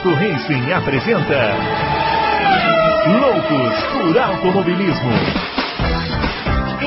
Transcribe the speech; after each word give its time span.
Adalto 0.00 0.14
Racing 0.14 0.72
apresenta 0.72 1.56
Loucos 3.20 3.74
por 3.92 4.18
Automobilismo. 4.18 5.10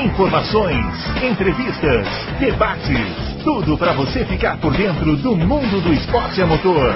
Informações, 0.04 0.86
entrevistas, 1.22 2.08
debates, 2.40 3.44
tudo 3.44 3.78
para 3.78 3.92
você 3.92 4.24
ficar 4.24 4.60
por 4.60 4.76
dentro 4.76 5.16
do 5.16 5.36
mundo 5.36 5.80
do 5.80 5.92
esporte 5.92 6.42
a 6.42 6.46
motor. 6.46 6.92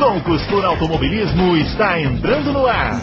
Loucos 0.00 0.44
por 0.46 0.64
Automobilismo 0.64 1.56
está 1.56 2.00
entrando 2.00 2.52
no 2.52 2.66
ar. 2.66 3.00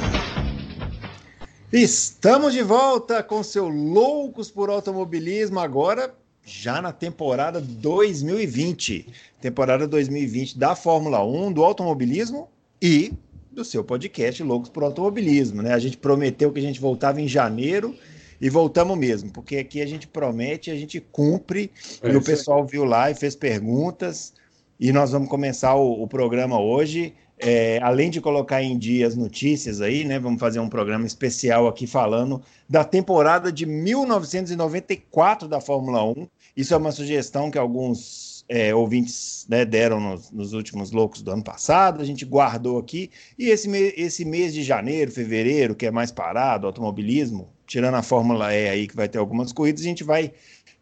Estamos 1.71 2.52
de 2.52 2.64
volta 2.64 3.24
com 3.24 3.44
seu 3.44 3.70
Loucos 3.70 4.52
por 4.52 4.70
Automobilismo, 4.70 5.62
agora 5.62 6.14
já 6.50 6.81
na 6.81 6.91
temporada 6.91 7.61
2020. 7.61 9.07
Temporada 9.39 9.88
2020 9.88 10.57
da 10.57 10.75
Fórmula 10.75 11.23
1, 11.23 11.54
do 11.54 11.64
automobilismo 11.64 12.50
e 12.82 13.14
do 13.51 13.64
seu 13.64 13.83
podcast 13.83 14.41
Loucos 14.41 14.69
por 14.69 14.83
Automobilismo. 14.83 15.61
Né? 15.61 15.74
A 15.74 15.79
gente 15.79 15.97
prometeu 15.97 16.51
que 16.51 16.60
a 16.60 16.64
gente 16.64 16.79
voltava 16.79 17.21
em 17.21 17.27
janeiro 17.27 17.96
e 18.41 18.50
voltamos 18.50 18.97
mesmo, 18.97 19.32
porque 19.32 19.57
aqui 19.57 19.82
a 19.82 19.86
gente 19.86 20.07
promete, 20.07 20.71
a 20.71 20.75
gente 20.75 21.00
cumpre. 21.00 21.71
É, 22.01 22.11
e 22.11 22.15
o 22.15 22.24
pessoal 22.24 22.66
viu 22.66 22.83
lá 22.86 23.11
e 23.11 23.16
fez 23.16 23.36
perguntas. 23.36 24.33
E 24.79 24.91
nós 24.91 25.11
vamos 25.11 25.29
começar 25.29 25.75
o, 25.75 26.04
o 26.04 26.07
programa 26.07 26.60
hoje. 26.60 27.13
É, 27.41 27.79
além 27.82 28.10
de 28.10 28.19
colocar 28.19 28.61
em 28.61 28.77
dia 28.77 29.07
as 29.07 29.16
notícias 29.16 29.79
aí, 29.79 30.04
né? 30.04 30.19
Vamos 30.19 30.41
fazer 30.41 30.60
um 30.60 30.68
programa 30.68 31.05
especial 31.05 31.69
aqui 31.69 31.88
falando 31.88 32.41
da 32.67 32.83
temporada 32.83 33.50
de 33.50 33.66
1994 33.66 35.47
da 35.47 35.61
Fórmula 35.61 36.03
1. 36.03 36.27
Isso 36.56 36.73
é 36.73 36.78
uma 36.78 36.92
sugestão 36.92 37.50
que 37.52 37.58
alguns 37.58 38.30
é, 38.50 38.73
ouvintes 38.73 39.45
né, 39.48 39.64
deram 39.64 40.00
nos, 40.00 40.31
nos, 40.31 40.53
últimos 40.53 40.92
loucos 40.92 41.22
do 41.22 41.31
ano 41.31 41.44
passado, 41.44 42.02
a 42.02 42.06
gente 42.06 42.25
guardou 42.25 42.80
aqui. 42.80 43.12
E 43.38 43.50
esse, 43.50 43.69
me, 43.69 43.94
esse 43.95 44.25
mês 44.25 44.53
de 44.53 44.64
janeiro, 44.64 45.11
fevereiro, 45.11 45.75
que 45.75 45.86
é 45.86 45.91
mais 45.91 46.11
parado, 46.11 46.66
automobilismo, 46.66 47.50
tirando 47.67 47.95
a 47.95 48.02
Fórmula 48.02 48.53
E 48.53 48.67
aí, 48.67 48.88
que 48.88 48.95
vai 48.95 49.08
ter 49.08 49.19
algumas 49.19 49.53
corridas, 49.53 49.81
a 49.81 49.86
gente 49.86 50.03
vai 50.03 50.33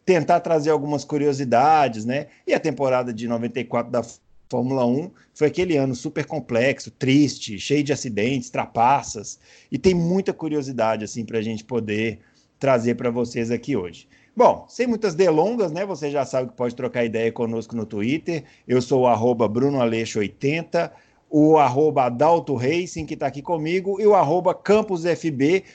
tentar 0.04 0.40
trazer 0.40 0.70
algumas 0.70 1.04
curiosidades, 1.04 2.06
né? 2.06 2.28
E 2.46 2.54
a 2.54 2.60
temporada 2.60 3.12
de 3.12 3.28
94 3.28 3.92
da 3.92 4.02
Fórmula 4.50 4.86
1 4.86 5.10
foi 5.34 5.48
aquele 5.48 5.76
ano 5.76 5.94
super 5.94 6.24
complexo, 6.24 6.90
triste, 6.90 7.58
cheio 7.58 7.84
de 7.84 7.92
acidentes, 7.92 8.48
trapaças, 8.48 9.38
e 9.70 9.76
tem 9.76 9.92
muita 9.92 10.32
curiosidade 10.32 11.04
assim 11.04 11.26
para 11.26 11.38
a 11.38 11.42
gente 11.42 11.62
poder 11.62 12.20
trazer 12.58 12.94
para 12.94 13.10
vocês 13.10 13.50
aqui 13.50 13.76
hoje. 13.76 14.08
Bom, 14.38 14.66
sem 14.68 14.86
muitas 14.86 15.16
delongas, 15.16 15.72
né? 15.72 15.84
Você 15.84 16.12
já 16.12 16.24
sabe 16.24 16.50
que 16.50 16.54
pode 16.54 16.72
trocar 16.72 17.04
ideia 17.04 17.32
conosco 17.32 17.74
no 17.74 17.84
Twitter. 17.84 18.44
Eu 18.68 18.80
sou 18.80 19.00
o 19.00 19.06
arroba 19.08 19.48
BrunoAleixo80, 19.48 20.92
o 21.28 21.58
arroba 21.58 22.04
Adalto 22.04 22.54
Racing, 22.54 23.04
que 23.04 23.14
está 23.14 23.26
aqui 23.26 23.42
comigo, 23.42 24.00
e 24.00 24.06
o 24.06 24.14
arroba. 24.14 24.56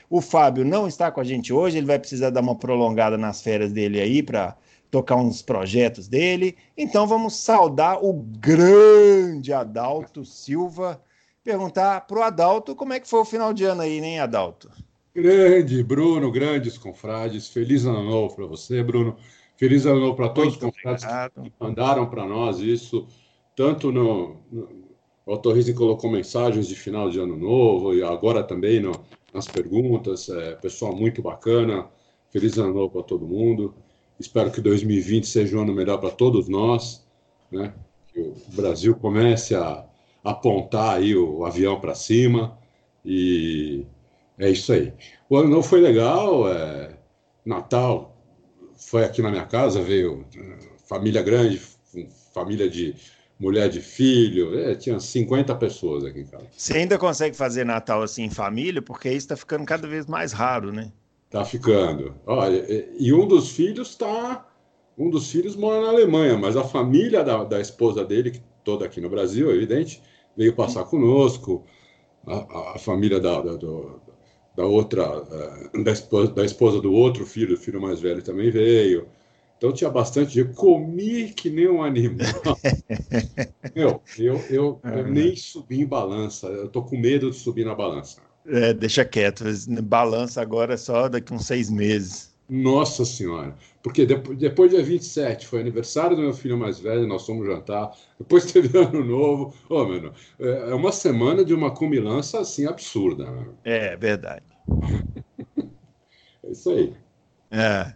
O 0.08 0.20
Fábio 0.22 0.64
não 0.64 0.88
está 0.88 1.10
com 1.12 1.20
a 1.20 1.24
gente 1.24 1.52
hoje, 1.52 1.76
ele 1.76 1.86
vai 1.86 1.98
precisar 1.98 2.30
dar 2.30 2.40
uma 2.40 2.56
prolongada 2.56 3.18
nas 3.18 3.42
férias 3.42 3.70
dele 3.70 4.00
aí 4.00 4.22
para 4.22 4.56
tocar 4.90 5.16
uns 5.16 5.42
projetos 5.42 6.08
dele. 6.08 6.56
Então 6.74 7.06
vamos 7.06 7.36
saudar 7.36 8.02
o 8.02 8.14
grande 8.14 9.52
Adalto 9.52 10.24
Silva, 10.24 11.02
perguntar 11.44 12.06
para 12.06 12.18
o 12.18 12.22
Adalto 12.22 12.74
como 12.74 12.94
é 12.94 12.98
que 13.00 13.10
foi 13.10 13.20
o 13.20 13.26
final 13.26 13.52
de 13.52 13.64
ano 13.64 13.82
aí, 13.82 14.00
né, 14.00 14.20
Adalto? 14.20 14.70
Grande, 15.14 15.82
Bruno, 15.82 16.30
grandes 16.30 16.76
confrades. 16.76 17.48
Feliz 17.48 17.86
ano 17.86 18.02
novo 18.02 18.34
para 18.34 18.46
você, 18.46 18.82
Bruno. 18.82 19.16
Feliz 19.56 19.86
ano 19.86 20.00
novo 20.00 20.16
para 20.16 20.28
todos 20.28 20.58
Muito 20.58 20.66
os 20.66 20.74
confrades 20.74 21.04
obrigado. 21.04 21.42
que 21.42 21.52
mandaram 21.60 22.10
para 22.10 22.26
nós 22.26 22.58
isso, 22.58 23.06
tanto 23.54 23.92
no, 23.92 24.40
no 24.50 24.84
o 25.26 25.32
Autorrising 25.32 25.74
colocou 25.74 26.10
mensagens 26.10 26.68
de 26.68 26.74
final 26.74 27.08
de 27.08 27.18
ano 27.18 27.36
novo 27.36 27.94
e 27.94 28.02
agora 28.02 28.42
também 28.42 28.78
no, 28.80 28.92
nas 29.32 29.46
perguntas. 29.46 30.28
É, 30.28 30.54
pessoal 30.56 30.94
muito 30.94 31.22
bacana. 31.22 31.88
Feliz 32.30 32.58
ano 32.58 32.74
novo 32.74 32.90
para 32.90 33.02
todo 33.02 33.26
mundo. 33.26 33.74
Espero 34.20 34.50
que 34.50 34.60
2020 34.60 35.26
seja 35.26 35.56
um 35.56 35.62
ano 35.62 35.72
melhor 35.72 35.98
para 35.98 36.10
todos 36.10 36.48
nós, 36.48 37.06
né? 37.50 37.72
Que 38.12 38.20
o 38.20 38.34
Brasil 38.54 38.94
comece 38.96 39.54
a 39.54 39.84
apontar 40.22 40.96
aí 40.96 41.16
o 41.16 41.44
avião 41.44 41.80
para 41.80 41.94
cima 41.94 42.58
e 43.04 43.86
é 44.38 44.50
isso 44.50 44.72
aí. 44.72 44.92
O 45.28 45.36
ano 45.36 45.48
novo 45.48 45.66
foi 45.66 45.80
legal, 45.80 46.52
é... 46.52 46.96
Natal 47.44 48.14
foi 48.76 49.04
aqui 49.04 49.22
na 49.22 49.30
minha 49.30 49.46
casa, 49.46 49.82
veio 49.82 50.24
é, 50.36 50.58
família 50.86 51.22
grande, 51.22 51.60
família 52.32 52.68
de 52.68 52.94
mulher 53.38 53.68
de 53.68 53.80
filho, 53.80 54.58
é, 54.58 54.74
tinha 54.74 54.98
50 54.98 55.54
pessoas 55.56 56.04
aqui 56.04 56.20
em 56.20 56.26
casa. 56.26 56.46
Você 56.52 56.78
ainda 56.78 56.98
consegue 56.98 57.36
fazer 57.36 57.64
Natal 57.64 58.02
assim 58.02 58.24
em 58.24 58.30
família? 58.30 58.80
Porque 58.80 59.08
isso 59.08 59.18
está 59.18 59.36
ficando 59.36 59.64
cada 59.64 59.86
vez 59.86 60.06
mais 60.06 60.32
raro, 60.32 60.72
né? 60.72 60.92
Tá 61.30 61.44
ficando. 61.44 62.14
Olha, 62.26 62.64
e 62.98 63.12
um 63.12 63.26
dos 63.26 63.50
filhos 63.50 63.96
tá. 63.96 64.46
Um 64.96 65.10
dos 65.10 65.30
filhos 65.30 65.56
mora 65.56 65.82
na 65.82 65.88
Alemanha, 65.88 66.38
mas 66.38 66.56
a 66.56 66.62
família 66.62 67.24
da, 67.24 67.42
da 67.42 67.60
esposa 67.60 68.04
dele, 68.04 68.40
toda 68.62 68.84
aqui 68.86 69.00
no 69.00 69.10
Brasil, 69.10 69.50
é 69.50 69.54
evidente, 69.54 70.00
veio 70.36 70.54
passar 70.54 70.84
conosco. 70.84 71.64
A, 72.24 72.76
a 72.76 72.78
família 72.78 73.18
da, 73.18 73.40
da, 73.42 73.56
da 74.56 74.64
outra, 74.64 75.02
eh, 75.02 75.82
da 75.82 75.92
esposa, 75.92 76.32
da 76.32 76.44
esposa 76.44 76.80
do 76.80 76.92
outro 76.92 77.26
filho, 77.26 77.54
o 77.54 77.58
filho 77.58 77.80
mais 77.80 78.00
velho 78.00 78.22
também 78.22 78.50
veio. 78.50 79.08
Então 79.56 79.72
tinha 79.72 79.90
bastante 79.90 80.38
Eu 80.38 80.52
Comi 80.52 81.32
que 81.32 81.48
nem 81.48 81.68
um 81.68 81.82
animal. 81.82 82.58
Meu, 83.74 84.02
eu, 84.18 84.36
eu, 84.50 84.80
eu 84.84 84.98
é. 84.98 85.10
nem 85.10 85.34
subi 85.34 85.80
em 85.80 85.86
balança. 85.86 86.48
Eu 86.48 86.68
tô 86.68 86.82
com 86.82 86.98
medo 86.98 87.30
de 87.30 87.36
subir 87.36 87.64
na 87.64 87.74
balança. 87.74 88.20
É, 88.46 88.74
deixa 88.74 89.04
quieto. 89.04 89.44
Balança 89.82 90.42
agora 90.42 90.74
é 90.74 90.76
só 90.76 91.08
daqui 91.08 91.32
uns 91.32 91.46
seis 91.46 91.70
meses. 91.70 92.33
Nossa 92.48 93.04
Senhora. 93.04 93.56
Porque 93.82 94.04
depois, 94.04 94.38
depois 94.38 94.70
dia 94.70 94.82
27 94.82 95.46
foi 95.46 95.60
aniversário 95.60 96.16
do 96.16 96.22
meu 96.22 96.32
filho 96.32 96.58
mais 96.58 96.78
velho, 96.78 97.06
nós 97.06 97.24
fomos 97.24 97.46
jantar. 97.46 97.90
Depois 98.18 98.44
teve 98.52 98.76
ano 98.78 99.04
novo. 99.04 99.54
Ô, 99.68 99.82
oh, 99.82 100.44
é, 100.44 100.70
é 100.70 100.74
uma 100.74 100.92
semana 100.92 101.44
de 101.44 101.54
uma 101.54 101.70
cumilança 101.70 102.40
assim 102.40 102.66
absurda. 102.66 103.30
Né? 103.30 103.46
É, 103.64 103.96
verdade. 103.96 104.44
é 106.44 106.50
isso 106.50 106.70
aí. 106.70 106.94
É. 107.50 107.94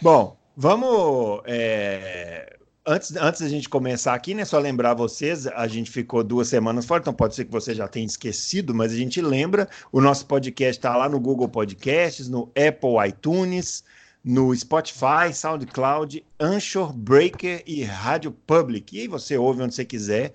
Bom, 0.00 0.36
vamos. 0.56 1.42
É 1.44 2.56
Antes, 2.84 3.14
antes 3.14 3.40
da 3.40 3.48
gente 3.48 3.68
começar 3.68 4.12
aqui, 4.12 4.34
né, 4.34 4.44
só 4.44 4.58
lembrar 4.58 4.94
vocês, 4.94 5.46
a 5.46 5.68
gente 5.68 5.88
ficou 5.88 6.24
duas 6.24 6.48
semanas 6.48 6.84
fora, 6.84 7.00
então 7.00 7.14
pode 7.14 7.36
ser 7.36 7.44
que 7.44 7.52
você 7.52 7.72
já 7.72 7.86
tenha 7.86 8.04
esquecido, 8.04 8.74
mas 8.74 8.90
a 8.90 8.96
gente 8.96 9.20
lembra, 9.20 9.68
o 9.92 10.00
nosso 10.00 10.26
podcast 10.26 10.78
está 10.78 10.96
lá 10.96 11.08
no 11.08 11.20
Google 11.20 11.48
Podcasts, 11.48 12.28
no 12.28 12.50
Apple 12.56 13.08
iTunes, 13.08 13.84
no 14.24 14.52
Spotify, 14.54 15.32
SoundCloud, 15.32 16.24
Anchor, 16.40 16.92
Breaker 16.92 17.62
e 17.64 17.84
Rádio 17.84 18.32
Public. 18.32 18.96
E 18.96 19.02
aí 19.02 19.08
você 19.08 19.38
ouve 19.38 19.62
onde 19.62 19.76
você 19.76 19.84
quiser, 19.84 20.32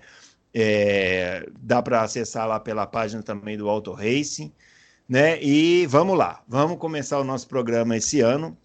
é, 0.54 1.46
dá 1.60 1.82
para 1.82 2.00
acessar 2.00 2.48
lá 2.48 2.58
pela 2.58 2.86
página 2.86 3.22
também 3.22 3.58
do 3.58 3.68
Auto 3.68 3.92
Racing, 3.92 4.50
né? 5.06 5.42
E 5.42 5.84
vamos 5.84 6.16
lá, 6.16 6.42
vamos 6.48 6.78
começar 6.78 7.18
o 7.18 7.24
nosso 7.24 7.46
programa 7.46 7.94
esse 7.94 8.22
ano 8.22 8.56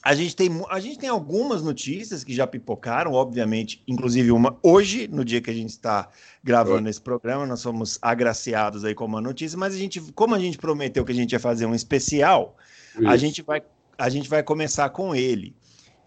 a 0.00 0.14
gente, 0.14 0.34
tem, 0.34 0.48
a 0.70 0.80
gente 0.80 0.98
tem 0.98 1.08
algumas 1.08 1.62
notícias 1.62 2.24
que 2.24 2.34
já 2.34 2.46
pipocaram, 2.46 3.12
obviamente, 3.12 3.82
inclusive 3.86 4.32
uma 4.32 4.56
hoje, 4.62 5.06
no 5.08 5.24
dia 5.24 5.40
que 5.40 5.50
a 5.50 5.54
gente 5.54 5.70
está 5.70 6.08
gravando 6.42 6.88
esse 6.88 7.00
programa, 7.00 7.46
nós 7.46 7.62
fomos 7.62 7.98
agraciados 8.00 8.84
aí 8.84 8.94
com 8.94 9.04
uma 9.04 9.20
notícia, 9.20 9.58
mas 9.58 9.74
a 9.74 9.78
gente, 9.78 10.00
como 10.12 10.34
a 10.34 10.38
gente 10.38 10.56
prometeu 10.56 11.04
que 11.04 11.12
a 11.12 11.14
gente 11.14 11.32
ia 11.32 11.40
fazer 11.40 11.66
um 11.66 11.74
especial, 11.74 12.56
a 13.06 13.16
gente, 13.16 13.42
vai, 13.42 13.62
a 13.98 14.08
gente 14.08 14.28
vai 14.28 14.42
começar 14.42 14.88
com 14.90 15.14
ele. 15.14 15.54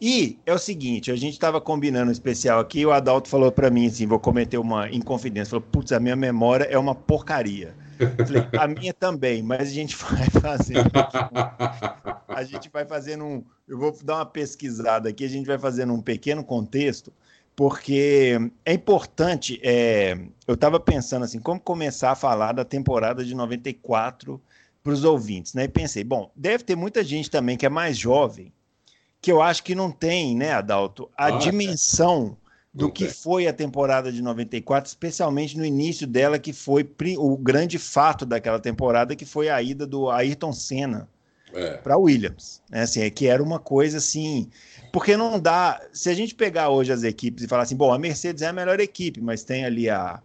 E 0.01 0.39
é 0.45 0.53
o 0.53 0.59
seguinte, 0.59 1.11
a 1.11 1.15
gente 1.15 1.33
estava 1.33 1.61
combinando 1.61 2.09
um 2.09 2.11
especial 2.11 2.59
aqui, 2.59 2.85
o 2.85 2.91
Adalto 2.91 3.29
falou 3.29 3.51
para 3.51 3.69
mim 3.69 3.87
assim, 3.87 4.05
vou 4.05 4.19
cometer 4.19 4.57
uma 4.57 4.89
inconfidência, 4.91 5.51
falou, 5.51 5.65
putz, 5.71 5.91
a 5.93 5.99
minha 5.99 6.15
memória 6.15 6.65
é 6.65 6.77
uma 6.77 6.93
porcaria. 6.93 7.75
Falei, 7.97 8.47
a 8.57 8.67
minha 8.67 8.93
também, 8.93 9.41
mas 9.41 9.69
a 9.69 9.71
gente 9.71 9.95
vai 9.97 10.29
fazendo. 10.41 10.91
a 12.27 12.43
gente 12.43 12.69
vai 12.69 12.85
fazendo 12.85 13.23
um. 13.25 13.43
Eu 13.67 13.77
vou 13.77 13.97
dar 14.03 14.15
uma 14.15 14.25
pesquisada 14.25 15.09
aqui, 15.09 15.23
a 15.23 15.29
gente 15.29 15.45
vai 15.45 15.57
fazendo 15.57 15.93
um 15.93 16.01
pequeno 16.01 16.43
contexto, 16.43 17.11
porque 17.55 18.37
é 18.65 18.73
importante. 18.73 19.59
É, 19.63 20.17
eu 20.47 20.55
estava 20.55 20.79
pensando 20.79 21.23
assim, 21.23 21.39
como 21.39 21.59
começar 21.59 22.11
a 22.11 22.15
falar 22.15 22.51
da 22.51 22.65
temporada 22.65 23.23
de 23.23 23.33
94 23.33 24.41
para 24.83 24.93
os 24.93 25.03
ouvintes, 25.03 25.53
né? 25.53 25.63
E 25.63 25.67
pensei, 25.67 26.03
bom, 26.03 26.29
deve 26.35 26.63
ter 26.63 26.75
muita 26.75 27.03
gente 27.03 27.29
também 27.29 27.57
que 27.57 27.65
é 27.65 27.69
mais 27.69 27.97
jovem, 27.97 28.53
que 29.19 29.31
eu 29.31 29.41
acho 29.41 29.63
que 29.63 29.73
não 29.73 29.91
tem, 29.91 30.35
né, 30.35 30.51
Adalto, 30.51 31.09
a 31.17 31.31
dimensão 31.31 32.37
do 32.75 32.91
que 32.91 33.07
foi 33.07 33.47
a 33.47 33.53
temporada 33.53 34.11
de 34.11 34.21
94, 34.21 34.89
especialmente 34.89 35.57
no 35.57 35.63
início 35.63 36.05
dela, 36.05 36.37
que 36.37 36.51
foi 36.51 36.85
o 37.17 37.37
grande 37.37 37.79
fato 37.79 38.25
daquela 38.25 38.59
temporada, 38.59 39.15
que 39.15 39.25
foi 39.25 39.47
a 39.47 39.61
ida 39.61 39.87
do 39.87 40.11
Ayrton 40.11 40.51
Senna 40.51 41.07
é. 41.53 41.77
para 41.77 41.97
Williams. 41.97 42.61
Né? 42.69 42.81
Assim, 42.81 43.01
é 43.01 43.09
que 43.09 43.27
era 43.27 43.41
uma 43.41 43.59
coisa 43.59 43.99
assim. 43.99 44.49
Porque 44.91 45.15
não 45.15 45.39
dá. 45.39 45.81
Se 45.93 46.09
a 46.09 46.13
gente 46.13 46.35
pegar 46.35 46.67
hoje 46.67 46.91
as 46.91 47.03
equipes 47.03 47.45
e 47.45 47.47
falar 47.47 47.63
assim, 47.63 47.77
bom, 47.77 47.93
a 47.93 47.97
Mercedes 47.97 48.41
é 48.41 48.47
a 48.47 48.53
melhor 48.53 48.81
equipe, 48.81 49.21
mas 49.21 49.45
tem 49.45 49.63
ali 49.63 49.89
a, 49.89 50.21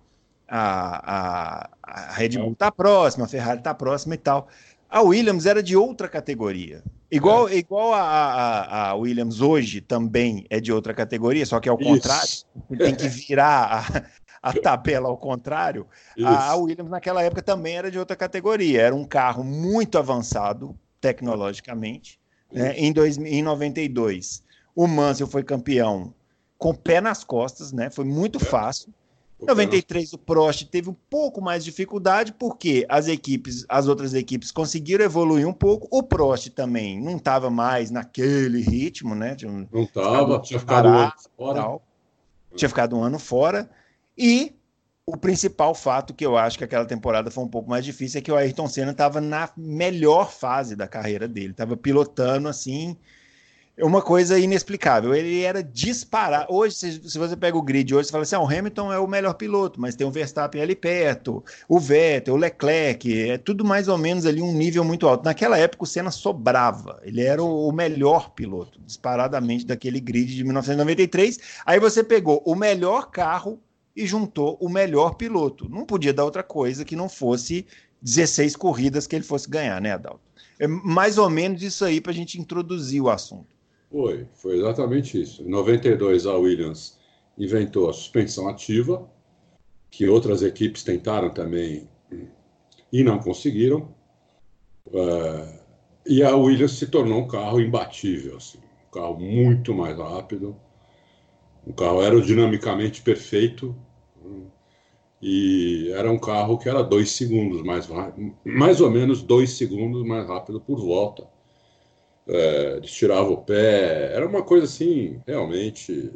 a, 0.48 1.68
a, 1.68 1.70
a 1.82 2.12
Red 2.14 2.30
Bull 2.30 2.52
está 2.52 2.72
próxima, 2.72 3.26
a 3.26 3.28
Ferrari 3.28 3.60
está 3.60 3.72
próxima 3.72 4.16
e 4.16 4.18
tal. 4.18 4.48
A 4.88 5.02
Williams 5.02 5.46
era 5.46 5.62
de 5.62 5.76
outra 5.76 6.08
categoria. 6.08 6.82
Igual, 7.10 7.48
é. 7.48 7.56
igual 7.56 7.92
a, 7.92 8.02
a, 8.02 8.88
a, 8.90 8.94
Williams 8.94 9.40
hoje 9.40 9.80
também 9.80 10.46
é 10.48 10.60
de 10.60 10.72
outra 10.72 10.94
categoria, 10.94 11.44
só 11.44 11.58
que 11.58 11.68
é 11.68 11.72
o 11.72 11.78
contrário. 11.78 12.30
Tem 12.78 12.94
que 12.94 13.08
virar 13.08 14.06
a, 14.42 14.50
a 14.50 14.52
tabela 14.52 15.08
ao 15.08 15.16
contrário. 15.16 15.86
A, 16.24 16.50
a, 16.50 16.56
Williams 16.56 16.90
naquela 16.90 17.22
época 17.22 17.42
também 17.42 17.76
era 17.76 17.90
de 17.90 17.98
outra 17.98 18.14
categoria. 18.14 18.82
Era 18.82 18.94
um 18.94 19.04
carro 19.04 19.42
muito 19.42 19.98
avançado 19.98 20.78
tecnologicamente. 21.00 22.20
Né? 22.52 22.74
Em, 22.76 22.92
dois, 22.92 23.18
em 23.18 23.42
92, 23.42 24.42
o 24.74 24.86
Mansell 24.86 25.26
foi 25.26 25.42
campeão 25.42 26.14
com 26.58 26.70
o 26.70 26.76
pé 26.76 27.00
nas 27.00 27.24
costas, 27.24 27.72
né? 27.72 27.90
Foi 27.90 28.04
muito 28.04 28.38
é. 28.38 28.44
fácil. 28.44 28.92
Em 29.42 29.46
93 29.46 30.12
o 30.12 30.18
Prost 30.18 30.64
teve 30.66 30.90
um 30.90 30.96
pouco 31.08 31.40
mais 31.40 31.64
de 31.64 31.70
dificuldade 31.70 32.32
porque 32.32 32.84
as 32.88 33.08
equipes, 33.08 33.64
as 33.68 33.88
outras 33.88 34.12
equipes 34.12 34.50
conseguiram 34.50 35.04
evoluir 35.04 35.48
um 35.48 35.52
pouco. 35.52 35.88
O 35.90 36.02
Prost 36.02 36.48
também 36.50 37.00
não 37.00 37.16
estava 37.16 37.48
mais 37.48 37.90
naquele 37.90 38.60
ritmo, 38.60 39.14
né? 39.14 39.34
Tinha, 39.34 39.50
não 39.50 39.82
estava, 39.82 40.38
tinha 40.40 40.60
ficado 40.60 40.88
um 40.88 40.94
ano 40.94 41.12
fora. 41.36 41.60
Tal, 41.60 41.82
tinha 42.54 42.68
ficado 42.68 42.96
um 42.96 43.02
ano 43.02 43.18
fora. 43.18 43.70
E 44.16 44.54
o 45.06 45.16
principal 45.16 45.74
fato 45.74 46.12
que 46.12 46.24
eu 46.24 46.36
acho 46.36 46.58
que 46.58 46.64
aquela 46.64 46.84
temporada 46.84 47.30
foi 47.30 47.42
um 47.42 47.48
pouco 47.48 47.70
mais 47.70 47.84
difícil 47.84 48.18
é 48.18 48.22
que 48.22 48.30
o 48.30 48.36
Ayrton 48.36 48.68
Senna 48.68 48.92
estava 48.92 49.20
na 49.20 49.50
melhor 49.56 50.30
fase 50.30 50.76
da 50.76 50.86
carreira 50.86 51.26
dele, 51.26 51.52
estava 51.52 51.76
pilotando 51.76 52.46
assim 52.46 52.96
uma 53.82 54.02
coisa 54.02 54.38
inexplicável. 54.38 55.14
Ele 55.14 55.42
era 55.42 55.62
disparar. 55.62 56.46
Hoje, 56.48 56.74
se, 56.74 57.10
se, 57.10 57.18
você 57.18 57.36
pega 57.36 57.56
o 57.56 57.62
grid 57.62 57.94
hoje, 57.94 58.06
você 58.06 58.12
fala 58.12 58.22
assim: 58.22 58.36
ah, 58.36 58.40
o 58.40 58.46
Hamilton 58.46 58.92
é 58.92 58.98
o 58.98 59.06
melhor 59.06 59.34
piloto, 59.34 59.80
mas 59.80 59.94
tem 59.94 60.06
o 60.06 60.10
Verstappen 60.10 60.60
ali 60.60 60.74
perto, 60.74 61.44
o 61.68 61.78
Vettel, 61.78 62.34
o 62.34 62.36
Leclerc, 62.36 63.30
é 63.30 63.38
tudo 63.38 63.64
mais 63.64 63.88
ou 63.88 63.98
menos 63.98 64.26
ali 64.26 64.42
um 64.42 64.52
nível 64.52 64.84
muito 64.84 65.06
alto. 65.06 65.24
Naquela 65.24 65.58
época, 65.58 65.84
o 65.84 65.86
Senna 65.86 66.10
sobrava. 66.10 67.00
Ele 67.02 67.22
era 67.22 67.42
o, 67.42 67.68
o 67.68 67.72
melhor 67.72 68.30
piloto, 68.30 68.80
disparadamente, 68.84 69.66
daquele 69.66 70.00
grid 70.00 70.34
de 70.34 70.44
1993. 70.44 71.38
Aí 71.64 71.78
você 71.78 72.02
pegou 72.02 72.42
o 72.44 72.54
melhor 72.54 73.10
carro 73.10 73.60
e 73.94 74.06
juntou 74.06 74.56
o 74.60 74.68
melhor 74.68 75.14
piloto. 75.14 75.68
Não 75.68 75.84
podia 75.84 76.12
dar 76.12 76.24
outra 76.24 76.42
coisa 76.42 76.84
que 76.84 76.96
não 76.96 77.08
fosse 77.08 77.66
16 78.02 78.56
corridas 78.56 79.06
que 79.06 79.14
ele 79.14 79.24
fosse 79.24 79.48
ganhar, 79.48 79.80
né, 79.80 79.92
Adalto? 79.92 80.20
É 80.58 80.66
mais 80.66 81.18
ou 81.18 81.28
menos 81.30 81.62
isso 81.62 81.84
aí 81.84 82.00
para 82.00 82.12
a 82.12 82.14
gente 82.14 82.38
introduzir 82.38 83.00
o 83.00 83.08
assunto. 83.08 83.59
Foi, 83.90 84.28
foi 84.34 84.58
exatamente 84.58 85.20
isso. 85.20 85.42
Em 85.42 85.48
92, 85.48 86.24
a 86.26 86.36
Williams 86.36 86.98
inventou 87.36 87.90
a 87.90 87.92
suspensão 87.92 88.48
ativa, 88.48 89.10
que 89.90 90.08
outras 90.08 90.42
equipes 90.42 90.84
tentaram 90.84 91.30
também 91.30 91.88
e 92.92 93.02
não 93.02 93.18
conseguiram. 93.18 93.92
Uh, 94.86 95.60
e 96.06 96.22
a 96.22 96.34
Williams 96.36 96.72
se 96.72 96.86
tornou 96.86 97.20
um 97.20 97.28
carro 97.28 97.60
imbatível, 97.60 98.36
assim, 98.36 98.58
um 98.58 98.90
carro 98.92 99.18
muito 99.18 99.74
mais 99.74 99.98
rápido, 99.98 100.56
um 101.66 101.72
carro 101.72 102.00
aerodinamicamente 102.00 103.02
perfeito, 103.02 103.74
e 105.20 105.90
era 105.92 106.10
um 106.10 106.18
carro 106.18 106.58
que 106.58 106.68
era 106.68 106.82
dois 106.82 107.10
segundos 107.10 107.62
mais 107.62 107.86
mais 108.42 108.80
ou 108.80 108.90
menos 108.90 109.22
dois 109.22 109.50
segundos 109.50 110.02
mais 110.06 110.26
rápido 110.26 110.58
por 110.60 110.80
volta 110.80 111.28
é, 112.30 112.76
eles 112.76 112.92
tiravam 112.92 113.32
o 113.32 113.42
pé, 113.42 114.12
era 114.14 114.26
uma 114.26 114.42
coisa 114.42 114.64
assim, 114.64 115.20
realmente, 115.26 116.12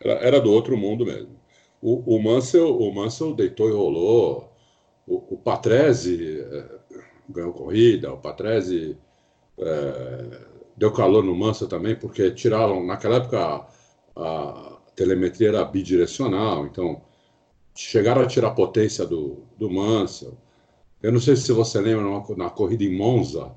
era, 0.00 0.12
era 0.14 0.40
do 0.40 0.52
outro 0.52 0.76
mundo 0.76 1.06
mesmo. 1.06 1.36
O, 1.80 2.16
o, 2.16 2.22
Mansell, 2.22 2.76
o 2.76 2.92
Mansell 2.92 3.32
deitou 3.34 3.68
e 3.68 3.72
rolou, 3.72 4.52
o, 5.06 5.34
o 5.34 5.38
Patrese 5.38 6.40
é, 6.40 6.64
ganhou 7.28 7.52
corrida, 7.52 8.12
o 8.12 8.18
Patrese 8.18 8.98
é, 9.58 10.40
deu 10.76 10.92
calor 10.92 11.22
no 11.22 11.36
Mansell 11.36 11.68
também, 11.68 11.94
porque 11.94 12.32
tiraram, 12.32 12.84
naquela 12.84 13.16
época, 13.16 13.38
a, 13.38 13.66
a 14.16 14.78
telemetria 14.96 15.48
era 15.50 15.64
bidirecional, 15.64 16.66
então 16.66 17.00
chegaram 17.76 18.22
a 18.22 18.26
tirar 18.26 18.48
a 18.48 18.54
potência 18.54 19.06
do, 19.06 19.44
do 19.56 19.70
Mansell. 19.70 20.36
Eu 21.00 21.12
não 21.12 21.20
sei 21.20 21.36
se 21.36 21.52
você 21.52 21.80
lembra, 21.80 22.04
na, 22.04 22.44
na 22.44 22.50
corrida 22.50 22.82
em 22.82 22.96
Monza. 22.96 23.54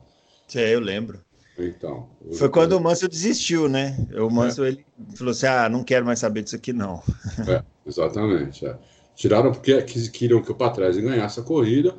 Sim, 0.48 0.60
eu 0.60 0.80
lembro. 0.80 1.22
Então. 1.68 2.08
Foi 2.34 2.50
quando 2.50 2.74
o 2.74 2.80
Mansell 2.80 3.10
desistiu, 3.10 3.68
né? 3.68 3.98
O 4.18 4.30
Mansell 4.30 4.66
é. 4.66 4.68
ele 4.70 4.86
falou 5.16 5.32
assim: 5.32 5.46
ah, 5.48 5.68
não 5.68 5.84
quero 5.84 6.06
mais 6.06 6.20
saber 6.20 6.44
disso 6.44 6.56
aqui, 6.56 6.72
não. 6.72 7.02
É, 7.48 7.64
exatamente. 7.86 8.66
É. 8.66 8.78
Tiraram 9.16 9.52
porque 9.52 9.82
queriam 9.82 10.42
que 10.42 10.52
o 10.52 10.56
Patrese 10.56 11.02
ganhasse 11.02 11.40
a 11.40 11.44
corrida, 11.44 11.96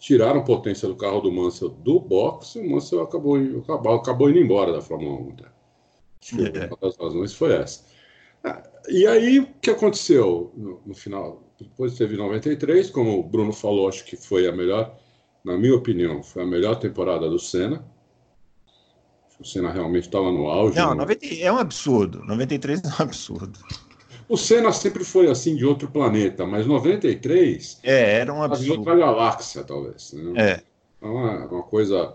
tiraram 0.00 0.42
potência 0.42 0.88
do 0.88 0.96
carro 0.96 1.20
do 1.20 1.30
Mansell 1.30 1.68
do 1.68 2.00
box 2.00 2.56
e 2.56 2.60
o 2.60 2.70
Mansell 2.70 3.02
acabou, 3.02 3.36
acabou, 3.36 3.94
acabou 3.94 4.30
indo 4.30 4.40
embora 4.40 4.72
da 4.72 4.80
Fórmula 4.80 5.20
1. 5.20 5.26
Né? 5.28 6.52
É. 6.54 6.66
Uma 6.66 6.78
das 6.80 6.96
razões 6.96 7.32
foi 7.32 7.54
essa. 7.54 7.84
Ah, 8.42 8.62
e 8.88 9.06
aí, 9.06 9.38
o 9.38 9.46
que 9.60 9.70
aconteceu 9.70 10.52
no, 10.56 10.80
no 10.84 10.94
final? 10.94 11.42
Depois 11.58 11.94
teve 11.94 12.16
93, 12.16 12.90
como 12.90 13.20
o 13.20 13.22
Bruno 13.22 13.52
falou, 13.52 13.88
acho 13.88 14.04
que 14.04 14.16
foi 14.16 14.48
a 14.48 14.52
melhor, 14.52 14.98
na 15.44 15.56
minha 15.56 15.74
opinião, 15.74 16.22
foi 16.22 16.42
a 16.42 16.46
melhor 16.46 16.76
temporada 16.76 17.30
do 17.30 17.38
Senna 17.38 17.84
o 19.38 19.44
Senna 19.44 19.70
realmente 19.70 20.04
estava 20.04 20.30
no 20.30 20.48
auge. 20.48 20.76
Não, 20.76 20.94
90, 20.94 21.26
é 21.40 21.52
um 21.52 21.58
absurdo. 21.58 22.22
93 22.24 22.82
é 22.84 22.88
um 22.88 23.02
absurdo. 23.02 23.58
O 24.28 24.36
Senna 24.36 24.72
sempre 24.72 25.04
foi 25.04 25.30
assim 25.30 25.54
de 25.54 25.66
outro 25.66 25.88
planeta, 25.88 26.46
mas 26.46 26.66
93 26.66 27.80
é, 27.82 28.20
era 28.20 28.32
um 28.32 28.42
absurdo. 28.42 28.72
De 28.72 28.78
outra 28.78 28.96
galáxia, 28.96 29.62
talvez. 29.64 30.12
Né? 30.12 30.32
É. 30.36 30.62
é 31.02 31.06
uma, 31.06 31.46
uma 31.46 31.62
coisa. 31.62 32.14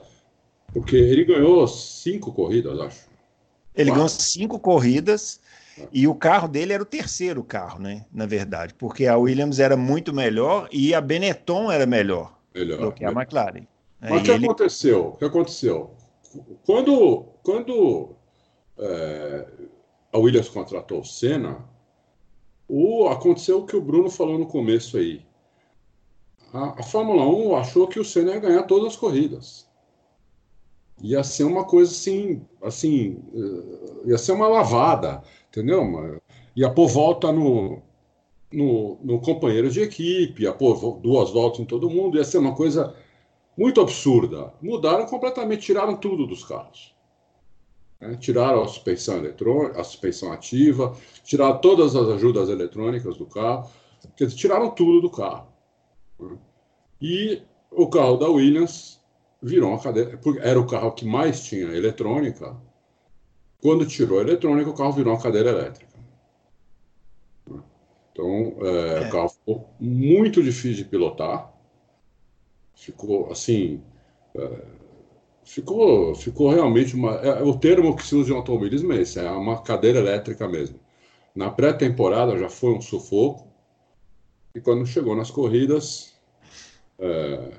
Porque 0.73 0.95
ele 0.95 1.23
ganhou 1.25 1.67
cinco 1.67 2.31
corridas, 2.31 2.79
acho. 2.79 3.09
Ele 3.75 3.89
Quatro. 3.89 3.93
ganhou 3.93 4.09
cinco 4.09 4.59
corridas 4.59 5.39
é. 5.77 5.87
e 5.91 6.07
o 6.07 6.15
carro 6.15 6.47
dele 6.47 6.73
era 6.73 6.81
o 6.81 6.85
terceiro 6.85 7.43
carro, 7.43 7.79
né? 7.79 8.05
Na 8.11 8.25
verdade, 8.25 8.73
porque 8.73 9.05
a 9.05 9.17
Williams 9.17 9.59
era 9.59 9.77
muito 9.77 10.13
melhor 10.13 10.67
e 10.71 10.93
a 10.93 11.01
Benetton 11.01 11.71
era 11.71 11.85
melhor, 11.85 12.37
melhor 12.53 12.79
do 12.79 12.91
que 12.91 13.05
a 13.05 13.11
McLaren. 13.11 13.67
Mas 14.01 14.21
o 14.21 14.23
que 14.23 14.31
ele... 14.31 14.45
aconteceu? 14.45 15.07
O 15.07 15.17
que 15.17 15.25
aconteceu? 15.25 15.91
Quando, 16.65 17.25
quando 17.43 18.15
é, 18.77 19.47
a 20.11 20.17
Williams 20.17 20.49
contratou 20.49 21.01
o 21.01 21.05
Senna, 21.05 21.65
o, 22.67 23.07
aconteceu 23.07 23.59
o 23.59 23.65
que 23.65 23.75
o 23.75 23.81
Bruno 23.81 24.09
falou 24.09 24.37
no 24.37 24.45
começo 24.45 24.97
aí. 24.97 25.25
A, 26.53 26.79
a, 26.79 26.83
Fórmula 26.83 27.25
1 27.25 27.55
achou 27.55 27.87
que 27.87 27.99
o 27.99 28.05
Senna 28.05 28.31
ia 28.31 28.39
ganhar 28.39 28.63
todas 28.63 28.89
as 28.89 28.95
corridas. 28.95 29.67
Ia 31.01 31.23
ser 31.23 31.45
uma 31.45 31.63
coisa 31.63 31.91
assim, 31.91 32.45
assim, 32.61 33.17
eh, 33.33 34.09
ia 34.09 34.17
ser 34.17 34.33
uma 34.33 34.47
lavada, 34.47 35.23
entendeu? 35.47 36.21
Ia 36.55 36.69
pôr 36.69 36.87
volta 36.87 37.31
no, 37.31 37.81
no, 38.51 38.97
no 39.01 39.19
companheiro 39.21 39.69
de 39.69 39.81
equipe, 39.81 40.43
ia 40.43 40.53
pôr 40.53 40.99
duas 40.99 41.29
voltas 41.31 41.61
em 41.61 41.65
todo 41.65 41.89
mundo, 41.89 42.17
ia 42.17 42.23
ser 42.23 42.39
uma 42.39 42.53
coisa 42.53 42.93
muito 43.59 43.81
absurda. 43.81 44.53
Mudaram 44.61 45.05
completamente, 45.05 45.63
tiraram 45.63 45.97
tudo 45.97 46.25
dos 46.25 46.45
carros. 46.45 46.95
Né? 47.99 48.15
Tiraram 48.15 48.63
a 48.63 48.67
suspensão 48.69 49.17
eletrônica, 49.17 49.81
a 49.81 49.83
suspensão 49.83 50.31
ativa, 50.31 50.95
tiraram 51.25 51.57
todas 51.57 51.93
as 51.93 52.07
ajudas 52.07 52.47
eletrônicas 52.47 53.17
do 53.17 53.25
carro, 53.25 53.69
quer 54.15 54.27
dizer, 54.27 54.37
tiraram 54.37 54.71
tudo 54.71 55.01
do 55.01 55.11
carro. 55.11 55.49
Né? 56.17 56.37
E 57.01 57.41
o 57.69 57.89
carro 57.89 58.15
da 58.15 58.29
Williams 58.29 59.01
virou 59.43 59.71
uma 59.71 59.79
cadeira, 59.79 60.17
porque 60.17 60.39
era 60.39 60.57
o 60.57 60.65
carro 60.65 60.93
que 60.93 61.05
mais 61.05 61.43
tinha 61.43 61.67
eletrônica. 61.75 62.55
Quando 63.61 63.85
tirou 63.85 64.19
a 64.19 64.21
eletrônica, 64.21 64.69
o 64.69 64.73
carro 64.73 64.93
virou 64.93 65.13
uma 65.13 65.21
cadeira 65.21 65.49
elétrica. 65.49 65.99
Né? 67.45 67.61
Então, 68.13 68.55
é, 68.61 69.03
é. 69.03 69.07
o 69.09 69.11
carro 69.11 69.27
ficou 69.27 69.69
muito 69.77 70.41
difícil 70.41 70.85
de 70.85 70.89
pilotar 70.89 71.58
ficou 72.79 73.31
assim. 73.31 73.81
É, 74.35 74.61
ficou, 75.43 76.15
ficou 76.15 76.49
realmente 76.49 76.95
uma. 76.95 77.15
É, 77.15 77.43
o 77.43 77.57
termo 77.57 77.95
que 77.95 78.05
se 78.05 78.15
usa 78.15 78.31
em 78.31 78.35
automobilismo 78.35 78.93
é 78.93 79.01
esse, 79.01 79.19
é 79.19 79.29
uma 79.31 79.61
cadeira 79.61 79.99
elétrica 79.99 80.47
mesmo. 80.47 80.79
Na 81.35 81.49
pré-temporada 81.49 82.37
já 82.37 82.49
foi 82.49 82.73
um 82.73 82.81
sufoco, 82.81 83.47
e 84.55 84.61
quando 84.61 84.85
chegou 84.85 85.15
nas 85.15 85.29
corridas, 85.29 86.13
é, 86.97 87.51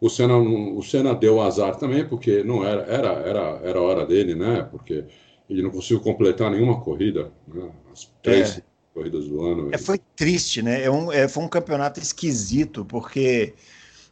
o, 0.00 0.10
Senna, 0.10 0.36
o 0.36 0.82
Senna 0.82 1.14
deu 1.14 1.40
azar 1.40 1.76
também, 1.76 2.06
porque 2.06 2.42
não 2.42 2.64
era, 2.64 2.82
era, 2.82 3.12
era, 3.20 3.60
era 3.62 3.80
hora 3.80 4.04
dele, 4.04 4.34
né? 4.34 4.68
Porque 4.70 5.04
ele 5.48 5.62
não 5.62 5.70
conseguiu 5.70 6.00
completar 6.00 6.50
nenhuma 6.50 6.80
corrida, 6.80 7.32
né? 7.48 7.70
as 7.92 8.10
três 8.22 8.58
é. 8.58 8.62
corridas 8.92 9.26
do 9.26 9.42
ano. 9.42 9.70
É, 9.72 9.78
foi 9.78 9.98
triste, 10.14 10.62
né? 10.62 10.82
É 10.82 10.90
um, 10.90 11.10
é, 11.10 11.26
foi 11.26 11.42
um 11.42 11.48
campeonato 11.48 12.00
esquisito, 12.00 12.84
porque 12.84 13.54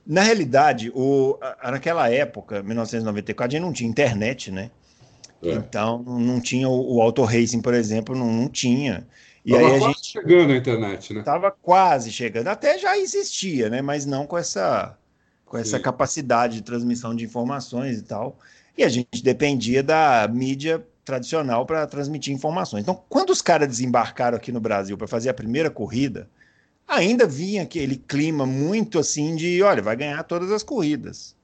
na 0.06 0.22
realidade, 0.22 0.90
o, 0.94 1.38
naquela 1.62 2.10
época, 2.10 2.62
1994, 2.62 3.56
a 3.56 3.58
gente 3.58 3.66
não 3.66 3.72
tinha 3.72 3.88
internet, 3.88 4.50
né? 4.50 4.70
É. 5.42 5.52
Então, 5.52 6.02
não 6.02 6.40
tinha 6.40 6.68
o, 6.68 6.96
o 6.96 7.02
Auto 7.02 7.22
Racing, 7.24 7.60
por 7.60 7.74
exemplo, 7.74 8.14
não, 8.14 8.32
não 8.32 8.48
tinha. 8.48 9.06
E 9.44 9.52
Tava 9.52 9.66
aí 9.66 9.74
a 9.74 9.78
gente. 9.80 10.06
chegando 10.06 10.52
a 10.52 10.56
internet, 10.56 11.12
né? 11.12 11.20
Estava 11.20 11.50
quase 11.50 12.12
chegando. 12.12 12.48
Até 12.48 12.78
já 12.78 12.96
existia, 12.96 13.68
né? 13.68 13.82
Mas 13.82 14.06
não 14.06 14.26
com 14.26 14.38
essa, 14.38 14.96
com 15.44 15.58
essa 15.58 15.80
capacidade 15.80 16.54
de 16.54 16.62
transmissão 16.62 17.14
de 17.14 17.24
informações 17.24 17.98
e 17.98 18.02
tal. 18.02 18.38
E 18.78 18.84
a 18.84 18.88
gente 18.88 19.22
dependia 19.22 19.82
da 19.82 20.28
mídia 20.32 20.84
tradicional 21.04 21.66
para 21.66 21.86
transmitir 21.86 22.32
informações. 22.32 22.82
Então, 22.82 23.02
quando 23.08 23.30
os 23.30 23.42
caras 23.42 23.68
desembarcaram 23.68 24.36
aqui 24.36 24.52
no 24.52 24.60
Brasil 24.60 24.96
para 24.96 25.08
fazer 25.08 25.28
a 25.28 25.34
primeira 25.34 25.70
corrida, 25.70 26.28
ainda 26.96 27.26
vinha 27.26 27.62
aquele 27.62 27.96
clima 27.96 28.46
muito 28.46 28.98
assim 28.98 29.34
de, 29.34 29.62
olha, 29.62 29.82
vai 29.82 29.96
ganhar 29.96 30.22
todas 30.24 30.50
as 30.50 30.62
corridas. 30.62 31.34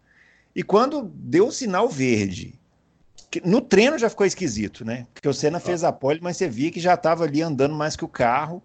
E 0.55 0.63
quando 0.63 1.11
deu 1.15 1.49
o 1.49 1.53
sinal 1.53 1.89
verde, 1.89 2.59
no 3.45 3.61
treino 3.61 3.99
já 3.99 4.09
ficou 4.09 4.27
esquisito, 4.27 4.85
né? 4.85 5.07
Porque 5.13 5.29
o 5.29 5.35
Senna 5.35 5.61
fez 5.61 5.85
a 5.85 5.93
pole, 5.93 6.21
mas 6.23 6.37
você 6.37 6.49
via 6.49 6.71
que 6.71 6.81
já 6.81 6.95
estava 6.95 7.25
ali 7.25 7.43
andando 7.43 7.75
mais 7.75 7.95
que 7.97 8.05
o 8.05 8.09
carro 8.09 8.63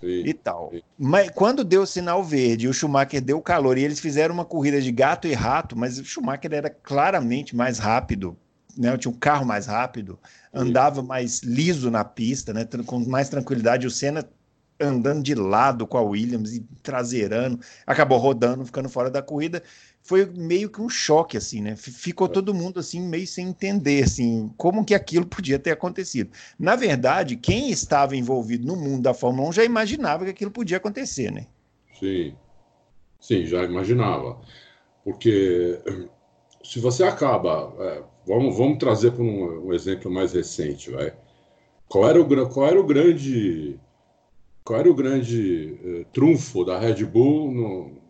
sim, 0.00 0.22
e 0.26 0.34
tal. 0.34 0.70
Sim. 0.72 0.82
Mas 0.98 1.30
quando 1.30 1.64
deu 1.64 1.82
o 1.82 1.86
sinal 1.86 2.22
verde 2.22 2.68
o 2.68 2.74
Schumacher 2.74 3.20
deu 3.20 3.40
calor 3.40 3.78
e 3.78 3.84
eles 3.84 4.00
fizeram 4.00 4.34
uma 4.34 4.44
corrida 4.44 4.80
de 4.80 4.92
gato 4.92 5.26
e 5.26 5.32
rato, 5.32 5.78
mas 5.78 5.98
o 5.98 6.04
Schumacher 6.04 6.52
era 6.52 6.70
claramente 6.70 7.54
mais 7.54 7.78
rápido 7.78 8.36
né? 8.76 8.96
Tinha 8.96 9.12
um 9.12 9.16
carro 9.16 9.44
mais 9.44 9.66
rápido, 9.66 10.18
andava 10.52 11.02
mais 11.02 11.42
liso 11.42 11.90
na 11.90 12.04
pista, 12.04 12.52
né? 12.52 12.66
Com 12.86 13.00
mais 13.00 13.28
tranquilidade. 13.28 13.86
O 13.86 13.90
Senna 13.90 14.28
andando 14.80 15.22
de 15.22 15.34
lado 15.34 15.86
com 15.86 15.98
a 15.98 16.02
Williams 16.02 16.54
e 16.54 16.60
traseirando, 16.82 17.60
acabou 17.86 18.18
rodando, 18.18 18.64
ficando 18.64 18.88
fora 18.88 19.10
da 19.10 19.22
corrida. 19.22 19.62
Foi 20.02 20.24
meio 20.24 20.70
que 20.70 20.80
um 20.80 20.88
choque, 20.88 21.36
assim, 21.36 21.60
né? 21.60 21.76
Ficou 21.76 22.26
é. 22.26 22.30
todo 22.30 22.54
mundo 22.54 22.80
assim, 22.80 23.00
meio 23.00 23.26
sem 23.26 23.48
entender, 23.48 24.04
assim, 24.04 24.50
como 24.56 24.84
que 24.84 24.94
aquilo 24.94 25.26
podia 25.28 25.58
ter 25.58 25.72
acontecido. 25.72 26.30
Na 26.58 26.74
verdade, 26.76 27.36
quem 27.36 27.70
estava 27.70 28.16
envolvido 28.16 28.66
no 28.66 28.76
mundo 28.76 29.02
da 29.02 29.14
Fórmula 29.14 29.48
1 29.50 29.52
já 29.52 29.64
imaginava 29.64 30.24
que 30.24 30.30
aquilo 30.30 30.50
podia 30.50 30.78
acontecer, 30.78 31.30
né? 31.30 31.46
Sim, 31.98 32.34
sim, 33.20 33.46
já 33.46 33.62
imaginava. 33.64 34.40
Porque 35.04 35.78
se 36.62 36.78
você 36.78 37.04
acaba 37.04 37.72
é, 37.78 38.02
Vamos, 38.26 38.56
vamos 38.56 38.78
trazer 38.78 39.12
para 39.12 39.22
um, 39.22 39.66
um, 39.66 39.72
exemplo 39.72 40.10
mais 40.10 40.32
recente, 40.32 40.90
vai. 40.90 41.12
Qual 41.88 42.08
era 42.08 42.20
o, 42.20 42.48
qual 42.48 42.66
era 42.66 42.80
o 42.80 42.86
grande 42.86 43.78
qual 44.70 44.78
era 44.78 44.88
o 44.88 44.94
grande 44.94 45.76
eh, 45.84 46.06
trunfo 46.12 46.64
da 46.64 46.78
Red 46.78 47.04
Bull 47.04 47.50
no, 47.50 48.00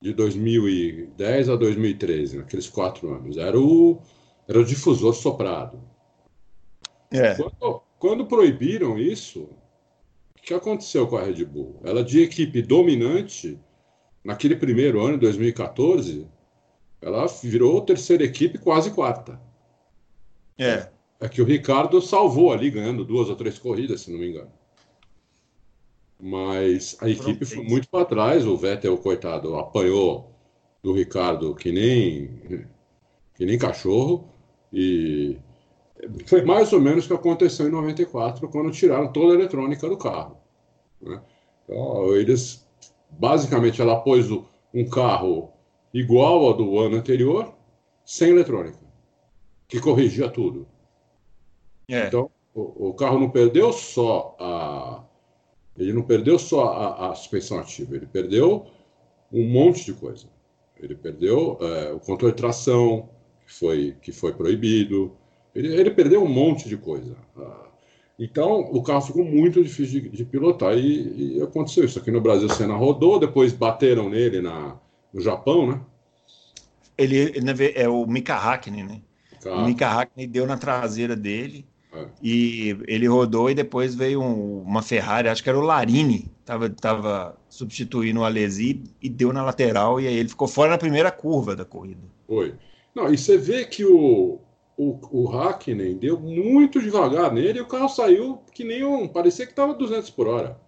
de 0.00 0.14
2010 0.14 1.50
a 1.50 1.56
2013, 1.56 2.38
naqueles 2.38 2.70
quatro 2.70 3.12
anos? 3.14 3.36
Era 3.36 3.60
o, 3.60 4.00
era 4.48 4.60
o 4.60 4.64
difusor 4.64 5.12
soprado. 5.12 5.78
É. 7.12 7.34
Quando, 7.34 7.82
quando 7.98 8.26
proibiram 8.26 8.98
isso, 8.98 9.42
o 9.42 10.42
que 10.42 10.54
aconteceu 10.54 11.06
com 11.06 11.18
a 11.18 11.22
Red 11.22 11.44
Bull? 11.44 11.78
Ela 11.84 12.02
de 12.02 12.22
equipe 12.22 12.62
dominante, 12.62 13.60
naquele 14.24 14.56
primeiro 14.56 15.04
ano, 15.04 15.18
2014, 15.18 16.26
ela 17.02 17.26
virou 17.42 17.82
terceira 17.82 18.24
equipe, 18.24 18.56
quase 18.56 18.90
quarta. 18.90 19.38
É. 20.58 20.88
É 21.20 21.28
que 21.28 21.42
o 21.42 21.44
Ricardo 21.44 22.00
salvou 22.00 22.54
ali, 22.54 22.70
ganhando 22.70 23.04
duas 23.04 23.28
ou 23.28 23.36
três 23.36 23.58
corridas, 23.58 24.00
se 24.00 24.10
não 24.10 24.18
me 24.18 24.30
engano. 24.30 24.63
Mas 26.20 26.96
a 27.00 27.08
equipe 27.08 27.44
foi 27.44 27.62
muito 27.62 27.88
para 27.88 28.04
trás. 28.04 28.46
O 28.46 28.56
Vettel, 28.56 28.96
coitado, 28.98 29.56
apanhou 29.56 30.30
do 30.82 30.92
Ricardo 30.92 31.54
que 31.54 31.72
nem, 31.72 32.66
que 33.34 33.44
nem 33.44 33.58
cachorro. 33.58 34.28
E 34.72 35.36
foi 36.26 36.42
mais 36.42 36.72
ou 36.72 36.80
menos 36.80 37.04
o 37.04 37.08
que 37.08 37.14
aconteceu 37.14 37.66
em 37.66 37.70
94, 37.70 38.48
quando 38.48 38.70
tiraram 38.70 39.12
toda 39.12 39.32
a 39.32 39.36
eletrônica 39.36 39.88
do 39.88 39.96
carro. 39.96 40.36
Né? 41.00 41.20
Então, 41.64 42.14
eles, 42.16 42.66
basicamente, 43.10 43.80
ela 43.80 44.00
pôs 44.00 44.30
um 44.30 44.88
carro 44.88 45.52
igual 45.92 46.46
ao 46.46 46.54
do 46.54 46.78
ano 46.78 46.96
anterior, 46.96 47.54
sem 48.04 48.30
eletrônica, 48.30 48.78
que 49.68 49.80
corrigia 49.80 50.28
tudo. 50.28 50.66
É. 51.88 52.06
Então, 52.06 52.30
o, 52.52 52.88
o, 52.88 52.94
carro 52.94 53.18
não 53.18 53.30
perdeu 53.30 53.72
só 53.72 54.36
a. 54.38 55.03
Ele 55.76 55.92
não 55.92 56.02
perdeu 56.02 56.38
só 56.38 56.72
a, 56.72 57.10
a 57.10 57.14
suspensão 57.14 57.58
ativa, 57.58 57.96
ele 57.96 58.06
perdeu 58.06 58.66
um 59.32 59.48
monte 59.48 59.84
de 59.84 59.92
coisa. 59.92 60.26
Ele 60.80 60.94
perdeu 60.94 61.58
é, 61.60 61.92
o 61.92 61.98
controle 61.98 62.32
de 62.32 62.38
tração, 62.38 63.08
que 63.46 63.52
foi, 63.52 63.96
que 64.00 64.12
foi 64.12 64.32
proibido. 64.32 65.12
Ele, 65.54 65.74
ele 65.74 65.90
perdeu 65.90 66.22
um 66.22 66.28
monte 66.28 66.68
de 66.68 66.76
coisa. 66.76 67.16
Ah, 67.36 67.68
então, 68.18 68.60
o 68.60 68.82
carro 68.82 69.00
ficou 69.00 69.24
muito 69.24 69.62
difícil 69.62 70.00
de, 70.00 70.08
de 70.10 70.24
pilotar 70.24 70.76
e, 70.76 71.36
e, 71.36 71.42
aconteceu 71.42 71.84
isso. 71.84 71.98
Aqui 71.98 72.10
no 72.10 72.20
Brasil, 72.20 72.46
o 72.46 72.52
Senna 72.52 72.76
rodou, 72.76 73.18
depois 73.18 73.52
bateram 73.52 74.08
nele 74.08 74.40
na, 74.40 74.78
no 75.12 75.20
Japão, 75.20 75.66
né? 75.66 75.80
Ele, 76.96 77.16
ele 77.16 77.72
é 77.74 77.88
o 77.88 78.06
Mika 78.06 78.36
Hakkinen, 78.36 78.84
né? 78.84 79.02
Tá. 79.40 79.52
O 79.54 79.66
Mika 79.66 79.88
Hakkinen 79.88 80.28
deu 80.28 80.46
na 80.46 80.56
traseira 80.56 81.16
dele 81.16 81.66
e 82.22 82.76
ele 82.86 83.06
rodou 83.06 83.50
e 83.50 83.54
depois 83.54 83.94
veio 83.94 84.20
um, 84.20 84.62
uma 84.62 84.82
Ferrari, 84.82 85.28
acho 85.28 85.42
que 85.42 85.48
era 85.48 85.58
o 85.58 85.62
Larini, 85.62 86.30
tava, 86.44 86.70
tava 86.70 87.36
substituindo 87.48 88.20
o 88.20 88.24
Alesi 88.24 88.82
e 89.00 89.08
deu 89.08 89.32
na 89.32 89.42
lateral 89.42 90.00
e 90.00 90.08
aí 90.08 90.16
ele 90.16 90.28
ficou 90.28 90.48
fora 90.48 90.70
na 90.70 90.78
primeira 90.78 91.10
curva 91.10 91.54
da 91.54 91.64
corrida. 91.64 92.02
Foi. 92.26 92.54
Não, 92.94 93.12
e 93.12 93.18
você 93.18 93.36
vê 93.36 93.64
que 93.64 93.84
o, 93.84 94.38
o, 94.76 94.98
o 95.10 95.28
Hakkinen 95.36 95.96
deu 95.96 96.18
muito 96.18 96.80
devagar 96.80 97.32
nele 97.32 97.58
e 97.58 97.62
o 97.62 97.66
carro 97.66 97.88
saiu 97.88 98.40
que 98.52 98.64
nem 98.64 98.84
um. 98.84 99.08
parecia 99.08 99.46
que 99.46 99.52
estava 99.52 99.74
200 99.74 100.10
por 100.10 100.26
hora. 100.26 100.58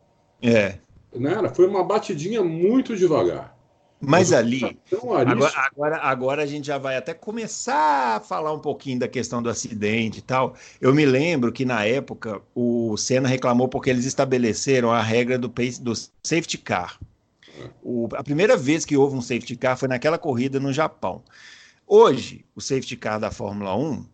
É. 0.42 0.78
Né? 1.14 1.35
Foi 1.54 1.66
uma 1.66 1.85
batidinha 1.85 2.42
muito 2.42 2.97
devagar. 2.97 3.55
Mas 3.99 4.31
ali, 4.31 4.79
agora, 4.93 5.53
agora, 5.57 5.97
agora, 5.97 6.43
a 6.43 6.47
gente 6.47 6.67
já 6.67 6.76
vai 6.76 6.97
até 6.97 7.15
começar 7.15 8.17
a 8.17 8.21
falar 8.21 8.53
um 8.53 8.59
pouquinho 8.59 8.99
da 8.99 9.09
questão 9.09 9.43
do 9.43 9.49
acidente 9.49 10.19
e 10.19 10.23
tal. 10.23 10.55
Eu 10.81 10.95
me 10.95 11.07
lembro 11.07 11.50
que 11.50 11.65
na 11.65 11.85
época 11.85 12.43
o 12.55 12.97
Senna 12.99 13.26
reclamou 13.26 13.69
porque 13.69 13.88
eles 13.88 14.05
estabeleceram 14.05 14.93
a 14.93 15.00
regra 15.00 15.38
do, 15.38 15.49
do 15.49 15.95
safety 16.23 16.59
car. 16.59 17.00
O, 17.83 18.07
a 18.15 18.23
primeira 18.23 18.55
vez 18.55 18.85
que 18.85 18.99
houve 18.99 19.17
um 19.17 19.23
safety 19.23 19.57
car 19.57 19.79
foi 19.79 19.88
naquela 19.88 20.19
corrida 20.19 20.61
no 20.61 20.75
Japão. 20.75 21.23
Hoje, 21.87 22.45
o 22.55 22.61
safety 22.61 22.97
car 22.97 23.19
da 23.19 23.31
Fórmula 23.31 23.75
1 23.76 24.05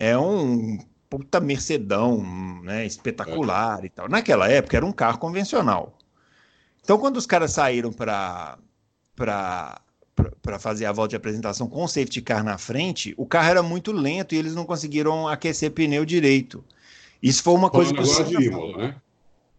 é 0.00 0.18
um 0.18 0.78
puta 1.08 1.38
Mercedão, 1.40 2.22
né, 2.62 2.84
espetacular 2.84 3.82
é. 3.82 3.86
e 3.86 3.88
tal. 3.88 4.08
Naquela 4.08 4.48
época 4.48 4.76
era 4.76 4.84
um 4.84 4.92
carro 4.92 5.18
convencional. 5.18 5.96
Então, 6.82 6.98
quando 6.98 7.16
os 7.16 7.26
caras 7.26 7.52
saíram 7.52 7.92
para 7.92 8.58
para 9.18 10.58
fazer 10.58 10.86
a 10.86 10.92
volta 10.92 11.10
de 11.10 11.16
apresentação 11.16 11.68
com 11.68 11.82
o 11.82 11.88
safety 11.88 12.22
car 12.22 12.44
na 12.44 12.56
frente, 12.56 13.14
o 13.16 13.26
carro 13.26 13.50
era 13.50 13.62
muito 13.62 13.90
lento 13.90 14.34
e 14.34 14.38
eles 14.38 14.54
não 14.54 14.64
conseguiram 14.64 15.26
aquecer 15.26 15.72
pneu 15.72 16.04
direito. 16.04 16.64
Isso 17.20 17.42
foi 17.42 17.54
uma 17.54 17.68
coisa 17.68 17.92
que 17.92 18.00
o 18.00 18.06
Senna 18.06 18.50
falou. 18.50 18.78
Né? 18.78 18.94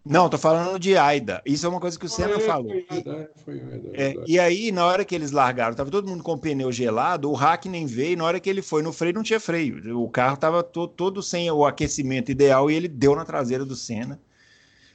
Não, 0.06 0.30
tô 0.30 0.38
falando 0.38 0.80
de 0.80 0.98
Aida. 0.98 1.42
Isso 1.46 1.66
é 1.66 1.70
uma 1.70 1.80
coisa 1.80 2.00
que 2.00 2.06
o 2.06 2.10
Senna 2.10 2.39
falou. 2.39 2.72
Foi, 3.44 3.62
é, 3.94 4.16
e 4.25 4.39
aí, 4.39 4.72
na 4.72 4.86
hora 4.86 5.04
que 5.04 5.13
eles 5.13 5.32
largaram, 5.32 5.75
tava 5.75 5.92
todo 5.92 6.08
mundo 6.08 6.24
com 6.24 6.34
o 6.34 6.38
pneu 6.38 6.72
gelado, 6.72 7.30
o 7.30 7.34
hack 7.34 7.66
nem 7.66 7.86
veio, 7.86 8.13
e 8.13 8.16
na 8.16 8.24
hora 8.24 8.39
que 8.39 8.50
ele 8.50 8.62
foi 8.62 8.82
no 8.82 8.94
freio, 8.94 9.13
não 9.13 9.24
tinha 9.24 9.39
freio. 9.39 10.00
O 10.01 10.10
carro 10.10 10.38
tava 10.38 10.63
to, 10.63 10.88
todo 10.88 11.22
sem 11.22 11.51
o 11.51 11.66
aquecimento 11.66 12.32
ideal 12.32 12.72
e 12.72 12.75
ele 12.75 12.88
deu 12.88 13.13
na 13.13 13.25
traseira 13.25 13.66
do 13.66 13.75
Senna. 13.75 14.20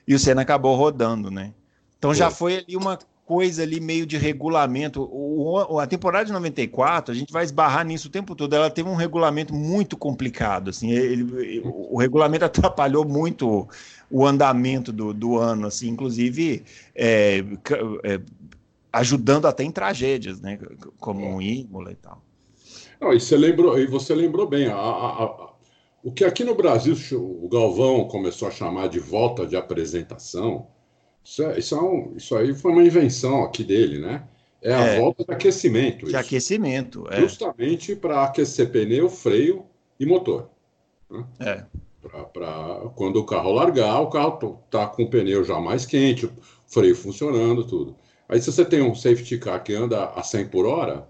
E 0.09 0.14
o 0.14 0.18
Senna 0.18 0.42
acabou 0.42 0.75
rodando, 0.75 1.30
né? 1.30 1.52
Então 1.99 2.11
foi. 2.11 2.18
já 2.18 2.30
foi 2.30 2.56
ali 2.56 2.76
uma 2.76 2.99
coisa 3.26 3.62
ali 3.62 3.81
meio 3.81 4.07
de 4.07 4.16
regulamento. 4.16 5.09
O, 5.11 5.78
a 5.78 5.87
temporada 5.87 6.26
de 6.26 6.33
94, 6.33 7.12
a 7.12 7.14
gente 7.14 7.33
vai 7.33 7.45
esbarrar 7.45 7.85
nisso 7.85 8.09
o 8.09 8.11
tempo 8.11 8.35
todo. 8.35 8.54
Ela 8.54 8.71
teve 8.71 8.88
um 8.88 8.95
regulamento 8.95 9.54
muito 9.54 9.97
complicado. 9.97 10.71
Assim, 10.71 10.90
ele, 10.90 11.62
o 11.64 11.99
regulamento 11.99 12.45
atrapalhou 12.47 13.04
muito 13.04 13.69
o 14.11 14.26
andamento 14.26 14.93
do, 14.93 15.12
do 15.12 15.38
ano, 15.38 15.66
assim, 15.66 15.88
inclusive 15.88 16.64
é, 16.95 17.43
é, 18.04 18.21
ajudando 18.93 19.47
até 19.47 19.64
em 19.64 19.73
tragédias, 19.73 20.40
né? 20.40 20.59
Como 20.99 21.37
o 21.37 21.43
Imola 21.43 21.90
e 21.90 21.97
tal. 21.97 22.23
Não, 23.00 23.12
e 23.12 23.21
você 23.21 23.37
lembrou, 23.37 23.78
e 23.78 23.87
você 23.87 24.14
lembrou 24.14 24.47
bem, 24.47 24.69
a, 24.69 24.76
a, 24.76 25.25
a, 25.25 25.52
o 26.02 26.12
que 26.12 26.25
aqui 26.25 26.45
no 26.45 26.54
Brasil 26.54 26.95
o 27.12 27.49
Galvão 27.49 28.07
começou 28.07 28.49
a 28.49 28.50
chamar 28.50 28.88
de 28.88 29.00
volta 29.00 29.47
de 29.47 29.57
apresentação 29.57 30.69
isso, 31.25 31.43
é, 31.43 31.59
isso, 31.59 31.75
é 31.75 31.83
um, 31.83 32.12
isso 32.16 32.37
aí 32.37 32.54
foi 32.54 32.73
uma 32.73 32.85
invenção 32.85 33.43
aqui 33.43 33.64
dele, 33.64 33.99
né? 33.99 34.23
É 34.61 34.75
a 34.75 34.81
é, 34.81 35.00
volta 35.00 35.25
de 35.25 35.33
aquecimento. 35.33 36.04
De 36.04 36.12
isso. 36.12 36.16
aquecimento, 36.16 37.07
é. 37.11 37.21
Justamente 37.21 37.97
para 37.97 38.25
aquecer 38.25 38.71
pneu, 38.71 39.09
freio 39.09 39.64
e 39.99 40.07
motor. 40.07 40.50
Né? 41.11 41.25
É. 41.40 41.64
Para 42.33 42.90
quando 42.95 43.16
o 43.16 43.25
carro 43.25 43.52
largar, 43.52 44.00
o 44.00 44.11
carro 44.11 44.62
tá 44.71 44.87
com 44.87 45.04
o 45.04 45.11
pneu 45.11 45.43
já 45.45 45.59
mais 45.59 45.87
quente, 45.87 46.26
o 46.26 46.33
freio 46.66 46.95
funcionando, 46.95 47.66
tudo. 47.66 47.97
Aí 48.28 48.40
se 48.40 48.52
você 48.52 48.64
tem 48.64 48.83
um 48.83 48.95
safety 48.95 49.38
car 49.38 49.62
que 49.62 49.75
anda 49.75 50.07
a 50.07 50.23
100 50.23 50.49
por 50.49 50.66
hora, 50.66 51.09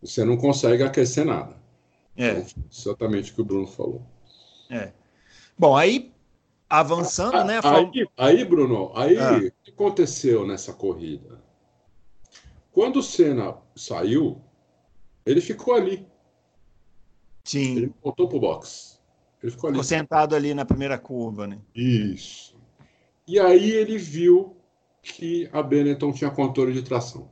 você 0.00 0.24
não 0.24 0.36
consegue 0.36 0.82
aquecer 0.82 1.24
nada. 1.24 1.56
É. 2.16 2.30
Então, 2.30 2.64
exatamente 2.72 3.32
o 3.32 3.34
que 3.34 3.40
o 3.40 3.44
Bruno 3.44 3.66
falou. 3.66 4.02
É. 4.70 4.92
Bom, 5.58 5.76
aí 5.76 6.12
avançando, 6.68 7.44
né? 7.44 7.60
Aí, 7.62 8.06
aí, 8.16 8.44
Bruno, 8.44 8.92
aí 8.94 9.18
ah. 9.18 9.36
o 9.36 9.40
que 9.62 9.70
aconteceu 9.70 10.46
nessa 10.46 10.72
corrida? 10.72 11.40
Quando 12.72 12.98
o 12.98 13.02
Senna 13.02 13.56
saiu, 13.74 14.40
ele 15.24 15.40
ficou 15.40 15.74
ali. 15.74 16.06
Sim. 17.44 17.76
Ele 17.76 17.94
voltou 18.02 18.28
pro 18.28 18.40
box. 18.40 19.00
Ele 19.42 19.52
ficou 19.52 19.68
ali. 19.68 19.76
Ficou 19.76 19.84
sentado 19.84 20.34
ali 20.34 20.52
na 20.52 20.64
primeira 20.64 20.98
curva, 20.98 21.46
né? 21.46 21.58
Isso. 21.74 22.56
E 23.26 23.40
aí 23.40 23.70
ele 23.70 23.96
viu 23.96 24.56
que 25.02 25.48
a 25.52 25.62
Benetton 25.62 26.12
tinha 26.12 26.30
controle 26.30 26.72
de 26.72 26.82
tração. 26.82 27.30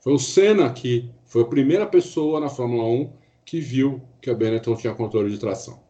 Foi 0.00 0.12
o 0.12 0.18
Senna 0.18 0.72
que 0.72 1.10
foi 1.24 1.42
a 1.42 1.46
primeira 1.46 1.86
pessoa 1.86 2.40
na 2.40 2.48
Fórmula 2.48 2.84
1 2.84 3.12
que 3.44 3.60
viu 3.60 4.02
que 4.20 4.30
a 4.30 4.34
Benetton 4.34 4.76
tinha 4.76 4.94
controle 4.94 5.30
de 5.30 5.38
tração. 5.38 5.82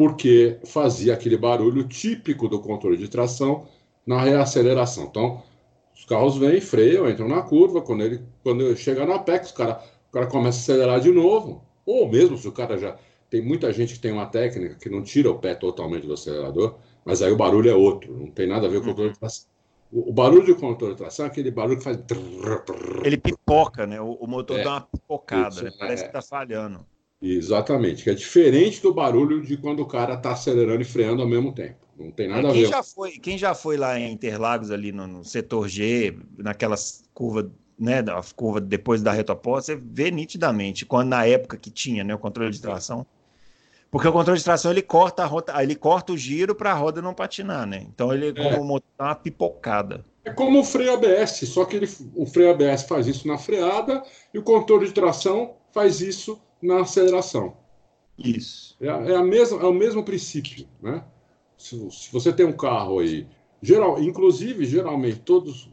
Porque 0.00 0.58
fazia 0.64 1.12
aquele 1.12 1.36
barulho 1.36 1.86
típico 1.86 2.48
do 2.48 2.58
controle 2.58 2.96
de 2.96 3.06
tração 3.06 3.66
na 4.06 4.18
reaceleração. 4.18 5.04
Então, 5.04 5.42
os 5.94 6.06
carros 6.06 6.38
vêm, 6.38 6.58
freiam, 6.58 7.06
entram 7.06 7.28
na 7.28 7.42
curva, 7.42 7.82
quando 7.82 8.02
ele 8.04 8.22
quando 8.42 8.74
chega 8.78 9.04
no 9.04 9.12
apex, 9.12 9.50
o 9.50 9.54
cara, 9.54 9.84
o 10.08 10.12
cara 10.14 10.26
começa 10.26 10.56
a 10.56 10.60
acelerar 10.62 11.00
de 11.00 11.12
novo. 11.12 11.62
Ou 11.84 12.08
mesmo 12.08 12.38
se 12.38 12.48
o 12.48 12.52
cara 12.52 12.78
já. 12.78 12.96
Tem 13.28 13.44
muita 13.44 13.70
gente 13.74 13.92
que 13.92 14.00
tem 14.00 14.10
uma 14.10 14.24
técnica 14.24 14.76
que 14.76 14.88
não 14.88 15.02
tira 15.02 15.30
o 15.30 15.38
pé 15.38 15.54
totalmente 15.54 16.06
do 16.06 16.14
acelerador, 16.14 16.76
mas 17.04 17.20
aí 17.20 17.30
o 17.30 17.36
barulho 17.36 17.68
é 17.68 17.74
outro, 17.74 18.16
não 18.16 18.30
tem 18.30 18.46
nada 18.46 18.68
a 18.68 18.70
ver 18.70 18.80
com 18.80 18.86
o 18.86 18.88
controle 18.88 19.12
de 19.12 19.18
tração. 19.18 19.50
O, 19.92 20.12
barulho 20.14 20.46
de 20.46 20.54
controle 20.54 20.94
de 20.94 20.98
tração 20.98 21.26
é 21.26 21.28
aquele 21.28 21.50
barulho 21.50 21.76
que 21.76 21.84
faz. 21.84 21.98
Ele 23.04 23.18
pipoca, 23.18 23.86
né? 23.86 24.00
O, 24.00 24.26
motor 24.26 24.60
é, 24.60 24.64
dá 24.64 24.70
uma 24.70 24.80
pipocada, 24.80 25.56
isso, 25.56 25.64
né? 25.64 25.70
parece 25.78 26.04
é, 26.04 26.06
que 26.06 26.12
tá 26.14 26.22
falhando. 26.22 26.86
Exatamente, 27.22 28.04
que 28.04 28.10
é 28.10 28.14
diferente 28.14 28.80
do 28.80 28.94
barulho 28.94 29.42
de 29.42 29.56
quando 29.56 29.80
o 29.80 29.86
cara 29.86 30.14
está 30.14 30.32
acelerando 30.32 30.80
e 30.80 30.86
freando 30.86 31.20
ao 31.20 31.28
mesmo 31.28 31.52
tempo. 31.52 31.76
Não 31.98 32.10
tem 32.10 32.28
nada 32.28 32.48
é, 32.48 32.50
a 32.50 32.54
ver. 32.54 32.66
Já 32.66 32.82
foi, 32.82 33.12
quem 33.12 33.36
já 33.36 33.54
foi 33.54 33.76
lá 33.76 33.98
em 33.98 34.10
Interlagos, 34.10 34.70
ali 34.70 34.90
no, 34.90 35.06
no 35.06 35.22
setor 35.22 35.68
G, 35.68 36.16
naquelas 36.38 37.04
curvas, 37.12 37.50
né, 37.78 38.00
da 38.00 38.20
curva 38.34 38.60
depois 38.60 39.02
da 39.02 39.12
reta 39.12 39.34
oposta, 39.34 39.74
você 39.74 39.82
vê 39.82 40.10
nitidamente, 40.10 40.86
quando 40.86 41.08
na 41.08 41.26
época 41.26 41.58
que 41.58 41.70
tinha 41.70 42.02
né, 42.02 42.14
o 42.14 42.18
controle 42.18 42.50
de 42.50 42.60
tração, 42.60 43.06
porque 43.90 44.08
o 44.08 44.12
controle 44.12 44.38
de 44.38 44.44
tração 44.44 44.70
ele 44.70 44.82
corta 44.82 45.22
a 45.22 45.26
rota, 45.26 45.62
ele 45.62 45.74
corta 45.74 46.12
o 46.12 46.16
giro 46.16 46.54
para 46.54 46.70
a 46.70 46.74
roda 46.74 47.02
não 47.02 47.12
patinar, 47.12 47.66
né? 47.66 47.84
Então 47.92 48.12
ele 48.14 48.28
é. 48.28 48.32
como 48.32 48.64
motor 48.64 48.88
dá 48.96 49.06
uma 49.06 49.14
pipocada. 49.14 50.04
É 50.24 50.30
como 50.30 50.60
o 50.60 50.64
freio 50.64 50.94
ABS, 50.94 51.48
só 51.48 51.64
que 51.64 51.76
ele, 51.76 51.88
o 52.14 52.24
freio 52.24 52.50
ABS 52.50 52.84
faz 52.84 53.06
isso 53.06 53.26
na 53.26 53.36
freada 53.36 54.02
e 54.32 54.38
o 54.38 54.42
controle 54.42 54.86
de 54.86 54.92
tração 54.92 55.56
faz 55.72 56.00
isso 56.00 56.40
na 56.62 56.80
aceleração. 56.80 57.56
Isso. 58.18 58.76
É, 58.80 58.86
é, 58.86 59.16
a 59.16 59.22
mesma, 59.22 59.60
é 59.60 59.64
o 59.64 59.72
mesmo 59.72 60.04
princípio, 60.04 60.66
né? 60.80 61.02
Se, 61.56 61.76
se, 61.90 62.12
você 62.12 62.32
tem 62.32 62.46
um 62.46 62.52
carro 62.52 63.00
aí, 63.00 63.26
geral, 63.62 64.02
inclusive 64.02 64.64
geralmente 64.64 65.20
todos 65.20 65.70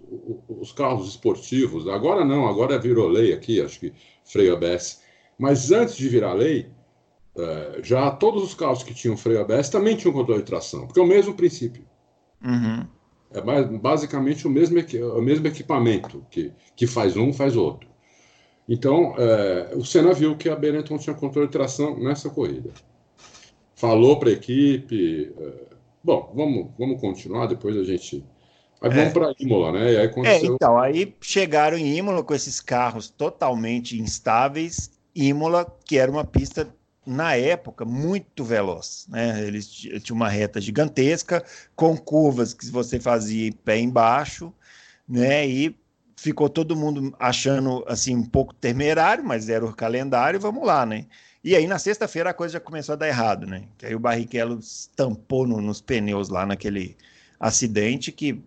os 0.48 0.72
carros 0.72 1.10
esportivos, 1.10 1.88
agora 1.88 2.26
não, 2.26 2.48
agora 2.48 2.80
virou 2.80 3.08
lei 3.08 3.34
aqui, 3.34 3.62
acho 3.62 3.80
que 3.80 3.94
freio 4.26 4.56
ABS, 4.56 5.02
mas 5.38 5.72
antes 5.72 5.96
de 5.96 6.10
virar 6.10 6.34
lei, 6.34 6.70
é, 7.38 7.80
já 7.84 8.12
todos 8.12 8.44
os 8.44 8.54
carros 8.54 8.84
que 8.84 8.94
tinham 8.94 9.16
freio 9.16 9.42
ABS 9.42 9.70
também 9.70 9.96
tinham 9.96 10.14
controle 10.14 10.42
de 10.42 10.48
tração, 10.48 10.86
porque 10.86 11.00
é 11.00 11.04
o 11.04 11.08
mesmo 11.08 11.34
princípio. 11.34 11.86
Uhum. 12.44 12.86
É 13.32 13.42
basicamente 13.78 14.48
o 14.48 14.50
mesmo, 14.50 14.78
o 15.16 15.22
mesmo 15.22 15.48
equipamento, 15.48 16.26
que, 16.32 16.52
que 16.76 16.88
faz 16.88 17.18
um, 17.18 17.34
faz 17.34 17.56
outro. 17.56 17.90
Então, 18.68 19.16
é, 19.18 19.72
o 19.76 19.86
Senna 19.86 20.14
viu 20.14 20.36
que 20.36 20.50
a 20.50 20.56
Benetton 20.56 20.98
tinha 20.98 21.16
controle 21.16 21.48
de 21.48 21.54
tração 21.54 21.98
nessa 21.98 22.30
corrida. 22.30 22.72
Falou 23.76 24.20
para 24.20 24.30
a 24.30 24.34
equipe. 24.34 25.34
É, 25.40 25.54
bom, 26.04 26.34
vamos, 26.36 26.68
vamos 26.78 27.00
continuar, 27.00 27.48
depois 27.48 27.78
a 27.78 27.84
gente. 27.84 28.26
Aí 28.82 28.90
vamos 28.90 29.06
é. 29.06 29.10
para 29.12 29.34
Imola, 29.40 29.72
né? 29.72 29.94
E 29.94 29.98
aí 29.98 30.06
aconteceu... 30.06 30.52
É, 30.52 30.54
então, 30.54 30.78
aí 30.78 31.16
chegaram 31.22 31.78
em 31.78 31.98
Imola 31.98 32.24
com 32.24 32.34
esses 32.34 32.60
carros 32.60 33.10
totalmente 33.10 34.00
instáveis. 34.00 34.92
Imola, 35.16 35.66
que 35.86 35.98
era 35.98 36.12
uma 36.12 36.26
pista 36.26 36.68
na 37.06 37.36
época, 37.36 37.86
muito 37.86 38.44
veloz. 38.44 39.08
Né? 39.10 39.48
Eles 39.48 39.68
tinham 39.70 40.18
uma 40.18 40.28
reta 40.28 40.60
gigantesca, 40.60 41.44
com 41.74 41.98
curvas 41.98 42.54
que 42.54 42.68
você 42.70 43.00
fazia 43.00 43.50
pé 43.64 43.80
embaixo, 43.80 44.54
né? 45.08 45.48
E 45.48 45.74
ficou 46.18 46.50
todo 46.50 46.76
mundo 46.76 47.16
achando 47.20 47.86
assim 47.88 48.16
um 48.16 48.26
pouco 48.26 48.54
temerário, 48.54 49.24
mas 49.24 49.48
era 49.48 49.64
o 49.64 49.74
calendário, 49.74 50.40
vamos 50.40 50.66
lá, 50.66 50.86
né? 50.86 51.06
E 51.44 51.56
aí 51.56 51.68
na 51.68 51.78
sexta-feira 51.78 52.32
a 52.32 52.34
coisa 52.34 52.54
já 52.54 52.60
começou 52.60 52.94
a 52.94 52.96
dar 52.98 53.08
errado, 53.08 53.46
né? 53.46 53.66
Que 53.78 53.86
aí 53.86 53.96
o 53.96 54.00
Barrichello 54.00 54.58
estampou 54.60 55.48
no, 55.48 55.62
nos 55.62 55.80
pneus 55.80 56.28
lá 56.28 56.46
naquele 56.46 56.98
acidente 57.40 58.12
que 58.12 58.42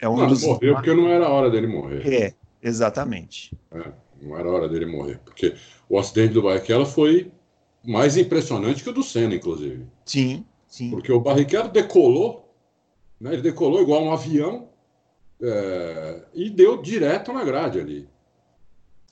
é 0.00 0.08
um 0.08 0.16
não, 0.16 0.26
dos... 0.26 0.42
morreu 0.42 0.74
porque 0.74 0.92
não 0.92 1.08
era 1.08 1.28
hora 1.28 1.48
dele 1.48 1.68
morrer. 1.68 2.06
É, 2.06 2.34
exatamente. 2.60 3.56
É, 3.72 3.92
não 4.20 4.36
era 4.36 4.50
hora 4.50 4.68
dele 4.68 4.86
morrer, 4.86 5.20
porque 5.24 5.54
o 5.88 5.98
acidente 5.98 6.34
do 6.34 6.42
Barrichello 6.42 6.84
foi 6.84 7.30
mais 7.84 8.16
impressionante 8.16 8.82
que 8.82 8.90
o 8.90 8.92
do 8.92 9.04
Senna, 9.04 9.36
inclusive. 9.36 9.86
Sim, 10.04 10.44
sim. 10.66 10.90
Porque 10.90 11.12
o 11.12 11.20
Barrichello 11.20 11.68
decolou, 11.68 12.52
né, 13.20 13.32
ele 13.34 13.42
decolou 13.42 13.80
igual 13.80 14.02
um 14.02 14.12
avião 14.12 14.68
é, 15.40 16.22
e 16.34 16.50
deu 16.50 16.80
direto 16.80 17.32
na 17.32 17.44
grade 17.44 17.78
ali. 17.78 18.08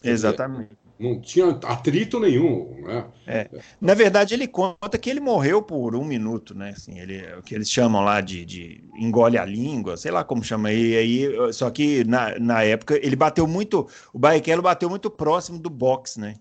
Exatamente. 0.03 0.71
Não 0.99 1.21
tinha 1.21 1.49
atrito 1.49 2.21
nenhum, 2.21 2.83
né? 2.83 3.07
É. 3.27 3.51
Na 3.81 3.95
verdade, 3.95 4.33
ele 4.33 4.47
conta 4.47 4.97
que 4.97 5.11
ele 5.11 5.19
morreu 5.19 5.61
por 5.61 5.97
um 5.97 6.05
minuto, 6.05 6.55
né? 6.55 6.71
Assim, 6.71 7.01
ele, 7.01 7.21
o 7.37 7.43
que 7.43 7.55
eles 7.55 7.69
chamam 7.69 8.05
lá 8.05 8.21
de, 8.21 8.45
de 8.45 8.85
engole 8.97 9.37
a 9.37 9.45
língua, 9.45 9.97
sei 9.97 10.13
lá 10.13 10.23
como 10.23 10.45
chama 10.45 10.69
aí, 10.69 10.97
aí 10.97 11.53
só 11.53 11.69
que 11.69 12.05
na, 12.05 12.39
na 12.39 12.63
época 12.63 12.97
ele 13.03 13.17
bateu 13.17 13.47
muito, 13.47 13.89
o 14.13 14.19
Barrichello 14.19 14.63
bateu 14.63 14.89
muito 14.89 15.11
próximo 15.11 15.59
do 15.59 15.69
box, 15.69 16.19
né? 16.19 16.37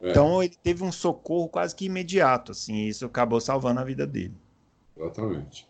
É. 0.00 0.10
Então 0.10 0.42
ele 0.42 0.54
teve 0.62 0.84
um 0.84 0.92
socorro 0.92 1.48
quase 1.48 1.74
que 1.74 1.86
imediato, 1.86 2.52
assim, 2.52 2.74
e 2.74 2.88
isso 2.88 3.06
acabou 3.06 3.40
salvando 3.40 3.80
a 3.80 3.84
vida 3.84 4.06
dele. 4.06 4.34
Exatamente. 4.96 5.66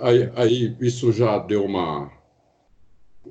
Aí, 0.00 0.30
aí 0.36 0.76
isso 0.80 1.10
já 1.12 1.38
deu 1.38 1.64
uma. 1.64 2.12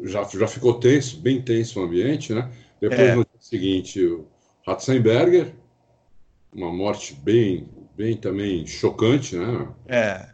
Já, 0.02 0.24
já 0.24 0.48
ficou 0.48 0.80
tenso, 0.80 1.20
bem 1.20 1.42
tenso 1.42 1.80
o 1.80 1.84
ambiente, 1.84 2.34
né? 2.34 2.52
Depois, 2.82 3.00
é. 3.00 3.16
no 3.16 3.24
dia 3.24 3.40
seguinte, 3.40 4.04
o 4.04 4.28
Ratzenberger, 4.66 5.54
uma 6.52 6.72
morte 6.72 7.14
bem, 7.14 7.68
bem 7.96 8.18
também 8.18 8.66
chocante, 8.66 9.36
né? 9.36 9.68
É. 9.88 10.30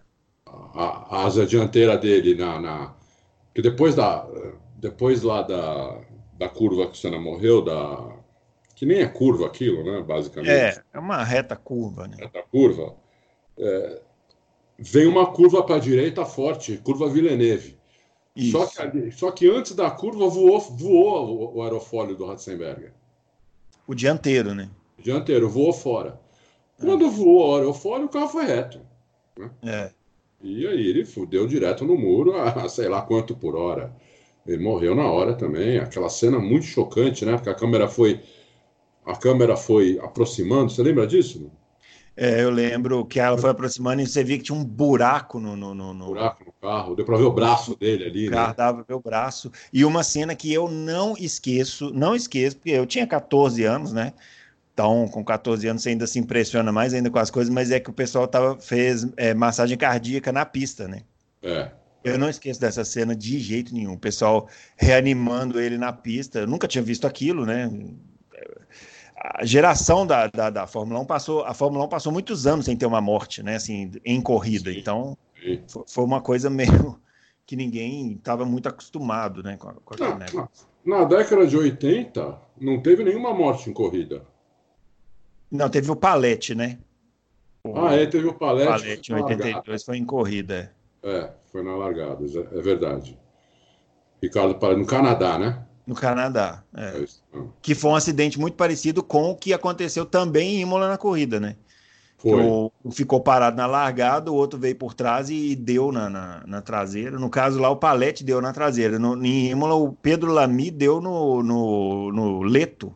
A, 0.47 1.17
a 1.17 1.25
asa 1.25 1.45
dianteira 1.45 1.97
dele 1.97 2.35
na, 2.35 2.59
na. 2.59 2.95
que 3.53 3.61
depois 3.61 3.95
da. 3.95 4.27
Depois 4.77 5.23
lá 5.23 5.41
da, 5.41 5.99
da 6.37 6.47
curva 6.47 6.87
que 6.87 6.93
o 6.93 6.95
Senna 6.95 7.19
morreu, 7.19 7.61
da 7.61 8.17
que 8.79 8.85
nem 8.85 9.01
é 9.01 9.07
curva 9.07 9.45
aquilo, 9.45 9.83
né? 9.83 10.01
Basicamente. 10.01 10.49
É, 10.49 10.81
é 10.93 10.99
uma 10.99 11.21
reta 11.21 11.53
curva, 11.53 12.07
né? 12.07 12.15
Reta 12.17 12.41
curva. 12.49 12.95
É, 13.57 14.01
vem 14.77 15.05
uma 15.05 15.33
curva 15.33 15.61
para 15.61 15.75
a 15.75 15.79
direita 15.79 16.23
forte, 16.23 16.77
curva 16.77 17.09
Villeneuve. 17.09 17.77
Só 18.51 18.65
que, 18.65 19.11
só 19.11 19.31
que 19.31 19.49
antes 19.49 19.73
da 19.73 19.89
curva 19.91 20.27
voou, 20.29 20.59
voou 20.59 21.55
o, 21.57 21.61
aerofólio 21.63 22.15
do 22.15 22.25
Ratzenberger. 22.25 22.93
O 23.87 23.93
dianteiro, 23.93 24.53
né? 24.53 24.69
O 24.97 25.01
dianteiro, 25.01 25.49
voou 25.49 25.73
fora. 25.73 26.19
Quando 26.79 27.05
é. 27.05 27.09
voou 27.09 27.51
o 27.51 27.55
aerofólio, 27.55 28.05
o 28.05 28.09
carro 28.09 28.29
foi 28.29 28.45
reto. 28.45 28.79
Né? 29.37 29.49
É. 29.63 29.91
E 30.41 30.65
aí 30.65 30.87
ele 30.87 31.03
fudeu 31.03 31.45
direto 31.45 31.83
no 31.83 31.97
muro 31.97 32.35
a 32.37 32.69
sei 32.69 32.87
lá 32.87 33.01
quanto 33.01 33.35
por 33.35 33.55
hora. 33.55 33.93
Ele 34.47 34.63
morreu 34.63 34.95
na 34.95 35.11
hora 35.11 35.33
também. 35.35 35.77
Aquela 35.77 36.09
cena 36.09 36.39
muito 36.39 36.65
chocante, 36.65 37.25
né? 37.25 37.33
Porque 37.33 37.49
a 37.49 37.55
câmera 37.55 37.87
foi 37.87 38.21
a 39.05 39.15
câmera 39.15 39.57
foi 39.57 39.99
aproximando. 40.01 40.71
Você 40.71 40.81
lembra 40.81 41.05
disso? 41.05 41.51
É, 42.21 42.43
eu 42.43 42.49
lembro 42.49 43.05
que 43.05 43.17
ela 43.17 43.37
foi 43.37 43.49
aproximando 43.49 44.01
e 44.01 44.05
você 44.05 44.21
via 44.25 44.37
que 44.37 44.43
tinha 44.43 44.57
um 44.57 44.65
buraco 44.65 45.39
no, 45.39 45.55
no, 45.55 45.73
no, 45.73 45.93
no... 45.93 46.07
buraco 46.07 46.43
no 46.43 46.51
carro. 46.51 46.93
Deu 46.93 47.05
para 47.05 47.15
ver 47.15 47.23
o 47.23 47.31
braço 47.31 47.77
dele 47.77 48.03
ali. 48.03 48.27
O 48.27 48.31
né? 48.31 48.35
carro 48.35 48.55
dava 48.57 48.83
ver 48.85 48.93
o 48.93 48.99
braço. 48.99 49.49
E 49.71 49.85
uma 49.85 50.03
cena 50.03 50.35
que 50.35 50.51
eu 50.51 50.69
não 50.69 51.15
esqueço, 51.17 51.93
não 51.93 52.13
esqueço, 52.13 52.57
porque 52.57 52.71
eu 52.71 52.85
tinha 52.85 53.07
14 53.07 53.63
anos, 53.63 53.93
né? 53.93 54.11
Então, 54.73 55.07
com 55.07 55.23
14 55.23 55.65
anos, 55.69 55.81
você 55.81 55.91
ainda 55.91 56.05
se 56.05 56.19
impressiona 56.19 56.73
mais 56.73 56.93
ainda 56.93 57.09
com 57.09 57.19
as 57.19 57.31
coisas, 57.31 57.53
mas 57.53 57.71
é 57.71 57.79
que 57.79 57.89
o 57.89 57.93
pessoal 57.93 58.27
tava, 58.27 58.59
fez 58.59 59.07
é, 59.15 59.33
massagem 59.33 59.77
cardíaca 59.77 60.33
na 60.33 60.45
pista, 60.45 60.89
né? 60.89 61.03
É. 61.41 61.71
Eu 62.03 62.17
não 62.17 62.29
esqueço 62.29 62.59
dessa 62.59 62.83
cena 62.83 63.15
de 63.15 63.39
jeito 63.39 63.73
nenhum. 63.73 63.93
O 63.93 63.97
pessoal 63.97 64.49
reanimando 64.75 65.57
ele 65.57 65.77
na 65.77 65.93
pista. 65.93 66.39
Eu 66.39 66.47
nunca 66.47 66.67
tinha 66.67 66.83
visto 66.83 67.07
aquilo, 67.07 67.45
né? 67.45 67.71
A 69.19 69.45
geração 69.45 70.07
da, 70.07 70.27
da, 70.27 70.49
da, 70.49 70.67
Fórmula 70.67 70.99
1 71.01 71.05
passou, 71.05 71.43
a 71.43 71.53
Fórmula 71.53 71.85
1 71.85 71.89
passou 71.89 72.11
muitos 72.11 72.47
anos 72.47 72.65
sem 72.65 72.77
ter 72.77 72.85
uma 72.85 73.01
morte, 73.01 73.43
né, 73.43 73.55
assim, 73.55 73.91
em 74.05 74.21
corrida. 74.21 74.71
Sim, 74.71 74.79
então, 74.79 75.17
sim. 75.41 75.61
foi 75.87 76.05
uma 76.05 76.21
coisa 76.21 76.49
meio 76.49 76.99
que 77.45 77.55
ninguém 77.55 78.13
estava 78.13 78.45
muito 78.45 78.69
acostumado, 78.69 79.43
né, 79.43 79.57
com, 79.57 79.73
com 79.73 79.95
não, 79.99 80.17
na, 80.17 80.49
na, 80.85 81.03
década 81.03 81.45
de 81.45 81.57
80, 81.57 82.39
não 82.61 82.81
teve 82.81 83.03
nenhuma 83.03 83.33
morte 83.33 83.69
em 83.69 83.73
corrida. 83.73 84.25
Não, 85.51 85.69
teve 85.69 85.91
o 85.91 85.95
Palete, 85.95 86.55
né? 86.55 86.77
ah, 87.75 87.93
é, 87.95 88.05
teve 88.05 88.27
o 88.27 88.33
Palete. 88.33 88.67
Palete 88.67 89.11
em 89.11 89.15
82 89.15 89.83
foi 89.83 89.97
em 89.97 90.05
corrida. 90.05 90.73
É, 91.03 91.31
foi 91.51 91.63
na 91.63 91.75
largada, 91.75 92.23
é 92.25 92.61
verdade. 92.61 93.19
Ricardo 94.21 94.55
Palete, 94.55 94.79
no 94.79 94.87
Canadá, 94.87 95.37
né? 95.37 95.65
No 95.89 95.95
Canadá, 95.95 96.63
é. 96.77 97.01
é 97.01 97.05
que 97.63 97.73
foi 97.73 97.89
um 97.89 97.95
acidente 97.95 98.39
muito 98.39 98.53
parecido 98.53 99.01
com 99.01 99.31
o 99.31 99.35
que 99.35 99.51
aconteceu 99.51 100.05
também 100.05 100.57
em 100.57 100.61
Imola 100.61 100.87
na 100.87 100.99
corrida, 100.99 101.39
né? 101.39 101.55
Foi. 102.15 102.43
O, 102.43 102.71
ficou 102.91 103.19
parado 103.21 103.57
na 103.57 103.65
largada, 103.65 104.31
o 104.31 104.35
outro 104.35 104.59
veio 104.59 104.75
por 104.75 104.93
trás 104.93 105.31
e 105.31 105.55
deu 105.55 105.91
na, 105.91 106.07
na, 106.07 106.43
na 106.45 106.61
traseira. 106.61 107.17
No 107.17 107.27
caso 107.27 107.57
lá, 107.57 107.71
o 107.71 107.75
Palete 107.75 108.23
deu 108.23 108.39
na 108.39 108.53
traseira. 108.53 108.99
No, 108.99 109.15
em 109.25 109.49
Imola, 109.49 109.73
o 109.73 109.91
Pedro 109.93 110.31
Lamy 110.31 110.69
deu 110.69 111.01
no, 111.01 111.41
no, 111.41 112.11
no 112.11 112.43
Leto. 112.43 112.93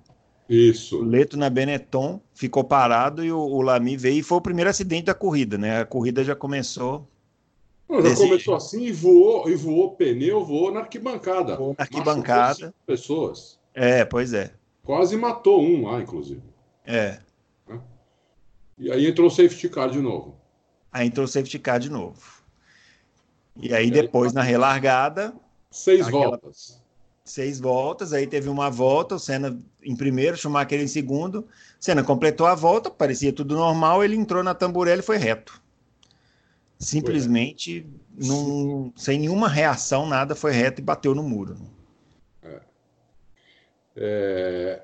Isso. 0.48 1.00
O 1.00 1.04
Leto 1.04 1.36
na 1.36 1.50
Benetton 1.50 2.22
ficou 2.32 2.64
parado 2.64 3.26
e 3.26 3.32
o, 3.32 3.40
o 3.40 3.64
Lamy 3.64 3.98
veio 3.98 4.20
e 4.20 4.24
foi 4.24 4.38
o 4.38 4.42
primeiro 4.42 4.70
acidente 4.70 5.06
da 5.06 5.16
corrida, 5.16 5.58
né? 5.58 5.82
A 5.82 5.86
corrida 5.86 6.24
já 6.24 6.36
começou. 6.36 7.10
Não, 7.94 8.02
já 8.02 8.16
começou 8.16 8.56
assim 8.56 8.86
e 8.86 8.92
voou, 8.92 9.48
e 9.48 9.54
voou 9.54 9.92
pneu, 9.92 10.44
voou 10.44 10.72
na 10.72 10.80
arquibancada. 10.80 11.60
Arquibancada. 11.78 12.74
Pessoas. 12.88 13.60
É, 13.72 14.04
pois 14.04 14.34
é. 14.34 14.52
Quase 14.84 15.16
matou 15.16 15.62
um 15.62 15.86
lá, 15.88 16.02
inclusive. 16.02 16.42
É. 16.84 17.20
E 18.80 18.92
aí 18.92 19.06
entrou 19.06 19.28
o 19.28 19.32
safety 19.32 19.70
car 19.70 19.92
de 19.92 20.00
novo. 20.00 20.36
Aí 20.92 21.06
entrou 21.06 21.26
o 21.26 21.28
safety 21.28 21.60
car 21.60 21.80
de 21.80 21.92
novo. 21.92 22.20
E 23.56 23.72
aí, 23.72 23.92
depois, 23.92 24.34
na 24.34 24.42
relargada. 24.42 25.32
Seis 25.70 26.08
aquela... 26.08 26.30
voltas. 26.30 26.82
Seis 27.24 27.60
voltas, 27.60 28.12
aí 28.12 28.28
teve 28.28 28.50
uma 28.50 28.70
volta, 28.70 29.16
o 29.16 29.20
Senna 29.20 29.58
em 29.82 29.96
primeiro, 29.96 30.36
Schumacher 30.36 30.82
em 30.82 30.88
segundo. 30.88 31.48
Senna 31.80 32.04
completou 32.04 32.48
a 32.48 32.56
volta, 32.56 32.90
parecia 32.90 33.32
tudo 33.32 33.56
normal, 33.56 34.04
ele 34.04 34.16
entrou 34.16 34.44
na 34.44 34.54
tamburela 34.54 35.00
e 35.00 35.06
foi 35.06 35.18
reto. 35.18 35.63
Simplesmente, 36.84 37.86
é. 38.20 38.26
num, 38.26 38.92
sem 38.96 39.20
nenhuma 39.20 39.48
reação, 39.48 40.06
nada, 40.06 40.36
foi 40.36 40.52
reto 40.52 40.82
e 40.82 40.84
bateu 40.84 41.16
no 41.16 41.24
muro. 41.24 41.58
É. 42.44 42.62
É... 43.96 44.84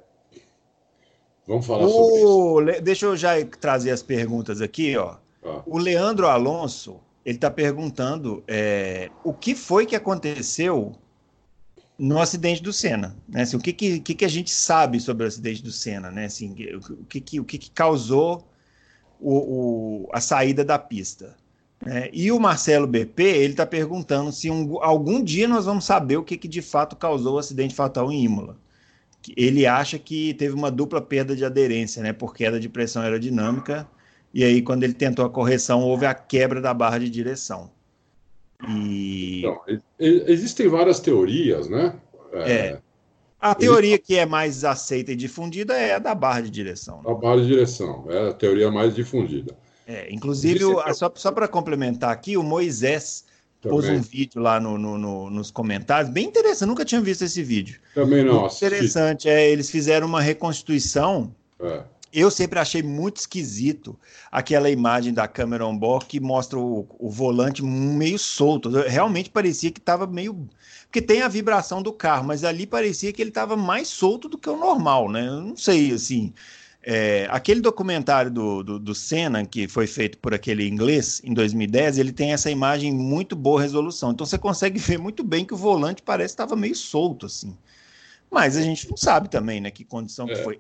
Vamos 1.48 1.66
falar 1.66 1.86
o... 1.86 1.90
sobre 1.90 2.72
isso. 2.74 2.82
Deixa 2.84 3.06
eu 3.06 3.18
já 3.18 3.46
trazer 3.46 3.92
as 3.92 4.04
perguntas 4.04 4.62
aqui, 4.62 4.96
ó. 4.98 5.18
Ah. 5.44 5.64
O 5.66 5.78
Leandro 5.78 6.28
Alonso, 6.28 7.00
ele 7.26 7.38
está 7.38 7.50
perguntando 7.50 8.44
é, 8.48 9.10
o 9.24 9.34
que 9.34 9.56
foi 9.56 9.86
que 9.86 9.96
aconteceu 9.96 10.96
no 11.98 12.20
acidente 12.20 12.64
do 12.64 12.72
Senna, 12.72 13.16
né? 13.28 13.42
Assim, 13.42 13.58
o 13.58 13.60
que, 13.60 13.74
que, 13.74 14.00
que, 14.00 14.26
a 14.26 14.30
gente 14.30 14.52
sabe 14.52 15.02
sobre 15.02 15.26
o 15.26 15.28
acidente 15.28 15.62
do 15.62 15.72
Senna, 15.72 16.10
né? 16.10 16.26
Assim, 16.26 16.56
o 16.74 17.06
que, 17.06 17.20
que, 17.20 17.40
o 17.42 17.44
que, 17.44 17.58
que 17.58 17.72
causou 17.72 18.48
o, 19.20 19.34
o, 20.06 20.10
a 20.14 20.22
saída 20.22 20.64
da 20.64 20.80
pista? 20.80 21.36
Né? 21.86 22.10
E 22.12 22.32
o 22.32 22.40
Marcelo 22.40 22.86
BP, 22.86 23.24
ele 23.24 23.54
está 23.54 23.66
perguntando 23.66 24.32
se 24.32 24.50
um, 24.50 24.84
algum 24.84 25.24
dia 25.24 25.48
nós 25.48 25.66
vamos 25.66 25.86
saber 25.86 26.18
o 26.18 26.24
que, 26.24 26.38
que 26.38 26.48
de 26.48 26.62
fato 26.62 26.96
causou 26.96 27.36
o 27.36 27.40
acidente 27.40 27.76
fatal 27.76 28.12
em 28.12 28.24
Imola 28.24 28.58
ele 29.36 29.66
acha 29.66 30.00
que 30.00 30.34
teve 30.34 30.54
uma 30.54 30.72
dupla 30.72 31.02
perda 31.02 31.36
de 31.36 31.44
aderência, 31.44 32.02
né, 32.02 32.14
por 32.14 32.34
queda 32.34 32.60
de 32.60 32.70
pressão 32.70 33.02
aerodinâmica, 33.02 33.88
e 34.34 34.44
aí 34.44 34.62
quando 34.62 34.84
ele 34.84 34.94
tentou 34.94 35.26
a 35.26 35.30
correção, 35.30 35.82
houve 35.82 36.06
a 36.06 36.14
quebra 36.14 36.62
da 36.62 36.74
barra 36.74 37.00
de 37.00 37.10
direção. 37.10 37.72
E... 38.68 39.40
Então, 39.40 39.62
existem 40.00 40.68
várias 40.68 41.00
teorias, 41.00 41.70
né? 41.70 41.96
É. 42.34 42.52
é. 42.52 42.82
A 43.40 43.56
teoria 43.56 43.98
que 43.98 44.18
é 44.18 44.26
mais 44.26 44.66
aceita 44.66 45.14
e 45.14 45.16
difundida 45.16 45.74
é 45.74 45.94
a 45.94 46.00
da 46.00 46.14
barra 46.14 46.42
de 46.42 46.50
direção. 46.50 47.02
Né? 47.02 47.10
A 47.10 47.14
barra 47.14 47.38
de 47.38 47.48
direção, 47.48 48.06
é 48.10 48.30
a 48.30 48.34
teoria 48.34 48.70
mais 48.70 48.94
difundida. 48.94 49.56
É, 49.90 50.08
inclusive, 50.14 50.64
o, 50.66 50.94
só, 50.94 51.12
só 51.16 51.32
para 51.32 51.48
complementar 51.48 52.12
aqui, 52.12 52.38
o 52.38 52.44
Moisés 52.44 53.26
também. 53.60 53.76
pôs 53.76 53.90
um 53.90 54.00
vídeo 54.00 54.40
lá 54.40 54.60
no, 54.60 54.78
no, 54.78 55.00
no, 55.00 55.30
nos 55.32 55.50
comentários, 55.50 56.14
bem 56.14 56.28
interessante, 56.28 56.70
nunca 56.70 56.86
tinha 56.86 57.02
visto 57.02 57.24
esse 57.24 57.42
vídeo. 57.42 57.80
Também 57.96 58.24
não. 58.24 58.46
Interessante, 58.46 59.28
é, 59.28 59.50
eles 59.50 59.72
fizeram 59.72 60.06
uma 60.06 60.22
reconstituição. 60.22 61.34
É. 61.60 61.82
Eu 62.14 62.30
sempre 62.30 62.60
achei 62.60 62.84
muito 62.84 63.18
esquisito 63.18 63.98
aquela 64.32 64.70
imagem 64.70 65.12
da 65.12 65.28
câmera 65.28 65.66
on-board 65.66 66.06
que 66.06 66.20
mostra 66.20 66.60
o, 66.60 66.88
o, 67.00 67.10
volante 67.10 67.64
meio 67.64 68.20
solto. 68.20 68.70
Realmente 68.70 69.32
parecia 69.32 69.72
que 69.72 69.80
estava 69.80 70.06
meio. 70.06 70.48
Porque 70.84 71.02
tem 71.02 71.24
a 71.24 71.28
vibração 71.28 71.82
do 71.82 71.94
carro, 71.94 72.26
mas 72.26 72.44
ali 72.44 72.68
parecia 72.68 73.12
que 73.12 73.22
ele 73.22 73.30
estava 73.30 73.56
mais 73.56 73.88
solto 73.88 74.30
do 74.30 74.38
que 74.38 74.50
o 74.50 74.58
normal, 74.58 75.10
né? 75.10 75.28
Eu 75.28 75.42
não 75.42 75.56
sei, 75.56 75.92
assim. 75.92 76.32
É, 76.82 77.28
aquele 77.30 77.60
documentário 77.60 78.32
do, 78.32 78.64
do, 78.64 78.80
do, 78.80 78.96
Senna, 78.96 79.46
que 79.46 79.68
foi 79.68 79.86
feito 79.86 80.18
por 80.18 80.34
aquele 80.34 80.66
inglês 80.66 81.22
em 81.26 81.34
2010, 81.34 81.98
ele 81.98 82.14
tem 82.14 82.32
essa 82.32 82.50
imagem 82.50 82.94
muito 82.94 83.36
boa 83.36 83.62
resolução. 83.62 84.12
Então 84.12 84.26
você 84.26 84.38
consegue 84.38 84.80
ver 84.80 84.98
muito 84.98 85.24
bem 85.24 85.44
que 85.44 85.54
o 85.54 85.58
volante 85.58 86.02
parece 86.02 86.36
que 86.36 86.42
estava 86.42 86.56
meio 86.56 86.76
solto, 86.76 87.26
assim. 87.26 87.58
Mas 88.32 88.56
a 88.56 88.62
gente 88.62 88.90
não 88.90 88.96
sabe 88.96 89.30
também, 89.30 89.60
né, 89.60 89.72
que 89.72 89.84
condição 89.84 90.28
é. 90.30 90.34
que 90.34 90.44
foi. 90.44 90.60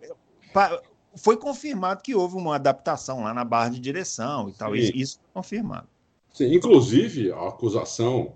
Foi 1.16 1.38
confirmado 1.38 2.04
que 2.04 2.14
houve 2.14 2.36
uma 2.36 2.56
adaptação 2.56 3.24
lá 3.24 3.34
na 3.34 3.44
barra 3.44 3.70
de 3.70 3.80
direção 3.80 4.48
e 4.48 4.54
tal. 4.54 4.76
Sim. 4.76 4.92
Isso 4.94 5.20
foi 5.20 5.42
confirmado. 5.42 5.88
Sim, 6.32 6.54
inclusive 6.54 7.32
a 7.32 7.48
acusação, 7.48 8.34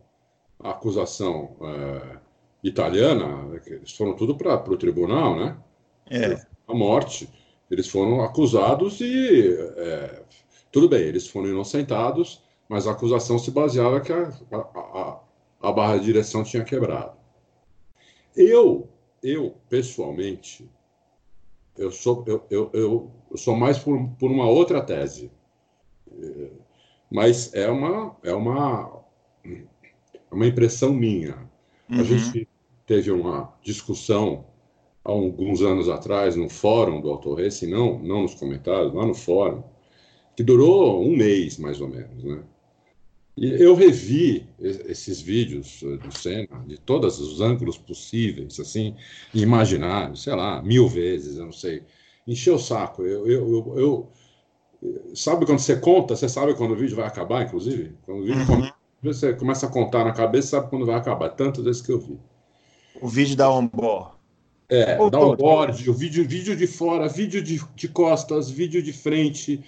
a 0.59 0.71
acusação 0.71 1.55
é, 1.61 2.17
italiana, 2.63 3.61
eles 3.67 3.91
foram 3.91 4.15
tudo 4.15 4.35
para 4.35 4.55
o 4.55 4.77
tribunal, 4.77 5.35
né? 5.35 5.57
É. 6.09 6.45
A 6.67 6.73
morte. 6.73 7.29
Eles 7.73 7.87
foram 7.87 8.21
acusados 8.21 9.01
e. 9.01 9.57
É, 9.77 10.23
tudo 10.71 10.87
bem, 10.87 11.01
eles 11.01 11.27
foram 11.27 11.49
inocentados, 11.49 12.43
mas 12.69 12.87
a 12.87 12.91
acusação 12.91 13.39
se 13.39 13.49
baseava 13.49 13.99
que 13.99 14.13
a, 14.13 14.31
a, 14.51 15.19
a 15.59 15.71
barra 15.71 15.97
de 15.97 16.05
direção 16.05 16.43
tinha 16.43 16.63
quebrado. 16.63 17.17
Eu, 18.35 18.87
eu 19.23 19.57
pessoalmente, 19.69 20.69
eu 21.75 21.91
sou, 21.91 22.23
eu, 22.27 22.45
eu, 22.51 22.69
eu, 22.73 23.11
sou 23.35 23.55
mais 23.55 23.79
por, 23.79 24.07
por 24.19 24.29
uma 24.29 24.47
outra 24.47 24.81
tese. 24.81 25.31
É, 26.11 26.49
mas 27.09 27.53
é 27.55 27.69
uma, 27.69 28.15
é 28.23 28.33
uma, 28.33 29.03
uma 30.31 30.47
impressão 30.47 30.93
minha. 30.93 31.49
Uhum. 31.89 31.99
A 31.99 32.03
gente 32.03 32.47
teve 32.85 33.11
uma 33.11 33.51
discussão 33.63 34.45
há 35.05 35.11
alguns 35.11 35.61
anos 35.61 35.89
atrás 35.89 36.35
no 36.35 36.49
fórum 36.49 37.01
do 37.01 37.09
Auto 37.09 37.33
Racing, 37.33 37.67
não, 37.67 37.99
não 37.99 38.23
nos 38.23 38.35
comentários, 38.35 38.93
lá 38.93 39.05
no 39.05 39.13
fórum, 39.13 39.63
que 40.35 40.43
durou 40.43 41.03
um 41.03 41.15
mês 41.15 41.57
mais 41.57 41.81
ou 41.81 41.87
menos, 41.87 42.23
né? 42.23 42.43
E 43.35 43.47
eu 43.47 43.73
revi 43.73 44.47
esses 44.59 45.19
vídeos 45.19 45.81
do 45.81 46.15
Senna, 46.15 46.63
de 46.67 46.79
todos 46.79 47.19
os 47.19 47.41
ângulos 47.41 47.77
possíveis, 47.77 48.59
assim, 48.59 48.95
imaginários, 49.33 50.21
sei 50.21 50.35
lá, 50.35 50.61
mil 50.61 50.87
vezes, 50.87 51.37
eu 51.37 51.45
não 51.45 51.51
sei. 51.51 51.81
Encheu 52.27 52.55
o 52.55 52.59
saco. 52.59 53.01
Eu, 53.01 53.27
eu, 53.27 53.73
eu, 53.75 54.11
eu, 54.81 55.15
sabe 55.15 55.47
quando 55.47 55.59
você 55.59 55.77
conta, 55.77 56.15
você 56.15 56.29
sabe 56.29 56.53
quando 56.53 56.71
o 56.71 56.75
vídeo 56.75 56.95
vai 56.95 57.07
acabar, 57.07 57.43
inclusive? 57.43 57.95
Quando 58.05 58.19
o 58.19 58.23
vídeo 58.23 58.39
uhum. 58.41 58.45
começa, 58.45 58.75
você 59.01 59.33
começa 59.33 59.65
a 59.65 59.69
contar 59.69 60.05
na 60.05 60.11
cabeça, 60.11 60.49
sabe 60.49 60.69
quando 60.69 60.85
vai 60.85 60.95
acabar. 60.95 61.29
Tantas 61.29 61.63
vezes 61.63 61.81
que 61.81 61.91
eu 61.91 61.99
vi. 61.99 62.19
O 63.01 63.07
vídeo 63.07 63.35
da 63.35 63.51
onboard. 63.51 64.11
É, 64.69 64.97
downboard, 65.09 65.89
o 65.89 65.93
vídeo, 65.93 66.27
vídeo 66.27 66.55
de 66.55 66.67
fora, 66.67 67.07
vídeo 67.07 67.41
de, 67.41 67.61
de 67.75 67.87
costas, 67.87 68.49
vídeo 68.49 68.81
de 68.81 68.93
frente, 68.93 69.63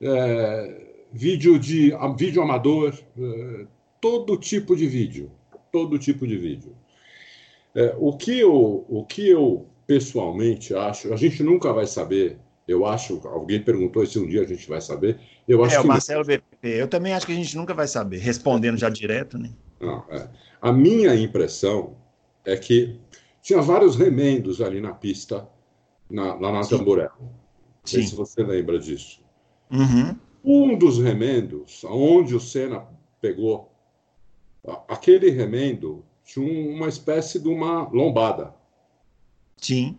é, 0.00 0.86
vídeo 1.12 1.58
de 1.58 1.92
vídeo 2.16 2.42
amador, 2.42 2.98
é, 3.18 3.66
todo 4.00 4.36
tipo 4.36 4.74
de 4.74 4.86
vídeo, 4.86 5.30
todo 5.70 5.98
tipo 5.98 6.26
de 6.26 6.36
vídeo. 6.36 6.74
É, 7.74 7.94
o 7.98 8.16
que 8.16 8.38
eu, 8.38 8.84
o 8.88 9.04
que 9.04 9.28
eu 9.28 9.66
pessoalmente 9.86 10.74
acho, 10.74 11.12
a 11.12 11.16
gente 11.16 11.42
nunca 11.42 11.72
vai 11.72 11.86
saber. 11.86 12.38
Eu 12.66 12.86
acho, 12.86 13.20
alguém 13.26 13.60
perguntou 13.60 14.06
se 14.06 14.18
um 14.18 14.28
dia 14.28 14.42
a 14.42 14.46
gente 14.46 14.68
vai 14.68 14.80
saber. 14.80 15.18
Eu 15.46 15.64
acho 15.64 15.76
é, 15.76 15.78
que 15.80 15.84
o 15.84 15.88
Marcelo 15.88 16.24
BP. 16.24 16.46
Eu 16.62 16.86
também 16.86 17.12
acho 17.12 17.26
que 17.26 17.32
a 17.32 17.36
gente 17.36 17.56
nunca 17.56 17.74
vai 17.74 17.88
saber, 17.88 18.18
respondendo 18.18 18.78
já 18.78 18.88
direto, 18.88 19.38
né? 19.38 19.50
Não, 19.80 20.04
é. 20.10 20.28
A 20.60 20.72
minha 20.72 21.14
impressão 21.14 21.96
é 22.44 22.56
que 22.56 23.00
tinha 23.42 23.60
vários 23.60 23.96
remendos 23.96 24.60
ali 24.60 24.80
na 24.80 24.92
pista, 24.92 25.48
na, 26.10 26.34
lá 26.34 26.52
na 26.52 26.66
Tamboré. 26.66 27.10
Não 27.18 27.30
sei 27.84 28.02
se 28.02 28.14
você 28.14 28.42
lembra 28.42 28.78
disso. 28.78 29.22
Uhum. 29.70 30.16
Um 30.44 30.78
dos 30.78 30.98
remendos, 30.98 31.84
onde 31.84 32.34
o 32.34 32.40
Senna 32.40 32.86
pegou, 33.20 33.72
aquele 34.88 35.30
remendo 35.30 36.04
tinha 36.24 36.72
uma 36.72 36.88
espécie 36.88 37.38
de 37.38 37.48
uma 37.48 37.88
lombada. 37.88 38.54
Sim. 39.56 39.98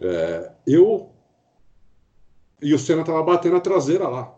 É, 0.00 0.52
eu. 0.66 1.10
E 2.60 2.74
o 2.74 2.78
Senna 2.78 3.02
estava 3.02 3.22
batendo 3.22 3.56
a 3.56 3.60
traseira 3.60 4.08
lá. 4.08 4.36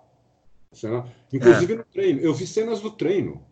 Senna, 0.72 1.06
inclusive 1.32 1.72
é. 1.72 1.76
no 1.76 1.84
treino. 1.84 2.20
Eu 2.20 2.34
vi 2.34 2.46
cenas 2.46 2.80
do 2.80 2.90
treino. 2.90 3.42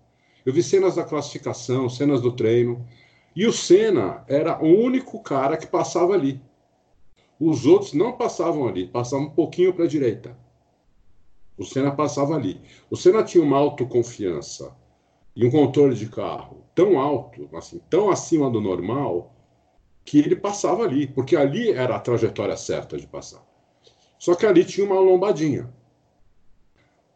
Eu 0.45 0.53
vi 0.53 0.63
cenas 0.63 0.97
da 0.97 1.05
classificação, 1.05 1.89
cenas 1.89 2.21
do 2.21 2.33
treino. 2.33 2.87
E 3.35 3.47
o 3.47 3.53
Senna 3.53 4.25
era 4.29 4.63
o 4.63 4.67
único 4.67 5.23
cara 5.23 5.57
que 5.57 5.67
passava 5.67 6.13
ali. 6.13 6.41
Os 7.41 7.67
outros 7.67 7.93
não 7.93 8.13
passavam 8.13 8.69
ali, 8.69 8.87
passavam 8.87 9.27
um 9.27 9.31
pouquinho 9.31 9.73
para 9.73 9.85
a 9.85 9.89
direita. 9.89 10.37
O 11.57 11.65
Senna 11.65 11.91
passava 11.91 12.35
ali. 12.35 12.61
O 12.91 12.97
Senna 12.97 13.23
tinha 13.25 13.43
uma 13.43 13.57
autoconfiança 13.57 14.77
e 15.35 15.47
um 15.47 15.51
controle 15.51 15.95
de 15.95 16.09
carro 16.09 16.63
tão 16.75 16.99
alto, 16.99 17.49
assim, 17.57 17.81
tão 17.91 18.11
acima 18.11 18.51
do 18.51 18.61
normal, 18.61 19.35
que 20.05 20.19
ele 20.19 20.37
passava 20.37 20.83
ali, 20.83 21.07
porque 21.07 21.37
ali 21.37 21.71
era 21.71 21.97
a 21.97 22.01
trajetória 22.01 22.57
certa 22.57 22.97
de 22.97 23.07
passar. 23.07 23.45
Só 24.19 24.35
que 24.35 24.47
ali 24.47 24.65
tinha 24.65 24.87
uma 24.87 25.01
lombadinha. 25.01 25.73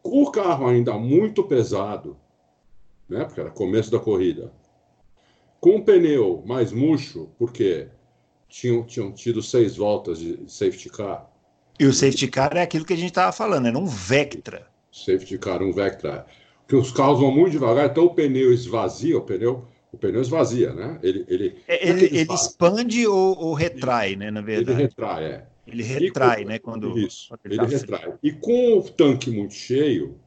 Com 0.01 0.23
o 0.23 0.31
carro 0.31 0.67
ainda 0.67 0.97
muito 0.97 1.43
pesado, 1.43 2.17
né, 3.09 3.25
porque 3.25 3.39
era 3.39 3.49
começo 3.49 3.91
da 3.91 3.99
corrida, 3.99 4.53
com 5.59 5.77
o 5.77 5.83
pneu 5.83 6.43
mais 6.45 6.71
murcho, 6.71 7.29
porque 7.37 7.87
tinham, 8.47 8.83
tinham 8.83 9.11
tido 9.11 9.41
seis 9.41 9.75
voltas 9.75 10.19
de 10.19 10.39
safety 10.47 10.89
car. 10.89 11.29
E 11.79 11.85
o 11.85 11.93
safety 11.93 12.27
car 12.27 12.55
é 12.55 12.61
aquilo 12.61 12.85
que 12.85 12.93
a 12.93 12.97
gente 12.97 13.09
estava 13.09 13.31
falando, 13.31 13.67
era 13.67 13.77
um 13.77 13.85
Vectra. 13.85 14.67
Safety 14.91 15.37
car, 15.37 15.61
um 15.61 15.71
Vectra. 15.71 16.25
Porque 16.61 16.75
os 16.75 16.91
carros 16.91 17.19
vão 17.19 17.31
muito 17.31 17.51
devagar, 17.51 17.89
então 17.89 18.05
o 18.05 18.13
pneu 18.13 18.51
esvazia, 18.51 19.17
o 19.17 19.21
pneu, 19.21 19.65
o 19.91 19.97
pneu 19.97 20.21
esvazia, 20.21 20.73
né? 20.73 20.99
Ele, 21.01 21.25
ele, 21.29 21.55
é, 21.67 21.87
ele, 21.87 22.05
ele, 22.05 22.17
ele 22.17 22.33
expande 22.33 23.07
ou, 23.07 23.37
ou, 23.37 23.53
retrai, 23.53 24.15
né? 24.15 24.29
Na 24.29 24.41
verdade. 24.41 24.71
Ele 24.71 24.83
retrai, 24.83 25.25
é. 25.25 25.45
Ele 25.65 25.83
retrai, 25.83 26.43
com, 26.43 26.49
né? 26.49 26.59
Quando, 26.59 26.97
isso, 26.97 27.29
quando 27.29 27.39
ele, 27.45 27.55
ele 27.55 27.65
tá 27.65 27.77
retrai. 27.77 28.13
E 28.21 28.31
com 28.31 28.79
o 28.79 28.83
tanque 28.83 29.29
muito 29.29 29.53
cheio, 29.53 30.19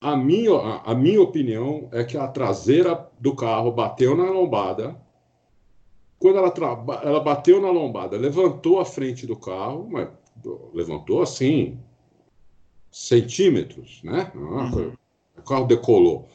a 0.00 0.16
minha, 0.16 0.54
a, 0.54 0.92
a 0.92 0.94
minha 0.94 1.20
opinião 1.20 1.88
é 1.92 2.02
que 2.02 2.16
a 2.16 2.26
traseira 2.26 3.08
do 3.18 3.34
carro 3.34 3.70
bateu 3.70 4.16
na 4.16 4.30
lombada. 4.30 4.96
Quando 6.18 6.38
ela, 6.38 6.52
ela 7.02 7.20
bateu 7.20 7.60
na 7.60 7.70
lombada, 7.70 8.16
levantou 8.16 8.80
a 8.80 8.84
frente 8.84 9.26
do 9.26 9.36
carro, 9.36 9.88
mas 9.90 10.08
levantou 10.72 11.22
assim, 11.22 11.78
centímetros, 12.90 14.00
né? 14.02 14.30
Uhum. 14.34 14.92
O 15.36 15.42
carro 15.42 15.66
decolou. 15.66 16.28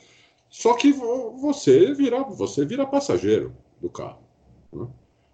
Só 0.49 0.73
que 0.73 0.91
você 0.91 1.93
vira, 1.93 2.23
você 2.23 2.65
vira 2.65 2.85
passageiro 2.85 3.55
do 3.81 3.89
carro. 3.89 4.23
Né? 4.71 4.87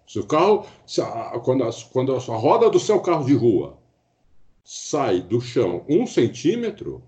Se 0.07 0.19
o 0.19 0.25
carro, 0.25 0.65
se 0.85 1.01
a, 1.01 1.39
quando, 1.43 1.63
a, 1.63 1.69
quando 1.91 2.15
a 2.15 2.19
roda 2.35 2.69
do 2.69 2.79
seu 2.79 2.99
carro 2.99 3.25
de 3.25 3.33
rua 3.33 3.77
sai 4.63 5.21
do 5.21 5.39
chão 5.39 5.85
um 5.87 6.05
centímetro, 6.07 7.03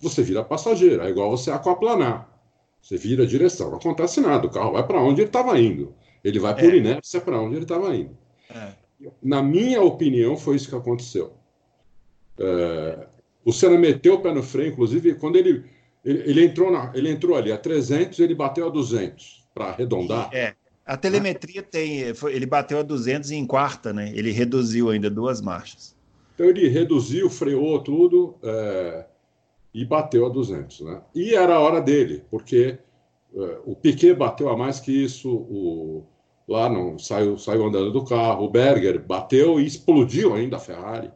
você 0.00 0.22
vira 0.22 0.44
passageiro. 0.44 1.02
É 1.02 1.10
igual 1.10 1.30
você 1.30 1.50
aquaplanar. 1.50 2.28
Você 2.80 2.96
vira 2.96 3.24
a 3.24 3.26
direção. 3.26 3.70
Não 3.70 3.78
acontece 3.78 4.20
nada. 4.20 4.46
O 4.46 4.50
carro 4.50 4.72
vai 4.72 4.86
para 4.86 5.00
onde 5.00 5.20
ele 5.20 5.28
estava 5.28 5.58
indo. 5.58 5.94
Ele 6.22 6.38
vai 6.38 6.54
por 6.54 6.72
é. 6.72 6.76
inércia 6.76 7.20
para 7.20 7.40
onde 7.40 7.56
ele 7.56 7.64
estava 7.64 7.94
indo. 7.94 8.16
É. 8.50 8.72
Na 9.22 9.42
minha 9.42 9.80
opinião, 9.82 10.36
foi 10.36 10.56
isso 10.56 10.68
que 10.68 10.74
aconteceu. 10.74 11.32
É, 12.38 13.06
o 13.44 13.52
Senna 13.52 13.78
meteu 13.78 14.14
o 14.14 14.20
pé 14.20 14.32
no 14.32 14.42
freio, 14.42 14.72
inclusive, 14.72 15.14
quando 15.14 15.36
ele, 15.36 15.64
ele, 16.04 16.30
ele, 16.30 16.44
entrou, 16.44 16.70
na, 16.70 16.92
ele 16.94 17.10
entrou 17.10 17.36
ali 17.36 17.52
a 17.52 17.58
300, 17.58 18.18
ele 18.18 18.34
bateu 18.34 18.66
a 18.66 18.70
200 18.70 19.48
para 19.54 19.66
arredondar. 19.66 20.30
É. 20.32 20.54
A 20.84 20.96
telemetria 20.96 21.62
tem. 21.62 22.00
Ele 22.00 22.46
bateu 22.46 22.78
a 22.78 22.82
200 22.82 23.30
em 23.30 23.46
quarta, 23.46 23.92
né? 23.92 24.10
Ele 24.14 24.30
reduziu 24.30 24.88
ainda 24.88 25.10
duas 25.10 25.38
marchas. 25.38 25.94
Então 26.34 26.46
ele 26.46 26.66
reduziu, 26.68 27.28
freou 27.28 27.78
tudo. 27.80 28.36
É, 28.42 29.04
e 29.72 29.84
bateu 29.84 30.26
a 30.26 30.28
200. 30.28 30.80
Né? 30.80 31.02
E 31.14 31.34
era 31.34 31.54
a 31.54 31.60
hora 31.60 31.80
dele, 31.80 32.24
porque 32.30 32.78
uh, 33.32 33.58
o 33.64 33.76
Piquet 33.76 34.14
bateu 34.14 34.48
a 34.48 34.56
mais 34.56 34.80
que 34.80 34.92
isso, 34.92 35.30
o, 35.30 36.06
lá 36.48 36.68
não 36.68 36.98
saiu, 36.98 37.36
saiu 37.38 37.66
andando 37.66 37.92
do 37.92 38.04
carro, 38.04 38.44
o 38.44 38.50
Berger 38.50 39.04
bateu 39.04 39.60
e 39.60 39.66
explodiu 39.66 40.34
ainda 40.34 40.56
a 40.56 40.60
Ferrari. 40.60 41.10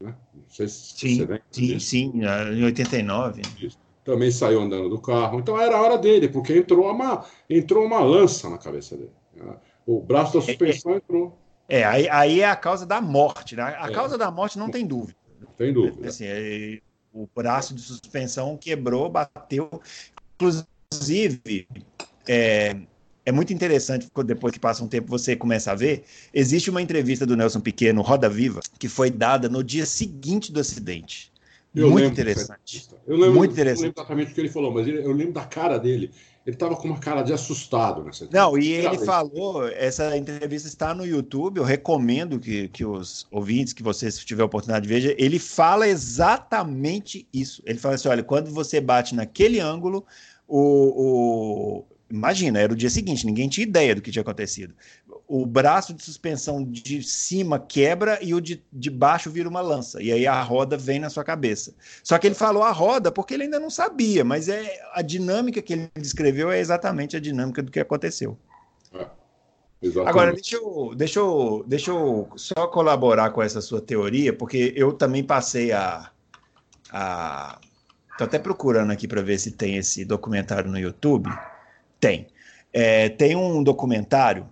Né? 0.00 0.14
Não 0.34 0.48
sei 0.48 0.68
se 0.68 0.94
sim, 0.96 1.26
você 1.26 1.42
sim, 1.50 1.78
sim, 1.78 2.12
em 2.14 2.64
89. 2.64 3.42
Isso. 3.60 3.78
Também 4.02 4.30
saiu 4.30 4.60
andando 4.60 4.88
do 4.88 5.00
carro. 5.00 5.38
Então 5.38 5.60
era 5.60 5.76
a 5.76 5.82
hora 5.82 5.98
dele, 5.98 6.28
porque 6.28 6.56
entrou 6.56 6.90
uma, 6.90 7.24
entrou 7.48 7.84
uma 7.84 8.00
lança 8.00 8.48
na 8.48 8.56
cabeça 8.56 8.96
dele. 8.96 9.12
Né? 9.34 9.54
O 9.86 10.00
braço 10.00 10.34
da 10.34 10.40
suspensão 10.40 10.92
é, 10.92 10.94
é, 10.94 10.96
entrou. 10.98 11.38
É, 11.68 11.84
aí, 11.84 12.08
aí 12.08 12.40
é 12.40 12.48
a 12.48 12.56
causa 12.56 12.86
da 12.86 13.00
morte. 13.00 13.54
Né? 13.54 13.62
A 13.62 13.90
é. 13.90 13.92
causa 13.92 14.16
da 14.16 14.30
morte 14.30 14.58
não 14.58 14.70
tem 14.70 14.86
dúvida. 14.86 15.18
Tem 15.58 15.72
dúvida. 15.72 16.08
Assim, 16.08 16.24
é, 16.26 16.80
o 17.12 17.28
braço 17.34 17.74
de 17.74 17.80
suspensão 17.80 18.56
quebrou, 18.56 19.10
bateu. 19.10 19.70
Inclusive, 20.34 21.66
é, 22.28 22.76
é 23.24 23.32
muito 23.32 23.52
interessante, 23.52 24.08
depois 24.24 24.52
que 24.52 24.60
passa 24.60 24.82
um 24.82 24.88
tempo 24.88 25.08
você 25.08 25.36
começa 25.36 25.72
a 25.72 25.74
ver, 25.74 26.04
existe 26.32 26.70
uma 26.70 26.82
entrevista 26.82 27.26
do 27.26 27.36
Nelson 27.36 27.60
Piquet 27.60 27.92
no 27.92 28.02
Roda 28.02 28.28
Viva, 28.28 28.60
que 28.78 28.88
foi 28.88 29.10
dada 29.10 29.48
no 29.48 29.62
dia 29.62 29.86
seguinte 29.86 30.52
do 30.52 30.60
acidente. 30.60 31.30
Eu 31.74 31.90
muito 31.90 32.10
interessante. 32.10 32.88
Eu 33.06 33.16
lembro, 33.16 33.36
muito 33.36 33.52
interessante. 33.52 33.82
não 33.82 33.86
lembro 33.88 34.00
exatamente 34.00 34.32
o 34.32 34.34
que 34.34 34.40
ele 34.40 34.48
falou, 34.48 34.72
mas 34.72 34.88
eu 34.88 35.12
lembro 35.12 35.32
da 35.32 35.44
cara 35.44 35.78
dele. 35.78 36.10
Ele 36.46 36.56
estava 36.56 36.74
com 36.74 36.88
uma 36.88 36.98
cara 36.98 37.22
de 37.22 37.32
assustado 37.32 38.02
nessa 38.02 38.24
entrevista. 38.24 38.38
Não, 38.38 38.56
e 38.56 38.72
ele 38.72 38.98
falou, 38.98 39.68
essa 39.68 40.16
entrevista 40.16 40.66
está 40.68 40.94
no 40.94 41.04
YouTube, 41.04 41.58
eu 41.58 41.64
recomendo 41.64 42.40
que, 42.40 42.68
que 42.68 42.84
os 42.84 43.26
ouvintes, 43.30 43.74
que 43.74 43.82
vocês 43.82 44.18
tiver 44.24 44.42
a 44.42 44.46
oportunidade 44.46 44.86
de 44.86 44.92
ver, 44.92 45.14
ele 45.18 45.38
fala 45.38 45.86
exatamente 45.86 47.28
isso. 47.32 47.62
Ele 47.66 47.78
fala 47.78 47.94
assim, 47.94 48.08
olha, 48.08 48.22
quando 48.22 48.50
você 48.50 48.80
bate 48.80 49.14
naquele 49.14 49.60
ângulo, 49.60 50.04
o, 50.48 51.84
o 51.84 51.84
Imagina, 52.10 52.58
era 52.58 52.72
o 52.72 52.76
dia 52.76 52.90
seguinte, 52.90 53.24
ninguém 53.24 53.48
tinha 53.48 53.64
ideia 53.64 53.94
do 53.94 54.02
que 54.02 54.10
tinha 54.10 54.22
acontecido. 54.22 54.74
O 55.32 55.46
braço 55.46 55.94
de 55.94 56.02
suspensão 56.02 56.64
de 56.64 57.04
cima 57.04 57.56
quebra 57.56 58.18
e 58.20 58.34
o 58.34 58.40
de, 58.40 58.64
de 58.72 58.90
baixo 58.90 59.30
vira 59.30 59.48
uma 59.48 59.60
lança. 59.60 60.02
E 60.02 60.10
aí 60.10 60.26
a 60.26 60.42
roda 60.42 60.76
vem 60.76 60.98
na 60.98 61.08
sua 61.08 61.22
cabeça. 61.22 61.72
Só 62.02 62.18
que 62.18 62.26
ele 62.26 62.34
falou 62.34 62.64
a 62.64 62.72
roda 62.72 63.12
porque 63.12 63.34
ele 63.34 63.44
ainda 63.44 63.60
não 63.60 63.70
sabia, 63.70 64.24
mas 64.24 64.48
é 64.48 64.80
a 64.92 65.02
dinâmica 65.02 65.62
que 65.62 65.72
ele 65.72 65.90
descreveu 65.94 66.50
é 66.50 66.58
exatamente 66.58 67.16
a 67.16 67.20
dinâmica 67.20 67.62
do 67.62 67.70
que 67.70 67.78
aconteceu. 67.78 68.36
É, 68.92 69.06
Agora, 70.04 70.32
deixa 70.32 70.56
eu, 70.56 70.94
deixa, 70.96 71.20
eu, 71.20 71.64
deixa 71.64 71.92
eu 71.92 72.28
só 72.34 72.66
colaborar 72.66 73.30
com 73.30 73.40
essa 73.40 73.60
sua 73.60 73.80
teoria, 73.80 74.32
porque 74.32 74.72
eu 74.74 74.92
também 74.92 75.22
passei 75.22 75.70
a. 75.70 76.10
a... 76.90 77.60
Tô 78.18 78.24
até 78.24 78.40
procurando 78.40 78.90
aqui 78.90 79.06
para 79.06 79.22
ver 79.22 79.38
se 79.38 79.52
tem 79.52 79.76
esse 79.76 80.04
documentário 80.04 80.68
no 80.68 80.76
YouTube. 80.76 81.30
Tem. 82.00 82.26
É, 82.72 83.08
tem 83.10 83.36
um 83.36 83.62
documentário 83.62 84.48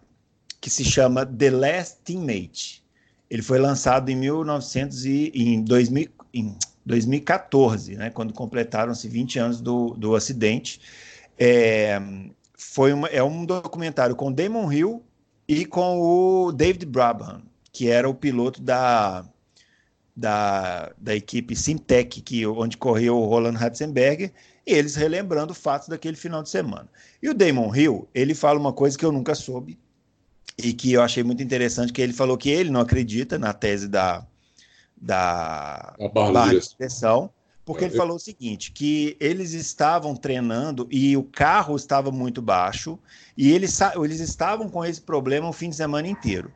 que 0.60 0.70
se 0.70 0.84
chama 0.84 1.24
The 1.24 1.50
Last 1.50 1.98
Teammate. 2.04 2.82
Ele 3.30 3.42
foi 3.42 3.58
lançado 3.58 4.08
em, 4.10 4.16
1900 4.16 5.04
e, 5.04 5.32
em, 5.34 5.62
2000, 5.62 6.08
em 6.32 6.56
2014, 6.84 7.96
né, 7.96 8.10
quando 8.10 8.32
completaram-se 8.32 9.08
20 9.08 9.38
anos 9.38 9.60
do, 9.60 9.90
do 9.90 10.16
acidente. 10.16 10.80
É, 11.38 12.00
foi 12.56 12.92
uma, 12.92 13.08
é 13.08 13.22
um 13.22 13.44
documentário 13.44 14.16
com 14.16 14.32
Damon 14.32 14.72
Hill 14.72 15.02
e 15.46 15.64
com 15.64 16.00
o 16.00 16.52
David 16.52 16.86
Brabham, 16.86 17.42
que 17.70 17.88
era 17.88 18.08
o 18.08 18.14
piloto 18.14 18.60
da, 18.60 19.24
da, 20.16 20.92
da 20.98 21.14
equipe 21.14 21.54
Simtech, 21.54 22.20
que, 22.22 22.46
onde 22.46 22.76
correu 22.76 23.16
o 23.16 23.26
Roland 23.26 23.56
Ratzenberger, 23.56 24.32
e 24.66 24.72
eles 24.72 24.96
relembrando 24.96 25.54
fatos 25.54 25.88
daquele 25.88 26.16
final 26.16 26.42
de 26.42 26.50
semana. 26.50 26.88
E 27.22 27.28
o 27.28 27.34
Damon 27.34 27.74
Hill, 27.74 28.08
ele 28.14 28.34
fala 28.34 28.58
uma 28.58 28.72
coisa 28.72 28.98
que 28.98 29.04
eu 29.04 29.12
nunca 29.12 29.34
soube 29.34 29.78
e 30.58 30.72
que 30.72 30.92
eu 30.92 31.02
achei 31.02 31.22
muito 31.22 31.42
interessante, 31.42 31.92
que 31.92 32.02
ele 32.02 32.12
falou 32.12 32.36
que 32.36 32.50
ele 32.50 32.70
não 32.70 32.80
acredita 32.80 33.38
na 33.38 33.52
tese 33.52 33.88
da, 33.88 34.26
da 34.96 35.94
barra, 36.12 36.52
de 36.52 36.68
direção, 36.70 37.30
porque 37.64 37.84
é, 37.84 37.86
ele 37.86 37.94
eu... 37.94 37.98
falou 37.98 38.16
o 38.16 38.20
seguinte, 38.20 38.72
que 38.72 39.16
eles 39.20 39.52
estavam 39.52 40.16
treinando 40.16 40.88
e 40.90 41.16
o 41.16 41.22
carro 41.22 41.76
estava 41.76 42.10
muito 42.10 42.42
baixo 42.42 42.98
e 43.36 43.52
eles, 43.52 43.78
eles 44.02 44.20
estavam 44.20 44.68
com 44.68 44.84
esse 44.84 45.00
problema 45.00 45.48
o 45.48 45.52
fim 45.52 45.70
de 45.70 45.76
semana 45.76 46.08
inteiro. 46.08 46.50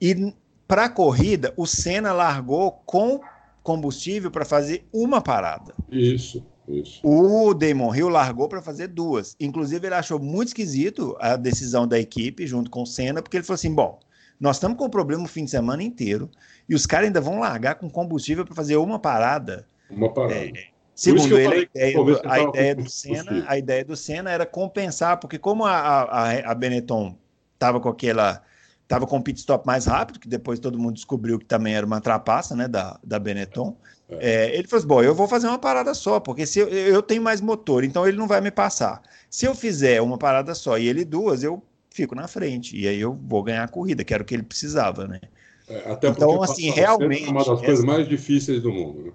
E 0.00 0.34
para 0.66 0.86
a 0.86 0.88
corrida, 0.88 1.54
o 1.56 1.66
Senna 1.66 2.12
largou 2.12 2.72
com 2.84 3.20
combustível 3.62 4.30
para 4.30 4.44
fazer 4.44 4.86
uma 4.92 5.20
parada. 5.20 5.74
Isso. 5.90 6.44
Isso. 6.68 7.00
O 7.02 7.52
Damon 7.52 7.94
Hill 7.94 8.08
largou 8.08 8.48
para 8.48 8.62
fazer 8.62 8.88
duas. 8.88 9.36
Inclusive, 9.38 9.86
ele 9.86 9.94
achou 9.94 10.18
muito 10.18 10.48
esquisito 10.48 11.16
a 11.20 11.36
decisão 11.36 11.86
da 11.86 11.98
equipe, 11.98 12.46
junto 12.46 12.70
com 12.70 12.82
o 12.82 12.86
Senna, 12.86 13.20
porque 13.22 13.36
ele 13.36 13.44
falou 13.44 13.56
assim: 13.56 13.74
bom, 13.74 14.00
nós 14.40 14.56
estamos 14.56 14.78
com 14.78 14.84
o 14.84 14.90
problema 14.90 15.24
o 15.24 15.28
fim 15.28 15.44
de 15.44 15.50
semana 15.50 15.82
inteiro 15.82 16.30
e 16.68 16.74
os 16.74 16.86
caras 16.86 17.06
ainda 17.06 17.20
vão 17.20 17.38
largar 17.38 17.76
com 17.76 17.88
combustível 17.88 18.44
para 18.44 18.54
fazer 18.54 18.76
uma 18.76 18.98
parada. 18.98 19.66
Uma 19.90 20.12
parada. 20.12 20.34
É, 20.34 20.52
segundo 20.94 21.38
ele, 21.38 21.54
a 21.54 21.58
ideia, 21.62 22.04
do, 22.04 22.20
a 22.24 22.40
ideia 22.40 22.74
do 22.74 22.88
Senna, 22.88 23.44
a 23.46 23.58
ideia 23.58 23.84
do 23.84 23.96
Senna 23.96 24.30
era 24.30 24.46
compensar, 24.46 25.18
porque 25.18 25.38
como 25.38 25.64
a, 25.64 25.72
a, 25.72 26.50
a 26.50 26.54
Benetton 26.54 27.16
estava 27.54 27.80
com 27.80 27.88
aquela 27.88 28.42
estava 28.84 29.06
com 29.06 29.16
o 29.16 29.22
pit 29.22 29.38
stop 29.40 29.66
mais 29.66 29.86
rápido, 29.86 30.20
que 30.20 30.28
depois 30.28 30.60
todo 30.60 30.78
mundo 30.78 30.94
descobriu 30.94 31.38
que 31.38 31.44
também 31.44 31.74
era 31.74 31.84
uma 31.84 32.00
trapaça 32.00 32.54
né, 32.54 32.68
da, 32.68 32.98
da 33.02 33.18
Benetton. 33.18 33.76
É. 34.08 34.16
É, 34.30 34.56
ele 34.56 34.68
falou 34.68 34.78
assim: 34.78 34.88
bom, 34.88 35.02
eu 35.02 35.14
vou 35.14 35.26
fazer 35.26 35.48
uma 35.48 35.58
parada 35.58 35.92
só, 35.94 36.20
porque 36.20 36.46
se 36.46 36.60
eu, 36.60 36.68
eu, 36.68 37.02
tenho 37.02 37.22
mais 37.22 37.40
motor, 37.40 37.82
então 37.82 38.06
ele 38.06 38.16
não 38.16 38.28
vai 38.28 38.40
me 38.40 38.50
passar. 38.50 39.02
Se 39.30 39.46
eu 39.46 39.54
fizer 39.54 40.00
uma 40.00 40.18
parada 40.18 40.54
só 40.54 40.78
e 40.78 40.86
ele 40.86 41.04
duas, 41.04 41.42
eu 41.42 41.62
fico 41.90 42.14
na 42.14 42.28
frente. 42.28 42.76
E 42.76 42.86
aí 42.86 43.00
eu 43.00 43.18
vou 43.26 43.42
ganhar 43.42 43.64
a 43.64 43.68
corrida, 43.68 44.04
que 44.04 44.12
era 44.12 44.22
o 44.22 44.26
que 44.26 44.34
ele 44.34 44.42
precisava, 44.42 45.08
né? 45.08 45.20
É, 45.66 45.90
até 45.90 46.08
então, 46.08 46.42
assim, 46.42 46.70
realmente. 46.70 47.26
É 47.26 47.30
uma 47.30 47.44
das 47.44 47.60
coisas 47.60 47.84
mais 47.84 48.06
difíceis 48.06 48.62
do 48.62 48.70
mundo. 48.70 49.04
Né? 49.04 49.12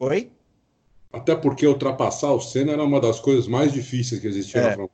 Oi? 0.00 0.32
Até 1.12 1.34
porque 1.34 1.66
ultrapassar 1.66 2.32
o 2.32 2.40
Senna 2.40 2.72
era 2.72 2.82
uma 2.82 3.00
das 3.00 3.20
coisas 3.20 3.46
mais 3.46 3.72
difíceis 3.72 4.20
que 4.20 4.26
existia 4.26 4.60
é, 4.60 4.64
na 4.64 4.70
Fórmula 4.70 4.90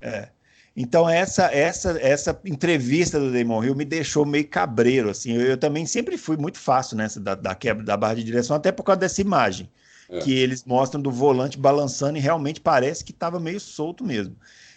É. 0.00 0.28
Então 0.76 1.08
essa 1.08 1.44
essa 1.46 1.98
essa 2.00 2.38
entrevista 2.44 3.18
do 3.18 3.32
Damon 3.32 3.64
Hill 3.64 3.74
me 3.74 3.84
deixou 3.84 4.26
meio 4.26 4.46
cabreiro 4.46 5.08
assim. 5.08 5.32
Eu, 5.32 5.40
eu 5.42 5.56
também 5.56 5.86
sempre 5.86 6.18
fui 6.18 6.36
muito 6.36 6.58
fácil 6.58 6.96
nessa 6.96 7.18
da, 7.18 7.34
da, 7.34 7.54
quebra 7.54 7.82
da 7.82 7.96
barra 7.96 8.14
de 8.14 8.24
direção 8.24 8.54
até 8.54 8.70
por 8.70 8.82
causa 8.82 9.00
dessa 9.00 9.22
imagem 9.22 9.70
é. 10.10 10.18
que 10.18 10.34
eles 10.38 10.64
mostram 10.64 11.00
do 11.00 11.10
volante 11.10 11.58
balançando 11.58 12.18
e 12.18 12.20
realmente 12.20 12.60
parece 12.60 13.04
que 13.04 13.10
estava 13.10 13.40
meio 13.40 13.58
solto 13.58 14.04
mesmo. 14.04 14.36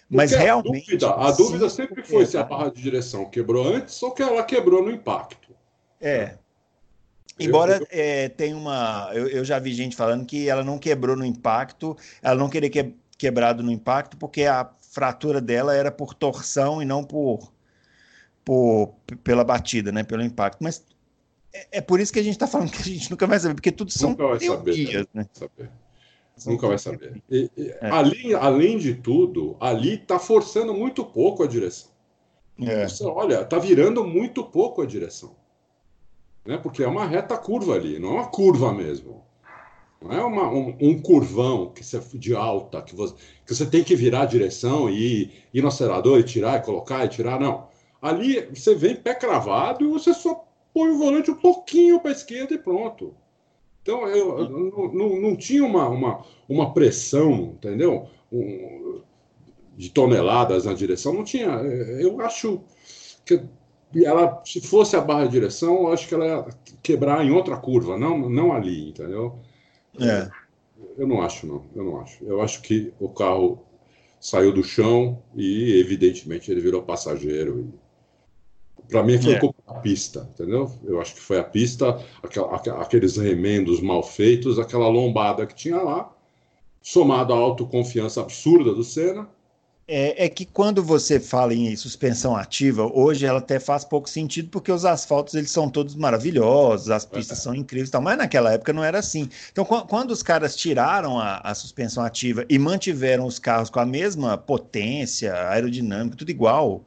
Mas 0.09 0.31
Porque 0.31 0.43
realmente. 0.43 0.95
A 0.95 0.97
dúvida, 0.97 1.13
a 1.13 1.31
dúvida 1.31 1.69
sempre 1.69 2.03
foi 2.03 2.25
se 2.25 2.37
a 2.37 2.43
barra 2.43 2.69
de 2.69 2.81
direção 2.81 3.25
quebrou 3.25 3.67
antes 3.67 4.01
ou 4.01 4.11
que 4.11 4.23
ela 4.23 4.43
quebrou 4.43 4.83
no 4.83 4.91
impacto. 4.91 5.53
É. 6.01 6.35
Embora 7.39 7.75
eu, 7.75 7.81
eu... 7.81 7.87
É, 7.91 8.29
tenha 8.29 8.55
uma. 8.55 9.11
Eu, 9.13 9.27
eu, 9.27 9.45
já 9.45 9.59
vi 9.59 9.73
gente 9.73 9.95
falando 9.95 10.25
que 10.25 10.49
ela 10.49 10.63
não 10.63 10.79
quebrou 10.79 11.15
no 11.15 11.25
impacto, 11.25 11.95
ela 12.21 12.35
não 12.35 12.49
queria 12.49 12.69
que, 12.69 12.93
quebrado 13.17 13.61
no 13.61 13.71
impacto, 13.71 14.17
porque 14.17 14.45
a 14.45 14.67
fratura 14.89 15.39
dela 15.39 15.75
era 15.75 15.91
por 15.91 16.13
torção 16.13 16.81
e 16.81 16.85
não 16.85 17.03
por, 17.03 17.51
por 18.43 18.95
pela 19.23 19.43
batida, 19.43 19.91
né? 19.91 20.03
Pelo 20.03 20.23
impacto. 20.23 20.57
Mas 20.61 20.83
é, 21.53 21.77
é 21.77 21.81
por 21.81 21.99
isso 21.99 22.11
que 22.11 22.19
a 22.19 22.23
gente 22.23 22.33
está 22.33 22.47
falando 22.47 22.71
que 22.71 22.81
a 22.81 22.85
gente 22.85 23.09
nunca 23.11 23.27
vai 23.27 23.39
saber, 23.39 23.55
porque 23.55 23.71
tudo 23.71 23.91
são 23.91 24.11
nunca 24.11 24.27
vai 24.27 24.39
teorias, 24.39 24.89
saber, 24.89 25.07
né? 25.13 25.25
Saber. 25.33 25.69
Nunca 26.45 26.67
vai 26.67 26.77
saber. 26.77 27.21
E, 27.29 27.51
e, 27.55 27.69
é. 27.69 27.89
ali, 27.91 28.33
além 28.33 28.77
de 28.77 28.95
tudo, 28.95 29.57
ali 29.59 29.95
está 29.95 30.17
forçando 30.17 30.73
muito 30.73 31.03
pouco 31.03 31.43
a 31.43 31.47
direção. 31.47 31.91
É. 32.61 32.87
Você 32.87 33.05
olha, 33.05 33.41
está 33.41 33.59
virando 33.59 34.03
muito 34.05 34.43
pouco 34.43 34.81
a 34.81 34.85
direção. 34.85 35.35
Né? 36.45 36.57
Porque 36.57 36.83
é 36.83 36.87
uma 36.87 37.05
reta 37.05 37.37
curva 37.37 37.75
ali, 37.75 37.99
não 37.99 38.09
é 38.09 38.13
uma 38.13 38.27
curva 38.27 38.73
mesmo. 38.73 39.23
Não 40.01 40.11
é 40.13 40.23
uma, 40.23 40.49
um, 40.49 40.75
um, 40.79 41.01
curvão 41.01 41.71
que 41.71 41.83
você, 41.83 41.99
de 42.13 42.33
alta, 42.33 42.81
que 42.81 42.95
você, 42.95 43.13
que 43.45 43.53
você 43.53 43.65
tem 43.65 43.83
que 43.83 43.95
virar 43.95 44.21
a 44.21 44.25
direção 44.25 44.89
e 44.89 45.29
ir, 45.53 45.61
no 45.61 45.67
acelerador 45.67 46.19
e 46.19 46.23
tirar, 46.23 46.59
e 46.59 46.65
colocar 46.65 47.03
e 47.03 47.09
tirar, 47.09 47.39
não. 47.39 47.67
Ali 48.01 48.47
você 48.53 48.73
vem 48.73 48.95
pé 48.95 49.13
cravado 49.13 49.83
e 49.83 49.89
você 49.89 50.13
só 50.13 50.45
põe 50.73 50.89
o 50.89 50.97
volante 50.97 51.29
um 51.29 51.35
pouquinho 51.35 51.99
para 51.99 52.11
a 52.11 52.13
esquerda 52.13 52.53
e 52.53 52.57
pronto. 52.57 53.13
Então, 53.81 54.07
eu, 54.07 54.39
eu 54.39 54.49
não, 54.49 54.93
não, 54.93 55.21
não, 55.21 55.35
tinha 55.35 55.65
uma, 55.65 55.89
uma, 55.89 56.23
uma 56.47 56.73
pressão, 56.73 57.55
entendeu? 57.55 58.07
Um, 58.31 59.01
de 59.75 59.89
toneladas 59.89 60.65
na 60.65 60.73
direção, 60.73 61.13
não 61.13 61.23
tinha. 61.23 61.47
Eu 61.47 62.21
acho 62.21 62.61
que 63.25 63.41
ela, 63.95 64.41
se 64.45 64.61
fosse 64.61 64.95
a 64.95 65.01
barra 65.01 65.25
de 65.25 65.31
direção, 65.31 65.83
eu 65.83 65.93
acho 65.93 66.07
que 66.07 66.13
ela 66.13 66.25
ia 66.25 66.45
quebrar 66.83 67.25
em 67.25 67.31
outra 67.31 67.57
curva, 67.57 67.97
não, 67.97 68.29
não 68.29 68.53
ali, 68.53 68.89
entendeu? 68.89 69.39
É. 69.97 70.29
Eu 70.97 71.07
não 71.07 71.21
acho, 71.21 71.47
não. 71.47 71.65
Eu 71.75 71.83
não 71.83 72.01
acho. 72.01 72.23
Eu 72.23 72.41
acho 72.41 72.61
que 72.61 72.93
o 72.99 73.09
carro 73.09 73.65
saiu 74.19 74.51
do 74.51 74.63
chão 74.63 75.21
e, 75.35 75.79
evidentemente, 75.79 76.51
ele 76.51 76.61
virou 76.61 76.83
passageiro. 76.83 77.73
E 78.77 78.91
para 78.91 79.03
mim, 79.03 79.21
foi 79.21 79.33
é. 79.33 79.39
culpa 79.39 79.61
da 79.65 79.79
pista, 79.79 80.29
entendeu? 80.33 80.71
Eu 80.83 80.99
acho 80.99 81.15
que 81.15 81.21
foi 81.21 81.39
a 81.39 81.43
pista, 81.43 82.03
aquela, 82.21 82.55
aqueles 82.81 83.17
remendos 83.17 83.79
mal 83.81 84.03
feitos, 84.03 84.57
aquela 84.59 84.89
lombada 84.89 85.45
que 85.45 85.55
tinha 85.55 85.77
lá, 85.77 86.13
somado 86.81 87.33
à 87.33 87.37
autoconfiança 87.37 88.21
absurda 88.21 88.73
do 88.73 88.83
Senna. 88.83 89.29
É, 89.91 90.25
é, 90.25 90.29
que 90.29 90.45
quando 90.45 90.83
você 90.83 91.19
fala 91.19 91.51
em 91.51 91.75
suspensão 91.75 92.35
ativa, 92.35 92.85
hoje 92.85 93.25
ela 93.25 93.39
até 93.39 93.59
faz 93.59 93.83
pouco 93.83 94.07
sentido, 94.07 94.47
porque 94.51 94.71
os 94.71 94.85
asfaltos 94.85 95.33
eles 95.33 95.49
são 95.49 95.67
todos 95.67 95.95
maravilhosos, 95.95 96.91
as 96.91 97.05
pistas 97.05 97.39
é. 97.39 97.41
são 97.41 97.55
incríveis, 97.55 97.89
tal, 97.89 97.99
mas 97.99 98.15
naquela 98.15 98.53
época 98.53 98.71
não 98.71 98.83
era 98.83 98.99
assim. 98.99 99.27
Então, 99.51 99.65
quando 99.65 100.11
os 100.11 100.21
caras 100.21 100.55
tiraram 100.55 101.19
a, 101.19 101.37
a, 101.37 101.55
suspensão 101.55 102.05
ativa 102.05 102.45
e 102.47 102.59
mantiveram 102.59 103.25
os 103.25 103.39
carros 103.39 103.71
com 103.71 103.79
a 103.79 103.85
mesma 103.85 104.37
potência, 104.37 105.33
aerodinâmica, 105.49 106.15
tudo 106.15 106.29
igual, 106.29 106.83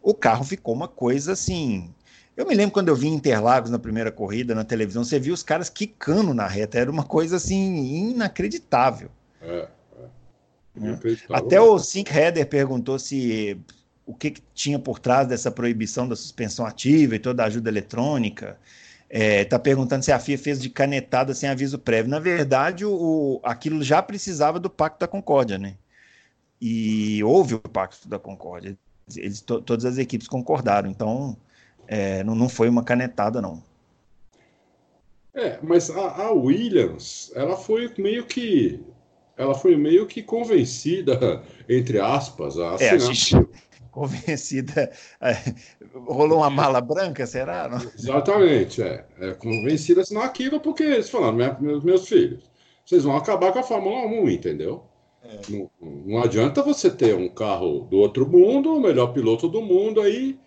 o 0.00 0.14
carro 0.14 0.44
ficou 0.44 0.72
uma 0.72 0.86
coisa 0.86 1.32
assim. 1.32 1.92
Eu 2.36 2.46
me 2.46 2.54
lembro 2.54 2.72
quando 2.72 2.90
eu 2.90 2.94
vi 2.94 3.08
Interlagos 3.08 3.70
na 3.70 3.78
primeira 3.80 4.12
corrida 4.12 4.54
na 4.54 4.62
televisão, 4.62 5.02
você 5.02 5.18
viu 5.18 5.34
os 5.34 5.42
caras 5.42 5.68
quicando 5.68 6.32
na 6.32 6.46
reta, 6.46 6.78
era 6.78 6.92
uma 6.92 7.02
coisa 7.02 7.38
assim 7.38 8.12
inacreditável. 8.12 9.10
É, 9.42 9.66
é. 10.82 11.12
é. 11.12 11.16
Até 11.30 11.60
o 11.60 11.78
Sink 11.78 12.10
Header 12.10 12.46
perguntou 12.46 12.98
se 12.98 13.58
o 14.04 14.14
que, 14.14 14.30
que, 14.32 14.42
tinha 14.54 14.78
por 14.78 14.98
trás 14.98 15.26
dessa 15.26 15.50
proibição 15.50 16.08
da 16.08 16.16
suspensão 16.16 16.66
ativa 16.66 17.16
e 17.16 17.18
toda 17.18 17.42
a 17.42 17.46
ajuda 17.46 17.68
eletrônica. 17.70 18.58
Está 19.08 19.24
é, 19.24 19.44
tá 19.44 19.58
perguntando 19.58 20.04
se 20.04 20.10
a 20.10 20.18
FIA 20.18 20.36
fez 20.38 20.60
de 20.60 20.68
canetada 20.68 21.32
sem 21.34 21.48
aviso 21.48 21.78
prévio. 21.78 22.10
Na 22.10 22.18
verdade, 22.18 22.84
o, 22.84 23.40
aquilo 23.42 23.82
já 23.82 24.02
precisava 24.02 24.58
do 24.58 24.68
Pacto 24.68 25.00
da 25.00 25.08
Concórdia, 25.08 25.58
né? 25.58 25.76
E 26.60 27.22
houve 27.22 27.54
o 27.54 27.60
Pacto 27.60 28.08
da 28.08 28.18
Concórdia 28.18 28.76
eles 29.14 29.40
to, 29.40 29.60
todas 29.60 29.84
as 29.84 29.98
equipes 29.98 30.26
concordaram. 30.26 30.90
Então, 30.90 31.36
é, 31.86 32.24
não, 32.24 32.34
não 32.34 32.48
foi 32.48 32.68
uma 32.68 32.82
canetada, 32.82 33.40
não. 33.40 33.62
É, 35.34 35.58
mas 35.62 35.90
a, 35.90 36.22
a, 36.22 36.30
Williams, 36.32 37.30
ela 37.34 37.56
foi 37.56 37.92
meio 37.98 38.24
que, 38.24 38.80
ela 39.36 39.54
foi 39.54 39.76
meio 39.76 40.06
que 40.06 40.22
convencida, 40.22 41.42
entre 41.68 42.00
aspas, 42.00 42.58
a 42.58 42.76
é, 42.80 42.90
a 42.90 42.98
gente, 42.98 43.36
convencida, 43.90 44.90
é, 45.20 45.54
rolou 46.06 46.38
uma 46.38 46.50
mala 46.50 46.80
branca, 46.80 47.26
será? 47.26 47.68
Não? 47.68 47.78
Exatamente, 47.78 48.82
é, 48.82 49.06
é 49.18 49.32
convencida 49.32 50.02
assim, 50.02 50.16
aquilo 50.18 50.60
porque 50.60 50.82
eles 50.82 51.08
falaram, 51.08 51.56
meus, 51.58 51.82
meus 51.82 52.08
filhos, 52.08 52.44
vocês 52.84 53.04
vão 53.04 53.16
acabar 53.16 53.52
com 53.52 53.58
a 53.58 53.62
Fórmula 53.62 54.06
1, 54.06 54.28
entendeu? 54.30 54.84
É. 55.22 55.40
Não, 55.48 55.70
não, 55.80 56.22
adianta 56.22 56.62
você 56.62 56.90
ter 56.90 57.14
um 57.14 57.28
carro 57.28 57.80
do 57.90 57.96
outro 57.96 58.28
mundo, 58.28 58.74
o 58.74 58.80
melhor 58.80 59.12
piloto 59.12 59.48
do 59.48 59.60
mundo 59.60 60.00
aí, 60.00 60.38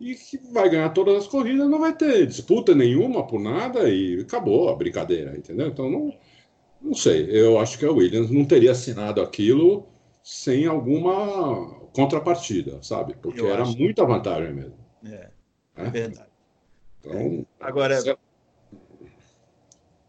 e 0.00 0.14
que 0.14 0.38
vai 0.52 0.68
ganhar 0.68 0.88
todas 0.90 1.16
as 1.16 1.26
corridas, 1.26 1.68
não 1.68 1.78
vai 1.80 1.94
ter 1.94 2.26
disputa 2.26 2.74
nenhuma 2.74 3.26
por 3.26 3.40
nada 3.40 3.88
e 3.88 4.20
acabou 4.20 4.68
a 4.68 4.74
brincadeira, 4.74 5.36
entendeu? 5.36 5.68
Então 5.68 5.90
não, 5.90 6.14
não 6.82 6.94
sei. 6.94 7.28
Eu 7.30 7.58
acho 7.58 7.78
que 7.78 7.84
a 7.84 7.90
Williams 7.90 8.30
não 8.30 8.44
teria 8.44 8.72
assinado 8.72 9.20
aquilo 9.20 9.86
sem 10.22 10.66
alguma 10.66 11.82
contrapartida, 11.92 12.82
sabe? 12.82 13.14
Porque 13.20 13.40
Eu 13.40 13.50
era 13.50 13.62
acho. 13.62 13.76
muita 13.76 14.04
vantagem 14.04 14.52
mesmo. 14.52 14.76
É, 15.04 15.28
é, 15.76 15.86
é 15.86 15.90
verdade. 15.90 16.30
Então, 17.00 17.46
agora. 17.60 17.98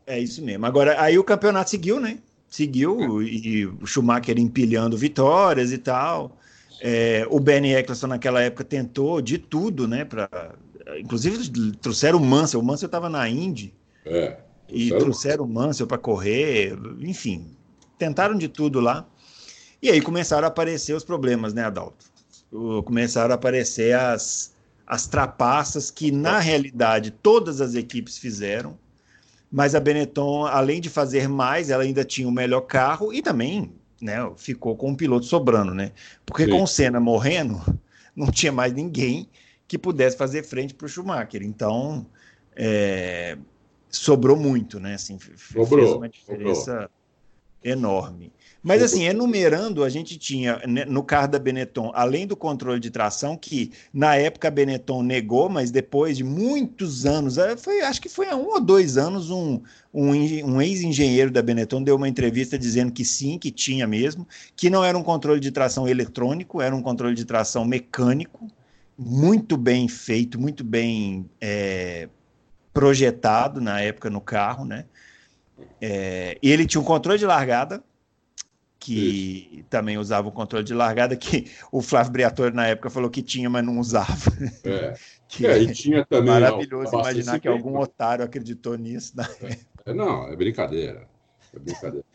É 0.06 0.20
isso 0.20 0.44
mesmo. 0.44 0.66
Agora, 0.66 1.02
aí 1.02 1.18
o 1.18 1.24
campeonato 1.24 1.70
seguiu, 1.70 2.00
né? 2.00 2.20
seguiu 2.54 3.22
é. 3.22 3.26
e 3.26 3.66
o 3.66 3.86
Schumacher 3.86 4.38
empilhando 4.38 4.96
vitórias 4.96 5.72
e 5.72 5.78
tal. 5.78 6.38
É, 6.80 7.26
o 7.30 7.40
Benny 7.40 7.74
Eccleston 7.74 8.08
naquela 8.08 8.42
época 8.42 8.64
tentou 8.64 9.22
de 9.22 9.38
tudo, 9.40 9.88
né? 9.88 10.06
Pra, 10.06 10.30
inclusive 11.00 11.50
trouxeram 11.82 12.20
o 12.20 12.26
Mansell. 12.26 12.60
O 12.60 12.64
Mansell 12.64 12.88
estava 12.88 13.10
na 13.10 13.28
Indy. 13.28 13.74
É, 14.06 14.38
e 14.70 14.90
trouxeram 14.90 15.46
o 15.46 15.48
Mansell 15.48 15.88
para 15.88 15.98
correr, 15.98 16.78
enfim, 17.00 17.56
tentaram 17.98 18.36
de 18.36 18.48
tudo 18.48 18.80
lá. 18.80 19.08
E 19.82 19.90
aí 19.90 20.02
começaram 20.02 20.46
a 20.46 20.48
aparecer 20.48 20.94
os 20.94 21.04
problemas, 21.04 21.54
né, 21.54 21.64
Adalto? 21.64 22.06
Começaram 22.86 23.32
a 23.32 23.36
aparecer 23.36 23.96
as, 23.96 24.54
as 24.88 25.08
trapaças 25.08 25.92
que, 25.92 26.12
na 26.12 26.40
realidade, 26.40 27.12
todas 27.12 27.60
as 27.60 27.76
equipes 27.76 28.18
fizeram 28.18 28.78
mas 29.54 29.76
a 29.76 29.80
Benetton, 29.80 30.48
além 30.48 30.82
de 30.82 30.90
fazer 30.90 31.30
mais, 31.30 31.70
ela 31.70 31.84
ainda 31.84 32.04
tinha 32.04 32.28
o 32.28 32.32
melhor 32.32 32.62
carro 32.62 33.14
e 33.14 33.22
também 33.22 33.72
né, 34.02 34.16
ficou 34.36 34.76
com 34.76 34.90
um 34.90 34.96
piloto 34.96 35.28
sobrando, 35.28 35.76
né? 35.76 35.92
Porque 36.26 36.46
Sim. 36.46 36.50
com 36.50 36.64
o 36.64 36.68
Senna 36.68 37.00
morrendo, 37.00 37.62
não 38.18 38.32
tinha 38.32 38.52
mais 38.52 38.74
ninguém 38.74 39.30
que 39.68 39.78
pudesse 39.78 40.18
fazer 40.18 40.42
frente 40.42 40.74
para 40.74 40.88
o 40.88 40.90
Schumacher. 40.90 41.44
Então, 41.44 42.04
é, 42.56 43.38
sobrou 43.94 44.36
muito, 44.36 44.80
né? 44.80 44.96
Assim, 44.96 45.18
sobrou, 45.38 45.86
fez 45.86 45.92
uma 45.94 46.10
diferença 46.10 46.72
sobrou. 46.72 46.90
enorme. 47.64 48.32
Mas 48.64 48.82
assim, 48.82 49.04
enumerando, 49.04 49.84
a 49.84 49.90
gente 49.90 50.18
tinha 50.18 50.62
né, 50.66 50.86
no 50.86 51.04
carro 51.04 51.28
da 51.28 51.38
Benetton, 51.38 51.92
além 51.94 52.26
do 52.26 52.34
controle 52.34 52.80
de 52.80 52.90
tração, 52.90 53.36
que 53.36 53.74
na 53.94 54.16
época 54.16 54.48
a 54.48 54.52
Benetton 54.52 55.04
negou, 55.04 55.50
mas 55.50 55.70
depois 55.70 56.16
de 56.16 56.24
muitos 56.24 57.06
anos, 57.06 57.38
é, 57.38 57.58
foi, 57.58 57.82
acho 57.82 58.02
que 58.02 58.08
foi 58.08 58.30
há 58.30 58.38
um 58.38 58.48
ou 58.48 58.62
dois 58.62 58.98
anos, 58.98 59.30
um, 59.30 59.62
um, 59.94 60.12
um 60.46 60.62
ex-engenheiro 60.62 61.30
da 61.30 61.42
Benetton 61.42 61.84
deu 61.84 61.98
uma 61.98 62.08
entrevista 62.08 62.58
dizendo 62.58 62.94
que 62.94 63.04
sim, 63.04 63.38
que 63.38 63.52
tinha 63.52 63.86
mesmo, 63.86 64.26
que 64.56 64.70
não 64.70 64.82
era 64.82 64.98
um 64.98 65.04
controle 65.04 65.42
de 65.42 65.52
tração 65.52 65.86
eletrônico, 65.86 66.62
era 66.62 66.74
um 66.74 66.82
controle 66.82 67.16
de 67.16 67.26
tração 67.26 67.66
mecânico, 67.66 68.48
muito 68.98 69.58
bem 69.58 69.90
feito, 69.90 70.40
muito 70.40 70.64
bem 70.64 71.30
é, 71.42 72.08
projetado 72.74 73.62
na 73.62 73.80
época 73.80 74.10
no 74.10 74.20
carro, 74.20 74.66
né? 74.66 74.86
É, 75.80 76.38
e 76.42 76.52
ele 76.52 76.66
tinha 76.66 76.82
um 76.82 76.86
controle 76.86 77.20
de 77.20 77.26
largada, 77.26 77.84
que 78.80 79.50
Isso. 79.54 79.66
também 79.70 79.98
usava 79.98 80.28
o 80.28 80.32
controle 80.32 80.66
de 80.66 80.74
largada, 80.74 81.16
que 81.16 81.50
o 81.72 81.82
Flávio 81.82 82.12
Briatore 82.12 82.54
na 82.54 82.68
época 82.68 82.90
falou 82.90 83.10
que 83.10 83.22
tinha, 83.22 83.50
mas 83.50 83.64
não 83.64 83.80
usava. 83.80 84.32
É, 84.64 84.94
que 85.28 85.48
é, 85.48 85.58
e 85.60 85.72
tinha 85.72 86.06
também. 86.06 86.34
Maravilhoso 86.34 86.94
imaginar 86.94 87.40
que 87.40 87.48
algum 87.48 87.78
otário 87.78 88.26
acreditou 88.26 88.78
nisso. 88.78 89.16
Né? 89.16 89.26
É, 89.86 89.94
não, 89.94 90.28
é 90.28 90.36
brincadeira. 90.36 91.08
É 91.54 91.60
brincadeira. 91.60 92.06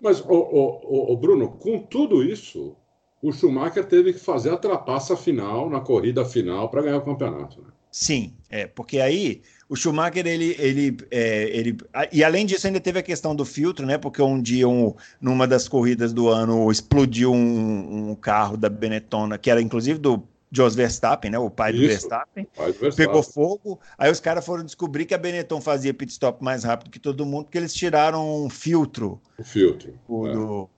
Mas, 0.00 0.20
o, 0.20 0.32
o, 0.32 1.12
o, 1.12 1.16
Bruno, 1.16 1.50
com 1.50 1.80
tudo 1.80 2.22
isso, 2.22 2.76
o 3.20 3.32
Schumacher 3.32 3.84
teve 3.84 4.12
que 4.12 4.20
fazer 4.20 4.50
a 4.50 4.56
trapaça 4.56 5.16
final 5.16 5.68
na 5.68 5.80
corrida 5.80 6.24
final 6.24 6.70
para 6.70 6.82
ganhar 6.82 6.98
o 6.98 7.04
campeonato. 7.04 7.60
Né? 7.60 7.68
Sim, 7.90 8.34
é, 8.48 8.66
porque 8.66 9.00
aí 9.00 9.42
o 9.68 9.76
Schumacher, 9.76 10.26
ele, 10.26 10.56
ele, 10.58 10.96
é, 11.10 11.44
ele. 11.50 11.76
E 12.10 12.24
além 12.24 12.46
disso, 12.46 12.66
ainda 12.66 12.80
teve 12.80 12.98
a 12.98 13.02
questão 13.02 13.36
do 13.36 13.44
filtro, 13.44 13.84
né? 13.84 13.98
Porque 13.98 14.22
um 14.22 14.40
dia, 14.40 14.66
um, 14.66 14.94
numa 15.20 15.46
das 15.46 15.68
corridas 15.68 16.12
do 16.12 16.28
ano, 16.28 16.70
explodiu 16.70 17.32
um, 17.32 18.10
um 18.10 18.14
carro 18.14 18.56
da 18.56 18.70
Benetton, 18.70 19.36
que 19.36 19.50
era 19.50 19.60
inclusive 19.60 19.98
do 19.98 20.22
Jos 20.50 20.74
Verstappen, 20.74 21.30
né? 21.30 21.38
O 21.38 21.50
pai 21.50 21.74
do, 21.74 21.80
Verstappen, 21.80 22.46
pai 22.56 22.72
do 22.72 22.78
Verstappen. 22.78 23.06
Pegou 23.06 23.22
fogo. 23.22 23.78
Aí 23.98 24.10
os 24.10 24.20
caras 24.20 24.46
foram 24.46 24.64
descobrir 24.64 25.04
que 25.04 25.14
a 25.14 25.18
Benetton 25.18 25.60
fazia 25.60 25.92
pit 25.92 26.10
stop 26.12 26.42
mais 26.42 26.64
rápido 26.64 26.90
que 26.90 26.98
todo 26.98 27.26
mundo, 27.26 27.44
porque 27.44 27.58
eles 27.58 27.74
tiraram 27.74 28.44
um 28.44 28.48
filtro. 28.48 29.20
O 29.36 29.44
filtro. 29.44 29.92
O, 30.08 30.26
é. 30.26 30.32
Do. 30.32 30.70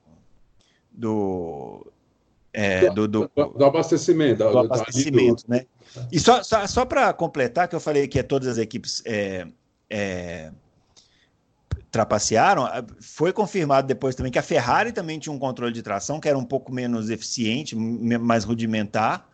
Do, 0.93 1.91
é, 2.53 2.89
do, 2.89 3.07
do, 3.07 3.31
do, 3.33 3.45
do, 3.57 3.65
abastecimento. 3.65 4.39
Do, 4.39 4.59
abastecimento, 4.59 5.45
né? 5.47 5.65
E 6.11 6.19
só, 6.19 6.43
só, 6.43 6.65
só 6.67 6.85
para 6.85 7.11
completar, 7.13 7.67
que 7.67 7.75
eu 7.75 7.79
falei 7.79 8.07
que 8.07 8.21
todas 8.23 8.47
as 8.47 8.57
equipes 8.57 9.01
é, 9.05 9.47
é, 9.89 10.51
trapacearam, 11.91 12.67
foi 12.99 13.33
confirmado 13.33 13.87
depois 13.87 14.15
também 14.15 14.31
que 14.31 14.39
a 14.39 14.43
Ferrari 14.43 14.91
também 14.91 15.19
tinha 15.19 15.33
um 15.33 15.39
controle 15.39 15.73
de 15.73 15.81
tração 15.81 16.19
que 16.19 16.29
era 16.29 16.37
um 16.37 16.45
pouco 16.45 16.71
menos 16.71 17.09
eficiente, 17.09 17.75
mais 17.75 18.43
rudimentar. 18.43 19.27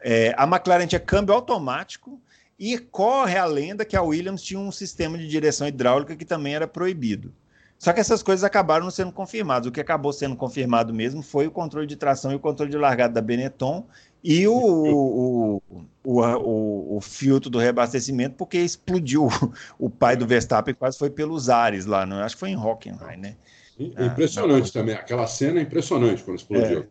É, 0.00 0.34
a 0.36 0.44
McLaren 0.44 0.86
tinha 0.86 1.00
câmbio 1.00 1.34
automático 1.34 2.20
e 2.58 2.76
corre 2.78 3.38
a 3.38 3.44
lenda 3.44 3.84
que 3.84 3.96
a 3.96 4.02
Williams 4.02 4.42
tinha 4.42 4.58
um 4.58 4.72
sistema 4.72 5.16
de 5.16 5.28
direção 5.28 5.66
hidráulica 5.68 6.16
que 6.16 6.24
também 6.24 6.54
era 6.54 6.66
proibido. 6.66 7.32
Só 7.78 7.94
que 7.94 8.00
essas 8.00 8.22
coisas 8.22 8.44
acabaram 8.44 8.84
não 8.84 8.90
sendo 8.90 9.10
confirmadas. 9.10 9.66
O 9.66 9.72
que 9.72 9.80
acabou 9.80 10.12
sendo 10.12 10.36
confirmado 10.36 10.92
mesmo 10.92 11.22
foi 11.22 11.46
o 11.46 11.50
controle 11.50 11.86
de 11.86 11.96
tração 11.96 12.30
e 12.30 12.34
o 12.34 12.38
controle 12.38 12.70
de 12.70 12.76
largada 12.76 13.14
da 13.14 13.22
Benetton 13.22 13.86
e 14.22 14.46
o, 14.46 14.54
o, 14.54 15.62
o, 16.04 16.20
o, 16.20 16.96
o 16.96 17.00
filtro 17.00 17.48
do 17.48 17.58
reabastecimento, 17.58 18.36
porque 18.36 18.58
explodiu 18.58 19.28
o 19.78 19.88
pai 19.88 20.16
do 20.16 20.26
Verstappen, 20.26 20.74
quase 20.74 20.98
foi 20.98 21.10
pelos 21.10 21.48
ares 21.48 21.86
lá, 21.86 22.04
não? 22.04 22.18
acho 22.18 22.36
que 22.36 22.40
foi 22.40 22.50
em 22.50 22.56
Hockenheim, 22.56 23.16
né? 23.16 23.36
Impressionante 23.78 24.68
ah, 24.68 24.72
também, 24.72 24.94
aquela 24.94 25.26
cena 25.26 25.58
é 25.58 25.62
impressionante 25.62 26.22
quando 26.22 26.36
explodiu. 26.36 26.86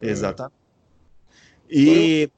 É. 0.00 0.08
Exatamente. 0.08 0.54
E 1.68 2.30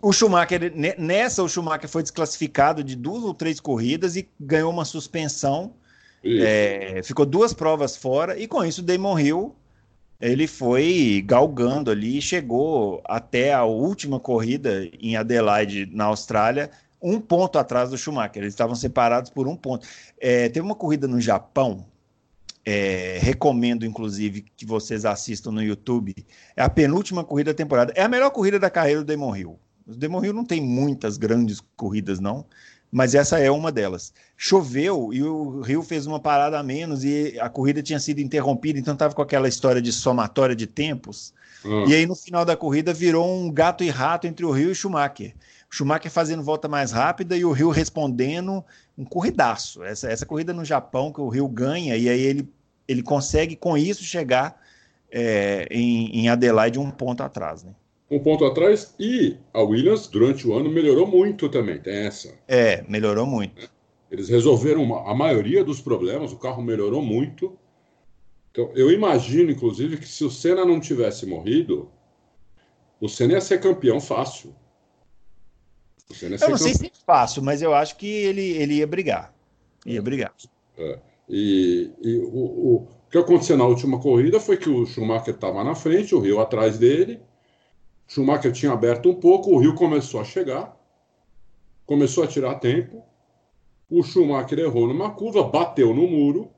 o 0.00 0.12
Schumacher, 0.12 0.72
nessa, 0.98 1.42
o 1.42 1.48
Schumacher 1.48 1.88
foi 1.88 2.02
desclassificado 2.02 2.84
de 2.84 2.94
duas 2.94 3.22
ou 3.22 3.32
três 3.32 3.58
corridas 3.58 4.16
e 4.16 4.28
ganhou 4.38 4.70
uma 4.70 4.84
suspensão. 4.84 5.74
É, 6.24 7.00
ficou 7.02 7.26
duas 7.26 7.52
provas 7.52 7.96
fora, 7.96 8.38
e 8.38 8.46
com 8.46 8.64
isso 8.64 8.80
o 8.80 8.84
Damon 8.84 9.18
Hill 9.18 9.56
ele 10.22 10.46
foi 10.46 11.20
galgando 11.26 11.90
ali, 11.90 12.22
chegou 12.22 13.02
até 13.04 13.52
a 13.52 13.64
última 13.64 14.20
corrida 14.20 14.88
em 15.00 15.16
Adelaide, 15.16 15.90
na 15.92 16.04
Austrália, 16.04 16.70
um 17.02 17.20
ponto 17.20 17.58
atrás 17.58 17.90
do 17.90 17.98
Schumacher. 17.98 18.40
Eles 18.40 18.54
estavam 18.54 18.76
separados 18.76 19.30
por 19.30 19.48
um 19.48 19.56
ponto. 19.56 19.84
É, 20.20 20.48
teve 20.48 20.64
uma 20.64 20.76
corrida 20.76 21.08
no 21.08 21.20
Japão 21.20 21.84
é, 22.64 23.18
recomendo, 23.20 23.84
inclusive, 23.84 24.44
que 24.56 24.64
vocês 24.64 25.04
assistam 25.04 25.50
no 25.50 25.60
YouTube. 25.60 26.14
É 26.56 26.62
a 26.62 26.70
penúltima 26.70 27.24
corrida 27.24 27.52
da 27.52 27.56
temporada. 27.56 27.92
É 27.96 28.02
a 28.02 28.08
melhor 28.08 28.30
corrida 28.30 28.60
da 28.60 28.70
carreira 28.70 29.00
do 29.00 29.06
Demon 29.06 29.34
Hill. 29.34 29.58
O 29.84 29.96
Demon 29.96 30.24
Hill 30.24 30.32
não 30.32 30.44
tem 30.44 30.60
muitas 30.60 31.16
grandes 31.16 31.60
corridas, 31.76 32.20
não, 32.20 32.46
mas 32.92 33.14
essa 33.14 33.38
é 33.38 33.50
uma 33.50 33.72
delas. 33.72 34.12
Choveu 34.36 35.14
e 35.14 35.22
o 35.22 35.62
Rio 35.62 35.82
fez 35.82 36.06
uma 36.06 36.20
parada 36.20 36.58
a 36.58 36.62
menos 36.62 37.02
e 37.02 37.38
a 37.40 37.48
corrida 37.48 37.82
tinha 37.82 37.98
sido 37.98 38.20
interrompida, 38.20 38.78
então 38.78 38.92
estava 38.92 39.14
com 39.14 39.22
aquela 39.22 39.48
história 39.48 39.80
de 39.80 39.90
somatória 39.90 40.54
de 40.54 40.66
tempos. 40.66 41.32
Hum. 41.64 41.86
E 41.88 41.94
aí, 41.94 42.04
no 42.04 42.14
final 42.14 42.44
da 42.44 42.54
corrida, 42.54 42.92
virou 42.92 43.26
um 43.26 43.50
gato 43.50 43.82
e 43.82 43.88
rato 43.88 44.26
entre 44.26 44.44
o 44.44 44.50
Rio 44.50 44.68
e 44.68 44.72
o 44.72 44.74
Schumacher. 44.74 45.34
O 45.70 45.74
Schumacher 45.74 46.10
fazendo 46.10 46.42
volta 46.42 46.68
mais 46.68 46.92
rápida 46.92 47.34
e 47.34 47.46
o 47.46 47.52
Rio 47.52 47.70
respondendo 47.70 48.62
um 48.98 49.06
corridaço. 49.06 49.82
Essa, 49.82 50.10
essa 50.10 50.26
corrida 50.26 50.52
no 50.52 50.64
Japão 50.64 51.10
que 51.10 51.20
o 51.20 51.28
Rio 51.30 51.48
ganha 51.48 51.96
e 51.96 52.10
aí 52.10 52.20
ele, 52.20 52.52
ele 52.86 53.02
consegue 53.02 53.56
com 53.56 53.74
isso 53.74 54.04
chegar 54.04 54.60
é, 55.10 55.66
em, 55.70 56.20
em 56.20 56.28
Adelaide 56.28 56.78
um 56.78 56.90
ponto 56.90 57.22
atrás, 57.22 57.62
né? 57.62 57.72
Um 58.12 58.18
ponto 58.18 58.44
atrás 58.44 58.94
e 59.00 59.38
a 59.54 59.62
Williams 59.62 60.06
durante 60.06 60.46
o 60.46 60.52
ano 60.52 60.70
melhorou 60.70 61.06
muito 61.06 61.48
também, 61.48 61.80
tem 61.80 61.94
essa. 61.94 62.34
É, 62.46 62.84
melhorou 62.86 63.24
muito. 63.24 63.70
Eles 64.10 64.28
resolveram 64.28 64.94
a 65.08 65.14
maioria 65.14 65.64
dos 65.64 65.80
problemas, 65.80 66.30
o 66.30 66.36
carro 66.36 66.62
melhorou 66.62 67.00
muito. 67.00 67.56
Então, 68.50 68.70
eu 68.74 68.90
imagino, 68.90 69.50
inclusive, 69.50 69.96
que 69.96 70.06
se 70.06 70.22
o 70.24 70.30
Senna 70.30 70.62
não 70.62 70.78
tivesse 70.78 71.24
morrido, 71.24 71.90
o 73.00 73.08
Senna 73.08 73.32
ia 73.32 73.40
ser 73.40 73.58
campeão 73.62 73.98
fácil. 73.98 74.54
Eu 76.20 76.50
não 76.50 76.58
sei 76.58 76.74
se 76.74 76.86
é 76.88 76.90
fácil, 77.06 77.42
mas 77.42 77.62
eu 77.62 77.72
acho 77.72 77.96
que 77.96 78.06
ele, 78.06 78.42
ele 78.42 78.74
ia 78.74 78.86
brigar. 78.86 79.34
Ia 79.86 80.02
brigar. 80.02 80.34
É. 80.76 80.98
E, 81.26 81.90
e 82.02 82.18
o, 82.18 82.28
o, 82.28 82.74
o, 82.74 82.88
que 83.10 83.16
aconteceu 83.16 83.56
na 83.56 83.64
última 83.64 83.98
corrida 83.98 84.38
foi 84.38 84.58
que 84.58 84.68
o 84.68 84.84
Schumacher 84.84 85.32
estava 85.34 85.64
na 85.64 85.74
frente, 85.74 86.14
o 86.14 86.20
Rio 86.20 86.40
atrás 86.40 86.76
dele. 86.76 87.18
Schumacher 88.12 88.52
tinha 88.52 88.72
aberto 88.72 89.08
um 89.08 89.14
pouco, 89.14 89.50
o 89.50 89.58
Rio 89.58 89.74
começou 89.74 90.20
a 90.20 90.24
chegar, 90.24 90.76
começou 91.86 92.24
a 92.24 92.26
tirar 92.26 92.56
tempo. 92.56 93.02
O 93.88 94.02
Schumacher 94.02 94.58
errou 94.58 94.86
numa 94.86 95.10
curva, 95.10 95.42
bateu 95.42 95.94
no 95.94 96.06
muro, 96.06 96.50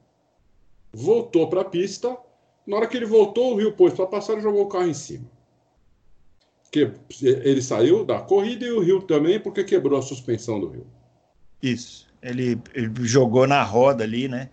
voltou 0.93 1.49
para 1.49 1.61
a 1.61 1.65
pista. 1.65 2.17
Na 2.67 2.77
hora 2.77 2.87
que 2.87 2.97
ele 2.97 3.07
voltou, 3.07 3.53
o 3.53 3.57
Rio 3.57 3.73
pôs 3.73 3.95
para 3.95 4.07
passar 4.07 4.39
e 4.39 4.41
jogou 4.41 4.63
o 4.63 4.69
carro 4.69 4.89
em 4.89 4.95
cima 4.95 5.35
que 6.75 6.93
ele 7.21 7.63
saiu 7.63 8.05
da 8.05 8.21
corrida 8.21 8.67
e 8.67 8.73
o 8.73 8.81
Rio 8.81 9.01
também, 9.03 9.39
porque 9.39 9.63
quebrou 9.63 9.97
a 9.97 10.03
suspensão 10.03 10.59
do 10.59 10.71
Rio. 10.71 10.87
Isso. 11.63 12.09
Ele, 12.21 12.61
ele 12.75 12.91
jogou 13.07 13.47
na 13.47 13.63
roda 13.63 14.03
ali, 14.03 14.27
né? 14.27 14.51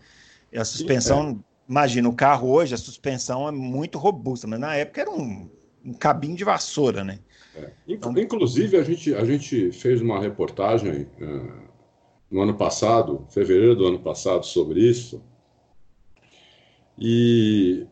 E 0.53 0.59
a 0.59 0.63
suspensão, 0.63 1.31
Sim, 1.31 1.39
é. 1.39 1.71
imagina, 1.71 2.07
o 2.07 2.13
carro 2.13 2.51
hoje, 2.51 2.75
a 2.75 2.77
suspensão 2.77 3.47
é 3.47 3.51
muito 3.51 3.97
robusta, 3.97 4.45
mas 4.45 4.59
na 4.59 4.75
época 4.75 5.01
era 5.01 5.09
um, 5.09 5.49
um 5.83 5.93
cabinho 5.93 6.35
de 6.35 6.43
vassoura, 6.43 7.03
né? 7.03 7.19
É. 7.55 7.71
Inclusive, 7.87 8.77
a 8.77 8.83
gente, 8.83 9.13
a 9.13 9.25
gente 9.25 9.71
fez 9.71 10.01
uma 10.01 10.19
reportagem 10.19 11.07
uh, 11.19 11.69
no 12.29 12.41
ano 12.41 12.55
passado, 12.55 13.25
fevereiro 13.29 13.75
do 13.75 13.87
ano 13.87 13.99
passado, 13.99 14.45
sobre 14.45 14.79
isso. 14.79 15.21
E 16.97 17.85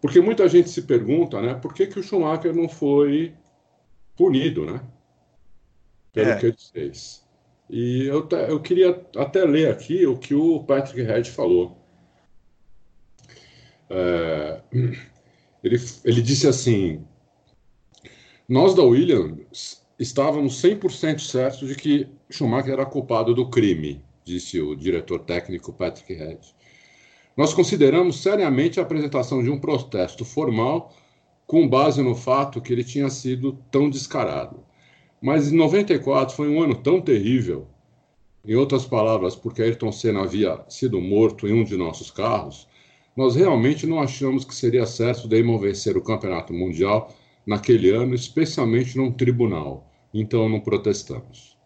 porque 0.00 0.20
muita 0.20 0.48
gente 0.48 0.70
se 0.70 0.82
pergunta, 0.82 1.40
né, 1.40 1.54
por 1.54 1.74
que, 1.74 1.86
que 1.86 1.98
o 1.98 2.02
Schumacher 2.02 2.54
não 2.54 2.68
foi 2.68 3.34
punido, 4.16 4.64
né? 4.64 4.80
Pelo 6.12 6.30
é. 6.30 6.36
que 6.38 6.46
ele 6.46 6.56
fez. 6.72 7.26
E 7.68 8.06
eu, 8.06 8.26
eu 8.48 8.60
queria 8.60 9.04
até 9.16 9.44
ler 9.44 9.70
aqui 9.70 10.06
o 10.06 10.16
que 10.16 10.34
o 10.34 10.62
Patrick 10.62 11.02
Head 11.02 11.30
falou. 11.30 11.76
É, 13.90 14.60
ele, 15.66 15.80
ele 16.04 16.22
disse 16.22 16.46
assim: 16.46 17.04
Nós 18.48 18.74
da 18.74 18.82
Williams 18.82 19.82
estávamos 19.98 20.62
100% 20.62 21.18
certos 21.18 21.68
de 21.68 21.74
que 21.74 22.06
Schumacher 22.30 22.74
era 22.74 22.86
culpado 22.86 23.34
do 23.34 23.50
crime, 23.50 24.02
disse 24.24 24.60
o 24.60 24.76
diretor 24.76 25.20
técnico 25.20 25.72
Patrick 25.72 26.12
Head. 26.14 26.54
Nós 27.36 27.52
consideramos 27.52 28.22
seriamente 28.22 28.78
a 28.78 28.82
apresentação 28.82 29.42
de 29.42 29.50
um 29.50 29.58
protesto 29.58 30.24
formal 30.24 30.94
com 31.46 31.68
base 31.68 32.02
no 32.02 32.14
fato 32.14 32.60
que 32.60 32.72
ele 32.72 32.84
tinha 32.84 33.10
sido 33.10 33.58
tão 33.70 33.90
descarado. 33.90 34.64
Mas 35.20 35.50
em 35.50 35.56
94 35.56 36.34
foi 36.34 36.48
um 36.48 36.62
ano 36.62 36.74
tão 36.74 37.00
terrível, 37.00 37.66
em 38.44 38.54
outras 38.54 38.84
palavras, 38.84 39.34
porque 39.34 39.62
Ayrton 39.62 39.90
Senna 39.90 40.22
havia 40.22 40.64
sido 40.68 41.00
morto 41.00 41.48
em 41.48 41.52
um 41.52 41.64
de 41.64 41.76
nossos 41.76 42.10
carros, 42.10 42.68
nós 43.16 43.34
realmente 43.34 43.86
não 43.86 44.00
achamos 44.00 44.44
que 44.44 44.54
seria 44.54 44.84
certo 44.84 45.26
Damon 45.26 45.58
vencer 45.58 45.96
o 45.96 46.02
campeonato 46.02 46.52
mundial 46.52 47.14
naquele 47.46 47.90
ano, 47.90 48.14
especialmente 48.14 48.96
num 48.96 49.10
tribunal. 49.10 49.90
Então 50.12 50.48
não 50.48 50.60
protestamos. 50.60 51.56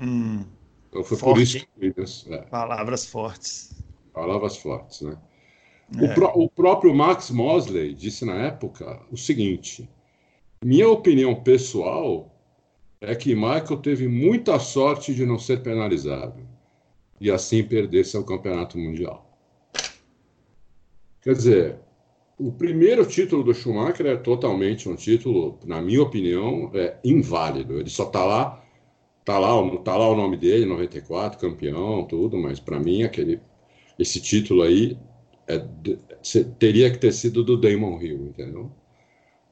Hum, 0.00 0.44
então 0.88 1.02
foi 1.02 1.16
forte. 1.16 1.34
por 1.34 1.42
isso 1.42 2.16
que. 2.26 2.34
É. 2.34 2.42
Palavras 2.42 3.06
fortes. 3.06 3.82
Palavras 4.12 4.56
fortes, 4.56 5.00
né? 5.00 5.18
É. 5.98 6.04
O, 6.04 6.14
pró 6.14 6.32
o 6.34 6.48
próprio 6.48 6.94
Max 6.94 7.30
Mosley 7.30 7.94
disse 7.94 8.24
na 8.24 8.34
época 8.34 9.00
o 9.10 9.16
seguinte: 9.16 9.88
minha 10.64 10.88
opinião 10.88 11.34
pessoal 11.34 12.32
é 13.00 13.14
que 13.14 13.34
Michael 13.34 13.78
teve 13.82 14.06
muita 14.06 14.58
sorte 14.58 15.14
de 15.14 15.26
não 15.26 15.38
ser 15.38 15.62
penalizado 15.62 16.46
e 17.20 17.30
assim 17.30 17.64
perder 17.64 18.04
seu 18.04 18.24
campeonato 18.24 18.78
mundial. 18.78 19.31
Quer 21.22 21.34
dizer, 21.34 21.78
o 22.38 22.50
primeiro 22.50 23.06
título 23.06 23.44
do 23.44 23.54
Schumacher 23.54 24.06
é 24.06 24.16
totalmente 24.16 24.88
um 24.88 24.96
título, 24.96 25.58
na 25.64 25.80
minha 25.80 26.02
opinião, 26.02 26.70
é 26.74 26.98
inválido. 27.04 27.78
Ele 27.78 27.88
só 27.88 28.04
está 28.04 28.24
lá, 28.24 28.64
tá 29.24 29.38
lá, 29.38 29.76
tá 29.78 29.96
lá 29.96 30.08
o 30.08 30.16
nome 30.16 30.36
dele, 30.36 30.66
94, 30.66 31.38
campeão, 31.38 32.04
tudo, 32.04 32.36
mas 32.36 32.58
para 32.58 32.80
mim 32.80 33.04
aquele 33.04 33.40
esse 33.98 34.20
título 34.20 34.62
aí 34.62 34.98
é, 35.46 35.58
teria 36.58 36.90
que 36.90 36.98
ter 36.98 37.12
sido 37.12 37.44
do 37.44 37.56
Damon 37.56 38.00
Hill, 38.00 38.26
entendeu? 38.28 38.72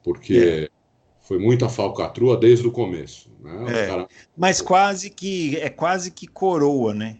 Porque 0.03 0.67
é. 0.67 0.80
Foi 1.21 1.37
muita 1.37 1.69
falcatrua 1.69 2.35
desde 2.35 2.67
o 2.67 2.71
começo. 2.71 3.29
Né? 3.39 3.83
É. 3.83 3.87
Cara... 3.87 4.07
Mas 4.37 4.61
quase 4.61 5.09
que 5.09 5.57
é 5.57 5.69
quase 5.69 6.11
que 6.11 6.27
coroa, 6.27 6.93
né? 6.93 7.17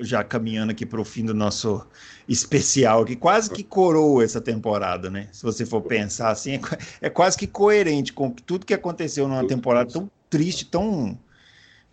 Já 0.00 0.24
caminhando 0.24 0.72
aqui 0.72 0.84
para 0.84 1.00
o 1.00 1.04
fim 1.04 1.24
do 1.24 1.32
nosso 1.32 1.86
especial, 2.28 3.04
que 3.04 3.16
quase 3.16 3.50
que 3.50 3.62
coroa 3.62 4.24
essa 4.24 4.40
temporada, 4.40 5.08
né? 5.08 5.28
Se 5.32 5.42
você 5.42 5.64
for 5.64 5.80
pensar 5.82 6.30
assim, 6.30 6.54
é, 6.54 6.60
é 7.02 7.10
quase 7.10 7.38
que 7.38 7.46
coerente 7.46 8.12
com 8.12 8.30
tudo 8.30 8.66
que 8.66 8.74
aconteceu 8.74 9.28
numa 9.28 9.46
temporada 9.46 9.92
tão 9.92 10.10
triste, 10.28 10.66
tão 10.66 11.18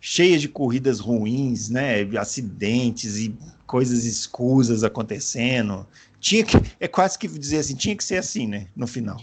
cheia 0.00 0.38
de 0.38 0.48
corridas 0.48 0.98
ruins, 0.98 1.68
né? 1.68 2.02
Acidentes 2.18 3.16
e 3.16 3.34
coisas 3.66 4.04
escusas 4.04 4.82
acontecendo. 4.82 5.86
Tinha 6.20 6.44
que, 6.44 6.56
é 6.78 6.86
quase 6.86 7.18
que 7.18 7.26
dizer 7.26 7.58
assim, 7.58 7.74
tinha 7.74 7.96
que 7.96 8.04
ser 8.04 8.16
assim, 8.16 8.46
né? 8.46 8.68
No 8.76 8.86
final. 8.86 9.18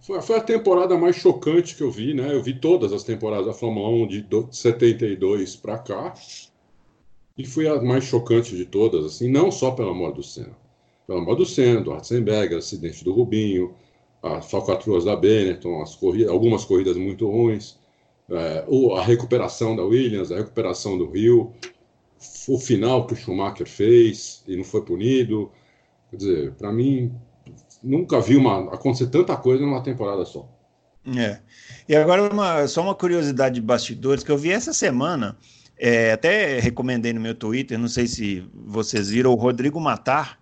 Foi, 0.00 0.20
foi 0.20 0.36
a 0.36 0.40
temporada 0.40 0.98
mais 0.98 1.16
chocante 1.16 1.76
que 1.76 1.82
eu 1.82 1.90
vi, 1.90 2.12
né? 2.12 2.34
Eu 2.34 2.42
vi 2.42 2.54
todas 2.54 2.92
as 2.92 3.04
temporadas 3.04 3.46
da 3.46 3.52
Fórmula 3.52 3.88
1 3.88 4.08
de 4.08 4.26
72 4.50 5.56
para 5.56 5.78
cá. 5.78 6.14
E 7.38 7.46
foi 7.46 7.68
a 7.68 7.80
mais 7.80 8.04
chocante 8.04 8.56
de 8.56 8.66
todas, 8.66 9.04
assim, 9.04 9.30
não 9.30 9.50
só 9.50 9.70
pela 9.70 9.94
morte 9.94 10.16
do 10.16 10.22
Senna. 10.22 10.56
Pela 11.06 11.20
morte 11.20 11.38
do 11.38 11.46
Senna, 11.46 11.80
do 11.80 11.92
Hartzenberg, 11.92 12.54
acidente 12.54 13.04
do 13.04 13.12
Rubinho, 13.12 13.74
as 14.22 14.50
falcatruas 14.50 15.04
da 15.04 15.16
Benetton, 15.16 15.80
as 15.80 15.94
corridas, 15.94 16.30
algumas 16.30 16.64
corridas 16.64 16.96
muito 16.96 17.30
ruins 17.30 17.80
é, 18.30 18.64
a 18.96 19.02
recuperação 19.02 19.74
da 19.74 19.82
Williams, 19.82 20.30
a 20.30 20.36
recuperação 20.36 20.96
do 20.96 21.10
Rio, 21.10 21.52
o 22.46 22.58
final 22.58 23.06
que 23.06 23.14
o 23.14 23.16
Schumacher 23.16 23.66
fez 23.66 24.44
e 24.46 24.56
não 24.56 24.64
foi 24.64 24.82
punido. 24.82 25.50
Quer 26.10 26.16
dizer, 26.16 26.52
para 26.52 26.72
mim, 26.72 27.12
nunca 27.82 28.20
vi 28.20 28.36
uma, 28.36 28.74
acontecer 28.74 29.06
tanta 29.06 29.36
coisa 29.36 29.64
numa 29.64 29.82
temporada 29.82 30.24
só. 30.24 30.48
É. 31.16 31.38
E 31.88 31.96
agora, 31.96 32.30
uma, 32.30 32.66
só 32.66 32.82
uma 32.82 32.94
curiosidade 32.94 33.54
de 33.54 33.60
bastidores 33.60 34.22
que 34.22 34.30
eu 34.30 34.36
vi 34.36 34.52
essa 34.52 34.72
semana, 34.72 35.36
é, 35.78 36.12
até 36.12 36.60
recomendei 36.60 37.12
no 37.12 37.20
meu 37.20 37.34
Twitter, 37.34 37.78
não 37.78 37.88
sei 37.88 38.06
se 38.06 38.46
vocês 38.52 39.08
viram, 39.08 39.32
o 39.32 39.34
Rodrigo 39.34 39.80
Matar, 39.80 40.38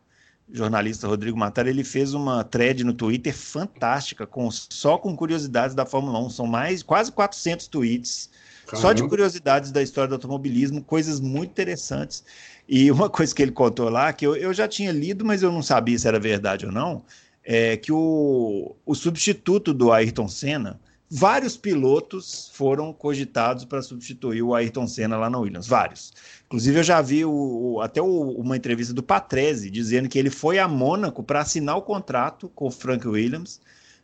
jornalista 0.51 1.07
Rodrigo 1.07 1.39
Matar, 1.39 1.67
ele 1.67 1.85
fez 1.85 2.15
uma 2.15 2.43
thread 2.43 2.83
no 2.83 2.93
Twitter 2.93 3.35
fantástica, 3.35 4.27
com, 4.27 4.51
só 4.51 4.99
com 4.99 5.15
curiosidades 5.15 5.75
da 5.75 5.87
Fórmula 5.87 6.19
1. 6.21 6.31
São 6.31 6.47
mais 6.47 6.83
quase 6.83 7.13
400 7.13 7.69
tweets, 7.69 8.31
Caramba. 8.67 8.83
só 8.83 8.93
de 8.93 9.07
curiosidades 9.07 9.71
da 9.71 9.83
história 9.83 10.09
do 10.09 10.15
automobilismo, 10.15 10.83
coisas 10.83 11.21
muito 11.21 11.51
interessantes. 11.51 12.25
E 12.69 12.91
uma 12.91 13.09
coisa 13.11 13.35
que 13.35 13.43
ele 13.43 13.53
contou 13.53 13.89
lá, 13.89 14.13
que 14.13 14.27
eu, 14.27 14.37
eu 14.37 14.53
já 14.53 14.69
tinha 14.69 14.93
lido, 14.93 15.25
mas 15.25 15.43
eu 15.43 15.51
não 15.51 15.63
sabia 15.63 15.99
se 15.99 16.07
era 16.07 16.21
verdade 16.21 16.67
ou 16.67 16.73
não, 16.73 17.03
é 17.43 17.77
que 17.77 17.91
o, 17.91 18.77
o 18.85 18.95
substituto 18.95 19.73
do 19.73 19.91
Ayrton 19.91 20.29
Senna, 20.29 20.79
vários 21.11 21.57
pilotos 21.57 22.51
foram 22.53 22.93
cogitados 22.93 23.65
para 23.65 23.81
substituir 23.81 24.43
o 24.43 24.55
Ayrton 24.55 24.87
Senna 24.87 25.17
lá 25.17 25.31
na 25.31 25.39
Williams, 25.39 25.67
vários. 25.67 26.13
Inclusive, 26.47 26.81
eu 26.81 26.85
já 26.85 27.01
vi 27.01 27.25
o, 27.25 27.81
até 27.83 28.03
o, 28.03 28.33
uma 28.33 28.57
entrevista 28.57 28.93
do 28.93 29.03
Patrese 29.03 29.71
dizendo 29.71 30.09
que 30.09 30.19
ele 30.19 30.31
foi 30.31 30.59
a 30.59 30.69
Mônaco 30.69 31.23
para 31.23 31.41
assinar 31.41 31.77
o 31.77 31.83
contrato 31.83 32.51
com 32.55 32.67
o 32.67 32.71
Frank 32.71 33.09
Williams, 33.09 33.61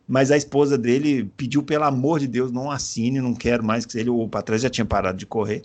mas 0.07 0.31
a 0.31 0.37
esposa 0.37 0.77
dele 0.77 1.25
pediu, 1.37 1.63
pelo 1.63 1.83
amor 1.83 2.19
de 2.19 2.27
Deus, 2.27 2.51
não 2.51 2.69
assine, 2.69 3.21
não 3.21 3.33
quero 3.33 3.63
mais 3.63 3.85
que 3.85 3.97
ele. 3.97 4.09
O 4.09 4.27
Patrese 4.27 4.63
já 4.63 4.69
tinha 4.69 4.85
parado 4.85 5.17
de 5.17 5.25
correr, 5.25 5.63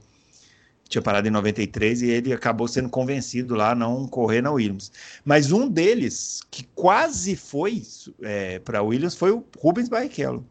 tinha 0.90 1.00
parado 1.00 1.28
em 1.28 1.30
93 1.30 2.02
e 2.02 2.10
ele 2.10 2.32
acabou 2.32 2.66
sendo 2.66 2.88
convencido 2.88 3.54
lá 3.54 3.70
a 3.70 3.74
não 3.74 4.08
correr 4.08 4.42
na 4.42 4.50
Williams. 4.50 4.90
Mas 5.24 5.52
um 5.52 5.68
deles, 5.68 6.42
que 6.50 6.64
quase 6.74 7.36
foi 7.36 7.82
é, 8.20 8.58
para 8.58 8.80
a 8.80 8.82
Williams, 8.82 9.14
foi 9.14 9.30
o 9.30 9.44
Rubens 9.58 9.88
Barrichello 9.88 10.44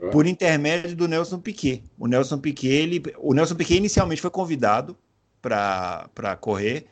é. 0.00 0.08
por 0.10 0.26
intermédio 0.26 0.94
do 0.94 1.08
Nelson 1.08 1.40
Piquet. 1.40 1.82
O 1.98 2.06
Nelson 2.06 2.38
Piquet, 2.38 2.68
ele, 2.68 3.02
o 3.18 3.34
Nelson 3.34 3.56
Piquet 3.56 3.76
inicialmente 3.76 4.22
foi 4.22 4.30
convidado 4.30 4.96
para 5.42 6.36
correr. 6.40 6.86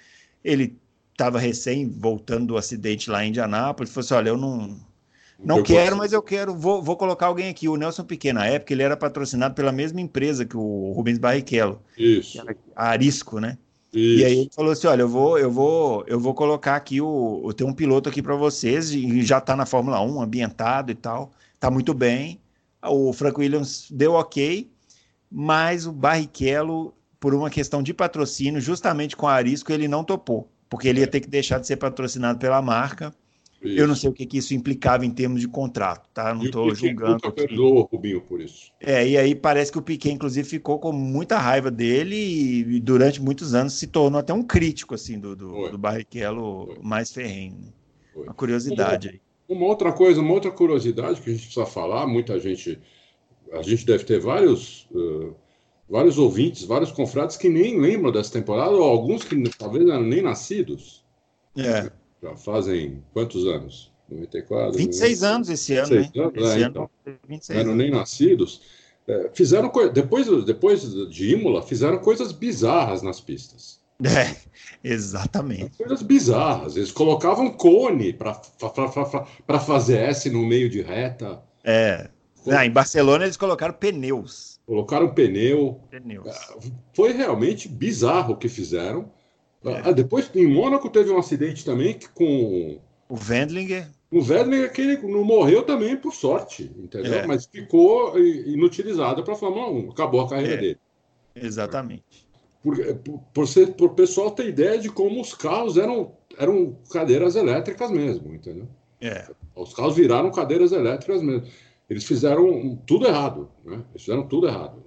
Ele 0.44 0.76
estava 1.12 1.38
recém 1.38 1.88
voltando 1.88 2.49
do 2.49 2.57
acidente 2.57 3.09
lá 3.09 3.24
em 3.24 3.28
Indianápolis. 3.28 3.92
Falou 3.92 4.05
assim: 4.05 4.14
olha, 4.14 4.28
eu 4.30 4.36
não, 4.36 4.76
não 5.39 5.62
quero, 5.62 5.97
mas 5.97 6.12
eu 6.12 6.22
quero, 6.22 6.55
vou, 6.55 6.82
vou 6.82 6.97
colocar 6.97 7.26
alguém 7.26 7.49
aqui. 7.49 7.68
O 7.68 7.76
Nelson 7.76 8.05
Piquet, 8.05 8.32
na 8.32 8.47
época, 8.47 8.72
ele 8.72 8.82
era 8.82 8.97
patrocinado 8.97 9.55
pela 9.55 9.70
mesma 9.70 10.01
empresa 10.01 10.45
que 10.45 10.57
o 10.57 10.93
Rubens 10.93 11.18
Barrichello. 11.18 11.80
Isso. 11.97 12.43
A 12.74 12.89
Arisco, 12.89 13.39
né? 13.41 13.57
Isso. 13.93 14.20
E 14.20 14.24
aí 14.24 14.39
ele 14.41 14.51
falou 14.55 14.72
assim: 14.72 14.86
olha, 14.86 15.03
eu 15.03 15.09
vou, 15.09 15.39
eu 15.39 15.51
vou, 15.51 16.05
eu 16.07 16.18
vou 16.18 16.34
colocar 16.34 16.76
aqui 16.76 17.01
o. 17.01 17.43
Eu 17.45 17.53
tenho 17.53 17.70
um 17.70 17.74
piloto 17.74 18.09
aqui 18.09 18.22
para 18.22 18.34
vocês, 18.34 18.91
e 18.91 19.22
já 19.22 19.39
está 19.39 19.57
na 19.57 19.64
Fórmula 19.64 20.01
1, 20.01 20.20
ambientado 20.20 20.91
e 20.91 20.95
tal. 20.95 21.30
Tá 21.59 21.70
muito 21.70 21.95
bem. 21.95 22.41
O 22.82 23.12
Frank 23.12 23.39
Williams 23.39 23.89
deu 23.91 24.12
ok, 24.12 24.70
mas 25.30 25.86
o 25.86 25.93
Barrichello 25.93 26.95
por 27.20 27.34
uma 27.34 27.51
questão 27.51 27.82
de 27.82 27.93
patrocínio, 27.93 28.61
justamente 28.61 29.16
com 29.16 29.26
a 29.26 29.32
Arisco, 29.32 29.72
ele 29.72 29.89
não 29.89 30.05
topou, 30.05 30.49
porque 30.68 30.89
ele 30.89 31.01
ia 31.01 31.07
ter 31.07 31.20
que 31.20 31.28
deixar 31.28 31.59
de 31.59 31.66
ser 31.66 31.76
patrocinado 31.76 32.39
pela 32.39 32.62
marca. 32.62 33.12
Isso. 33.61 33.76
Eu 33.76 33.88
não 33.88 33.96
sei 33.96 34.09
o 34.09 34.12
que, 34.12 34.24
que, 34.24 34.38
isso 34.38 34.54
implicava 34.54 35.04
em 35.04 35.11
termos 35.11 35.40
de 35.40 35.48
contrato, 35.48 36.09
tá? 36.14 36.32
Não 36.32 36.44
estou 36.44 36.72
julgando. 36.74 37.14
Nunca 37.14 37.32
perdoou 37.32 37.78
o 37.78 37.82
Rubinho 37.82 38.20
por 38.20 38.40
isso. 38.40 38.72
É, 38.80 39.06
e 39.06 39.18
aí 39.18 39.34
parece 39.34 39.72
que 39.72 39.78
o 39.78 39.82
Piquet, 39.82 40.12
inclusive, 40.12 40.48
ficou 40.48 40.78
com 40.78 40.92
muita 40.92 41.38
raiva 41.38 41.68
dele 41.68 42.14
e, 42.14 42.76
e 42.76 42.80
durante 42.80 43.20
muitos 43.20 43.54
anos 43.54 43.72
se 43.72 43.88
tornou 43.88 44.20
até 44.20 44.32
um 44.32 44.44
crítico 44.44 44.94
assim 44.94 45.18
do, 45.18 45.34
do, 45.34 45.70
do 45.70 45.78
Barrichello 45.78 46.78
mais 46.80 47.12
ferrenho. 47.12 47.56
Né? 47.56 47.72
Uma 48.14 48.34
curiosidade 48.34 49.09
aí. 49.09 49.20
Uma 49.48 49.66
outra 49.66 49.92
coisa, 49.92 50.20
uma 50.20 50.34
outra 50.34 50.52
curiosidade 50.52 51.20
que 51.20 51.30
a 51.30 51.32
gente 51.32 51.46
precisa 51.46 51.66
falar, 51.66 52.06
muita 52.06 52.38
gente. 52.38 52.78
A 53.52 53.62
gente 53.62 53.84
deve 53.84 54.04
ter 54.04 54.20
vários. 54.20 54.86
Uh, 54.92 55.34
vários 55.88 56.18
ouvintes, 56.18 56.64
vários 56.64 56.92
confrades 56.92 57.36
que 57.36 57.48
nem 57.48 57.80
lembram 57.80 58.12
dessa 58.12 58.30
temporada, 58.30 58.72
ou 58.72 58.84
alguns 58.84 59.24
que 59.24 59.42
talvez 59.56 59.84
nem 60.02 60.20
nascidos. 60.20 61.02
É. 61.56 61.90
Já 62.22 62.36
fazem 62.36 63.02
quantos 63.12 63.46
anos? 63.46 63.92
94? 64.10 64.78
26 64.78 65.22
anos 65.22 65.48
esse 65.48 65.74
ano, 65.74 65.88
26 65.88 66.14
né? 66.14 66.22
Anos, 66.22 66.36
esse 66.36 66.62
é, 66.62 66.64
ano, 66.64 66.70
então, 66.70 66.90
26 67.28 67.56
não 67.56 67.64
eram 67.64 67.76
nem 67.76 67.90
nascidos. 67.90 68.62
É, 69.06 69.30
fizeram 69.34 69.70
depois, 69.92 70.44
depois 70.44 70.82
de 71.10 71.32
Imola, 71.32 71.62
fizeram 71.62 71.98
coisas 71.98 72.32
bizarras 72.32 73.02
nas 73.02 73.20
pistas. 73.20 73.78
É, 74.04 74.36
exatamente. 74.84 75.76
Coisas 75.76 76.02
bizarras. 76.02 76.76
Eles 76.76 76.92
colocavam 76.92 77.50
cone 77.50 78.12
para 78.12 79.58
fazer 79.60 79.98
S 79.98 80.30
no 80.30 80.46
meio 80.46 80.68
de 80.68 80.80
reta. 80.82 81.42
É. 81.64 82.08
Ah, 82.46 82.64
em 82.64 82.70
Barcelona 82.70 83.24
eles 83.24 83.36
colocaram 83.36 83.74
pneus. 83.74 84.60
Colocaram 84.64 85.12
pneu. 85.12 85.80
Pneus. 85.90 86.28
Ah, 86.28 86.56
foi 86.94 87.12
realmente 87.12 87.68
bizarro 87.68 88.34
o 88.34 88.36
que 88.36 88.48
fizeram. 88.48 89.10
É. 89.64 89.82
Ah, 89.84 89.92
depois, 89.92 90.30
em 90.34 90.46
Mônaco, 90.46 90.88
teve 90.88 91.11
um 91.11 91.18
acidente 91.18 91.64
também 91.64 91.98
com. 92.14 92.78
O 93.09 93.16
Wendlinger. 93.28 93.88
O 94.11 94.20
Wendlinger, 94.20 94.72
que 94.72 94.80
ele 94.80 94.96
não 94.98 95.24
morreu 95.24 95.62
também 95.62 95.96
por 95.96 96.14
sorte, 96.14 96.70
entendeu? 96.76 97.14
É. 97.14 97.26
Mas 97.26 97.46
ficou 97.46 98.18
inutilizado 98.18 99.22
para 99.22 99.34
a 99.34 99.36
Fórmula 99.36 99.70
1. 99.70 99.90
Acabou 99.90 100.20
a 100.20 100.28
carreira 100.28 100.54
é. 100.54 100.56
dele. 100.56 100.78
Exatamente. 101.34 102.26
Por, 102.62 102.76
por, 102.96 103.20
por, 103.32 103.48
ser, 103.48 103.74
por 103.74 103.90
o 103.90 103.94
pessoal 103.94 104.30
ter 104.30 104.48
ideia 104.48 104.78
de 104.78 104.88
como 104.88 105.20
os 105.20 105.34
carros 105.34 105.76
eram, 105.76 106.12
eram 106.38 106.76
cadeiras 106.90 107.36
elétricas 107.36 107.90
mesmo, 107.90 108.34
entendeu? 108.34 108.68
É. 109.00 109.26
Os 109.54 109.74
carros 109.74 109.96
viraram 109.96 110.30
cadeiras 110.30 110.72
elétricas 110.72 111.22
mesmo. 111.22 111.46
Eles 111.88 112.04
fizeram 112.04 112.76
tudo 112.86 113.06
errado, 113.06 113.48
né? 113.64 113.82
Eles 113.90 114.02
fizeram 114.02 114.26
tudo 114.26 114.46
errado. 114.46 114.84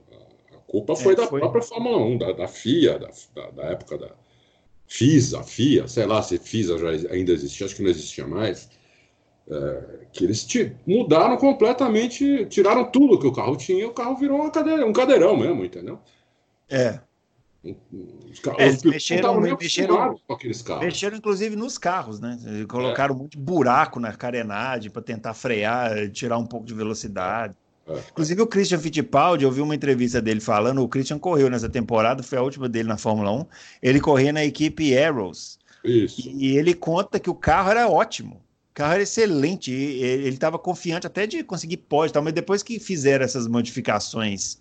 A 0.53 0.57
culpa 0.67 0.95
foi 0.95 1.13
é, 1.13 1.15
da 1.15 1.27
foi... 1.27 1.39
própria 1.39 1.61
Fórmula 1.61 1.97
1, 1.97 2.17
da, 2.17 2.31
da 2.33 2.47
FIA, 2.47 2.99
da, 2.99 3.09
da, 3.35 3.51
da, 3.51 3.63
época 3.63 3.97
da 3.97 4.11
FISA, 4.91 5.41
FIA, 5.41 5.87
sei 5.87 6.05
lá 6.05 6.21
se 6.21 6.37
FISA 6.37 6.77
já 6.77 7.13
ainda 7.13 7.31
existia, 7.31 7.65
acho 7.65 7.77
que 7.77 7.81
não 7.81 7.89
existia 7.89 8.27
mais. 8.27 8.69
É, 9.49 10.05
que 10.11 10.25
eles 10.25 10.45
mudaram 10.85 11.37
completamente, 11.37 12.45
tiraram 12.47 12.83
tudo 12.91 13.17
que 13.17 13.25
o 13.25 13.31
carro 13.31 13.55
tinha, 13.55 13.87
o 13.87 13.93
carro 13.93 14.17
virou 14.17 14.51
cadeira, 14.51 14.85
um 14.85 14.91
cadeirão 14.91 15.37
mesmo, 15.37 15.63
entendeu? 15.63 15.97
É. 16.69 16.99
Os, 17.63 18.41
é, 18.57 18.67
eles 18.67 18.83
mexeram, 18.83 19.39
mexeram, 19.39 20.19
com 20.27 20.33
aqueles 20.33 20.61
carros. 20.61 20.83
mexeram 20.83 21.15
inclusive 21.15 21.55
nos 21.55 21.77
carros, 21.77 22.19
né? 22.19 22.37
Colocaram 22.67 23.15
é. 23.15 23.17
muito 23.17 23.39
buraco 23.39 23.97
na 23.97 24.11
carenagem 24.11 24.91
para 24.91 25.01
tentar 25.01 25.33
frear, 25.33 26.11
tirar 26.11 26.37
um 26.37 26.45
pouco 26.45 26.65
de 26.65 26.73
velocidade. 26.73 27.55
É. 27.87 27.99
Inclusive 28.11 28.41
o 28.41 28.47
Christian 28.47 28.79
Fittipaldi, 28.79 29.43
eu 29.43 29.51
vi 29.51 29.61
uma 29.61 29.75
entrevista 29.75 30.21
dele 30.21 30.39
falando, 30.39 30.81
o 30.81 30.87
Christian 30.87 31.19
correu 31.19 31.49
nessa 31.49 31.69
temporada, 31.69 32.23
foi 32.23 32.37
a 32.37 32.41
última 32.41 32.69
dele 32.69 32.87
na 32.87 32.97
Fórmula 32.97 33.31
1, 33.31 33.45
ele 33.81 33.99
corria 33.99 34.31
na 34.31 34.43
equipe 34.43 34.97
Arrows. 34.97 35.59
Isso. 35.83 36.21
E 36.29 36.57
ele 36.57 36.73
conta 36.73 37.19
que 37.19 37.29
o 37.29 37.35
carro 37.35 37.71
era 37.71 37.89
ótimo. 37.89 38.35
O 38.71 38.73
carro 38.73 38.93
era 38.93 39.03
excelente, 39.03 39.71
ele 39.71 40.29
estava 40.29 40.57
confiante 40.57 41.05
até 41.05 41.27
de 41.27 41.43
conseguir 41.43 41.77
pódio, 41.77 42.23
mas 42.23 42.33
depois 42.33 42.63
que 42.63 42.79
fizeram 42.79 43.25
essas 43.25 43.47
modificações 43.47 44.59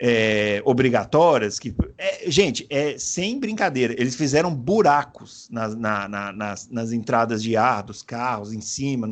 é, 0.00 0.62
obrigatórias. 0.64 1.58
Que, 1.58 1.74
é, 1.98 2.30
gente, 2.30 2.66
é 2.70 2.96
sem 2.98 3.38
brincadeira, 3.38 3.94
eles 3.98 4.16
fizeram 4.16 4.54
buracos 4.54 5.48
nas, 5.50 5.76
na, 5.76 6.08
na, 6.08 6.32
nas, 6.32 6.68
nas, 6.70 6.92
entradas 6.92 7.42
de 7.42 7.56
ar 7.56 7.82
dos 7.82 8.02
carros, 8.02 8.52
em 8.52 8.60
cima, 8.60 9.06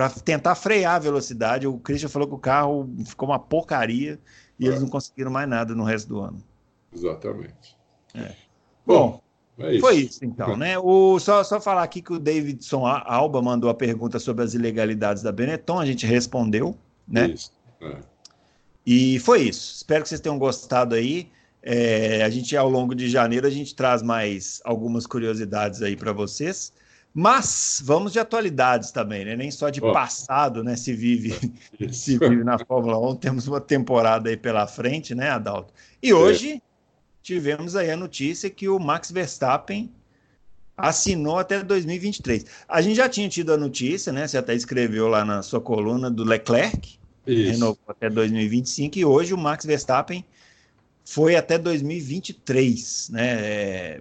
para 0.00 0.08
tentar 0.08 0.54
frear 0.54 0.94
a 0.94 0.98
velocidade. 0.98 1.66
O 1.66 1.78
Christian 1.78 2.08
falou 2.08 2.26
que 2.26 2.34
o 2.34 2.38
carro 2.38 2.88
ficou 3.04 3.28
uma 3.28 3.38
porcaria 3.38 4.18
e 4.58 4.64
é. 4.64 4.68
eles 4.68 4.80
não 4.80 4.88
conseguiram 4.88 5.30
mais 5.30 5.46
nada 5.46 5.74
no 5.74 5.84
resto 5.84 6.08
do 6.08 6.20
ano. 6.20 6.42
Exatamente. 6.90 7.76
É. 8.14 8.32
Bom, 8.86 9.20
Bom 9.58 9.64
é 9.66 9.72
isso. 9.72 9.80
foi 9.82 9.96
isso 9.96 10.24
então, 10.24 10.56
né? 10.56 10.78
O, 10.78 11.18
só, 11.18 11.44
só 11.44 11.60
falar 11.60 11.82
aqui 11.82 12.00
que 12.00 12.14
o 12.14 12.18
Davidson 12.18 12.86
Alba 12.86 13.42
mandou 13.42 13.68
a 13.68 13.74
pergunta 13.74 14.18
sobre 14.18 14.42
as 14.42 14.54
ilegalidades 14.54 15.22
da 15.22 15.30
Benetton, 15.30 15.78
a 15.78 15.84
gente 15.84 16.06
respondeu, 16.06 16.74
né? 17.06 17.28
Isso. 17.28 17.52
É. 17.82 17.98
E 18.86 19.18
foi 19.18 19.42
isso. 19.42 19.76
Espero 19.76 20.02
que 20.02 20.08
vocês 20.08 20.20
tenham 20.20 20.38
gostado 20.38 20.94
aí. 20.94 21.30
É, 21.62 22.24
a 22.24 22.30
gente, 22.30 22.56
ao 22.56 22.70
longo 22.70 22.94
de 22.94 23.06
janeiro, 23.06 23.46
a 23.46 23.50
gente 23.50 23.74
traz 23.74 24.00
mais 24.00 24.62
algumas 24.64 25.06
curiosidades 25.06 25.82
aí 25.82 25.94
para 25.94 26.14
vocês. 26.14 26.72
Mas 27.12 27.82
vamos 27.84 28.12
de 28.12 28.20
atualidades 28.20 28.92
também, 28.92 29.24
né? 29.24 29.34
Nem 29.34 29.50
só 29.50 29.68
de 29.68 29.80
oh. 29.82 29.92
passado, 29.92 30.62
né? 30.62 30.76
Se 30.76 30.92
vive, 30.92 31.34
se 31.92 32.18
vive 32.18 32.44
na 32.44 32.58
Fórmula 32.58 32.98
1. 33.10 33.16
Temos 33.16 33.48
uma 33.48 33.60
temporada 33.60 34.30
aí 34.30 34.36
pela 34.36 34.66
frente, 34.66 35.14
né, 35.14 35.30
Adalto? 35.30 35.74
E 36.00 36.14
hoje 36.14 36.52
é. 36.52 36.60
tivemos 37.22 37.74
aí 37.74 37.90
a 37.90 37.96
notícia 37.96 38.48
que 38.48 38.68
o 38.68 38.78
Max 38.78 39.10
Verstappen 39.10 39.90
assinou 40.76 41.38
até 41.38 41.62
2023. 41.62 42.46
A 42.68 42.80
gente 42.80 42.96
já 42.96 43.08
tinha 43.08 43.28
tido 43.28 43.52
a 43.52 43.56
notícia, 43.56 44.12
né? 44.12 44.26
Você 44.26 44.38
até 44.38 44.54
escreveu 44.54 45.08
lá 45.08 45.24
na 45.24 45.42
sua 45.42 45.60
coluna 45.60 46.10
do 46.10 46.24
Leclerc, 46.24 46.98
isso. 47.26 47.52
renovou 47.52 47.78
até 47.88 48.08
2025 48.08 48.98
e 48.98 49.04
hoje 49.04 49.34
o 49.34 49.38
Max 49.38 49.64
Verstappen 49.64 50.24
foi 51.04 51.36
até 51.36 51.58
2023, 51.58 53.10
né? 53.10 53.28
É, 53.28 54.00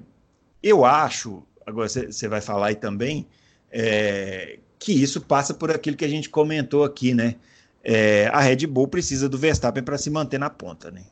eu 0.62 0.86
acho, 0.86 1.44
agora 1.70 1.88
você 1.88 2.28
vai 2.28 2.42
falar 2.42 2.68
aí 2.68 2.76
também, 2.76 3.28
é, 3.72 4.60
que 4.78 4.92
isso 4.92 5.22
passa 5.22 5.54
por 5.54 5.72
aquilo 5.72 5.98
que 5.98 6.06
a 6.06 6.10
gente 6.10 6.30
comentou 6.30 6.84
aqui, 6.84 7.14
né? 7.14 7.36
É, 7.84 8.28
a 8.28 8.42
Red 8.42 8.68
Bull 8.68 8.88
precisa 8.88 9.30
do 9.30 9.38
Verstappen 9.38 9.84
para 9.84 9.98
se 9.98 10.10
manter 10.10 10.38
na 10.38 10.50
ponta, 10.50 10.92
né? 10.92 11.06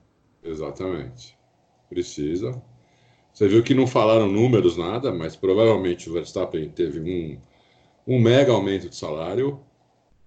Exatamente. 0.43 1.38
Precisa. 1.89 2.62
Você 3.34 3.47
viu 3.47 3.64
que 3.64 3.74
não 3.74 3.88
falaram 3.88 4.28
números, 4.28 4.76
nada, 4.76 5.14
mas 5.14 5.36
provavelmente 5.36 6.10
o 6.10 6.14
Verstappen 6.14 6.70
teve 6.70 6.99
um, 6.99 7.39
um 8.16 8.20
mega 8.20 8.51
aumento 8.51 8.89
de 8.89 8.95
salário. 8.95 9.60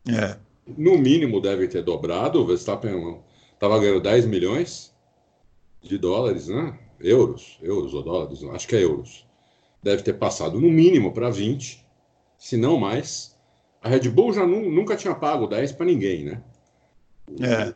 É 0.09 0.37
no 0.77 0.99
mínimo 0.99 1.41
deve 1.41 1.69
ter 1.69 1.83
dobrado. 1.83 2.41
O 2.41 2.47
Verstappen 2.47 3.19
estava 3.53 3.79
ganhando 3.79 4.01
10 4.01 4.27
milhões 4.27 4.95
de 5.83 5.99
dólares, 5.99 6.49
né? 6.49 6.79
Euros, 7.01 7.59
euros 7.63 7.95
ou 7.95 8.03
dólares, 8.03 8.43
acho 8.45 8.69
que 8.69 8.77
é 8.77 8.85
euros. 8.85 9.27
Deve 9.83 10.03
ter 10.03 10.15
passado 10.15 10.61
no 10.61 10.69
mínimo 10.69 11.13
para 11.13 11.31
20, 11.31 11.87
se 12.37 12.57
não 12.57 12.79
mais. 12.79 13.37
A 13.83 13.89
Red 13.89 14.09
Bull 14.11 14.33
já 14.33 14.47
nu 14.47 14.71
nunca 14.71 14.97
tinha 14.97 15.15
pago 15.15 15.47
10 15.47 15.73
para 15.73 15.87
ninguém, 15.87 16.25
né? 16.25 16.43
É. 17.41 17.75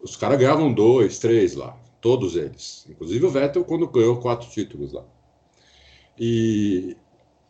Os 0.00 0.16
caras 0.16 0.38
ganhavam 0.38 0.72
dois, 0.72 1.18
três 1.18 1.54
lá, 1.54 1.78
todos 2.00 2.36
eles. 2.36 2.86
Inclusive 2.88 3.24
o 3.24 3.30
Vettel 3.30 3.64
quando 3.64 3.86
ganhou 3.88 4.18
quatro 4.18 4.48
títulos 4.48 4.92
lá. 4.92 5.04
E 6.18 6.96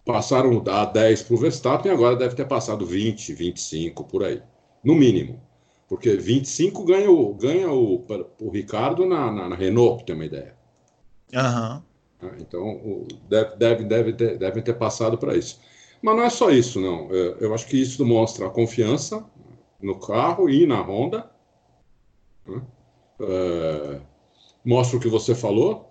passaram 0.04 0.62
a 0.66 0.84
10 0.84 1.22
para 1.22 1.34
o 1.34 1.38
Verstappen, 1.38 1.92
agora 1.92 2.16
deve 2.16 2.34
ter 2.34 2.46
passado 2.46 2.84
20, 2.84 3.32
25 3.34 4.04
por 4.04 4.24
aí, 4.24 4.42
no 4.82 4.94
mínimo. 4.94 5.40
Porque 5.88 6.16
25 6.16 6.84
ganha 6.84 7.10
o, 7.10 7.34
ganha 7.34 7.70
o, 7.70 8.04
o 8.40 8.50
Ricardo 8.50 9.06
na, 9.06 9.30
na, 9.30 9.48
na 9.48 9.56
Renault, 9.56 9.96
para 9.96 10.06
ter 10.06 10.12
uma 10.14 10.24
ideia. 10.24 10.56
Uhum. 11.34 11.82
Então, 12.40 13.06
deve, 13.28 13.56
deve, 13.56 13.84
deve, 13.84 14.12
ter, 14.12 14.38
devem 14.38 14.62
ter 14.62 14.74
passado 14.74 15.18
para 15.18 15.36
isso. 15.36 15.60
Mas 16.00 16.16
não 16.16 16.22
é 16.22 16.30
só 16.30 16.50
isso, 16.50 16.80
não. 16.80 17.08
É, 17.10 17.36
eu 17.40 17.54
acho 17.54 17.66
que 17.66 17.80
isso 17.80 18.04
mostra 18.04 18.46
a 18.46 18.50
confiança 18.50 19.24
no 19.80 19.98
carro 19.98 20.48
e 20.48 20.66
na 20.66 20.80
Honda. 20.80 21.30
Né? 22.46 22.62
É, 23.20 24.00
mostra 24.64 24.96
o 24.96 25.00
que 25.00 25.08
você 25.08 25.34
falou. 25.34 25.90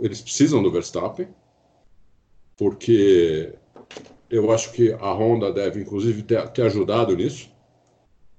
Eles 0.00 0.22
precisam 0.22 0.62
do 0.62 0.70
Verstappen 0.70 1.28
porque 2.56 3.54
eu 4.30 4.50
acho 4.50 4.72
que 4.72 4.92
a 4.92 5.12
Honda 5.12 5.52
deve, 5.52 5.80
inclusive, 5.80 6.22
ter, 6.22 6.48
ter 6.48 6.62
ajudado 6.62 7.14
nisso. 7.14 7.50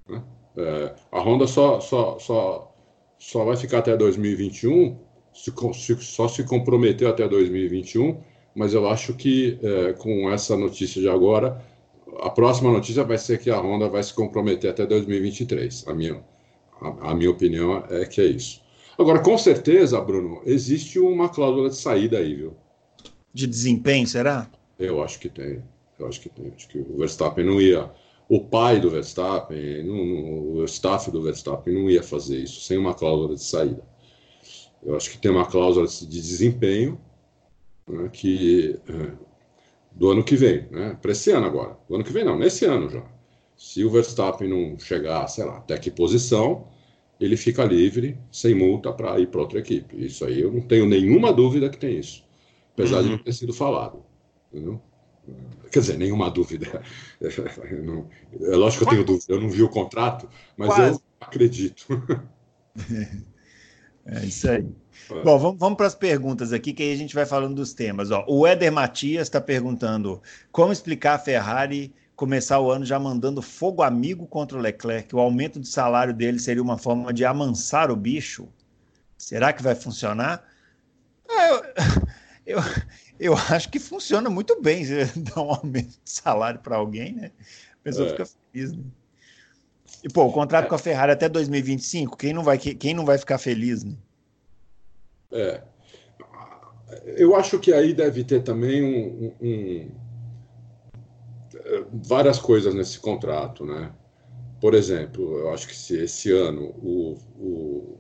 Né? 0.07 0.23
É, 0.57 0.95
a 1.11 1.19
Honda 1.19 1.45
só, 1.45 1.79
só, 1.79 2.17
só, 2.19 2.75
só 3.19 3.45
vai 3.45 3.55
ficar 3.55 3.79
até 3.79 3.95
2021, 3.95 4.97
se, 5.37 5.53
se, 5.73 5.95
só 6.03 6.27
se 6.27 6.43
comprometeu 6.43 7.09
até 7.09 7.27
2021, 7.27 8.19
mas 8.55 8.73
eu 8.73 8.89
acho 8.89 9.13
que 9.13 9.59
é, 9.61 9.93
com 9.93 10.31
essa 10.31 10.57
notícia 10.57 11.01
de 11.01 11.07
agora, 11.07 11.63
a 12.21 12.29
próxima 12.29 12.71
notícia 12.71 13.03
vai 13.03 13.17
ser 13.17 13.39
que 13.39 13.49
a 13.49 13.59
Honda 13.59 13.87
vai 13.87 14.03
se 14.03 14.13
comprometer 14.13 14.71
até 14.71 14.85
2023. 14.85 15.85
A 15.87 15.93
minha, 15.93 16.23
a, 16.81 17.11
a 17.11 17.15
minha 17.15 17.29
opinião 17.29 17.83
é 17.89 18.05
que 18.05 18.19
é 18.19 18.25
isso. 18.25 18.61
Agora, 18.97 19.19
com 19.19 19.37
certeza, 19.37 20.01
Bruno, 20.01 20.41
existe 20.45 20.99
uma 20.99 21.29
cláusula 21.29 21.69
de 21.69 21.75
saída 21.75 22.17
aí, 22.17 22.33
viu? 22.33 22.55
de 23.37 23.45
desempenho, 23.45 24.07
será? 24.07 24.49
Eu 24.79 25.03
acho 25.03 25.19
que 25.19 25.29
tem. 25.29 25.61
Eu 25.99 26.07
acho 26.07 26.19
que 26.19 26.29
tem. 26.29 26.51
Acho 26.55 26.67
que 26.67 26.79
o 26.79 26.97
Verstappen 26.97 27.45
não 27.45 27.61
ia. 27.61 27.89
O 28.27 28.43
pai 28.43 28.79
do 28.79 28.89
Verstappen, 28.89 29.83
não, 29.83 30.55
o 30.55 30.65
staff 30.65 31.09
do 31.11 31.21
Verstappen 31.21 31.73
não 31.73 31.89
ia 31.89 32.01
fazer 32.01 32.39
isso 32.39 32.61
sem 32.61 32.77
uma 32.77 32.95
cláusula 32.95 33.35
de 33.35 33.43
saída. 33.43 33.81
Eu 34.83 34.95
acho 34.95 35.09
que 35.09 35.17
tem 35.17 35.31
uma 35.31 35.45
cláusula 35.45 35.87
de 35.87 36.07
desempenho 36.07 36.99
né, 37.87 38.09
que 38.11 38.79
é, 38.87 39.11
do 39.91 40.09
ano 40.09 40.23
que 40.23 40.35
vem, 40.35 40.67
né, 40.71 40.97
para 41.01 41.11
esse 41.11 41.31
ano 41.31 41.45
agora. 41.45 41.77
Do 41.87 41.95
ano 41.95 42.03
que 42.03 42.13
vem 42.13 42.23
não, 42.23 42.37
nesse 42.37 42.65
ano 42.65 42.89
já. 42.89 43.03
Se 43.55 43.83
o 43.83 43.89
Verstappen 43.89 44.47
não 44.47 44.77
chegar, 44.79 45.27
sei 45.27 45.45
lá, 45.45 45.57
até 45.57 45.77
que 45.77 45.89
posição, 45.89 46.67
ele 47.19 47.35
fica 47.35 47.63
livre, 47.63 48.17
sem 48.31 48.53
multa, 48.53 48.93
para 48.93 49.19
ir 49.19 49.27
para 49.27 49.41
outra 49.41 49.59
equipe. 49.59 50.05
Isso 50.05 50.23
aí 50.25 50.41
eu 50.41 50.51
não 50.51 50.61
tenho 50.61 50.85
nenhuma 50.85 51.33
dúvida 51.33 51.69
que 51.69 51.77
tem 51.77 51.97
isso 51.97 52.27
apesar 52.77 52.97
uhum. 52.97 53.03
de 53.03 53.09
não 53.09 53.17
ter 53.17 53.33
sido 53.33 53.51
falado. 53.51 54.05
Entendeu? 54.53 54.79
Quer 55.71 55.79
dizer, 55.79 55.97
nenhuma 55.97 56.29
dúvida. 56.29 56.81
Não, 57.83 58.07
é 58.39 58.55
lógico 58.55 58.85
que 58.85 58.89
eu 58.89 58.91
tenho 58.91 59.03
dúvida, 59.03 59.33
eu 59.33 59.41
não 59.41 59.49
vi 59.49 59.61
o 59.61 59.67
contrato, 59.67 60.29
mas 60.55 60.69
Quase. 60.69 60.93
eu 60.93 61.01
acredito. 61.19 61.85
É 64.07 64.25
isso 64.25 64.49
aí. 64.49 64.65
Bom, 65.23 65.37
vamos, 65.37 65.59
vamos 65.59 65.77
para 65.77 65.87
as 65.87 65.95
perguntas 65.95 66.51
aqui, 66.53 66.73
que 66.73 66.83
aí 66.83 66.93
a 66.93 66.97
gente 66.97 67.13
vai 67.13 67.25
falando 67.25 67.55
dos 67.55 67.73
temas. 67.73 68.09
Ó, 68.11 68.25
o 68.27 68.47
Éder 68.47 68.71
Matias 68.71 69.27
está 69.27 69.39
perguntando 69.39 70.21
como 70.51 70.71
explicar 70.71 71.15
a 71.15 71.19
Ferrari 71.19 71.93
começar 72.15 72.59
o 72.59 72.71
ano 72.71 72.83
já 72.83 72.97
mandando 72.97 73.41
fogo 73.41 73.83
amigo 73.83 74.25
contra 74.25 74.57
o 74.57 74.61
Leclerc. 74.61 75.15
O 75.15 75.19
aumento 75.19 75.59
de 75.59 75.67
salário 75.67 76.13
dele 76.13 76.39
seria 76.39 76.63
uma 76.63 76.77
forma 76.77 77.13
de 77.13 77.23
amansar 77.23 77.91
o 77.91 77.95
bicho? 77.95 78.49
Será 79.17 79.53
que 79.53 79.61
vai 79.61 79.75
funcionar? 79.75 80.43
É, 81.29 81.51
eu 81.51 81.61
eu, 82.47 82.59
eu 83.19 83.33
acho 83.49 83.69
que 83.69 83.79
funciona 83.79 84.29
muito 84.29 84.59
bem 84.61 84.83
você 84.83 85.05
dar 85.19 85.41
um 85.41 85.51
aumento 85.51 85.99
de 86.03 86.09
salário 86.09 86.59
para 86.59 86.77
alguém, 86.77 87.13
né? 87.13 87.31
A 87.73 87.83
pessoa 87.83 88.07
é. 88.07 88.11
fica 88.11 88.25
feliz, 88.25 88.71
né? 88.73 88.83
E, 90.07 90.13
pô, 90.13 90.25
o 90.25 90.31
contrato 90.31 90.69
com 90.69 90.75
a 90.75 90.77
Ferrari 90.77 91.11
até 91.11 91.27
2025, 91.27 92.15
quem 92.15 92.31
não 92.31 92.41
vai, 92.41 92.57
quem 92.57 92.93
não 92.93 93.05
vai 93.05 93.17
ficar 93.17 93.37
feliz, 93.37 93.83
né? 93.83 93.93
É. 95.33 95.61
Eu 97.17 97.35
acho 97.35 97.59
que 97.59 97.73
aí 97.73 97.93
deve 97.93 98.23
ter 98.23 98.41
também 98.41 98.81
um, 98.81 99.33
um, 99.41 99.91
várias 102.07 102.39
coisas 102.39 102.73
nesse 102.73 102.97
contrato, 102.99 103.65
né? 103.65 103.91
Por 104.61 104.73
exemplo, 104.73 105.39
eu 105.39 105.53
acho 105.53 105.67
que 105.67 105.75
se 105.75 105.97
esse 105.97 106.31
ano 106.31 106.73
o, 106.81 107.17
o 107.37 107.97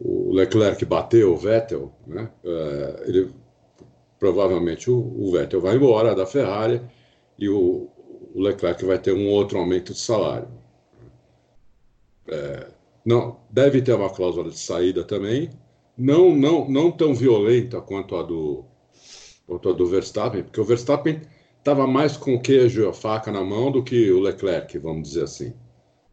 o 0.00 0.32
Leclerc 0.32 0.84
bateu 0.86 1.34
o 1.34 1.36
Vettel, 1.36 1.92
né? 2.06 2.30
É, 2.42 3.04
ele 3.06 3.30
provavelmente 4.18 4.90
o, 4.90 4.96
o, 4.96 5.30
Vettel 5.30 5.60
vai 5.60 5.76
embora 5.76 6.14
da 6.14 6.24
Ferrari 6.24 6.80
e 7.38 7.48
o, 7.48 7.90
o, 8.34 8.40
Leclerc 8.40 8.84
vai 8.84 8.98
ter 8.98 9.12
um 9.12 9.28
outro 9.28 9.58
aumento 9.58 9.92
de 9.92 9.98
salário. 9.98 10.48
É, 12.28 12.66
não 13.04 13.40
deve 13.50 13.82
ter 13.82 13.94
uma 13.94 14.10
cláusula 14.10 14.50
de 14.50 14.58
saída 14.58 15.04
também, 15.04 15.50
não 15.96 16.34
não 16.34 16.68
não 16.68 16.90
tão 16.90 17.14
violenta 17.14 17.80
quanto 17.80 18.16
a 18.16 18.22
do 18.22 18.64
quanto 19.46 19.68
a 19.68 19.72
do 19.72 19.86
Verstappen, 19.86 20.44
porque 20.44 20.60
o 20.60 20.64
Verstappen 20.64 21.20
estava 21.58 21.86
mais 21.86 22.16
com 22.16 22.40
queijo 22.40 22.82
e 22.82 22.88
a 22.88 22.92
faca 22.92 23.30
na 23.30 23.42
mão 23.44 23.70
do 23.70 23.82
que 23.82 24.10
o 24.10 24.20
Leclerc, 24.20 24.78
vamos 24.78 25.08
dizer 25.08 25.24
assim, 25.24 25.52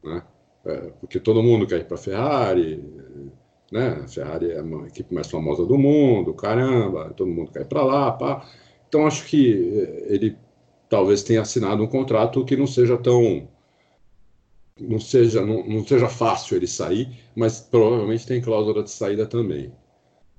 né? 0.04 0.24
É, 0.66 0.92
porque 1.00 1.20
todo 1.20 1.42
mundo 1.44 1.66
quer 1.66 1.80
ir 1.80 1.86
para 1.86 1.96
a 1.96 2.00
Ferrari, 2.00 2.84
né? 3.72 4.02
A 4.04 4.08
Ferrari 4.08 4.52
é 4.52 4.60
a 4.60 4.88
equipe 4.88 5.14
mais 5.14 5.30
famosa 5.30 5.66
do 5.66 5.78
mundo, 5.78 6.34
caramba, 6.34 7.14
todo 7.16 7.30
mundo 7.30 7.52
quer 7.52 7.62
ir 7.62 7.68
para 7.68 7.84
lá, 7.84 8.12
pá. 8.12 8.46
Então 8.88 9.06
acho 9.06 9.26
que 9.26 9.54
eh, 9.54 10.14
ele 10.14 10.38
talvez 10.90 11.24
tenha 11.24 11.42
assinado 11.42 11.84
um 11.84 11.88
contrato 11.88 12.44
que 12.44 12.58
não 12.58 12.68
seja 12.68 12.98
tão 12.98 13.48
não 14.80 15.00
seja, 15.00 15.46
não, 15.46 15.66
não, 15.68 15.86
seja 15.86 16.08
fácil 16.08 16.56
ele 16.56 16.68
sair, 16.68 17.10
mas 17.36 17.60
provavelmente 17.60 18.26
tem 18.26 18.42
cláusula 18.42 18.82
de 18.82 18.90
saída 18.90 19.26
também. 19.26 19.74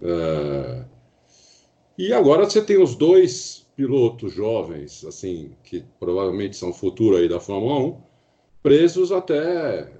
Uh, 0.00 0.82
e 1.98 2.10
agora 2.12 2.48
você 2.48 2.62
tem 2.62 2.82
os 2.82 2.94
dois 2.94 3.66
pilotos 3.76 4.32
jovens, 4.32 5.04
assim, 5.04 5.52
que 5.62 5.84
provavelmente 5.98 6.56
são 6.56 6.72
futuro 6.72 7.16
aí 7.16 7.28
da 7.28 7.38
Fórmula 7.38 7.80
1, 7.80 7.96
presos 8.62 9.12
até 9.12 9.92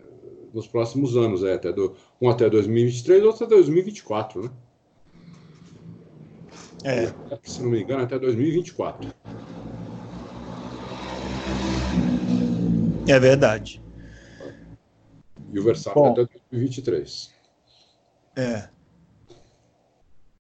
nos 0.53 0.67
próximos 0.67 1.17
anos, 1.17 1.45
é, 1.45 1.55
até 1.55 1.73
do, 1.73 1.95
um 2.21 2.29
até 2.29 2.49
2023 2.49 3.23
outro 3.25 3.45
até 3.45 3.55
2024, 3.55 4.43
né? 4.43 4.51
É. 6.83 7.13
Se 7.43 7.63
não 7.63 7.71
me 7.71 7.83
engano, 7.83 8.03
até 8.03 8.19
2024. 8.19 9.13
É 13.11 13.19
verdade. 13.19 13.83
E 15.53 15.59
o 15.59 15.65
Verstappen 15.65 16.01
Bom, 16.01 16.13
até 16.13 16.27
2023. 16.53 17.31
É. 18.37 18.69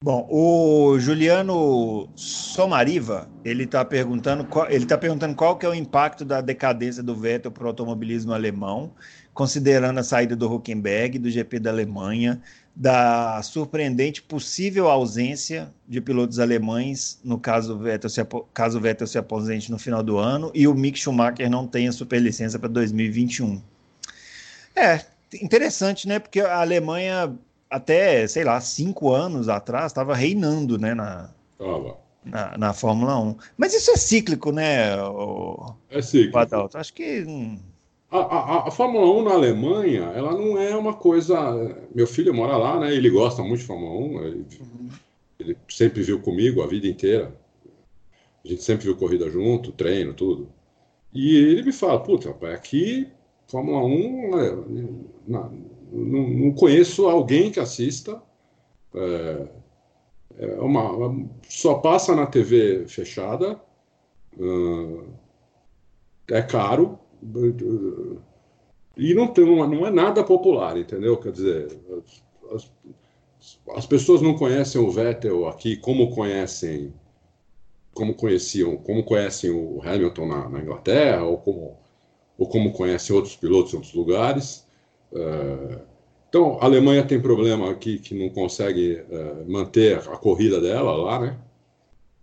Bom, 0.02 0.26
o 0.30 0.98
Juliano 0.98 2.08
Somariva, 2.14 3.28
ele 3.44 3.64
está 3.64 3.84
perguntando, 3.84 4.46
ele 4.68 4.86
tá 4.86 4.96
perguntando 4.96 5.34
qual 5.34 5.58
que 5.58 5.66
é 5.66 5.68
o 5.68 5.74
impacto 5.74 6.24
da 6.24 6.40
decadência 6.40 7.02
do 7.02 7.14
Vettel 7.14 7.50
para 7.50 7.64
o 7.64 7.66
automobilismo 7.66 8.32
alemão, 8.32 8.94
considerando 9.34 9.98
a 9.98 10.04
saída 10.04 10.36
do 10.36 10.50
Huckenberg, 10.50 11.18
do 11.18 11.28
GP 11.28 11.58
da 11.58 11.70
Alemanha, 11.70 12.40
da 12.80 13.42
surpreendente 13.42 14.22
possível 14.22 14.88
ausência 14.88 15.70
de 15.86 16.00
pilotos 16.00 16.38
alemães, 16.38 17.20
no 17.22 17.38
caso 17.38 17.76
Vettel 17.76 18.08
se, 18.08 18.22
caso 18.54 18.78
o 18.78 18.80
Vettel 18.80 19.06
se 19.06 19.18
aposente 19.18 19.70
no 19.70 19.78
final 19.78 20.02
do 20.02 20.16
ano, 20.16 20.50
e 20.54 20.66
o 20.66 20.74
Mick 20.74 20.98
Schumacher 20.98 21.50
não 21.50 21.66
tenha 21.66 21.92
superlicença 21.92 22.58
para 22.58 22.70
2021. 22.70 23.60
É, 24.74 24.98
interessante, 25.42 26.08
né? 26.08 26.18
Porque 26.18 26.40
a 26.40 26.62
Alemanha, 26.62 27.36
até, 27.68 28.26
sei 28.26 28.44
lá, 28.44 28.58
cinco 28.62 29.12
anos 29.12 29.50
atrás, 29.50 29.92
estava 29.92 30.14
reinando, 30.14 30.78
né? 30.78 30.94
Na, 30.94 31.28
na, 32.24 32.56
na, 32.56 32.72
Fórmula 32.72 33.20
1. 33.20 33.36
Mas 33.58 33.74
isso 33.74 33.90
é 33.90 33.96
cíclico, 33.96 34.52
né? 34.52 34.96
O, 35.02 35.74
é 35.90 36.00
cíclico. 36.00 36.38
Adalto? 36.38 36.78
Acho 36.78 36.94
que. 36.94 37.26
Hum... 37.28 37.58
A, 38.10 38.66
a, 38.66 38.70
Fórmula 38.72 39.06
1 39.20 39.22
na 39.22 39.32
Alemanha, 39.34 40.02
ela 40.16 40.32
não 40.32 40.58
é 40.58 40.74
uma 40.76 40.94
coisa. 40.94 41.76
Meu 41.94 42.08
filho 42.08 42.34
mora 42.34 42.56
lá, 42.56 42.80
né? 42.80 42.92
Ele 42.92 43.08
gosta 43.08 43.42
muito 43.42 43.60
de 43.60 43.66
Fórmula 43.66 43.92
1. 43.92 44.24
Ele, 44.24 44.46
uhum. 44.60 44.88
ele 45.38 45.56
sempre 45.68 46.02
viu 46.02 46.20
comigo 46.20 46.60
a 46.60 46.66
vida 46.66 46.88
inteira. 46.88 47.32
A 48.44 48.48
gente 48.48 48.64
sempre 48.64 48.86
viu 48.86 48.96
corrida 48.96 49.30
junto, 49.30 49.70
treino, 49.70 50.12
tudo. 50.12 50.48
E 51.12 51.36
ele 51.36 51.62
me 51.62 51.72
fala, 51.72 52.02
puta, 52.02 52.28
rapaz, 52.28 52.54
aqui 52.54 53.08
Fórmula 53.50 53.84
1, 53.84 54.40
é, 54.40 54.56
não, 55.26 55.52
não, 55.92 56.52
conheço 56.52 57.08
alguém 57.08 57.50
que 57.50 57.58
assista. 57.58 58.22
É, 58.94 59.48
é 60.38 60.60
uma, 60.60 61.28
só 61.48 61.74
passa 61.74 62.14
na 62.14 62.26
TV 62.26 62.86
fechada. 62.86 63.60
É 66.28 66.42
caro. 66.42 66.99
E 68.96 69.14
não, 69.14 69.28
tem, 69.28 69.44
não 69.44 69.86
é 69.86 69.90
nada 69.90 70.22
popular, 70.24 70.76
entendeu? 70.76 71.16
Quer 71.16 71.32
dizer, 71.32 71.78
as, 72.52 72.70
as 73.76 73.86
pessoas 73.86 74.20
não 74.20 74.34
conhecem 74.34 74.80
o 74.80 74.90
Vettel 74.90 75.48
aqui 75.48 75.76
como 75.76 76.14
conhecem 76.14 76.92
como 77.92 78.14
conheciam, 78.14 78.76
como 78.76 79.02
conhecem 79.02 79.50
o 79.50 79.80
Hamilton 79.82 80.26
na, 80.26 80.48
na 80.48 80.60
Inglaterra 80.60 81.24
ou 81.24 81.38
como 81.38 81.76
ou 82.38 82.48
como 82.48 82.72
conhecem 82.72 83.14
outros 83.14 83.36
pilotos 83.36 83.74
em 83.74 83.76
outros 83.76 83.92
lugares. 83.92 84.66
É, 85.12 85.78
então, 86.30 86.58
a 86.60 86.64
Alemanha 86.64 87.06
tem 87.06 87.20
problema 87.20 87.70
aqui 87.70 87.98
que 87.98 88.14
não 88.14 88.30
consegue 88.30 89.04
é, 89.10 89.44
manter 89.46 89.98
a 89.98 90.16
corrida 90.16 90.58
dela 90.58 90.96
lá, 90.96 91.18
né? 91.18 91.38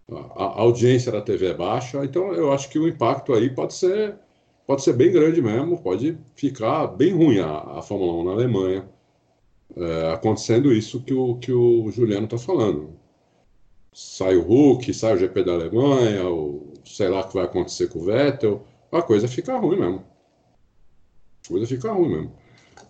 A 0.10 0.62
audiência 0.62 1.12
da 1.12 1.22
TV 1.22 1.48
é 1.48 1.54
baixa, 1.54 2.04
então 2.04 2.34
eu 2.34 2.52
acho 2.52 2.70
que 2.70 2.80
o 2.80 2.88
impacto 2.88 3.34
aí 3.34 3.50
pode 3.50 3.74
ser, 3.74 4.16
pode 4.68 4.84
ser 4.84 4.94
bem 4.94 5.12
grande 5.12 5.42
mesmo, 5.42 5.82
pode 5.82 6.18
ficar 6.36 6.88
bem 6.88 7.14
ruim 7.14 7.40
a, 7.40 7.80
a 7.80 7.82
Fórmula 7.82 8.14
1 8.22 8.24
na 8.26 8.32
Alemanha, 8.32 8.90
é, 9.76 10.12
acontecendo 10.12 10.74
isso 10.74 11.02
que 11.02 11.14
o, 11.14 11.36
que 11.38 11.52
o 11.54 11.90
Juliano 11.90 12.26
está 12.26 12.38
falando. 12.38 12.94
Sai 13.94 14.36
o 14.36 14.44
Hulk, 14.44 14.94
sai 14.94 15.16
o 15.16 15.18
GP 15.18 15.44
da 15.44 15.54
Alemanha, 15.54 16.28
ou 16.28 16.74
sei 16.86 17.08
lá 17.08 17.22
o 17.22 17.28
que 17.28 17.34
vai 17.34 17.46
acontecer 17.46 17.88
com 17.88 18.00
o 18.00 18.06
Vettel, 18.06 18.64
a 18.92 19.02
coisa 19.02 19.28
fica 19.28 19.58
ruim 19.58 19.80
mesmo. 19.80 20.06
A 21.46 21.48
coisa 21.48 21.66
fica 21.66 21.92
ruim 21.92 22.10
mesmo. 22.10 22.36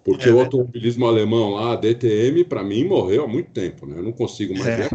Porque 0.04 0.30
é, 0.30 0.34
o 0.34 0.40
automobilismo 0.40 1.06
né? 1.06 1.12
alemão 1.12 1.52
lá, 1.52 1.76
DTM, 1.76 2.44
para 2.46 2.64
mim, 2.64 2.86
morreu 2.86 3.26
há 3.26 3.28
muito 3.28 3.52
tempo, 3.52 3.86
né? 3.86 4.00
Eu 4.00 4.04
não 4.04 4.12
consigo 4.12 4.54
mais 4.54 4.68
é. 4.68 4.76
ver. 4.78 4.90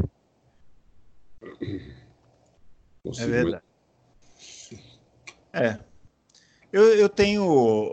Consigo 3.03 3.29
é 3.29 3.31
verdade. 3.31 3.65
Mais... 5.53 5.73
É. 5.79 5.92
Eu, 6.73 6.83
eu 6.95 7.09
tenho 7.09 7.45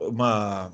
uma, 0.10 0.72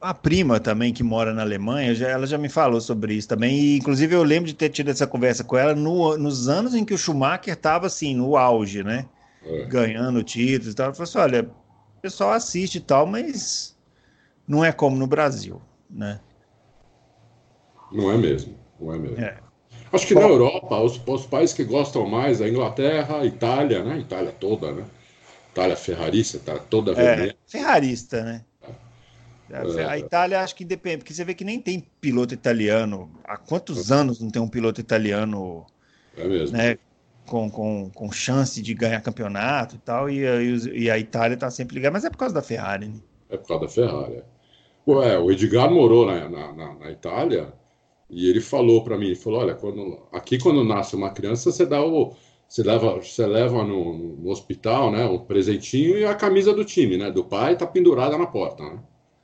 uma 0.00 0.14
prima 0.14 0.60
também 0.60 0.92
que 0.92 1.02
mora 1.02 1.34
na 1.34 1.42
Alemanha, 1.42 1.94
já, 1.94 2.08
ela 2.08 2.26
já 2.26 2.38
me 2.38 2.48
falou 2.48 2.80
sobre 2.80 3.14
isso 3.14 3.28
também, 3.28 3.56
e 3.58 3.76
inclusive 3.78 4.14
eu 4.14 4.22
lembro 4.22 4.46
de 4.46 4.54
ter 4.54 4.68
tido 4.68 4.90
essa 4.90 5.06
conversa 5.06 5.42
com 5.42 5.56
ela 5.56 5.74
no, 5.74 6.16
nos 6.16 6.48
anos 6.48 6.74
em 6.74 6.84
que 6.84 6.94
o 6.94 6.98
Schumacher 6.98 7.54
estava 7.54 7.86
assim, 7.86 8.14
no 8.14 8.36
auge, 8.36 8.84
né? 8.84 9.06
é. 9.48 9.64
ganhando 9.64 10.22
títulos 10.22 10.72
e 10.72 10.76
tal. 10.76 10.88
Eu 10.88 10.94
falei 10.94 11.08
assim, 11.08 11.18
olha, 11.18 11.50
o 11.96 12.00
pessoal 12.00 12.32
assiste 12.32 12.76
e 12.76 12.80
tal, 12.80 13.06
mas 13.06 13.76
não 14.46 14.64
é 14.64 14.72
como 14.72 14.96
no 14.96 15.06
Brasil, 15.06 15.60
né? 15.88 16.20
Não 17.90 18.10
é 18.10 18.16
mesmo, 18.16 18.54
não 18.78 18.94
é 18.94 18.98
mesmo. 18.98 19.20
É. 19.20 19.38
Acho 19.90 20.06
que 20.06 20.14
Bom, 20.14 20.20
na 20.20 20.28
Europa, 20.28 20.80
os, 20.80 21.00
os, 21.06 21.26
países 21.26 21.56
que 21.56 21.64
gostam 21.64 22.06
mais, 22.06 22.42
a 22.42 22.48
Inglaterra, 22.48 23.20
a 23.20 23.24
Itália, 23.24 23.82
né? 23.82 23.98
Itália 23.98 24.32
toda, 24.32 24.70
né? 24.70 24.84
Itália 25.58 25.76
ferrarista, 25.76 26.38
tá 26.38 26.58
toda 26.58 26.94
vermelha. 26.94 27.32
É, 27.32 27.50
ferrarista, 27.50 28.22
né? 28.22 28.44
É. 29.50 29.84
A 29.84 29.98
Itália 29.98 30.40
acho 30.40 30.54
que 30.54 30.64
depende, 30.64 30.98
porque 30.98 31.14
você 31.14 31.24
vê 31.24 31.34
que 31.34 31.44
nem 31.44 31.58
tem 31.58 31.80
piloto 32.00 32.34
italiano. 32.34 33.10
Há 33.24 33.36
quantos 33.36 33.90
anos 33.90 34.20
não 34.20 34.30
tem 34.30 34.40
um 34.40 34.48
piloto 34.48 34.80
italiano 34.80 35.64
é 36.16 36.28
mesmo. 36.28 36.56
Né, 36.56 36.78
com, 37.26 37.50
com, 37.50 37.90
com 37.90 38.12
chance 38.12 38.60
de 38.60 38.74
ganhar 38.74 39.00
campeonato 39.00 39.76
e 39.76 39.78
tal, 39.78 40.08
e, 40.08 40.20
e, 40.20 40.84
e 40.84 40.90
a 40.90 40.98
Itália 40.98 41.34
está 41.34 41.50
sempre 41.50 41.76
ligada, 41.76 41.92
mas 41.92 42.04
é 42.04 42.10
por 42.10 42.18
causa 42.18 42.34
da 42.34 42.42
Ferrari, 42.42 42.88
né? 42.88 43.00
É 43.30 43.36
por 43.36 43.48
causa 43.48 43.64
da 43.64 43.70
Ferrari. 43.70 44.16
É. 44.16 44.24
Pô, 44.84 45.02
é, 45.02 45.18
o 45.18 45.30
Edgar 45.30 45.70
morou 45.70 46.06
na, 46.06 46.28
na, 46.28 46.74
na 46.74 46.90
Itália 46.90 47.52
e 48.08 48.28
ele 48.28 48.40
falou 48.40 48.84
para 48.84 48.96
mim, 48.96 49.06
ele 49.06 49.16
falou, 49.16 49.40
olha, 49.40 49.54
quando, 49.54 49.98
aqui 50.12 50.38
quando 50.38 50.64
nasce 50.64 50.94
uma 50.96 51.10
criança, 51.10 51.50
você 51.50 51.66
dá 51.66 51.82
o, 51.82 52.14
você 52.48 52.62
leva, 52.62 52.94
você 52.94 53.26
leva 53.26 53.62
no, 53.62 54.16
no, 54.16 54.30
hospital, 54.30 54.90
né, 54.90 55.04
um 55.04 55.18
presentinho 55.18 55.98
e 55.98 56.04
a 56.06 56.14
camisa 56.14 56.54
do 56.54 56.64
time, 56.64 56.96
né, 56.96 57.10
do 57.10 57.22
pai 57.22 57.56
tá 57.56 57.66
pendurada 57.66 58.16
na 58.16 58.26
porta, 58.26 58.62
né? 58.64 58.80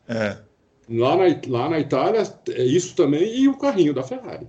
É. 0.07 0.39
Lá 0.87 1.16
na, 1.16 1.25
lá 1.49 1.70
na 1.70 1.81
Itália, 1.81 2.22
é 2.51 2.62
isso 2.62 2.95
também 2.95 3.41
e 3.41 3.49
o 3.49 3.57
carrinho 3.57 3.95
da 3.95 4.03
Ferrari. 4.03 4.47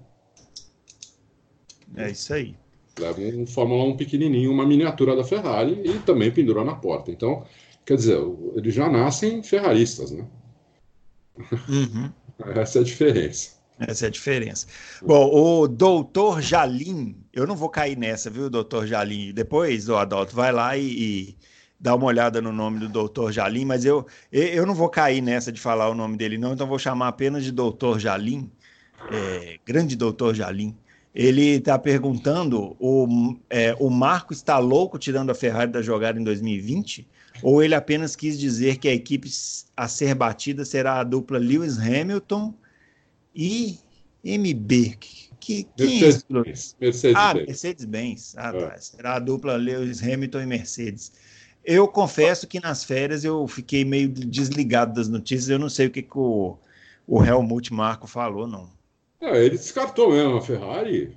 É 1.95 2.11
isso 2.11 2.34
aí. 2.34 2.53
Leva 2.99 3.21
um 3.21 3.47
Fórmula 3.47 3.86
1 3.86 3.97
pequenininho, 3.97 4.51
uma 4.51 4.65
miniatura 4.65 5.15
da 5.15 5.23
Ferrari 5.23 5.82
e 5.86 5.99
também 5.99 6.32
pendurou 6.32 6.65
na 6.65 6.76
porta. 6.76 7.11
Então, 7.11 7.45
quer 7.86 7.95
dizer, 7.95 8.19
eles 8.55 8.73
já 8.73 8.89
nascem 8.89 9.41
ferraristas, 9.41 10.11
né? 10.11 10.28
Uhum. 11.69 12.11
Essa 12.59 12.80
é 12.80 12.82
a 12.82 12.86
diferença. 12.86 13.55
Essa 13.80 14.05
é 14.05 14.07
a 14.07 14.11
diferença. 14.11 14.67
Bom, 15.01 15.30
o 15.34 15.67
doutor 15.67 16.41
Jalim, 16.41 17.15
eu 17.34 17.45
não 17.45 17.55
vou 17.55 17.69
cair 17.69 17.97
nessa, 17.97 18.30
viu, 18.30 18.49
doutor 18.49 18.88
Jalim? 18.88 19.34
Depois, 19.34 19.89
o 19.89 19.97
Adalto, 19.97 20.36
vai 20.36 20.51
lá 20.51 20.78
e, 20.78 20.86
e 20.86 21.38
dá 21.80 21.93
uma 21.93 22.05
olhada 22.05 22.41
no 22.41 22.53
nome 22.53 22.80
do 22.80 22.88
doutor 22.88 23.32
Jalim, 23.34 23.65
mas 23.65 23.84
eu, 23.84 24.05
eu 24.32 24.65
não 24.65 24.73
vou 24.73 24.89
cair 24.89 25.21
nessa 25.21 25.51
de 25.51 25.59
falar 25.59 25.89
o 25.89 25.95
nome 25.95 26.15
dele, 26.15 26.38
não, 26.38 26.53
então 26.53 26.65
vou 26.65 26.80
chamar 26.80 27.09
apenas 27.09 27.43
de 27.43 27.51
doutor 27.51 27.99
Jalim, 27.99 28.49
é, 29.11 29.59
grande 29.65 29.95
doutor 29.95 30.34
Jalim. 30.34 30.76
Ele 31.13 31.57
está 31.57 31.80
perguntando: 31.80 32.76
o, 32.80 33.38
é, 33.49 33.76
o 33.80 33.89
Marco 33.89 34.34
está 34.34 34.57
louco 34.57 34.99
tirando 34.99 35.30
a 35.30 35.36
Ferrari 35.36 35.71
da 35.71 35.82
jogada 35.82 36.19
em 36.19 36.23
2020? 36.23 37.07
Ou 37.41 37.61
ele 37.61 37.76
apenas 37.76 38.15
quis 38.15 38.39
dizer 38.39 38.78
que 38.78 38.88
a 38.88 38.93
equipe 38.93 39.30
a 39.76 39.88
ser 39.88 40.15
batida 40.15 40.63
será 40.63 40.99
a 40.99 41.03
dupla 41.03 41.38
Lewis 41.38 41.78
Hamilton 41.78 42.53
e 43.36 43.77
MB? 44.23 44.97
Que, 45.39 45.67
quem 45.77 45.99
Mercedes, 45.99 46.25
é 46.79 46.86
Mercedes, 46.86 47.15
ah, 47.15 47.33
Mercedes-Benz. 47.33 48.36
Ah, 48.38 48.49
é. 48.55 48.59
tá. 48.59 48.77
Será 48.77 49.15
a 49.15 49.19
dupla 49.19 49.55
Lewis 49.57 50.01
Hamilton 50.01 50.41
e 50.41 50.45
Mercedes. 50.45 51.11
Eu 51.63 51.88
confesso 51.88 52.47
que 52.47 52.59
nas 52.59 52.83
férias 52.83 53.23
eu 53.23 53.47
fiquei 53.47 53.83
meio 53.83 54.07
desligado 54.09 54.93
das 54.93 55.09
notícias. 55.09 55.49
Eu 55.49 55.59
não 55.59 55.69
sei 55.69 55.88
o 55.88 55.91
que, 55.91 56.01
que 56.01 56.17
o, 56.17 56.57
o 57.07 57.23
Helmut 57.23 57.73
Marco 57.73 58.07
falou, 58.07 58.47
não. 58.47 58.69
É, 59.19 59.43
ele 59.43 59.57
descartou 59.57 60.11
mesmo 60.11 60.38
a 60.38 60.41
Ferrari. 60.41 61.15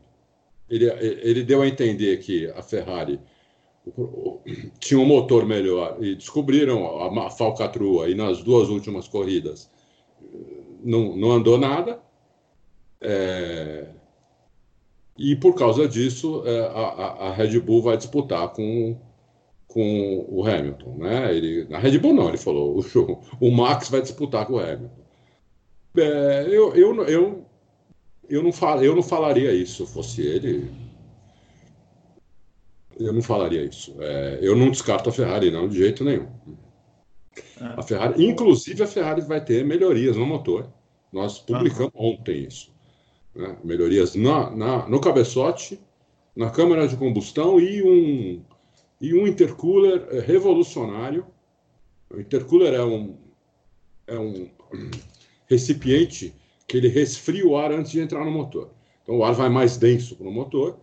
Ele, 0.68 0.84
ele 0.86 1.42
deu 1.42 1.62
a 1.62 1.68
entender 1.68 2.18
que 2.18 2.46
a 2.50 2.62
Ferrari, 2.62 3.20
tinha 4.78 5.00
um 5.00 5.06
motor 5.06 5.46
melhor 5.46 5.96
e 6.00 6.14
descobriram 6.14 7.00
a 7.18 7.30
falcatrua 7.30 8.10
e 8.10 8.14
nas 8.14 8.42
duas 8.42 8.68
últimas 8.68 9.08
corridas 9.08 9.70
não, 10.82 11.16
não 11.16 11.32
andou 11.32 11.58
nada. 11.58 12.00
É, 13.00 13.86
e 15.18 15.34
por 15.34 15.54
causa 15.54 15.88
disso, 15.88 16.42
é, 16.46 16.60
a, 16.60 17.28
a, 17.28 17.32
Red 17.32 17.58
Bull 17.60 17.82
vai 17.82 17.96
disputar 17.96 18.48
com, 18.50 18.96
com 19.66 20.24
o 20.28 20.46
Hamilton. 20.46 20.96
Né? 20.98 21.34
Ele, 21.34 21.74
a 21.74 21.78
Red 21.78 21.98
Bull 21.98 22.14
não, 22.14 22.28
ele 22.28 22.38
falou, 22.38 22.78
o, 23.40 23.46
o 23.48 23.50
Max 23.50 23.88
vai 23.88 24.00
disputar 24.00 24.46
com 24.46 24.54
o 24.54 24.60
Hamilton. 24.60 24.90
É, 25.96 26.46
eu, 26.48 26.74
eu, 26.74 27.04
eu, 27.04 27.46
eu, 28.28 28.42
não 28.42 28.52
fal, 28.52 28.82
eu 28.82 28.94
não 28.94 29.02
falaria 29.02 29.52
isso 29.52 29.84
se 29.84 29.92
fosse 29.92 30.22
ele. 30.22 30.70
Eu 32.98 33.12
não 33.12 33.22
falaria 33.22 33.64
isso. 33.64 33.96
É, 34.00 34.38
eu 34.40 34.56
não 34.56 34.70
descarto 34.70 35.08
a 35.08 35.12
Ferrari, 35.12 35.50
não, 35.50 35.68
de 35.68 35.78
jeito 35.78 36.04
nenhum. 36.04 36.28
A 37.60 37.82
Ferrari, 37.82 38.24
inclusive, 38.24 38.82
a 38.82 38.86
Ferrari 38.86 39.22
vai 39.22 39.44
ter 39.44 39.64
melhorias 39.64 40.16
no 40.16 40.26
motor. 40.26 40.72
Nós 41.12 41.38
publicamos 41.38 41.92
uhum. 41.94 42.12
ontem 42.12 42.44
isso. 42.44 42.72
Né? 43.38 43.56
Melhorias 43.62 44.16
na, 44.16 44.50
na, 44.50 44.88
no 44.88 45.00
cabeçote, 45.00 45.80
na 46.34 46.50
câmara 46.50 46.88
de 46.88 46.96
combustão 46.96 47.60
e 47.60 47.82
um, 47.82 48.42
e 49.00 49.14
um 49.14 49.28
intercooler 49.28 50.24
revolucionário. 50.26 51.24
O 52.12 52.20
intercooler 52.20 52.74
é 52.74 52.84
um, 52.84 53.16
é 54.08 54.18
um 54.18 54.50
recipiente 55.48 56.34
que 56.66 56.76
ele 56.76 56.88
resfria 56.88 57.46
o 57.46 57.56
ar 57.56 57.70
antes 57.70 57.92
de 57.92 58.00
entrar 58.00 58.24
no 58.24 58.30
motor. 58.32 58.70
Então 59.04 59.16
o 59.16 59.24
ar 59.24 59.32
vai 59.32 59.48
mais 59.48 59.76
denso 59.76 60.16
para 60.16 60.28
o 60.28 60.32
motor, 60.32 60.76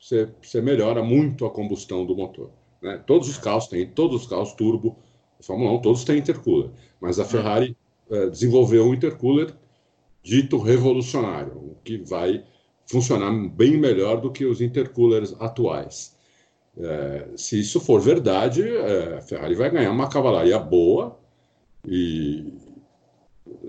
você, 0.00 0.28
você 0.40 0.60
melhora 0.62 1.02
muito 1.02 1.44
a 1.44 1.50
combustão 1.50 2.06
do 2.06 2.14
motor. 2.14 2.50
Né? 2.80 3.02
Todos 3.04 3.28
os 3.28 3.36
carros 3.36 3.66
têm, 3.66 3.86
todos 3.88 4.22
os 4.22 4.28
carros 4.28 4.52
turbo, 4.52 4.96
Fórmula 5.40 5.72
1, 5.72 5.82
todos 5.82 6.04
têm 6.04 6.18
intercooler, 6.18 6.70
mas 7.00 7.18
a 7.18 7.24
Ferrari 7.24 7.76
é, 8.10 8.30
desenvolveu 8.30 8.84
um 8.86 8.94
intercooler 8.94 9.52
dito 10.26 10.58
revolucionário, 10.58 11.76
que 11.84 11.98
vai 11.98 12.44
funcionar 12.84 13.30
bem 13.50 13.78
melhor 13.78 14.20
do 14.20 14.32
que 14.32 14.44
os 14.44 14.60
intercoolers 14.60 15.34
atuais. 15.38 16.16
É, 16.76 17.28
se 17.36 17.60
isso 17.60 17.80
for 17.80 18.00
verdade, 18.00 18.62
é, 18.62 19.18
a 19.18 19.22
Ferrari 19.22 19.54
vai 19.54 19.70
ganhar 19.70 19.92
uma 19.92 20.08
cavalaria 20.08 20.58
boa 20.58 21.16
e 21.86 22.52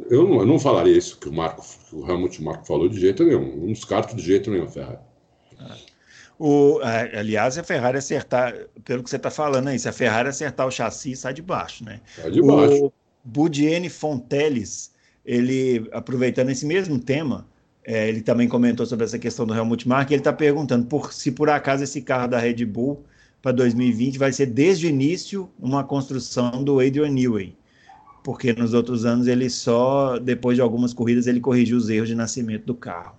eu 0.10 0.28
não, 0.28 0.40
eu 0.40 0.46
não 0.46 0.60
falaria 0.60 0.98
isso 0.98 1.20
que 1.20 1.30
o 1.30 1.34
Marco, 1.34 1.64
que 1.90 1.96
o 1.96 2.10
Helmut 2.10 2.42
Marco 2.42 2.66
falou 2.66 2.90
de 2.90 3.00
jeito 3.00 3.24
nenhum, 3.24 3.56
não 3.56 3.72
descarto 3.72 4.16
de 4.16 4.24
jeito 4.24 4.50
nenhum 4.50 4.66
a 4.66 4.70
Ferrari. 4.70 5.00
O, 6.40 6.80
aliás, 6.82 7.58
a 7.58 7.64
Ferrari 7.64 7.98
acertar, 7.98 8.54
pelo 8.84 9.04
que 9.04 9.10
você 9.10 9.16
está 9.18 9.30
falando 9.30 9.68
aí, 9.68 9.80
se 9.80 9.88
a 9.88 9.94
Ferrari 9.94 10.30
acertar 10.30 10.68
o 10.68 10.72
chassi, 10.72 11.16
sai 11.16 11.34
de 11.34 11.42
baixo, 11.42 11.84
né? 11.84 12.02
Sai 12.16 12.32
de 12.32 12.42
baixo. 12.42 12.86
O 12.86 12.94
Budiene 13.24 13.90
Fonteles, 13.90 14.92
ele, 15.28 15.90
aproveitando 15.92 16.50
esse 16.50 16.66
mesmo 16.66 16.98
tema, 16.98 17.46
é, 17.84 18.08
ele 18.08 18.22
também 18.22 18.48
comentou 18.48 18.86
sobre 18.86 19.04
essa 19.04 19.20
questão 19.20 19.46
do 19.46 19.54
Helmut 19.54 19.86
Marko, 19.88 20.14
ele 20.14 20.22
está 20.22 20.32
perguntando 20.32 20.86
por, 20.86 21.12
se 21.12 21.32
por 21.32 21.50
acaso 21.50 21.84
esse 21.84 22.02
carro 22.02 22.30
da 22.30 22.40
Red 22.40 22.66
Bull 22.66 23.04
para 23.42 23.52
2020 23.52 24.18
vai 24.18 24.32
ser 24.32 24.46
desde 24.48 24.88
o 24.88 24.90
início 24.90 25.50
uma 25.60 25.84
construção 25.84 26.64
do 26.64 26.80
Adrian 26.80 27.10
Newey, 27.10 27.58
porque 28.24 28.54
nos 28.54 28.74
outros 28.74 29.06
anos 29.06 29.28
ele 29.28 29.50
só, 29.50 30.18
depois 30.18 30.56
de 30.56 30.62
algumas 30.62 30.94
corridas, 30.94 31.28
ele 31.28 31.42
corrigiu 31.42 31.78
os 31.78 31.90
erros 31.90 32.08
de 32.08 32.16
nascimento 32.16 32.66
do 32.66 32.74
carro. 32.74 33.18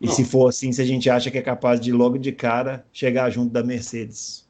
E 0.00 0.06
Não. 0.06 0.12
se 0.12 0.24
for 0.24 0.48
assim, 0.48 0.72
se 0.72 0.82
a 0.82 0.84
gente 0.84 1.08
acha 1.08 1.30
que 1.30 1.38
é 1.38 1.42
capaz 1.42 1.80
de 1.80 1.90
logo 1.92 2.18
de 2.18 2.32
cara 2.32 2.84
chegar 2.92 3.30
junto 3.30 3.52
da 3.52 3.62
Mercedes. 3.62 4.46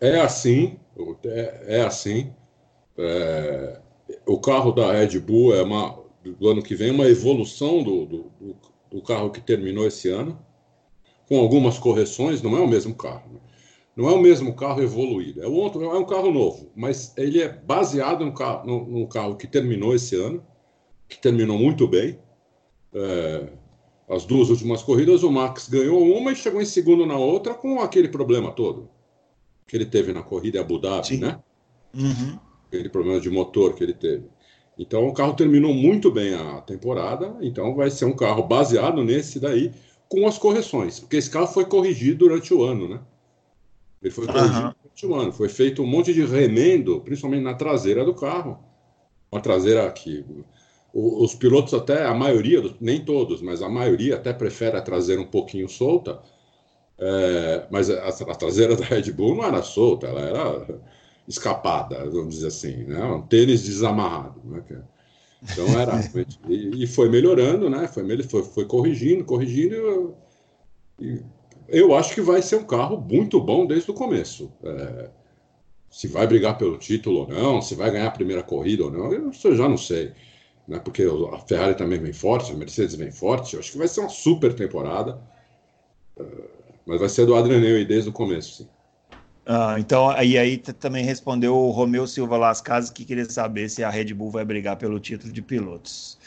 É 0.00 0.20
assim, 0.20 0.78
é, 1.24 1.78
é 1.78 1.82
assim. 1.82 2.32
É, 2.96 3.80
o 4.26 4.38
carro 4.38 4.72
da 4.72 4.92
Red 4.92 5.18
Bull 5.20 5.54
é 5.54 5.62
uma, 5.62 5.98
do 6.24 6.48
ano 6.48 6.62
que 6.62 6.74
vem 6.74 6.90
uma 6.90 7.06
evolução 7.06 7.82
do, 7.82 8.06
do, 8.06 8.30
do, 8.90 9.02
carro 9.02 9.30
que 9.30 9.40
terminou 9.40 9.86
esse 9.86 10.08
ano, 10.08 10.38
com 11.28 11.38
algumas 11.38 11.78
correções, 11.78 12.42
não 12.42 12.56
é 12.56 12.60
o 12.60 12.68
mesmo 12.68 12.94
carro. 12.94 13.32
Né? 13.32 13.40
Não 13.96 14.08
é 14.08 14.12
o 14.12 14.20
mesmo 14.20 14.54
carro 14.54 14.82
evoluído, 14.82 15.42
é, 15.42 15.46
outro, 15.46 15.84
é 15.84 15.98
um 15.98 16.04
carro 16.04 16.32
novo, 16.32 16.70
mas 16.74 17.12
ele 17.16 17.40
é 17.40 17.48
baseado 17.48 18.24
no 18.24 18.34
carro, 18.34 18.66
no, 18.66 18.84
no 18.86 19.06
carro 19.06 19.36
que 19.36 19.46
terminou 19.46 19.94
esse 19.94 20.16
ano, 20.16 20.44
que 21.08 21.18
terminou 21.18 21.58
muito 21.58 21.86
bem. 21.86 22.18
É, 22.92 23.48
as 24.08 24.24
duas 24.26 24.50
últimas 24.50 24.82
corridas, 24.82 25.22
o 25.22 25.30
Max 25.30 25.68
ganhou 25.68 26.02
uma 26.02 26.32
e 26.32 26.36
chegou 26.36 26.60
em 26.60 26.66
segundo 26.66 27.06
na 27.06 27.16
outra 27.16 27.54
com 27.54 27.80
aquele 27.80 28.08
problema 28.08 28.52
todo 28.52 28.90
que 29.66 29.76
ele 29.76 29.86
teve 29.86 30.12
na 30.12 30.22
corrida 30.22 30.58
em 30.58 30.60
Abu 30.60 30.78
Dhabi, 30.78 31.06
Sim. 31.06 31.18
né? 31.18 31.40
Uhum. 31.94 32.38
Aquele 32.74 32.88
problema 32.88 33.20
de 33.20 33.30
motor 33.30 33.74
que 33.74 33.84
ele 33.84 33.94
teve. 33.94 34.24
Então 34.76 35.06
o 35.06 35.14
carro 35.14 35.34
terminou 35.34 35.72
muito 35.72 36.10
bem 36.10 36.34
a 36.34 36.60
temporada, 36.60 37.36
então 37.40 37.74
vai 37.74 37.90
ser 37.90 38.06
um 38.06 38.16
carro 38.16 38.42
baseado 38.42 39.04
nesse 39.04 39.38
daí, 39.38 39.70
com 40.08 40.26
as 40.26 40.36
correções, 40.36 40.98
porque 41.00 41.16
esse 41.16 41.30
carro 41.30 41.46
foi 41.46 41.64
corrigido 41.64 42.26
durante 42.26 42.52
o 42.52 42.64
ano, 42.64 42.88
né? 42.88 43.00
Ele 44.02 44.12
foi 44.12 44.26
corrigido 44.26 44.66
uhum. 44.66 44.74
durante 44.82 45.06
o 45.06 45.14
ano, 45.14 45.32
foi 45.32 45.48
feito 45.48 45.82
um 45.82 45.86
monte 45.86 46.12
de 46.12 46.24
remendo, 46.24 47.00
principalmente 47.00 47.42
na 47.42 47.54
traseira 47.54 48.04
do 48.04 48.14
carro. 48.14 48.58
Uma 49.30 49.40
traseira 49.40 49.90
que 49.92 50.24
os 50.92 51.34
pilotos 51.34 51.74
até, 51.74 52.04
a 52.04 52.14
maioria, 52.14 52.62
nem 52.80 53.04
todos, 53.04 53.42
mas 53.42 53.62
a 53.62 53.68
maioria 53.68 54.16
até 54.16 54.32
prefere 54.32 54.76
a 54.76 54.82
traseira 54.82 55.20
um 55.20 55.26
pouquinho 55.26 55.68
solta, 55.68 56.20
é, 56.98 57.66
mas 57.70 57.90
a, 57.90 58.08
a, 58.08 58.34
traseira 58.34 58.76
da 58.76 58.84
Red 58.84 59.10
Bull 59.10 59.34
não 59.34 59.44
era 59.44 59.62
solta, 59.62 60.06
ela 60.06 60.20
era 60.20 60.80
escapada, 61.26 62.08
vamos 62.10 62.34
dizer 62.34 62.48
assim, 62.48 62.84
né? 62.84 63.02
um 63.04 63.22
tênis 63.22 63.62
desamarrado. 63.62 64.40
Né? 64.44 64.62
Então 65.42 65.66
era. 65.78 66.00
e, 66.48 66.84
e, 66.84 66.86
foi 66.86 67.08
melhorando, 67.08 67.68
né? 67.68 67.88
Foi, 67.88 68.22
foi, 68.22 68.42
foi 68.42 68.64
corrigindo, 68.66 69.24
corrigindo. 69.24 70.14
E 71.00 71.22
eu 71.68 71.94
acho 71.94 72.14
que 72.14 72.20
vai 72.20 72.42
ser 72.42 72.56
um 72.56 72.64
carro 72.64 72.98
muito 73.00 73.40
bom 73.40 73.66
desde 73.66 73.90
o 73.90 73.94
começo. 73.94 74.52
É, 74.62 75.10
se 75.90 76.08
vai 76.08 76.26
brigar 76.26 76.58
pelo 76.58 76.76
título 76.76 77.20
ou 77.20 77.28
não, 77.28 77.62
se 77.62 77.74
vai 77.74 77.90
ganhar 77.90 78.08
a 78.08 78.10
primeira 78.10 78.42
corrida 78.42 78.84
ou 78.84 78.90
não, 78.90 79.12
eu, 79.12 79.30
eu 79.44 79.56
já 79.56 79.68
não 79.68 79.76
sei 79.76 80.12
né? 80.66 80.78
porque 80.78 81.04
a 81.32 81.38
Ferrari 81.38 81.74
também 81.74 82.00
vem 82.00 82.12
forte, 82.12 82.52
a 82.52 82.56
Mercedes 82.56 82.94
vem 82.94 83.10
forte. 83.10 83.54
Eu 83.54 83.60
acho 83.60 83.72
que 83.72 83.78
vai 83.78 83.88
ser 83.88 84.00
uma 84.00 84.08
super 84.08 84.54
temporada, 84.54 85.20
uh, 86.18 86.44
mas 86.86 87.00
vai 87.00 87.08
ser 87.08 87.26
do 87.26 87.34
Adrian 87.34 87.60
Newey 87.60 87.84
desde 87.84 88.10
o 88.10 88.12
começo, 88.12 88.62
sim. 88.62 88.68
Ah, 89.46 89.76
então, 89.78 90.08
aí, 90.08 90.38
aí 90.38 90.56
também 90.56 91.04
respondeu 91.04 91.54
o 91.54 91.70
Romeu 91.70 92.06
Silva 92.06 92.36
Las 92.36 92.60
Casas, 92.60 92.90
que 92.90 93.04
queria 93.04 93.28
saber 93.28 93.68
se 93.68 93.84
a 93.84 93.90
Red 93.90 94.14
Bull 94.14 94.30
vai 94.30 94.44
brigar 94.44 94.76
pelo 94.76 94.98
título 94.98 95.32
de 95.32 95.42
pilotos. 95.42 96.18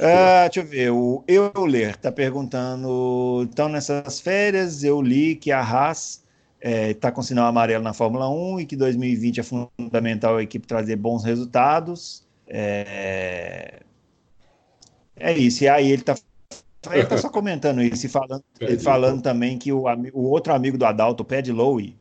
Ah, 0.00 0.48
deixa 0.48 0.60
eu 0.60 0.66
ver, 0.66 0.90
o 0.90 1.24
Euler 1.26 1.90
está 1.90 2.12
perguntando, 2.12 3.46
então 3.50 3.68
nessas 3.68 4.20
férias 4.20 4.84
eu 4.84 5.00
li 5.00 5.34
que 5.34 5.50
a 5.50 5.60
Haas 5.60 6.22
está 6.60 6.70
é, 6.70 6.94
tá 6.94 7.12
com 7.12 7.22
sinal 7.22 7.46
amarelo 7.46 7.82
na 7.82 7.94
Fórmula 7.94 8.28
1 8.28 8.60
e 8.60 8.66
que 8.66 8.76
2020 8.76 9.40
é 9.40 9.42
fundamental 9.42 10.36
a 10.36 10.42
equipe 10.42 10.66
trazer 10.66 10.96
bons 10.96 11.24
resultados. 11.24 12.26
É, 12.46 13.80
é 15.16 15.32
isso. 15.32 15.64
E 15.64 15.68
aí 15.68 15.90
ele 15.90 16.02
está 16.02 16.16
ele 16.92 17.06
tá 17.06 17.16
só 17.16 17.28
comentando 17.30 17.82
isso 17.82 18.06
e 18.06 18.08
falando, 18.08 18.44
falando 18.82 19.22
também 19.22 19.58
que 19.58 19.72
o, 19.72 19.84
o 20.12 20.22
outro 20.22 20.52
amigo 20.52 20.76
do 20.76 20.84
Adalto, 20.84 21.22
o 21.22 21.26
Pad 21.26 21.50
Lowe, 21.50 21.96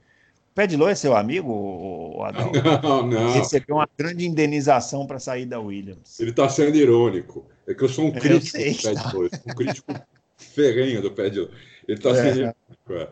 Pad 0.58 0.76
Lowe 0.76 0.89
é 0.89 0.95
seu 0.95 1.16
amigo, 1.16 2.20
Adalto? 2.24 2.58
Não, 2.82 3.05
não. 3.05 3.34
Recebeu 3.34 3.76
uma 3.76 3.88
grande 3.95 4.26
indenização 4.26 5.05
para 5.05 5.20
sair 5.20 5.45
da 5.45 5.60
Williams. 5.60 6.20
Ele 6.20 6.32
está 6.32 6.49
sendo 6.49 6.76
irônico. 6.76 7.45
É 7.68 7.76
que 7.76 7.84
eu 7.84 7.88
sou 7.88 8.05
um 8.05 8.12
crítico 8.20 8.58
sei, 8.58 8.74
do 8.74 8.93
tá. 8.95 9.12
Lowe, 9.14 9.30
um 9.45 9.53
crítico 9.53 9.93
ferrenho 10.36 10.99
do 11.03 11.12
Pad 11.12 11.39
Lowe. 11.39 11.51
Ele 11.88 11.97
está 11.99 12.16
sendo 12.16 12.28
é. 12.28 12.32
irônico. 12.32 12.55
É. 12.89 13.08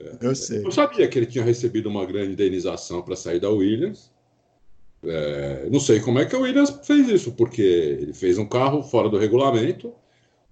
É. 0.00 0.16
Eu 0.20 0.34
sei. 0.34 0.66
Eu 0.66 0.72
sabia 0.72 1.06
que 1.06 1.16
ele 1.16 1.26
tinha 1.26 1.44
recebido 1.44 1.88
uma 1.88 2.04
grande 2.04 2.32
indenização 2.32 3.02
para 3.02 3.14
sair 3.14 3.38
da 3.38 3.50
Williams. 3.50 4.10
É, 5.04 5.68
não 5.70 5.78
sei 5.78 6.00
como 6.00 6.18
é 6.18 6.26
que 6.26 6.34
a 6.34 6.40
Williams 6.40 6.76
fez 6.82 7.08
isso, 7.08 7.30
porque 7.32 7.62
ele 7.62 8.12
fez 8.12 8.36
um 8.36 8.46
carro 8.46 8.82
fora 8.82 9.08
do 9.08 9.16
regulamento. 9.16 9.94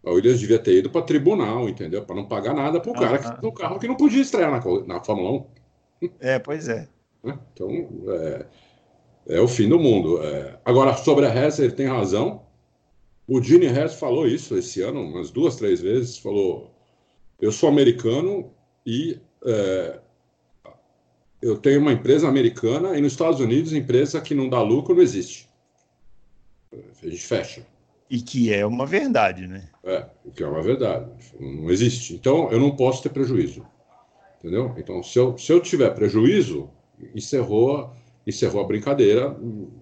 A 0.05 0.13
Williams 0.13 0.39
devia 0.39 0.61
ter 0.61 0.79
ido 0.79 0.89
para 0.89 1.03
tribunal, 1.03 1.69
entendeu? 1.69 2.05
Para 2.05 2.15
não 2.15 2.27
pagar 2.27 2.55
nada 2.55 2.79
para 2.79 2.93
o 2.93 2.95
cara 2.95 3.19
que 3.19 3.27
fez 3.27 3.43
um 3.43 3.51
carro 3.51 3.81
que 3.81 3.89
não 3.89 3.97
podia 3.97 4.23
estrear 4.23 4.53
na, 4.53 4.87
na 4.87 5.03
Fórmula 5.03 5.33
1. 5.33 5.59
É, 6.21 6.39
pois 6.39 6.69
é. 6.69 6.89
Né? 7.23 7.39
Então, 7.53 7.71
é, 8.09 8.47
é, 9.29 9.41
o 9.41 9.49
fim 9.49 9.69
do 9.69 9.79
mundo. 9.79 10.23
É, 10.23 10.59
agora, 10.65 10.95
sobre 10.97 11.27
a 11.27 11.35
Hess, 11.35 11.59
ele 11.59 11.73
tem 11.73 11.87
razão. 11.87 12.43
O 13.27 13.43
Gene 13.43 13.67
Hess 13.67 13.95
falou 13.95 14.27
isso 14.27 14.57
esse 14.57 14.81
ano, 14.81 15.03
umas 15.03 15.31
duas, 15.31 15.57
três 15.57 15.81
vezes. 15.81 16.19
Falou: 16.19 16.71
Eu 17.41 17.53
sou 17.53 17.69
americano 17.69 18.51
e 18.87 19.21
é, 19.45 20.01
eu 21.41 21.57
tenho 21.57 21.81
uma 21.81 21.93
empresa 21.93 22.29
americana 22.29 22.97
e 22.97 23.01
nos 23.01 23.13
Estados 23.13 23.41
Unidos, 23.41 23.73
empresa 23.73 24.21
que 24.21 24.35
não 24.35 24.49
dá 24.49 24.61
lucro 24.63 24.95
não 24.95 25.03
existe. 25.03 25.49
A 26.73 27.09
gente 27.09 27.23
fecha. 27.23 27.67
E 28.11 28.21
que 28.21 28.53
é 28.53 28.65
uma 28.65 28.87
verdade, 28.87 29.47
né? 29.47 29.69
É, 29.85 30.07
o 30.25 30.31
que 30.31 30.43
é 30.43 30.47
uma 30.47 30.63
verdade. 30.63 31.11
Não 31.39 31.71
existe. 31.71 32.15
Então, 32.15 32.51
eu 32.51 32.59
não 32.59 32.75
posso 32.75 33.03
ter 33.03 33.11
prejuízo. 33.11 33.65
Entendeu? 34.39 34.75
Então, 34.79 35.03
se 35.03 35.19
eu, 35.19 35.37
se 35.37 35.53
eu 35.53 35.61
tiver 35.61 35.91
prejuízo, 35.91 36.71
encerrou, 37.15 37.93
encerrou 38.27 38.63
a 38.63 38.67
brincadeira 38.67 39.37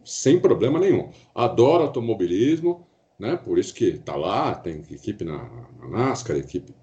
sem 0.05 0.41
problema 0.41 0.81
nenhum. 0.81 1.11
Adoro 1.35 1.85
automobilismo, 1.85 2.87
né? 3.19 3.37
Por 3.37 3.59
isso 3.59 3.75
que 3.75 3.85
está 3.85 4.17
lá, 4.17 4.55
tem 4.55 4.83
equipe 4.91 5.25
na, 5.25 5.39
na 5.79 5.89
NASCAR, 5.89 6.37
equipe, 6.37 6.75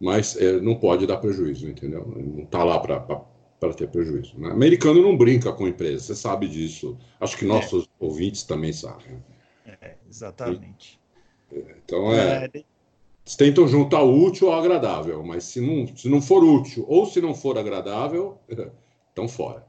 mas 0.00 0.36
é, 0.36 0.60
não 0.60 0.76
pode 0.76 1.06
dar 1.06 1.18
prejuízo, 1.18 1.68
entendeu? 1.68 2.06
Não 2.06 2.44
está 2.44 2.64
lá 2.64 2.78
para 2.80 3.74
ter 3.74 3.88
prejuízo. 3.88 4.38
Né? 4.38 4.50
Americano 4.50 5.02
não 5.02 5.16
brinca 5.16 5.52
com 5.52 5.68
empresa, 5.68 6.04
você 6.04 6.14
sabe 6.14 6.48
disso. 6.48 6.96
Acho 7.20 7.36
que 7.36 7.44
nossos 7.44 7.84
é. 7.84 7.86
ouvintes 7.98 8.44
também 8.44 8.72
sabem. 8.72 9.22
É, 9.66 9.96
exatamente. 10.08 10.98
Então 11.84 12.12
é. 12.14 12.48
é 12.54 12.64
tentam 13.36 13.66
juntar 13.68 14.02
o 14.02 14.24
útil 14.24 14.50
ao 14.50 14.58
agradável, 14.58 15.22
mas 15.22 15.44
se 15.44 15.60
não, 15.60 15.86
se 15.96 16.08
não 16.08 16.20
for 16.20 16.42
útil 16.42 16.84
ou 16.88 17.06
se 17.06 17.20
não 17.20 17.34
for 17.34 17.58
agradável, 17.58 18.38
estão 19.08 19.28
fora. 19.28 19.66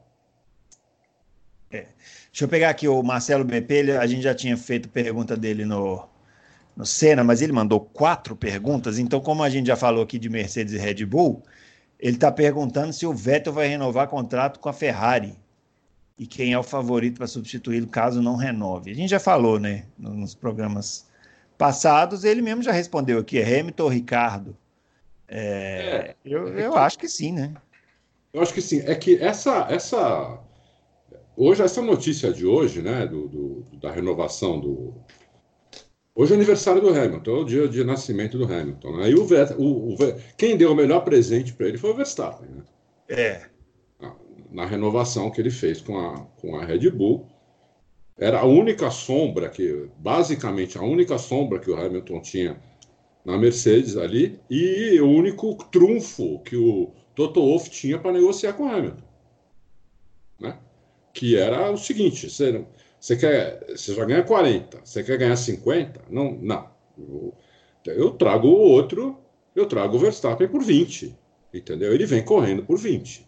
É. 1.70 1.86
Deixa 2.30 2.44
eu 2.44 2.48
pegar 2.48 2.70
aqui 2.70 2.88
o 2.88 3.02
Marcelo 3.02 3.44
BP, 3.44 3.92
a 3.92 4.06
gente 4.06 4.22
já 4.22 4.34
tinha 4.34 4.56
feito 4.56 4.88
pergunta 4.88 5.36
dele 5.36 5.64
no, 5.64 6.06
no 6.76 6.84
Senna, 6.84 7.22
mas 7.22 7.40
ele 7.40 7.52
mandou 7.52 7.80
quatro 7.80 8.34
perguntas, 8.34 8.98
então 8.98 9.20
como 9.20 9.42
a 9.42 9.50
gente 9.50 9.66
já 9.66 9.76
falou 9.76 10.02
aqui 10.02 10.18
de 10.18 10.28
Mercedes 10.28 10.74
e 10.74 10.78
Red 10.78 11.04
Bull, 11.06 11.42
ele 11.98 12.16
está 12.16 12.32
perguntando 12.32 12.92
se 12.92 13.06
o 13.06 13.14
Vettel 13.14 13.52
vai 13.52 13.68
renovar 13.68 14.08
contrato 14.08 14.58
com 14.58 14.68
a 14.68 14.72
Ferrari 14.72 15.38
e 16.18 16.26
quem 16.26 16.52
é 16.52 16.58
o 16.58 16.62
favorito 16.62 17.18
para 17.18 17.26
substituí-lo 17.26 17.86
caso 17.86 18.20
não 18.20 18.36
renove. 18.36 18.90
A 18.90 18.94
gente 18.94 19.10
já 19.10 19.20
falou, 19.20 19.58
né, 19.58 19.84
nos 19.98 20.34
programas 20.34 21.06
passados, 21.62 22.24
ele 22.24 22.42
mesmo 22.42 22.60
já 22.60 22.72
respondeu 22.72 23.20
aqui, 23.20 23.38
é 23.38 23.60
Hamilton 23.60 23.84
ou 23.84 23.88
Ricardo? 23.88 24.56
É, 25.28 25.38
é, 25.38 26.16
eu, 26.24 26.58
é 26.58 26.66
acho 26.66 26.98
que 26.98 27.08
sim, 27.08 27.30
né? 27.30 27.54
Eu 28.32 28.42
acho 28.42 28.52
que 28.52 28.60
sim. 28.60 28.80
É 28.84 28.96
que 28.96 29.16
essa, 29.22 29.68
essa 29.70 30.40
hoje 31.36 31.62
essa 31.62 31.80
notícia 31.80 32.32
de 32.32 32.44
hoje, 32.44 32.82
né, 32.82 33.06
do, 33.06 33.28
do 33.28 33.64
da 33.78 33.92
renovação 33.92 34.58
do 34.58 34.92
Hoje 36.14 36.32
é 36.32 36.36
aniversário 36.36 36.82
do 36.82 36.90
Hamilton, 36.90 37.30
é 37.30 37.40
o 37.40 37.44
dia 37.44 37.68
de 37.68 37.84
nascimento 37.84 38.36
do 38.36 38.44
Hamilton. 38.44 38.96
Aí 38.96 39.14
né? 39.14 39.56
o, 39.56 39.62
o, 39.62 39.94
o, 39.94 39.96
quem 40.36 40.56
deu 40.56 40.72
o 40.72 40.74
melhor 40.74 41.00
presente 41.04 41.54
para 41.54 41.68
ele 41.68 41.78
foi 41.78 41.90
o 41.90 41.96
Verstappen, 41.96 42.50
né? 42.50 42.62
É. 43.08 43.42
Na, 44.00 44.16
na, 44.50 44.66
renovação 44.66 45.30
que 45.30 45.40
ele 45.40 45.50
fez 45.50 45.80
com 45.80 45.98
a, 45.98 46.20
com 46.38 46.56
a 46.56 46.64
Red 46.64 46.90
Bull, 46.90 47.26
era 48.22 48.38
a 48.40 48.46
única 48.46 48.88
sombra 48.90 49.48
que, 49.48 49.88
basicamente, 49.98 50.78
a 50.78 50.82
única 50.82 51.18
sombra 51.18 51.58
que 51.58 51.68
o 51.68 51.76
Hamilton 51.76 52.20
tinha 52.20 52.62
na 53.24 53.36
Mercedes 53.36 53.96
ali 53.96 54.38
e 54.48 55.00
o 55.00 55.08
único 55.08 55.54
trunfo 55.70 56.38
que 56.44 56.56
o 56.56 56.92
Toto 57.16 57.40
Wolff 57.40 57.68
tinha 57.68 57.98
para 57.98 58.12
negociar 58.12 58.52
com 58.52 58.64
o 58.64 58.68
Hamilton. 58.68 59.02
Né? 60.38 60.56
Que 61.12 61.36
era 61.36 61.70
o 61.72 61.76
seguinte: 61.76 62.30
você, 62.30 62.64
você, 62.98 63.16
quer, 63.16 63.66
você 63.68 63.92
já 63.92 64.04
ganha 64.04 64.22
40, 64.22 64.80
você 64.84 65.02
quer 65.02 65.18
ganhar 65.18 65.36
50? 65.36 66.02
Não, 66.08 66.32
não. 66.40 66.70
Eu, 66.96 67.34
eu 67.86 68.10
trago 68.12 68.46
o 68.46 68.56
outro, 68.56 69.18
eu 69.54 69.66
trago 69.66 69.96
o 69.96 69.98
Verstappen 69.98 70.46
por 70.46 70.62
20. 70.62 71.18
Entendeu? 71.52 71.92
Ele 71.92 72.06
vem 72.06 72.24
correndo 72.24 72.64
por 72.64 72.78
20. 72.78 73.26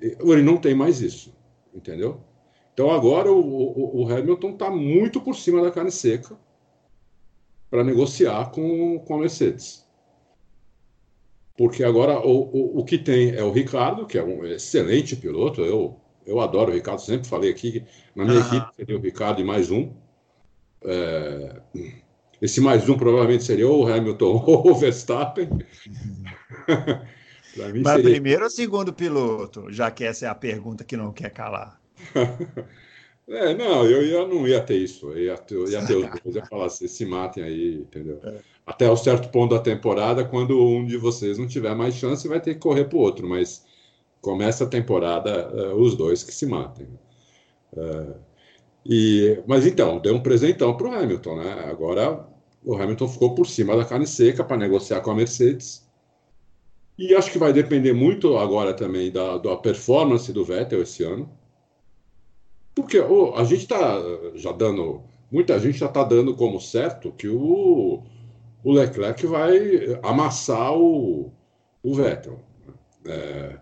Ele 0.00 0.42
não 0.42 0.58
tem 0.58 0.74
mais 0.74 1.00
isso. 1.00 1.32
Entendeu? 1.72 2.20
Então 2.76 2.90
agora 2.90 3.32
o, 3.32 3.40
o, 3.40 4.02
o 4.02 4.12
Hamilton 4.12 4.50
está 4.50 4.70
muito 4.70 5.18
por 5.18 5.34
cima 5.34 5.62
da 5.62 5.70
carne 5.70 5.90
seca 5.90 6.36
para 7.70 7.82
negociar 7.82 8.50
com, 8.50 8.98
com 8.98 9.14
a 9.14 9.20
Mercedes. 9.20 9.82
Porque 11.56 11.82
agora 11.82 12.20
o, 12.20 12.42
o, 12.42 12.80
o, 12.80 12.84
que 12.84 12.98
tem 12.98 13.34
é 13.34 13.42
o 13.42 13.50
Ricardo, 13.50 14.06
que 14.06 14.18
é 14.18 14.22
um 14.22 14.44
excelente 14.44 15.16
piloto. 15.16 15.62
Eu, 15.62 15.98
eu 16.26 16.38
adoro 16.38 16.70
o 16.70 16.74
Ricardo, 16.74 16.98
sempre 16.98 17.26
falei 17.26 17.50
aqui 17.50 17.80
que 17.80 17.86
na 18.14 18.26
minha 18.26 18.40
equipe 18.40 18.66
seria 18.76 18.98
o 18.98 19.00
Ricardo 19.00 19.40
e 19.40 19.44
mais 19.44 19.70
um. 19.70 19.90
É, 20.84 21.56
esse 22.42 22.60
mais 22.60 22.86
um 22.90 22.98
provavelmente 22.98 23.44
seria 23.44 23.66
ou 23.66 23.84
o 23.84 23.88
Hamilton 23.90 24.36
ou 24.46 24.70
o 24.70 24.74
Verstappen. 24.74 25.48
Mas 27.56 27.94
seria... 27.94 28.10
primeiro 28.10 28.44
ou 28.44 28.50
segundo 28.50 28.92
piloto? 28.92 29.72
Já 29.72 29.90
que 29.90 30.04
essa 30.04 30.26
é 30.26 30.28
a 30.28 30.34
pergunta 30.34 30.84
que 30.84 30.94
não 30.94 31.10
quer 31.10 31.30
calar. 31.30 31.80
é, 33.28 33.54
não, 33.54 33.84
eu 33.84 34.04
ia, 34.04 34.26
não 34.26 34.46
ia 34.46 34.60
ter 34.60 34.76
isso. 34.76 35.10
Eu 35.10 35.18
ia 35.18 35.38
ter, 35.38 35.54
eu 35.54 35.68
ia 35.68 35.84
ter 35.86 35.96
os 35.96 36.06
dois, 36.22 36.36
ia 36.36 36.46
falar 36.46 36.66
assim, 36.66 36.88
se 36.88 37.04
matem 37.04 37.42
aí, 37.42 37.74
entendeu? 37.76 38.20
É. 38.22 38.38
Até 38.66 38.90
o 38.90 38.96
certo 38.96 39.28
ponto 39.30 39.54
da 39.54 39.60
temporada, 39.60 40.24
quando 40.24 40.60
um 40.60 40.84
de 40.84 40.96
vocês 40.96 41.38
não 41.38 41.46
tiver 41.46 41.74
mais 41.74 41.94
chance, 41.94 42.26
vai 42.26 42.40
ter 42.40 42.54
que 42.54 42.60
correr 42.60 42.84
para 42.84 42.98
o 42.98 43.00
outro, 43.00 43.28
mas 43.28 43.64
começa 44.20 44.64
a 44.64 44.68
temporada 44.68 45.48
uh, 45.54 45.76
os 45.76 45.96
dois 45.96 46.22
que 46.22 46.34
se 46.34 46.46
matem. 46.46 46.88
Uh, 47.72 48.14
e, 48.84 49.42
mas 49.46 49.66
então, 49.66 49.98
deu 49.98 50.14
um 50.14 50.20
presentão 50.20 50.76
para 50.76 50.88
o 50.88 50.94
Hamilton, 50.94 51.36
né? 51.36 51.66
Agora 51.68 52.26
o 52.64 52.74
Hamilton 52.74 53.08
ficou 53.08 53.34
por 53.34 53.46
cima 53.46 53.76
da 53.76 53.84
carne 53.84 54.06
seca 54.06 54.42
para 54.42 54.56
negociar 54.56 55.00
com 55.00 55.12
a 55.12 55.14
Mercedes. 55.14 55.86
E 56.98 57.14
acho 57.14 57.30
que 57.30 57.38
vai 57.38 57.52
depender 57.52 57.92
muito 57.92 58.36
agora 58.36 58.72
também 58.74 59.12
da, 59.12 59.38
da 59.38 59.56
performance 59.56 60.32
do 60.32 60.44
Vettel 60.44 60.82
esse 60.82 61.04
ano. 61.04 61.30
Porque 62.76 63.00
oh, 63.00 63.34
a 63.34 63.42
gente 63.42 63.62
está 63.62 63.98
já 64.34 64.52
dando, 64.52 65.02
muita 65.32 65.58
gente 65.58 65.78
já 65.78 65.86
está 65.86 66.04
dando 66.04 66.36
como 66.36 66.60
certo 66.60 67.10
que 67.10 67.26
o, 67.26 68.02
o 68.62 68.72
Leclerc 68.72 69.26
vai 69.26 69.98
amassar 70.02 70.74
o, 70.74 71.32
o 71.82 71.94
Vettel. 71.94 72.38
É, 73.06 73.56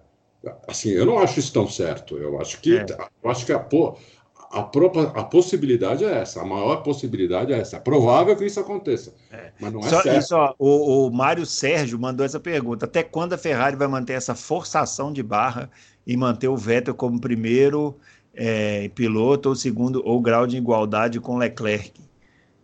assim, 0.66 0.90
eu 0.90 1.06
não 1.06 1.20
acho 1.20 1.38
isso 1.38 1.52
tão 1.52 1.68
certo. 1.68 2.18
Eu 2.18 2.40
acho 2.40 2.60
que, 2.60 2.76
é. 2.76 2.86
eu 3.22 3.30
acho 3.30 3.46
que 3.46 3.52
a, 3.52 3.64
a, 4.50 4.60
a, 4.60 5.24
possibilidade 5.24 6.04
é 6.04 6.18
essa, 6.18 6.42
a 6.42 6.44
maior 6.44 6.82
possibilidade 6.82 7.52
é 7.52 7.60
essa. 7.60 7.76
É 7.76 7.80
provável 7.80 8.34
que 8.34 8.44
isso 8.44 8.58
aconteça, 8.58 9.14
é. 9.30 9.52
mas 9.60 9.72
não 9.72 9.78
é 9.78 9.88
só, 9.90 10.02
certo. 10.02 10.26
Só, 10.26 10.54
o, 10.58 11.06
o 11.06 11.10
Mário 11.12 11.46
Sérgio 11.46 12.00
mandou 12.00 12.26
essa 12.26 12.40
pergunta: 12.40 12.86
até 12.86 13.04
quando 13.04 13.34
a 13.34 13.38
Ferrari 13.38 13.76
vai 13.76 13.86
manter 13.86 14.14
essa 14.14 14.34
forçação 14.34 15.12
de 15.12 15.22
barra 15.22 15.70
e 16.04 16.16
manter 16.16 16.48
o 16.48 16.56
Vettel 16.56 16.96
como 16.96 17.20
primeiro 17.20 17.96
é, 18.34 18.88
piloto 18.88 19.50
ou 19.50 19.54
segundo 19.54 20.02
ou 20.04 20.20
grau 20.20 20.46
de 20.46 20.56
igualdade 20.56 21.20
com 21.20 21.36
Leclerc. 21.36 21.92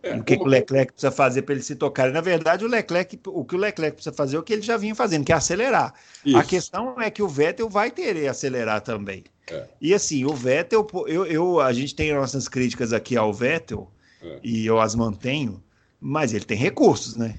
É, 0.03 0.15
o 0.15 0.23
que, 0.23 0.35
como... 0.35 0.49
que, 0.49 0.55
o 0.55 0.59
Leclerc 0.59 0.93
precisa 0.93 1.11
fazer 1.11 1.43
para 1.43 1.53
ele 1.53 1.63
se 1.63 1.75
tocar? 1.75 2.11
Na 2.11 2.21
verdade, 2.21 2.65
o 2.65 2.67
Leclerc, 2.67 3.19
o 3.27 3.45
que 3.45 3.55
o 3.55 3.57
Leclerc 3.57 3.95
precisa 3.95 4.15
fazer 4.15 4.35
é 4.35 4.39
o 4.39 4.43
que 4.43 4.53
ele 4.53 4.61
já 4.61 4.75
vinha 4.75 4.95
fazendo, 4.95 5.23
que 5.23 5.31
é 5.31 5.35
acelerar. 5.35 5.93
Isso. 6.25 6.37
A 6.37 6.43
questão 6.43 6.99
é 6.99 7.11
que 7.11 7.21
o 7.21 7.27
Vettel 7.27 7.69
vai 7.69 7.91
querer 7.91 8.27
acelerar 8.27 8.81
também. 8.81 9.23
É. 9.47 9.67
E 9.79 9.93
assim, 9.93 10.25
o 10.25 10.33
Vettel, 10.33 10.87
eu, 11.07 11.25
eu, 11.25 11.59
a 11.59 11.71
gente 11.71 11.95
tem 11.95 12.13
nossas 12.13 12.47
críticas 12.47 12.93
aqui 12.93 13.15
ao 13.15 13.31
Vettel 13.31 13.91
é. 14.23 14.39
e 14.43 14.65
eu 14.65 14.79
as 14.79 14.95
mantenho, 14.95 15.63
mas 15.99 16.33
ele 16.33 16.45
tem 16.45 16.57
recursos, 16.57 17.15
né? 17.15 17.35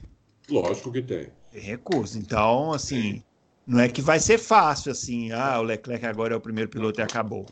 Lógico 0.49 0.93
que 0.93 1.03
tem. 1.03 1.29
Tem 1.51 1.61
recursos. 1.61 2.15
Então, 2.17 2.73
assim, 2.73 3.25
não 3.67 3.81
é 3.81 3.89
que 3.89 4.01
vai 4.01 4.21
ser 4.21 4.39
fácil 4.39 4.93
assim, 4.93 5.33
ah, 5.33 5.59
o 5.59 5.63
Leclerc 5.63 6.07
agora 6.07 6.35
é 6.35 6.37
o 6.37 6.41
primeiro 6.41 6.71
piloto 6.71 7.01
e 7.01 7.03
acabou. 7.03 7.47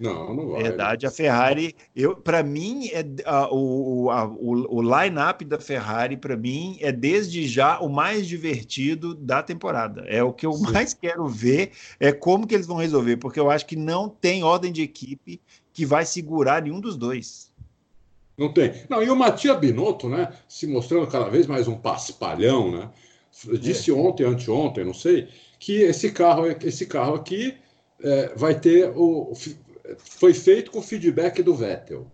Não, 0.00 0.34
não 0.34 0.48
vai. 0.48 0.62
Verdade, 0.62 1.06
a 1.06 1.10
Ferrari, 1.10 1.76
eu 1.94 2.16
para 2.16 2.42
mim 2.42 2.88
é 2.88 3.04
a, 3.26 3.54
o, 3.54 4.08
a, 4.10 4.24
o, 4.24 4.78
o 4.78 4.80
line-up 4.80 5.44
da 5.44 5.58
Ferrari 5.58 6.16
para 6.16 6.38
mim 6.38 6.78
é 6.80 6.90
desde 6.90 7.46
já 7.46 7.78
o 7.80 7.88
mais 7.90 8.26
divertido 8.26 9.14
da 9.14 9.42
temporada. 9.42 10.06
É 10.08 10.22
o 10.22 10.32
que 10.32 10.46
eu 10.46 10.54
Sim. 10.54 10.72
mais 10.72 10.94
quero 10.94 11.28
ver 11.28 11.72
é 12.00 12.12
como 12.12 12.46
que 12.46 12.54
eles 12.54 12.66
vão 12.66 12.78
resolver, 12.78 13.18
porque 13.18 13.38
eu 13.38 13.50
acho 13.50 13.66
que 13.66 13.76
não 13.76 14.08
tem 14.08 14.42
ordem 14.42 14.72
de 14.72 14.80
equipe 14.80 15.38
que 15.70 15.84
vai 15.84 16.06
segurar 16.06 16.62
nenhum 16.62 16.80
dos 16.80 16.96
dois. 16.96 17.52
Não 18.38 18.50
tem. 18.50 18.72
Não, 18.88 19.02
e 19.02 19.10
o 19.10 19.14
Matias 19.16 19.58
Binotto, 19.58 20.08
né, 20.08 20.32
se 20.48 20.66
mostrando 20.66 21.06
cada 21.08 21.28
vez 21.28 21.46
mais 21.46 21.68
um 21.68 21.76
paspalhão, 21.76 22.72
né? 22.72 22.90
Disse 23.60 23.90
é. 23.90 23.94
ontem, 23.94 24.24
anteontem, 24.24 24.82
não 24.82 24.94
sei, 24.94 25.28
que 25.58 25.82
esse 25.82 26.10
carro, 26.10 26.46
esse 26.46 26.86
carro 26.86 27.14
aqui 27.14 27.54
é, 28.02 28.32
vai 28.34 28.58
ter 28.58 28.90
o 28.96 29.34
foi 29.98 30.34
feito 30.34 30.70
com 30.70 30.82
feedback 30.82 31.42
do 31.42 31.54
Vettel. 31.54 32.10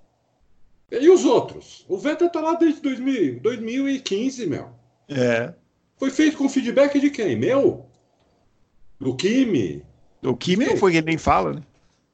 E 0.90 1.08
os 1.10 1.24
outros? 1.24 1.84
O 1.88 1.98
Vettel 1.98 2.30
tá 2.30 2.40
lá 2.40 2.54
desde 2.54 2.80
2000, 2.80 3.40
2015, 3.40 4.46
meu. 4.46 4.68
É. 5.08 5.52
Foi 5.96 6.10
feito 6.10 6.36
com 6.36 6.48
feedback 6.48 7.00
de 7.00 7.10
quem? 7.10 7.36
Meu? 7.36 7.86
Do 9.00 9.14
Kimi? 9.16 9.84
O 10.22 10.36
Kimi 10.36 10.66
não 10.66 10.76
foi 10.76 10.96
ele 10.96 11.06
nem 11.06 11.18
fala, 11.18 11.54
né? 11.54 11.62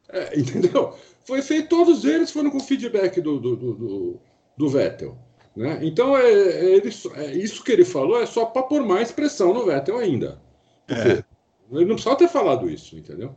É, 0.08 0.36
entendeu? 0.38 0.96
Foi 1.24 1.42
feito, 1.42 1.68
todos 1.68 2.04
eles 2.04 2.30
foram 2.30 2.50
com 2.50 2.60
feedback 2.60 3.20
do, 3.20 3.38
do, 3.38 3.56
do, 3.56 4.20
do 4.56 4.68
Vettel. 4.68 5.16
Né? 5.54 5.80
Então, 5.82 6.16
é, 6.16 6.32
é, 6.32 6.64
ele, 6.76 6.90
é, 7.16 7.32
isso 7.32 7.62
que 7.62 7.72
ele 7.72 7.84
falou 7.84 8.20
é 8.20 8.26
só 8.26 8.46
para 8.46 8.62
pôr 8.62 8.82
mais 8.82 9.12
pressão 9.12 9.52
no 9.52 9.66
Vettel 9.66 9.98
ainda. 9.98 10.40
É. 10.88 11.22
Ele 11.70 11.84
não 11.84 11.94
precisava 11.94 12.16
ter 12.16 12.28
falado 12.28 12.68
isso, 12.68 12.96
entendeu? 12.96 13.34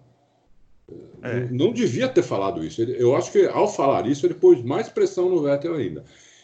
É. 1.23 1.39
Não 1.51 1.73
devia 1.73 2.07
ter 2.07 2.23
falado 2.23 2.63
isso. 2.63 2.81
Eu 2.83 3.15
acho 3.15 3.31
que 3.31 3.45
ao 3.45 3.67
falar 3.67 4.07
isso, 4.07 4.25
ele 4.25 4.35
pôs 4.35 4.61
mais 4.63 4.87
pressão 4.87 5.29
no 5.29 5.41
Vettel 5.41 5.73
ainda. 5.75 6.03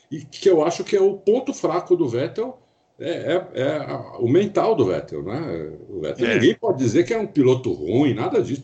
E 0.10 0.22
que 0.22 0.50
eu 0.50 0.64
acho 0.64 0.84
que 0.84 0.96
é 0.96 1.02
o 1.02 1.18
ponto 1.18 1.54
fraco 1.54 1.96
do 1.96 2.08
Vettel 2.08 2.58
é, 3.00 3.34
é, 3.34 3.62
é, 3.62 3.88
o 4.20 4.28
mental 4.28 4.76
do 4.76 4.86
Vettel, 4.86 5.24
né? 5.24 5.72
O 5.90 6.02
Vettel, 6.02 6.28
é. 6.28 6.34
ninguém 6.36 6.56
pode 6.56 6.78
dizer 6.78 7.04
que 7.04 7.14
é 7.14 7.18
um 7.18 7.26
piloto 7.26 7.72
ruim, 7.72 8.14
nada 8.14 8.42
disso. 8.42 8.64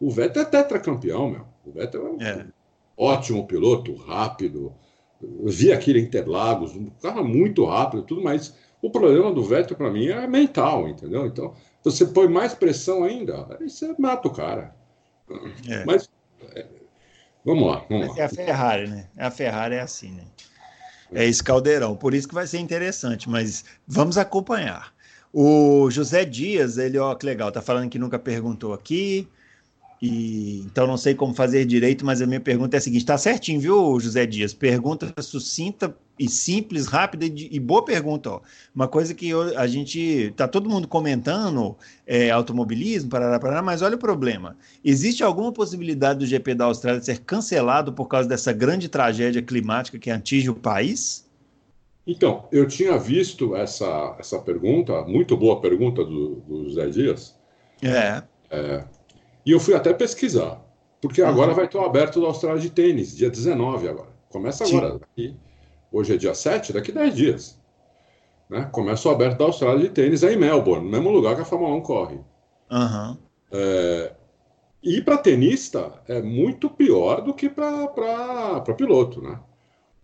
O 0.00 0.10
Vettel 0.10 0.42
é 0.42 0.44
tetracampeão, 0.44 1.30
meu. 1.30 1.44
O 1.66 1.72
Vettel 1.72 2.06
é 2.06 2.10
um 2.10 2.22
é. 2.22 2.46
ótimo 2.96 3.46
piloto, 3.46 3.94
rápido. 3.94 4.72
Eu 5.20 5.48
vi 5.48 5.72
aquele 5.72 6.00
Interlagos, 6.00 6.76
um 6.76 6.90
carro 7.02 7.24
muito 7.24 7.64
rápido, 7.64 8.02
tudo 8.02 8.22
mais. 8.22 8.54
O 8.80 8.90
problema 8.90 9.32
do 9.32 9.42
Vettel, 9.42 9.76
para 9.76 9.90
mim, 9.90 10.08
é 10.08 10.26
mental, 10.26 10.88
entendeu? 10.88 11.26
Então, 11.26 11.54
você 11.82 12.06
põe 12.06 12.28
mais 12.28 12.54
pressão 12.54 13.02
ainda, 13.02 13.46
aí 13.58 13.68
você 13.68 13.94
mata 13.98 14.28
o 14.28 14.32
cara. 14.32 14.74
É. 15.68 15.84
Mas, 15.84 16.08
é, 16.54 16.66
vamos 17.44 17.68
lá, 17.68 17.84
vamos 17.88 18.08
Mas 18.08 18.16
lá. 18.16 18.22
É 18.22 18.26
a 18.26 18.28
Ferrari, 18.28 18.88
né? 18.88 19.08
A 19.16 19.30
Ferrari 19.30 19.74
é 19.76 19.80
assim, 19.80 20.12
né? 20.12 20.24
É 21.14 21.26
esse 21.26 21.42
caldeirão. 21.42 21.94
Por 21.94 22.14
isso 22.14 22.26
que 22.26 22.34
vai 22.34 22.46
ser 22.46 22.58
interessante, 22.58 23.28
mas 23.28 23.64
vamos 23.86 24.16
acompanhar. 24.16 24.92
O 25.32 25.90
José 25.90 26.24
Dias, 26.24 26.78
ele, 26.78 26.98
ó, 26.98 27.14
que 27.14 27.26
legal, 27.26 27.50
tá 27.50 27.62
falando 27.62 27.90
que 27.90 27.98
nunca 27.98 28.18
perguntou 28.18 28.72
aqui. 28.72 29.28
E, 30.00 30.60
então 30.66 30.86
não 30.86 30.96
sei 30.96 31.14
como 31.14 31.32
fazer 31.32 31.64
direito, 31.64 32.04
mas 32.04 32.20
a 32.20 32.26
minha 32.26 32.40
pergunta 32.40 32.76
é 32.76 32.78
a 32.78 32.80
seguinte: 32.80 33.04
tá 33.04 33.16
certinho, 33.16 33.60
viu, 33.60 34.00
José 34.00 34.26
Dias? 34.26 34.52
Pergunta 34.52 35.12
sucinta 35.22 35.96
e 36.18 36.28
simples, 36.28 36.86
rápida 36.86 37.24
e, 37.24 37.48
e 37.50 37.58
boa 37.58 37.84
pergunta. 37.84 38.30
Ó. 38.30 38.40
Uma 38.74 38.86
coisa 38.86 39.14
que 39.14 39.28
eu, 39.28 39.58
a 39.58 39.66
gente 39.66 40.32
tá 40.36 40.46
todo 40.46 40.68
mundo 40.68 40.86
comentando 40.86 41.76
é 42.06 42.30
automobilismo, 42.30 43.10
parará, 43.10 43.38
parará, 43.38 43.62
mas 43.62 43.82
olha 43.82 43.96
o 43.96 43.98
problema. 43.98 44.56
Existe 44.84 45.22
alguma 45.22 45.52
possibilidade 45.52 46.20
do 46.20 46.26
GP 46.26 46.54
da 46.54 46.66
Austrália 46.66 47.00
ser 47.00 47.20
cancelado 47.20 47.92
por 47.92 48.06
causa 48.06 48.28
dessa 48.28 48.52
grande 48.52 48.88
tragédia 48.88 49.42
climática 49.42 49.98
que 49.98 50.10
atinge 50.10 50.50
o 50.50 50.54
país? 50.54 51.28
Então, 52.06 52.48
eu 52.50 52.66
tinha 52.66 52.98
visto 52.98 53.54
essa, 53.54 54.16
essa 54.18 54.38
pergunta, 54.38 55.02
muito 55.02 55.36
boa 55.36 55.60
pergunta 55.60 56.04
do, 56.04 56.36
do 56.46 56.64
José 56.64 56.88
Dias. 56.88 57.36
É. 57.80 58.22
é 58.50 58.84
e 59.44 59.50
eu 59.50 59.58
fui 59.58 59.74
até 59.74 59.92
pesquisar, 59.92 60.60
porque 61.00 61.20
uhum. 61.20 61.28
agora 61.28 61.52
vai 61.52 61.68
ter 61.68 61.78
o 61.78 61.84
aberto 61.84 62.20
da 62.20 62.28
Austrália 62.28 62.60
de 62.60 62.70
tênis, 62.70 63.16
dia 63.16 63.30
19 63.30 63.88
agora. 63.88 64.10
Começa 64.28 64.64
agora. 64.64 64.98
Daqui, 64.98 65.36
hoje 65.92 66.14
é 66.14 66.16
dia 66.16 66.34
7, 66.34 66.72
daqui 66.72 66.90
10 66.90 67.14
dias. 67.14 67.60
Né? 68.48 68.68
Começa 68.72 69.08
o 69.08 69.12
aberto 69.12 69.38
da 69.38 69.44
Austrália 69.44 69.82
de 69.82 69.90
tênis 69.90 70.22
é 70.22 70.32
em 70.32 70.36
Melbourne, 70.36 70.84
no 70.84 70.90
mesmo 70.90 71.10
lugar 71.10 71.36
que 71.36 71.42
a 71.42 71.44
Fórmula 71.44 71.74
1 71.76 71.80
corre. 71.82 72.20
Uhum. 72.70 73.16
É, 73.52 74.12
e 74.82 75.00
para 75.00 75.18
tenista 75.18 76.02
é 76.08 76.20
muito 76.20 76.68
pior 76.68 77.20
do 77.20 77.34
que 77.34 77.48
para 77.48 78.60
piloto, 78.76 79.22
né? 79.22 79.38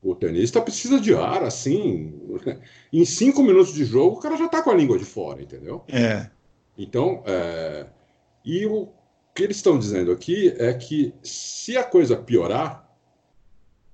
O 0.01 0.14
tenista 0.14 0.61
precisa 0.61 1.01
de 1.01 1.14
ar, 1.14 1.43
assim. 1.43 2.14
Em 2.93 3.05
cinco 3.05 3.43
minutos 3.43 3.74
de 3.74 3.84
jogo, 3.84 4.16
o 4.16 4.20
cara 4.20 4.36
já 4.36 4.47
está 4.47 4.62
com 4.62 4.70
a 4.70 4.74
língua 4.74 4.97
de 4.97 5.05
fora, 5.05 5.43
entendeu? 5.43 5.82
É. 5.89 6.30
Então, 6.76 7.24
é, 7.26 7.86
e 8.45 8.64
o, 8.64 8.89
que 9.34 9.45
eles 9.45 9.57
estão 9.57 9.78
dizendo 9.78 10.11
aqui 10.11 10.53
é 10.59 10.72
que 10.74 11.14
se 11.22 11.76
a 11.76 11.84
coisa 11.84 12.16
piorar, 12.16 12.88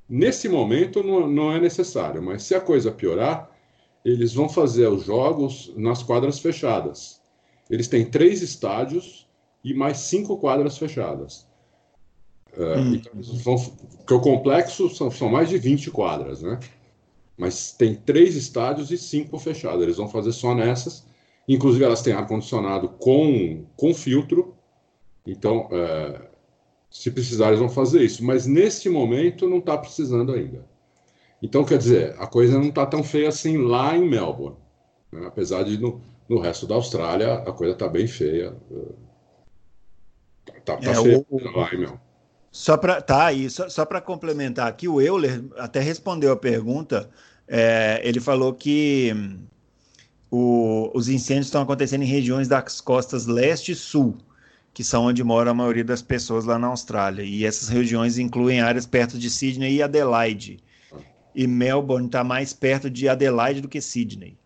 nesse 0.09 0.49
momento 0.49 1.03
não, 1.03 1.29
não 1.29 1.53
é 1.53 1.61
necessário, 1.61 2.23
mas 2.23 2.43
se 2.43 2.55
a 2.55 2.61
coisa 2.61 2.91
piorar, 2.91 3.51
eles 4.05 4.35
vão 4.35 4.49
fazer 4.49 4.87
os 4.89 5.05
jogos 5.05 5.73
nas 5.77 6.03
quadras 6.03 6.39
fechadas. 6.39 7.21
Eles 7.71 7.89
têm 7.89 8.05
três 8.05 8.43
estádios 8.43 9.27
e 9.63 9.73
mais 9.73 9.99
cinco 9.99 10.37
quadras 10.37 10.77
fechadas. 10.77 11.47
Uh, 12.57 12.79
hum. 12.79 12.95
então, 12.95 13.13
vão, 13.43 13.57
porque 13.99 14.15
o 14.15 14.21
complexo 14.21 14.89
são, 14.91 15.11
são 15.11 15.29
mais 15.29 15.49
de 15.49 15.59
20 15.59 15.91
quadras, 15.91 16.43
né? 16.43 16.61
Mas 17.37 17.73
tem 17.73 17.97
três 17.97 18.37
estádios 18.37 18.91
e 18.91 18.99
cinco 18.99 19.39
fechadas. 19.39 19.83
Eles 19.83 19.97
vão 19.97 20.09
fazer 20.09 20.33
só 20.33 20.55
nessas. 20.55 21.05
Inclusive, 21.49 21.85
elas 21.85 22.03
têm 22.03 22.13
ar-condicionado 22.13 22.91
com, 22.91 23.65
com 23.77 23.93
filtro 23.93 24.55
então, 25.27 25.69
é, 25.71 26.21
se 26.95 27.11
precisar, 27.11 27.49
eles 27.49 27.59
vão 27.59 27.69
fazer 27.69 28.03
isso. 28.03 28.25
Mas 28.25 28.47
neste 28.47 28.89
momento 28.89 29.51
não 29.51 29.59
está 29.59 29.77
precisando 29.77 30.33
ainda. 30.33 30.65
Então, 31.43 31.65
quer 31.65 31.77
dizer, 31.77 32.15
a 32.21 32.27
coisa 32.27 32.57
não 32.57 32.69
está 32.69 32.87
tão 32.87 33.03
feia 33.03 33.29
assim 33.29 33.59
lá 33.59 33.97
em 33.97 34.09
Melbourne. 34.09 34.57
Né? 35.11 35.27
Apesar 35.27 35.65
de 35.65 35.77
no, 35.77 36.01
no, 36.29 36.39
resto 36.39 36.69
da 36.69 36.77
Austrália 36.77 37.35
a 37.35 37.53
coisa 37.53 37.73
está 37.73 37.89
bem 37.89 38.07
feia. 38.07 38.57
Está 40.57 40.77
tá, 40.77 40.77
tá 40.77 40.91
é, 40.93 40.95
feia 40.95 41.27
o, 41.29 41.37
lá 41.57 41.69
em 41.75 41.79
Melbourne. 41.79 42.01
Só 42.53 42.77
para 42.77 43.03
tá 43.03 43.27
aí, 43.27 43.51
só, 43.51 43.69
só 43.69 43.85
para 43.85 44.01
complementar 44.01 44.69
aqui, 44.69 44.87
o 44.87 45.01
Euler 45.01 45.45
até 45.59 45.81
respondeu 45.81 46.31
a 46.31 46.37
pergunta. 46.37 47.11
É, 47.49 48.01
ele 48.05 48.21
falou 48.21 48.55
que 48.55 49.13
o, 50.31 50.93
os 50.95 51.09
incêndios 51.09 51.49
estão 51.49 51.63
acontecendo 51.63 52.03
em 52.03 52.07
regiões 52.07 52.47
das 52.47 52.81
costas 52.81 53.27
leste 53.27 53.73
e 53.73 53.75
sul 53.75 54.17
que 54.75 54.83
são 54.83 55.05
onde 55.05 55.23
mora 55.23 55.53
a 55.53 55.55
maioria 55.55 55.85
das 55.85 56.03
pessoas 56.03 56.45
lá 56.45 56.59
na 56.59 56.67
Austrália. 56.67 57.23
E 57.23 57.47
essas 57.47 57.69
regiões 57.69 58.19
incluem 58.19 58.61
áreas 58.61 58.85
perto 58.85 59.17
de 59.17 59.31
Sydney 59.31 59.77
e 59.77 59.83
Adelaide. 59.83 60.59
E 61.33 61.47
Melbourne 61.47 62.07
está 62.07 62.25
mais 62.25 62.53
perto 62.53 62.91
de 62.91 63.09
Adelaide 63.09 63.61
do 63.61 63.69
que 63.69 63.81
Sydney. 63.81 64.37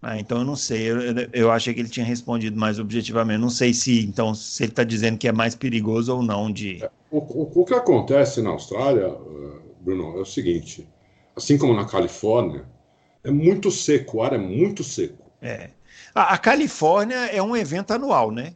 Ah, 0.00 0.18
então 0.18 0.38
eu 0.38 0.44
não 0.44 0.54
sei, 0.54 0.90
eu, 0.90 0.96
eu 1.32 1.50
achei 1.50 1.72
que 1.72 1.80
ele 1.80 1.88
tinha 1.88 2.04
respondido 2.04 2.56
mais 2.58 2.78
objetivamente. 2.78 3.40
Não 3.40 3.50
sei 3.50 3.72
se 3.72 4.04
então 4.04 4.34
se 4.34 4.62
ele 4.62 4.70
está 4.70 4.84
dizendo 4.84 5.18
que 5.18 5.26
é 5.26 5.32
mais 5.32 5.54
perigoso 5.54 6.14
ou 6.14 6.22
não 6.22 6.52
de. 6.52 6.84
É, 6.84 6.90
o, 7.10 7.18
o, 7.18 7.62
o, 7.62 7.64
que 7.64 7.74
acontece 7.74 8.42
na 8.42 8.50
Austrália, 8.50 9.08
uh, 9.08 9.62
Bruno, 9.80 10.18
é 10.18 10.20
o 10.20 10.24
seguinte: 10.26 10.86
assim 11.34 11.56
como 11.56 11.72
na 11.72 11.86
Califórnia, 11.86 12.66
é 13.24 13.30
muito 13.30 13.70
seco, 13.70 14.18
o 14.18 14.22
ar 14.22 14.34
é 14.34 14.38
muito 14.38 14.84
seco. 14.84 15.30
É. 15.40 15.70
A, 16.14 16.34
a 16.34 16.38
Califórnia 16.38 17.16
é 17.26 17.42
um 17.42 17.56
evento 17.56 17.92
anual, 17.92 18.30
né? 18.30 18.54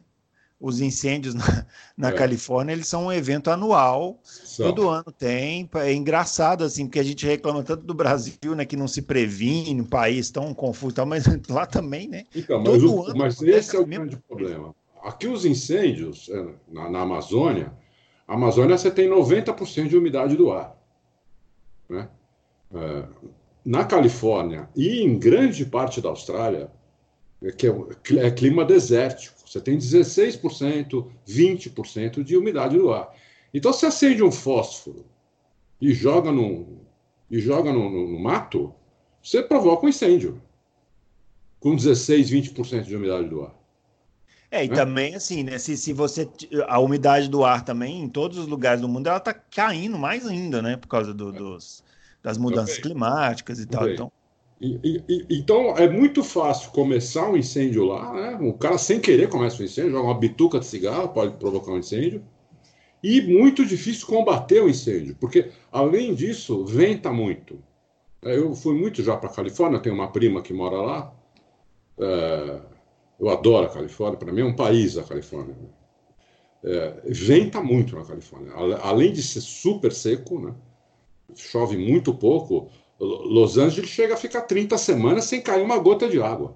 Os 0.59 0.81
incêndios 0.81 1.33
na, 1.33 1.65
na 1.97 2.09
é. 2.09 2.11
Califórnia, 2.11 2.73
eles 2.73 2.87
são 2.87 3.05
um 3.05 3.11
evento 3.11 3.49
anual, 3.49 4.19
Só. 4.23 4.63
todo 4.63 4.89
ano 4.89 5.11
tem, 5.17 5.69
é 5.75 5.93
engraçado 5.93 6.63
assim, 6.63 6.85
porque 6.85 6.99
a 6.99 7.03
gente 7.03 7.25
reclama 7.25 7.63
tanto 7.63 7.85
do 7.85 7.93
Brasil, 7.93 8.55
né, 8.55 8.65
que 8.65 8.75
não 8.75 8.87
se 8.87 9.01
previne, 9.01 9.81
um 9.81 9.85
país 9.85 10.29
tão 10.29 10.53
confuso, 10.53 10.95
tal, 10.95 11.05
mas 11.05 11.23
lá 11.49 11.65
também, 11.65 12.07
né? 12.07 12.25
Então, 12.35 12.61
mas, 12.61 12.83
o, 12.83 13.13
mas 13.15 13.41
esse 13.41 13.75
é 13.75 13.79
o 13.79 13.85
grande 13.85 14.17
problema. 14.17 14.75
Aqui 15.01 15.27
os 15.27 15.45
incêndios 15.45 16.29
é, 16.29 16.45
na, 16.67 16.89
na 16.89 17.01
Amazônia, 17.01 17.71
a 18.27 18.33
Amazônia 18.33 18.77
você 18.77 18.91
tem 18.91 19.09
90% 19.09 19.87
de 19.87 19.97
umidade 19.97 20.35
do 20.35 20.51
ar, 20.51 20.77
né? 21.89 22.09
É, 22.71 23.03
na 23.65 23.83
Califórnia 23.83 24.69
e 24.75 25.01
em 25.01 25.17
grande 25.17 25.65
parte 25.65 26.01
da 26.01 26.09
Austrália, 26.09 26.69
é 27.41 27.51
que 27.51 27.67
é, 27.67 27.73
é 28.17 28.31
clima 28.31 28.65
desértico. 28.65 29.38
Você 29.49 29.59
tem 29.59 29.79
16%, 29.79 31.07
20% 31.27 32.23
de 32.23 32.37
umidade 32.37 32.77
do 32.77 32.93
ar. 32.93 33.11
Então, 33.51 33.73
se 33.73 33.83
acende 33.83 34.21
um 34.21 34.31
fósforo 34.31 35.07
e 35.81 35.91
joga 35.91 36.31
no, 36.31 36.85
e 37.31 37.39
joga 37.39 37.73
no, 37.73 37.89
no, 37.89 38.07
no 38.11 38.19
mato, 38.19 38.71
você 39.23 39.41
provoca 39.41 39.87
um 39.87 39.89
incêndio 39.89 40.39
com 41.59 41.75
16, 41.75 42.29
20% 42.29 42.83
de 42.83 42.95
umidade 42.95 43.27
do 43.27 43.41
ar. 43.41 43.55
É, 44.51 44.65
e 44.65 44.69
né? 44.69 44.75
também 44.75 45.15
assim, 45.15 45.41
né? 45.41 45.57
Se, 45.57 45.75
se 45.75 45.93
você. 45.93 46.29
A 46.67 46.79
umidade 46.79 47.27
do 47.27 47.43
ar 47.43 47.65
também, 47.65 48.03
em 48.03 48.07
todos 48.07 48.37
os 48.37 48.45
lugares 48.45 48.81
do 48.81 48.87
mundo, 48.87 49.07
ela 49.07 49.17
está 49.17 49.33
caindo 49.33 49.97
mais 49.97 50.27
ainda, 50.27 50.61
né? 50.61 50.77
Por 50.77 50.87
causa 50.87 51.11
do, 51.11 51.31
dos, 51.31 51.83
das 52.21 52.37
mudanças 52.37 52.77
climáticas 52.77 53.59
e 53.59 53.65
tal. 53.65 53.89
Então, 53.89 54.11
então 54.61 55.77
é 55.77 55.89
muito 55.89 56.21
fácil 56.21 56.71
começar 56.71 57.29
um 57.29 57.37
incêndio 57.37 57.85
lá, 57.85 58.13
né? 58.13 58.37
O 58.41 58.53
cara 58.53 58.77
sem 58.77 58.99
querer 58.99 59.29
começa 59.29 59.61
um 59.61 59.65
incêndio, 59.65 59.91
joga 59.91 60.07
uma 60.07 60.19
bituca 60.19 60.59
de 60.59 60.65
cigarro, 60.65 61.09
pode 61.09 61.37
provocar 61.37 61.71
um 61.71 61.77
incêndio. 61.77 62.23
E 63.01 63.21
muito 63.21 63.65
difícil 63.65 64.05
combater 64.05 64.61
o 64.61 64.69
incêndio, 64.69 65.15
porque 65.17 65.51
além 65.71 66.13
disso, 66.13 66.65
venta 66.65 67.11
muito. 67.13 67.63
É, 68.21 68.37
eu 68.37 68.53
fui 68.53 68.77
muito 68.77 69.01
já 69.01 69.15
para 69.15 69.29
a 69.29 69.33
Califórnia, 69.33 69.79
tenho 69.79 69.95
uma 69.95 70.11
prima 70.11 70.41
que 70.41 70.53
mora 70.53 70.75
lá. 70.81 71.13
É, 71.97 72.59
eu 73.17 73.29
adoro 73.29 73.65
a 73.67 73.69
Califórnia, 73.69 74.17
para 74.19 74.33
mim 74.33 74.41
é 74.41 74.45
um 74.45 74.55
país 74.55 74.97
a 74.97 75.03
Califórnia. 75.03 75.55
É, 76.61 77.01
venta 77.05 77.61
muito 77.61 77.95
na 77.95 78.03
Califórnia. 78.03 78.51
Além 78.83 79.13
de 79.13 79.23
ser 79.23 79.39
super 79.39 79.93
seco, 79.93 80.37
né? 80.39 80.53
chove 81.35 81.77
muito 81.77 82.13
pouco, 82.13 82.69
Los 82.99 83.57
Angeles 83.57 83.89
chega 83.89 84.13
a 84.13 84.17
ficar 84.17 84.41
30 84.41 84.77
semanas 84.77 85.25
sem 85.25 85.41
cair 85.41 85.63
uma 85.63 85.77
gota 85.77 86.09
de 86.09 86.21
água. 86.21 86.55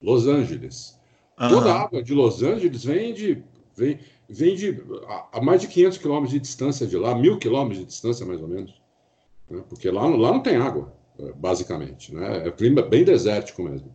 Los 0.00 0.26
Angeles. 0.26 0.98
Uhum. 1.38 1.48
Toda 1.48 1.72
a 1.72 1.82
água 1.82 2.02
de 2.02 2.14
Los 2.14 2.42
Angeles 2.42 2.84
vem 2.84 3.12
de, 3.12 3.42
vem, 3.76 3.98
vem 4.28 4.54
de 4.54 4.82
a, 5.32 5.40
mais 5.42 5.60
de 5.60 5.68
500 5.68 5.98
quilômetros 5.98 6.32
de 6.32 6.40
distância 6.40 6.86
de 6.86 6.96
lá, 6.96 7.14
mil 7.14 7.38
quilômetros 7.38 7.80
de 7.80 7.86
distância 7.86 8.24
mais 8.24 8.40
ou 8.40 8.48
menos. 8.48 8.80
Né? 9.50 9.62
Porque 9.68 9.90
lá, 9.90 10.06
lá 10.06 10.32
não 10.32 10.40
tem 10.40 10.56
água, 10.56 10.94
é, 11.18 11.32
basicamente. 11.32 12.14
Né? 12.14 12.46
É 12.46 12.50
clima 12.50 12.80
bem 12.82 13.04
desértico 13.04 13.62
mesmo. 13.62 13.94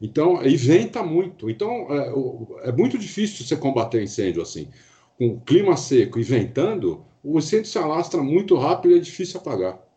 Então, 0.00 0.44
e 0.44 0.56
venta 0.56 1.02
muito. 1.02 1.48
Então, 1.48 1.86
é, 1.90 2.68
é 2.68 2.72
muito 2.72 2.98
difícil 2.98 3.44
você 3.44 3.56
combater 3.56 4.02
incêndio 4.02 4.42
assim. 4.42 4.68
Com 5.16 5.40
clima 5.40 5.76
seco 5.76 6.18
e 6.18 6.22
ventando, 6.22 7.04
o 7.24 7.38
incêndio 7.38 7.66
se 7.66 7.78
alastra 7.78 8.22
muito 8.22 8.56
rápido 8.56 8.94
e 8.94 8.98
é 8.98 9.00
difícil 9.00 9.40
apagar. 9.40 9.87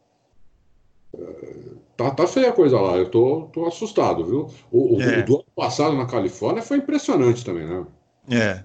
Tá, 1.97 2.11
tá 2.11 2.27
feia 2.27 2.49
a 2.49 2.53
coisa 2.53 2.79
lá. 2.79 2.97
Eu 2.97 3.09
tô, 3.09 3.49
tô 3.53 3.65
assustado, 3.65 4.25
viu? 4.25 4.49
O, 4.71 5.01
é. 5.01 5.19
o 5.19 5.25
do 5.25 5.35
ano 5.35 5.45
passado 5.55 5.95
na 5.95 6.05
Califórnia 6.05 6.63
foi 6.63 6.77
impressionante 6.77 7.45
também, 7.45 7.67
né? 7.67 7.85
É. 8.29 8.63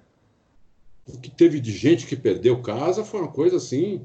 O 1.07 1.19
que 1.19 1.31
teve 1.31 1.61
de 1.61 1.73
gente 1.73 2.07
que 2.07 2.17
perdeu 2.17 2.61
casa 2.63 3.05
foi 3.05 3.21
uma 3.21 3.31
coisa 3.31 3.57
assim. 3.57 4.03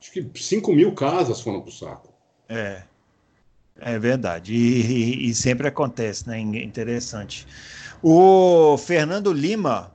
Acho 0.00 0.12
que 0.12 0.30
5 0.34 0.72
mil 0.72 0.94
casas 0.94 1.40
foram 1.40 1.62
pro 1.62 1.72
saco. 1.72 2.12
É. 2.48 2.82
É 3.78 3.98
verdade. 3.98 4.54
E, 4.54 5.26
e, 5.26 5.30
e 5.30 5.34
sempre 5.34 5.68
acontece, 5.68 6.28
né? 6.28 6.38
Interessante. 6.38 7.46
O 8.02 8.76
Fernando 8.78 9.32
Lima 9.32 9.92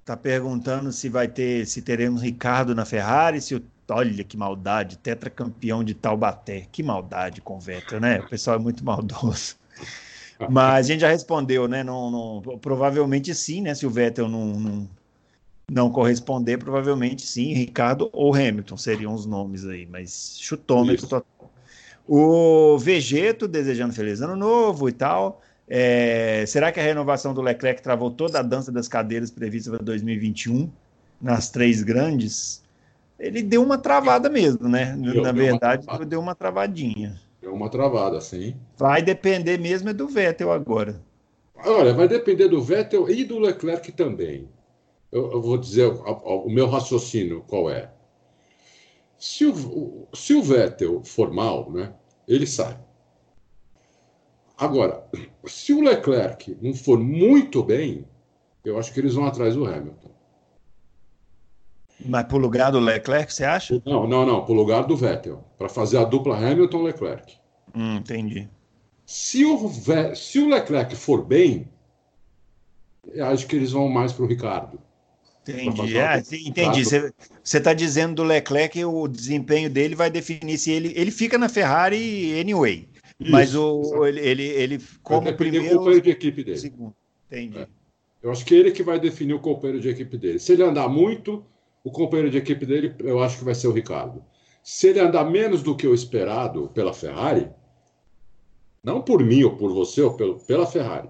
está 0.00 0.16
perguntando 0.16 0.92
se 0.92 1.08
vai 1.08 1.26
ter, 1.26 1.66
se 1.66 1.82
teremos 1.82 2.22
Ricardo 2.22 2.74
na 2.74 2.84
Ferrari, 2.84 3.40
se 3.40 3.54
o 3.54 3.62
Olha 3.88 4.24
que 4.24 4.36
maldade, 4.36 4.98
tetracampeão 4.98 5.84
de 5.84 5.94
Taubaté. 5.94 6.66
Que 6.72 6.82
maldade 6.82 7.40
com 7.40 7.56
o 7.56 7.60
Vettel, 7.60 8.00
né? 8.00 8.20
O 8.20 8.28
pessoal 8.28 8.56
é 8.56 8.58
muito 8.58 8.84
maldoso. 8.84 9.56
Mas 10.50 10.86
a 10.86 10.92
gente 10.92 11.00
já 11.00 11.08
respondeu, 11.08 11.66
né? 11.66 11.82
Não, 11.82 12.10
não, 12.10 12.58
provavelmente 12.58 13.34
sim, 13.34 13.62
né? 13.62 13.74
Se 13.74 13.86
o 13.86 13.90
Vettel 13.90 14.28
não, 14.28 14.46
não, 14.60 14.88
não, 15.70 15.90
corresponder, 15.90 16.58
provavelmente 16.58 17.22
sim, 17.22 17.54
Ricardo 17.54 18.10
ou 18.12 18.34
Hamilton 18.34 18.76
seriam 18.76 19.14
os 19.14 19.24
nomes 19.24 19.64
aí, 19.64 19.86
mas 19.86 20.36
chutômetro 20.38 21.06
total. 21.06 21.50
O 22.06 22.76
Vegeto 22.78 23.48
desejando 23.48 23.94
feliz 23.94 24.20
ano 24.20 24.36
novo 24.36 24.88
e 24.88 24.92
tal. 24.92 25.42
É, 25.68 26.44
será 26.46 26.70
que 26.70 26.78
a 26.78 26.82
renovação 26.82 27.34
do 27.34 27.40
Leclerc 27.40 27.82
travou 27.82 28.10
toda 28.10 28.38
a 28.38 28.42
dança 28.42 28.70
das 28.70 28.86
cadeiras 28.86 29.30
prevista 29.30 29.70
para 29.70 29.82
2021 29.82 30.70
nas 31.20 31.50
três 31.50 31.82
grandes? 31.82 32.62
Ele 33.18 33.42
deu 33.42 33.62
uma 33.62 33.78
travada 33.78 34.28
mesmo, 34.28 34.68
né? 34.68 34.96
Deu, 34.96 35.22
Na 35.22 35.32
verdade, 35.32 35.86
deu 35.86 35.94
uma, 35.94 36.04
deu 36.04 36.20
uma 36.20 36.34
travadinha. 36.34 37.20
Deu 37.40 37.54
uma 37.54 37.68
travada, 37.68 38.20
sim. 38.20 38.56
Vai 38.76 39.02
depender 39.02 39.58
mesmo 39.58 39.88
é 39.88 39.92
do 39.92 40.06
Vettel 40.06 40.52
agora. 40.52 41.00
Olha, 41.64 41.94
vai 41.94 42.06
depender 42.06 42.48
do 42.48 42.62
Vettel 42.62 43.08
e 43.08 43.24
do 43.24 43.38
Leclerc 43.38 43.90
também. 43.92 44.48
Eu, 45.10 45.32
eu 45.32 45.40
vou 45.40 45.56
dizer 45.56 45.86
o, 45.86 46.46
o, 46.46 46.50
meu 46.50 46.68
raciocínio 46.68 47.42
qual 47.46 47.70
é. 47.70 47.90
Se 49.18 49.46
o, 49.46 50.06
se 50.12 50.34
o 50.34 50.42
Vettel 50.42 51.02
for 51.02 51.32
mal, 51.32 51.70
né, 51.70 51.94
ele 52.28 52.46
sai. 52.46 52.76
Agora, 54.58 55.06
se 55.44 55.72
o 55.72 55.82
Leclerc 55.82 56.56
não 56.60 56.74
for 56.74 56.98
muito 56.98 57.62
bem, 57.62 58.06
eu 58.64 58.78
acho 58.78 58.92
que 58.92 59.00
eles 59.00 59.14
vão 59.14 59.26
atrás 59.26 59.54
do 59.54 59.66
Hamilton. 59.66 60.10
Mas 62.08 62.24
para 62.24 62.36
o 62.36 62.40
lugar 62.40 62.72
do 62.72 62.78
Leclerc, 62.78 63.32
você 63.32 63.44
acha? 63.44 63.82
Não, 63.84 64.06
não, 64.06 64.24
não, 64.24 64.44
para 64.44 64.52
o 64.52 64.56
lugar 64.56 64.84
do 64.84 64.96
Vettel. 64.96 65.44
Para 65.58 65.68
fazer 65.68 65.98
a 65.98 66.04
dupla 66.04 66.36
Hamilton-Leclerc. 66.36 67.34
Hum, 67.74 67.96
entendi. 67.96 68.48
Se 69.04 69.44
o, 69.44 69.70
se 70.14 70.38
o 70.40 70.48
Leclerc 70.48 70.94
for 70.96 71.24
bem, 71.24 71.68
eu 73.12 73.26
acho 73.26 73.46
que 73.46 73.54
eles 73.54 73.72
vão 73.72 73.88
mais 73.88 74.12
para 74.12 74.24
o 74.24 74.28
Ricardo. 74.28 74.80
Entendi. 75.48 75.96
É, 75.96 76.18
entendi. 76.44 76.84
Você 76.84 77.12
está 77.44 77.72
dizendo 77.72 78.16
do 78.16 78.24
Leclerc 78.24 78.84
o 78.84 79.06
desempenho 79.06 79.70
dele 79.70 79.94
vai 79.94 80.10
definir 80.10 80.58
se 80.58 80.72
ele. 80.72 80.92
Ele 80.96 81.12
fica 81.12 81.38
na 81.38 81.48
Ferrari 81.48 82.38
anyway. 82.40 82.88
Isso, 83.18 83.30
mas 83.30 83.54
o, 83.54 84.04
ele, 84.04 84.20
ele, 84.20 84.42
ele 84.42 84.80
como 85.02 85.32
primeiro. 85.34 85.76
O 85.76 85.78
companheiro 85.78 86.04
de 86.04 86.10
equipe 86.10 86.42
dele. 86.42 86.58
Segundo. 86.58 86.94
Entendi. 87.30 87.58
É. 87.58 87.68
Eu 88.22 88.32
acho 88.32 88.44
que 88.44 88.54
ele 88.54 88.72
que 88.72 88.82
vai 88.82 88.98
definir 88.98 89.34
o 89.34 89.38
companheiro 89.38 89.80
de 89.80 89.88
equipe 89.88 90.18
dele. 90.18 90.40
Se 90.40 90.52
ele 90.52 90.64
andar 90.64 90.88
muito, 90.88 91.44
o 91.86 91.90
companheiro 91.92 92.28
de 92.28 92.38
equipe 92.38 92.66
dele, 92.66 92.96
eu 92.98 93.22
acho 93.22 93.38
que 93.38 93.44
vai 93.44 93.54
ser 93.54 93.68
o 93.68 93.72
Ricardo. 93.72 94.20
Se 94.60 94.88
ele 94.88 94.98
andar 94.98 95.24
menos 95.24 95.62
do 95.62 95.76
que 95.76 95.86
o 95.86 95.94
esperado 95.94 96.68
pela 96.74 96.92
Ferrari, 96.92 97.48
não 98.82 99.00
por 99.00 99.22
mim 99.22 99.44
ou 99.44 99.56
por 99.56 99.72
você, 99.72 100.02
ou 100.02 100.16
pelo, 100.16 100.40
pela 100.40 100.66
Ferrari. 100.66 101.08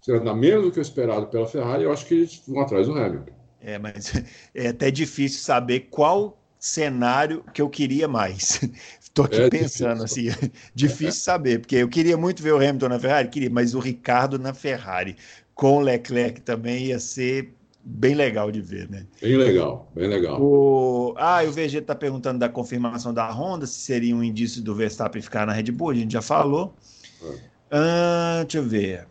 Se 0.00 0.12
ele 0.12 0.20
andar 0.20 0.36
menos 0.36 0.66
do 0.66 0.70
que 0.70 0.78
o 0.78 0.80
esperado 0.80 1.26
pela 1.26 1.48
Ferrari, 1.48 1.82
eu 1.82 1.92
acho 1.92 2.06
que 2.06 2.14
eles 2.14 2.40
vão 2.46 2.62
atrás 2.62 2.86
do 2.86 2.96
Hamilton. 2.96 3.32
É, 3.60 3.80
mas 3.80 4.12
é 4.54 4.68
até 4.68 4.92
difícil 4.92 5.40
saber 5.40 5.88
qual 5.90 6.40
cenário 6.56 7.42
que 7.52 7.60
eu 7.60 7.68
queria 7.68 8.06
mais. 8.06 8.60
Estou 9.02 9.24
aqui 9.24 9.40
é 9.40 9.50
pensando 9.50 10.04
difícil. 10.04 10.30
assim, 10.30 10.52
difícil 10.72 11.20
saber, 11.20 11.58
porque 11.58 11.74
eu 11.74 11.88
queria 11.88 12.16
muito 12.16 12.40
ver 12.40 12.52
o 12.52 12.58
Hamilton 12.58 12.90
na 12.90 13.00
Ferrari, 13.00 13.28
queria, 13.28 13.50
mas 13.50 13.74
o 13.74 13.80
Ricardo 13.80 14.38
na 14.38 14.54
Ferrari 14.54 15.16
com 15.52 15.78
o 15.78 15.80
Leclerc 15.80 16.42
também 16.42 16.86
ia 16.86 17.00
ser 17.00 17.56
bem 17.84 18.14
legal 18.14 18.50
de 18.50 18.60
ver, 18.60 18.88
né? 18.88 19.06
Bem 19.20 19.36
legal, 19.36 19.90
bem 19.94 20.08
legal. 20.08 20.40
O... 20.40 21.14
Ah, 21.16 21.44
e 21.44 21.48
o 21.48 21.52
VG 21.52 21.78
está 21.78 21.94
perguntando 21.94 22.38
da 22.38 22.48
confirmação 22.48 23.12
da 23.12 23.30
Honda, 23.30 23.66
se 23.66 23.80
seria 23.80 24.14
um 24.14 24.22
indício 24.22 24.62
do 24.62 24.74
Verstappen 24.74 25.20
ficar 25.20 25.46
na 25.46 25.52
Red 25.52 25.72
Bull, 25.72 25.90
a 25.90 25.94
gente 25.94 26.12
já 26.12 26.22
falou. 26.22 26.74
É. 27.22 27.34
Ah, 27.70 28.40
deixa 28.42 28.58
eu 28.58 28.64
ver. 28.64 29.06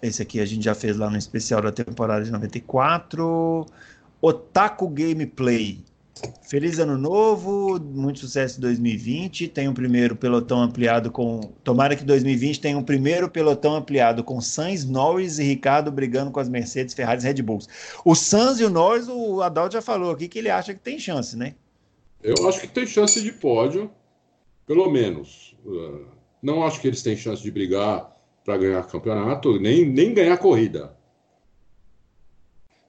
Esse 0.00 0.22
aqui 0.22 0.40
a 0.40 0.46
gente 0.46 0.64
já 0.64 0.74
fez 0.74 0.96
lá 0.96 1.10
no 1.10 1.16
especial 1.16 1.60
da 1.60 1.72
temporada 1.72 2.24
de 2.24 2.30
94. 2.30 3.66
Otaku 4.20 4.88
Gameplay. 4.88 5.84
Feliz 6.42 6.78
ano 6.78 6.96
novo, 6.96 7.78
muito 7.78 8.20
sucesso 8.20 8.58
em 8.58 8.60
2020. 8.60 9.48
Tem 9.48 9.68
um 9.68 9.74
primeiro 9.74 10.16
pelotão 10.16 10.62
ampliado 10.62 11.10
com. 11.10 11.40
Tomara 11.62 11.94
que 11.94 12.04
2020 12.04 12.60
tenha 12.60 12.78
um 12.78 12.82
primeiro 12.82 13.28
pelotão 13.28 13.74
ampliado 13.76 14.24
com 14.24 14.40
Sainz, 14.40 14.84
Norris 14.84 15.38
e 15.38 15.44
Ricardo 15.44 15.90
brigando 15.90 16.30
com 16.30 16.40
as 16.40 16.48
Mercedes, 16.48 16.94
Ferrari 16.94 17.20
e 17.20 17.24
Red 17.24 17.42
Bulls. 17.42 17.68
O 18.04 18.14
Sainz 18.14 18.60
e 18.60 18.64
o 18.64 18.70
Norris, 18.70 19.08
o 19.08 19.42
Adalto 19.42 19.74
já 19.74 19.82
falou 19.82 20.10
aqui 20.10 20.28
que 20.28 20.38
ele 20.38 20.50
acha 20.50 20.72
que 20.74 20.80
tem 20.80 20.98
chance, 20.98 21.36
né? 21.36 21.54
Eu 22.22 22.48
acho 22.48 22.60
que 22.60 22.68
tem 22.68 22.86
chance 22.86 23.20
de 23.22 23.32
pódio, 23.32 23.90
pelo 24.66 24.90
menos. 24.90 25.56
Uh, 25.64 26.06
não 26.42 26.64
acho 26.64 26.80
que 26.80 26.88
eles 26.88 27.02
têm 27.02 27.16
chance 27.16 27.42
de 27.42 27.50
brigar 27.50 28.10
para 28.44 28.56
ganhar 28.56 28.82
campeonato, 28.86 29.60
nem, 29.60 29.84
nem 29.84 30.14
ganhar 30.14 30.36
corrida. 30.38 30.96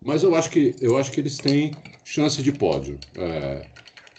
Mas 0.01 0.23
eu 0.23 0.33
acho 0.35 0.49
que, 0.49 0.75
eu 0.79 0.97
acho 0.97 1.11
que 1.11 1.19
eles 1.19 1.37
têm 1.37 1.71
chance 2.03 2.41
de 2.41 2.51
pódio. 2.51 2.99
É, 3.15 3.67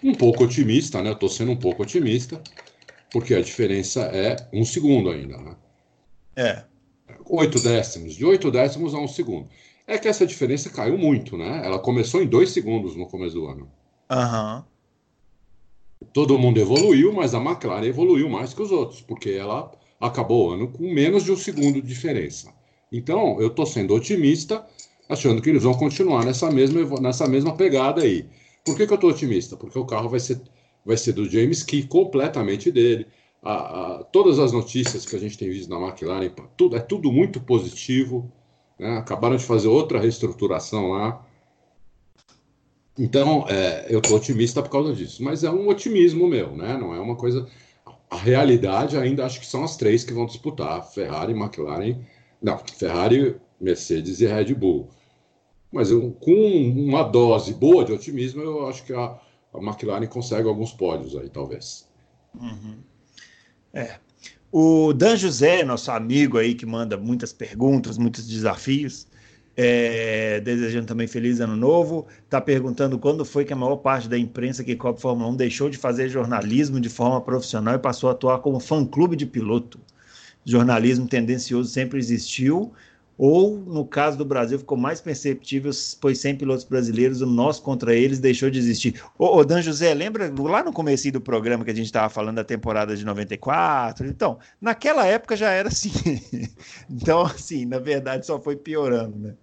um 0.03 0.15
pouco 0.15 0.45
otimista, 0.45 1.03
né? 1.03 1.11
Eu 1.11 1.15
estou 1.15 1.29
sendo 1.29 1.53
um 1.53 1.57
pouco 1.57 1.83
otimista, 1.83 2.41
porque 3.11 3.35
a 3.35 3.41
diferença 3.41 4.03
é 4.03 4.37
um 4.53 4.65
segundo 4.65 5.11
ainda, 5.11 5.37
né? 5.39 5.57
É. 6.37 6.65
Oito 7.27 7.61
décimos, 7.61 8.15
de 8.15 8.25
oito 8.25 8.51
décimos 8.51 8.95
a 8.95 8.99
um 8.99 9.09
segundo. 9.09 9.49
É 9.87 9.99
que 9.99 10.09
essa 10.09 10.27
diferença 10.27 10.71
caiu 10.71 10.97
muito, 10.97 11.37
né? 11.37 11.63
Ela 11.65 11.79
começou 11.79 12.23
em 12.23 12.27
dois 12.27 12.51
segundos 12.51 12.95
no 12.97 13.07
começo 13.07 13.35
do 13.35 13.47
ano. 13.47 13.71
Aham. 14.09 14.57
Uhum. 14.57 14.71
Todo 16.13 16.39
mundo 16.39 16.59
evoluiu, 16.59 17.13
mas 17.13 17.35
a 17.35 17.39
McLaren 17.39 17.87
evoluiu 17.87 18.29
mais 18.29 18.55
que 18.55 18.63
os 18.63 18.73
outros, 18.73 19.03
porque 19.03 19.31
ela 19.31 19.71
acabou 20.01 20.49
o 20.49 20.53
ano 20.53 20.69
com 20.69 20.91
menos 20.91 21.25
de 21.25 21.33
um 21.33 21.37
segundo 21.37 21.75
de 21.75 21.87
diferença. 21.87 22.53
Então, 22.91 23.41
eu 23.41 23.49
estou 23.49 23.67
sendo 23.67 23.95
otimista 23.95 24.67
achando 25.11 25.43
que 25.43 25.51
eles 25.51 25.65
vão 25.65 25.75
continuar 25.75 26.25
nessa 26.25 26.51
mesma, 26.51 27.01
nessa 27.01 27.27
mesma 27.27 27.55
pegada 27.57 28.03
aí. 28.03 28.27
Por 28.65 28.77
que, 28.77 28.87
que 28.87 28.93
eu 28.93 28.95
estou 28.95 29.11
otimista? 29.11 29.57
Porque 29.57 29.79
o 29.79 29.85
carro 29.85 30.09
vai 30.09 30.21
ser, 30.21 30.41
vai 30.87 30.97
ser 30.97 31.13
do 31.13 31.29
James 31.29 31.65
Key, 31.65 31.83
completamente 31.83 32.71
dele. 32.71 33.07
A, 33.43 33.55
a, 33.55 34.05
todas 34.05 34.39
as 34.39 34.53
notícias 34.53 35.05
que 35.05 35.17
a 35.17 35.19
gente 35.19 35.37
tem 35.37 35.51
visto 35.51 35.69
na 35.69 35.85
McLaren, 35.85 36.31
tudo, 36.57 36.77
é 36.77 36.81
tudo 36.81 37.11
muito 37.11 37.41
positivo. 37.41 38.31
Né? 38.79 38.99
Acabaram 38.99 39.37
de 39.37 39.45
fazer 39.45 39.67
outra 39.67 39.99
reestruturação 39.99 40.91
lá. 40.91 41.27
Então, 42.97 43.47
é, 43.49 43.87
eu 43.89 43.99
estou 43.99 44.17
otimista 44.17 44.63
por 44.63 44.71
causa 44.71 44.95
disso. 44.95 45.25
Mas 45.25 45.43
é 45.43 45.51
um 45.51 45.69
otimismo 45.69 46.29
meu, 46.29 46.55
né? 46.57 46.77
não 46.77 46.95
é 46.95 47.01
uma 47.01 47.17
coisa. 47.17 47.49
A 48.09 48.17
realidade 48.17 48.97
ainda 48.97 49.25
acho 49.27 49.41
que 49.41 49.47
são 49.47 49.65
as 49.65 49.77
três 49.77 50.05
que 50.05 50.13
vão 50.13 50.27
disputar: 50.27 50.89
Ferrari, 50.93 51.33
McLaren. 51.33 51.97
Não, 52.41 52.59
Ferrari, 52.59 53.37
Mercedes 53.61 54.21
e 54.21 54.27
Red 54.27 54.55
Bull. 54.55 54.89
Mas 55.73 55.91
eu, 55.91 56.11
com 56.21 56.33
uma 56.33 57.03
dose 57.03 57.55
boa 57.55 57.85
de 57.85 57.93
otimismo, 57.93 58.43
eu 58.43 58.67
acho 58.67 58.85
que 58.85 58.93
a, 58.93 59.17
a 59.55 59.59
McLaren 59.59 60.07
consegue 60.07 60.49
alguns 60.49 60.73
pódios 60.73 61.17
aí, 61.17 61.29
talvez. 61.29 61.89
Uhum. 62.39 62.79
É. 63.73 63.99
O 64.53 64.93
Dan 64.93 65.17
José, 65.17 65.63
nosso 65.65 65.93
amigo 65.93 66.37
aí, 66.37 66.55
que 66.55 66.67
manda 66.67 66.97
muitas 66.97 67.33
perguntas, 67.33 67.97
muitos 67.97 68.27
desafios, 68.27 69.07
é, 69.57 70.41
desejando 70.41 70.87
também 70.87 71.07
feliz 71.07 71.41
ano 71.41 71.55
novo, 71.55 72.07
está 72.25 72.41
perguntando 72.41 72.99
quando 72.99 73.25
foi 73.25 73.45
que 73.45 73.53
a 73.53 73.57
maior 73.57 73.77
parte 73.77 74.09
da 74.09 74.19
imprensa 74.19 74.65
que 74.65 74.75
cobre 74.75 75.01
Fórmula 75.01 75.31
1 75.31 75.37
deixou 75.37 75.71
de 75.71 75.77
fazer 75.77 76.09
jornalismo 76.09 76.81
de 76.81 76.89
forma 76.89 77.21
profissional 77.21 77.75
e 77.75 77.79
passou 77.79 78.09
a 78.09 78.13
atuar 78.13 78.39
como 78.39 78.59
fã-clube 78.59 79.15
de 79.15 79.27
piloto. 79.27 79.79
Jornalismo 80.45 81.07
tendencioso 81.07 81.71
sempre 81.71 81.99
existiu, 81.99 82.73
ou, 83.23 83.59
no 83.59 83.85
caso 83.85 84.17
do 84.17 84.25
Brasil, 84.25 84.59
ficou 84.59 84.79
mais 84.79 84.99
perceptível, 84.99 85.71
pois 86.01 86.19
sem 86.19 86.35
pilotos 86.35 86.65
brasileiros, 86.65 87.21
o 87.21 87.27
nosso 87.27 87.63
contra 87.63 87.95
eles 87.95 88.19
deixou 88.19 88.49
de 88.49 88.59
existir. 88.59 88.99
Ô, 89.19 89.37
ô 89.37 89.45
Dan 89.45 89.61
José, 89.61 89.93
lembra 89.93 90.33
lá 90.39 90.65
no 90.65 90.73
começo 90.73 91.13
do 91.13 91.21
programa 91.21 91.63
que 91.63 91.71
a 91.71 91.75
gente 91.75 91.85
estava 91.85 92.09
falando 92.09 92.37
da 92.37 92.45
temporada 92.45 92.97
de 92.97 93.05
94? 93.05 94.07
Então, 94.07 94.39
naquela 94.59 95.07
época 95.07 95.37
já 95.37 95.51
era 95.51 95.69
assim. 95.69 95.91
então, 96.89 97.21
assim, 97.21 97.67
na 97.67 97.79
verdade, 97.79 98.25
só 98.25 98.41
foi 98.41 98.57
piorando, 98.57 99.19
né? 99.19 99.35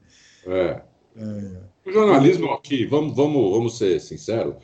É. 0.47 0.81
é. 1.15 1.61
O 1.85 1.91
jornalismo 1.91 2.53
aqui, 2.53 2.83
vamos, 2.83 3.15
vamos, 3.15 3.51
vamos 3.51 3.77
ser 3.77 4.01
sinceros, 4.01 4.55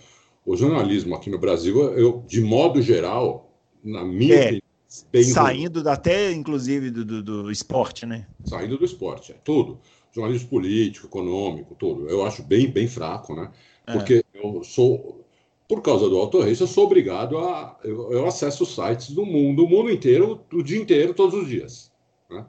o 0.44 0.56
jornalismo 0.56 1.14
aqui 1.14 1.30
no 1.30 1.38
Brasil, 1.38 1.80
eu, 1.94 2.24
de 2.26 2.42
modo 2.42 2.82
geral, 2.82 3.54
na 3.84 4.04
minha 4.04 4.34
é. 4.34 4.40
opinião, 4.40 4.63
bem 5.12 5.24
Saindo 5.24 5.82
ruim. 5.82 5.92
até, 5.92 6.32
inclusive, 6.32 6.92
do, 6.92 7.06
do, 7.06 7.24
do, 7.24 7.52
esporte, 7.52 8.06
né? 8.06 8.28
Saindo 8.44 8.78
do 8.78 8.86
esporte, 8.86 9.32
é 9.32 9.36
tudo. 9.44 9.80
Jornalismo 10.12 10.50
político, 10.50 11.08
econômico, 11.08 11.76
tudo. 11.76 12.08
Eu 12.08 12.24
acho 12.26 12.44
bem, 12.44 12.70
bem 12.70 12.88
fraco, 12.88 13.34
né? 13.34 13.52
É. 13.88 13.94
Porque 13.94 14.24
é. 14.34 14.40
eu 14.40 14.64
sou, 14.64 15.26
por 15.68 15.82
causa 15.82 16.08
do 16.08 16.18
Auto 16.18 16.40
Race, 16.40 16.62
eu 16.62 16.68
sou 16.68 16.86
obrigado 16.86 17.38
a. 17.40 17.80
Eu, 17.84 18.12
eu, 18.12 18.28
acesso 18.28 18.66
sites 18.66 19.12
do 19.12 19.26
mundo, 19.26 19.64
do 19.64 19.70
mundo 19.70 19.90
inteiro, 19.90 20.42
o 20.54 20.62
dia 20.62 20.80
inteiro, 20.80 21.14
todos 21.14 21.34
os 21.34 21.48
dias. 21.48 21.92
Né? 22.30 22.46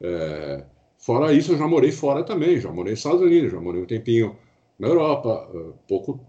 É, 0.00 0.64
fora 0.98 1.32
isso, 1.32 1.52
eu 1.52 1.58
já 1.58 1.68
morei 1.68 1.92
fora 1.92 2.24
também, 2.24 2.60
já 2.60 2.72
morei 2.72 2.92
nos 2.92 3.00
Estados 3.00 3.20
Unidos, 3.20 3.52
já 3.52 3.60
morei 3.60 3.82
um 3.82 3.86
tempinho 3.86 4.36
na 4.78 4.88
Europa, 4.88 5.48
eh, 5.54 5.72
pouco, 5.86 6.20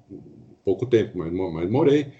pouco 0.64 0.86
tempo, 0.86 1.18
mas, 1.18 1.32
mas 1.32 1.70
morei. 1.70 2.12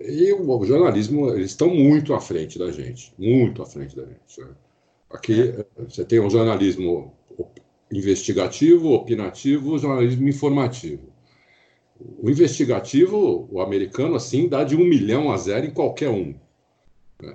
E 0.00 0.32
o, 0.32 0.64
jornalismo, 0.64 1.28
eles 1.30 1.50
estão 1.50 1.68
muito 1.68 2.14
à 2.14 2.20
frente 2.20 2.58
da 2.58 2.70
gente, 2.70 3.12
muito 3.18 3.62
à 3.62 3.66
frente 3.66 3.94
da 3.94 4.04
gente. 4.04 4.40
Né? 4.40 4.48
Aqui 5.10 5.42
é. 5.42 5.66
você 5.78 6.04
tem 6.04 6.18
o 6.18 6.30
jornalismo 6.30 7.12
investigativo, 7.92 8.92
opinativo, 8.92 9.72
o 9.72 9.78
jornalismo 9.78 10.26
informativo. 10.28 11.10
O 12.18 12.30
investigativo, 12.30 13.46
o 13.50 13.60
americano, 13.60 14.14
assim, 14.14 14.48
dá 14.48 14.64
de 14.64 14.74
um 14.74 14.84
milhão 14.84 15.30
a 15.30 15.36
zero 15.36 15.66
em 15.66 15.70
qualquer 15.70 16.08
um. 16.08 16.34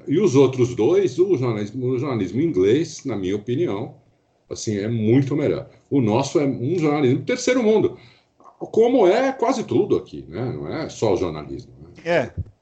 E 0.08 0.20
os 0.20 0.36
outros 0.36 0.74
dois, 0.76 1.20
o 1.20 1.38
jornalismo, 1.38 1.86
o 1.86 2.00
jornalismo 2.00 2.42
inglês, 2.42 3.06
na 3.06 3.16
minha 3.16 3.36
opinião, 3.36 3.96
assim, 4.50 4.78
é 4.78 4.88
muito 4.88 5.36
melhor. 5.36 5.70
O 5.90 6.02
nosso 6.02 6.40
é 6.40 6.46
um 6.46 6.80
jornalismo 6.80 7.24
terceiro 7.24 7.62
mundo, 7.62 7.96
como 8.58 9.06
é 9.06 9.32
quase 9.32 9.64
tudo 9.64 9.98
aqui, 9.98 10.26
né? 10.28 10.44
Não 10.52 10.68
é 10.68 10.90
só 10.90 11.14
o 11.14 11.18
jornalismo. 11.18 11.72
Né? 11.80 11.90
É. 12.04 12.55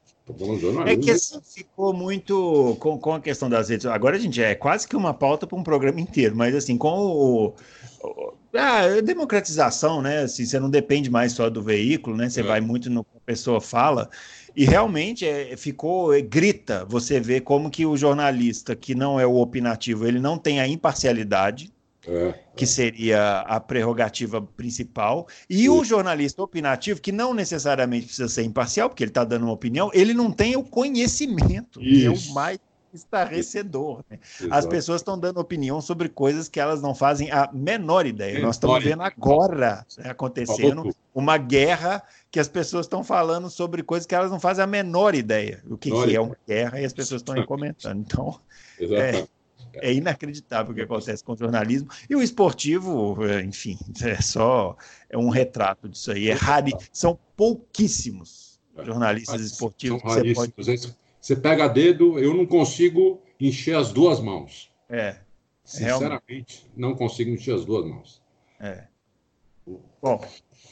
É 0.86 0.96
que 0.96 1.10
assim 1.10 1.38
ficou 1.42 1.92
muito 1.92 2.76
com, 2.80 2.98
com 2.98 3.12
a 3.12 3.20
questão 3.20 3.48
das 3.50 3.68
redes. 3.68 3.84
Agora 3.84 4.16
a 4.16 4.18
gente 4.18 4.42
é 4.42 4.54
quase 4.54 4.88
que 4.88 4.96
uma 4.96 5.12
pauta 5.12 5.46
para 5.46 5.58
um 5.58 5.62
programa 5.62 6.00
inteiro, 6.00 6.34
mas 6.34 6.54
assim, 6.54 6.78
com 6.78 6.98
o, 6.98 7.54
o 8.02 8.34
a 8.56 9.00
democratização, 9.00 10.00
né? 10.00 10.22
Assim, 10.22 10.46
você 10.46 10.58
não 10.58 10.70
depende 10.70 11.10
mais 11.10 11.32
só 11.32 11.50
do 11.50 11.62
veículo, 11.62 12.16
né? 12.16 12.28
Você 12.30 12.40
é. 12.40 12.44
vai 12.44 12.60
muito 12.60 12.88
no 12.88 13.04
que 13.04 13.16
a 13.16 13.20
pessoa 13.20 13.60
fala. 13.60 14.08
E 14.56 14.64
realmente 14.64 15.26
é, 15.26 15.56
ficou, 15.56 16.14
é, 16.14 16.20
grita, 16.20 16.84
você 16.84 17.18
vê 17.18 17.40
como 17.40 17.70
que 17.70 17.84
o 17.84 17.96
jornalista 17.96 18.76
que 18.76 18.94
não 18.94 19.18
é 19.18 19.26
o 19.26 19.34
opinativo, 19.34 20.06
ele 20.06 20.20
não 20.20 20.38
tem 20.38 20.60
a 20.60 20.68
imparcialidade, 20.68 21.72
é, 22.06 22.34
que 22.56 22.66
seria 22.66 23.40
a 23.40 23.58
prerrogativa 23.60 24.40
principal, 24.40 25.26
e 25.48 25.68
o 25.68 25.84
jornalista 25.84 26.42
opinativo, 26.42 27.00
que 27.00 27.12
não 27.12 27.34
necessariamente 27.34 28.06
precisa 28.06 28.28
ser 28.28 28.42
imparcial, 28.42 28.88
porque 28.88 29.04
ele 29.04 29.10
está 29.10 29.24
dando 29.24 29.44
uma 29.44 29.52
opinião, 29.52 29.90
ele 29.92 30.14
não 30.14 30.30
tem 30.30 30.56
o 30.56 30.62
conhecimento, 30.62 31.82
Isso. 31.82 32.22
que 32.22 32.28
é 32.28 32.30
o 32.30 32.34
mais 32.34 32.58
estarrecedor. 32.94 34.04
Né? 34.08 34.18
As 34.50 34.66
pessoas 34.66 35.00
estão 35.00 35.18
dando 35.18 35.40
opinião 35.40 35.80
sobre 35.80 36.08
coisas 36.08 36.48
que 36.48 36.60
elas 36.60 36.80
não 36.80 36.94
fazem 36.94 37.30
a 37.30 37.50
menor 37.52 38.06
ideia. 38.06 38.38
Nós 38.40 38.56
estamos 38.56 38.82
vendo 38.82 39.02
agora 39.02 39.84
né, 39.98 40.10
acontecendo 40.10 40.94
uma 41.14 41.36
guerra 41.36 42.02
que 42.30 42.38
as 42.38 42.48
pessoas 42.48 42.86
estão 42.86 43.02
falando 43.02 43.50
sobre 43.50 43.82
coisas 43.82 44.06
que 44.06 44.14
elas 44.14 44.30
não 44.30 44.38
fazem 44.38 44.62
a 44.62 44.66
menor 44.66 45.14
ideia. 45.14 45.62
O 45.68 45.76
que, 45.76 45.90
que 45.90 46.14
é 46.14 46.20
uma 46.20 46.36
guerra 46.46 46.80
e 46.80 46.84
as 46.84 46.92
pessoas 46.92 47.20
estão 47.20 47.34
aí 47.34 47.44
comentando. 47.44 47.98
Então, 48.00 48.40
é, 48.80 49.26
é 49.76 49.92
inacreditável 49.92 50.72
o 50.72 50.74
que 50.74 50.82
acontece 50.82 51.22
com 51.22 51.32
o 51.32 51.36
jornalismo. 51.36 51.88
E 52.08 52.14
o 52.14 52.22
esportivo, 52.22 53.24
é, 53.26 53.42
enfim, 53.42 53.78
é 54.02 54.20
só 54.20 54.76
é 55.08 55.18
um 55.18 55.28
retrato 55.28 55.88
disso 55.88 56.12
aí. 56.12 56.28
É 56.28 56.34
raro, 56.34 56.66
são 56.92 57.18
pouquíssimos 57.36 58.60
jornalistas 58.82 59.40
esportivos 59.40 60.02
que 60.02 60.08
você 60.08 60.34
pode. 60.34 60.54
Você 61.20 61.36
pega 61.36 61.68
dedo, 61.68 62.18
eu 62.18 62.34
não 62.34 62.44
consigo 62.44 63.22
encher 63.40 63.76
as 63.76 63.92
duas 63.92 64.20
mãos. 64.20 64.70
É. 64.90 65.16
Sinceramente, 65.64 66.20
realmente. 66.28 66.70
não 66.76 66.94
consigo 66.94 67.30
encher 67.30 67.54
as 67.54 67.64
duas 67.64 67.86
mãos. 67.86 68.22
É. 68.60 68.84
Bom, 70.02 70.22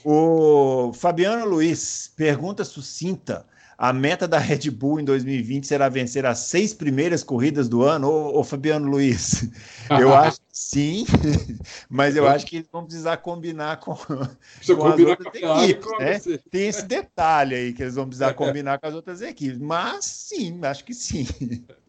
o 0.05 0.93
Fabiano 0.93 1.47
Luiz 1.47 2.13
pergunta 2.15 2.65
sucinta. 2.65 3.47
A 3.83 3.93
meta 3.93 4.29
da 4.29 4.39
Red 4.39 4.71
Bull 4.71 5.01
em 5.01 5.05
2020 5.05 5.67
será 5.67 5.89
vencer 5.89 6.25
as 6.25 6.39
seis 6.39 6.73
primeiras 6.73 7.25
corridas 7.25 7.69
do 7.69 7.83
ano? 7.83 8.09
Ô, 8.09 8.39
ô 8.39 8.45
Fabiano 8.45 8.89
Luiz, 8.89 9.51
eu 10.01 10.15
acho 10.15 10.39
que 10.39 10.47
sim, 10.53 11.05
mas 11.91 12.15
eu 12.15 12.29
acho 12.29 12.47
que 12.47 12.59
eles 12.59 12.69
vão 12.71 12.85
precisar 12.85 13.17
combinar 13.17 13.81
com, 13.81 13.97
com 13.97 14.15
as 14.87 15.01
outras 15.01 15.35
equipes. 15.35 15.99
Né? 15.99 16.39
Tem 16.49 16.69
esse 16.69 16.87
detalhe 16.87 17.57
aí 17.57 17.73
que 17.73 17.83
eles 17.83 17.97
vão 17.97 18.07
precisar 18.07 18.35
combinar 18.35 18.79
com 18.79 18.87
as 18.87 18.95
outras 18.95 19.21
equipes. 19.21 19.59
Mas 19.59 20.05
sim, 20.05 20.61
acho 20.63 20.85
que 20.85 20.95
sim. 20.95 21.27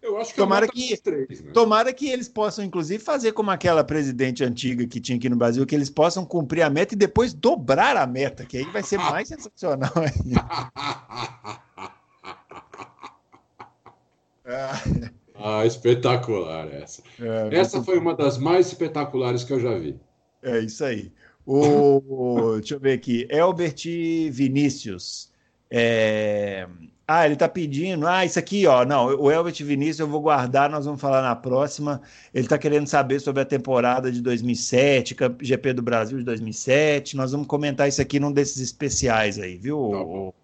Eu 0.00 0.16
acho 0.16 0.30
que 0.30 0.36
tomara 0.36 0.68
que, 0.68 0.96
três, 0.96 1.40
né? 1.40 1.50
tomara 1.52 1.92
que 1.92 2.08
eles 2.08 2.28
possam, 2.28 2.64
inclusive, 2.64 3.02
fazer 3.02 3.32
como 3.32 3.50
aquela 3.50 3.82
presidente 3.82 4.44
antiga 4.44 4.86
que 4.86 5.00
tinha 5.00 5.18
aqui 5.18 5.28
no 5.28 5.36
Brasil, 5.36 5.66
que 5.66 5.74
eles 5.74 5.90
possam 5.90 6.24
cumprir 6.24 6.62
a 6.62 6.70
meta 6.70 6.94
e 6.94 6.96
depois 6.96 7.34
dobrar 7.34 7.96
a 7.96 8.06
meta, 8.06 8.44
que 8.44 8.58
aí 8.58 8.64
vai 8.66 8.82
ser 8.82 8.98
mais 8.98 9.26
sensacional 9.28 9.92
ainda. 9.96 10.46
ah, 15.34 15.66
espetacular 15.66 16.72
essa. 16.72 17.02
É, 17.20 17.56
essa 17.56 17.82
foi 17.82 17.98
uma 17.98 18.14
das 18.14 18.38
mais 18.38 18.68
espetaculares 18.68 19.44
que 19.44 19.52
eu 19.52 19.60
já 19.60 19.76
vi. 19.76 19.98
É 20.42 20.60
isso 20.60 20.84
aí. 20.84 21.12
O, 21.44 22.54
deixa 22.60 22.74
eu 22.74 22.80
ver 22.80 22.92
aqui. 22.92 23.26
Elbert 23.30 23.82
Vinícius. 24.30 25.32
É, 25.70 26.66
ah, 27.10 27.24
ele 27.24 27.32
está 27.34 27.48
pedindo. 27.48 28.06
Ah, 28.06 28.22
isso 28.22 28.38
aqui, 28.38 28.66
ó. 28.66 28.84
Não, 28.84 29.06
o 29.06 29.32
Elbert 29.32 29.56
Vinícius 29.64 30.00
eu 30.00 30.06
vou 30.06 30.20
guardar, 30.20 30.68
nós 30.68 30.84
vamos 30.84 31.00
falar 31.00 31.22
na 31.22 31.34
próxima. 31.34 32.02
Ele 32.34 32.44
está 32.44 32.58
querendo 32.58 32.86
saber 32.86 33.18
sobre 33.18 33.40
a 33.40 33.46
temporada 33.46 34.12
de 34.12 34.20
2007, 34.20 35.16
GP 35.40 35.72
do 35.72 35.80
Brasil 35.80 36.18
de 36.18 36.24
2007. 36.24 37.16
Nós 37.16 37.32
vamos 37.32 37.46
comentar 37.46 37.88
isso 37.88 38.02
aqui 38.02 38.20
num 38.20 38.30
desses 38.30 38.58
especiais 38.58 39.38
aí, 39.38 39.56
viu, 39.56 39.78
tá 39.90 40.02
o, 40.02 40.34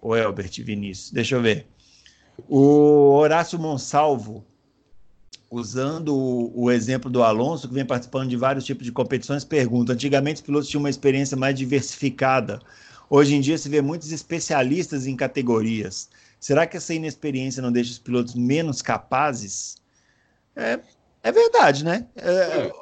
o 0.00 0.16
Elbert 0.16 0.64
Vinícius? 0.64 1.10
Deixa 1.10 1.34
eu 1.34 1.42
ver. 1.42 1.66
O 2.48 3.10
Horácio 3.12 3.58
Monsalvo, 3.58 4.42
usando 5.50 6.16
o, 6.16 6.62
o 6.62 6.70
exemplo 6.70 7.10
do 7.10 7.22
Alonso, 7.22 7.68
que 7.68 7.74
vem 7.74 7.84
participando 7.84 8.30
de 8.30 8.36
vários 8.38 8.64
tipos 8.64 8.86
de 8.86 8.92
competições, 8.92 9.44
pergunta: 9.44 9.92
antigamente 9.92 10.36
os 10.36 10.40
pilotos 10.40 10.70
tinham 10.70 10.80
uma 10.80 10.90
experiência 10.90 11.36
mais 11.36 11.54
diversificada 11.54 12.60
Hoje 13.14 13.34
em 13.34 13.42
dia 13.42 13.58
se 13.58 13.68
vê 13.68 13.82
muitos 13.82 14.10
especialistas 14.10 15.06
em 15.06 15.14
categorias. 15.14 16.08
Será 16.40 16.66
que 16.66 16.78
essa 16.78 16.94
inexperiência 16.94 17.60
não 17.60 17.70
deixa 17.70 17.90
os 17.90 17.98
pilotos 17.98 18.34
menos 18.34 18.80
capazes? 18.80 19.76
É, 20.56 20.80
é 21.22 21.30
verdade, 21.30 21.84
né? 21.84 22.08
É, 22.16 22.72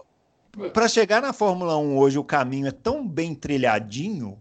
é. 0.60 0.68
Para 0.68 0.86
chegar 0.86 1.20
na 1.20 1.32
Fórmula 1.32 1.76
1 1.76 1.98
hoje, 1.98 2.16
o 2.16 2.22
caminho 2.22 2.68
é 2.68 2.70
tão 2.70 3.04
bem 3.08 3.34
trilhadinho 3.34 4.40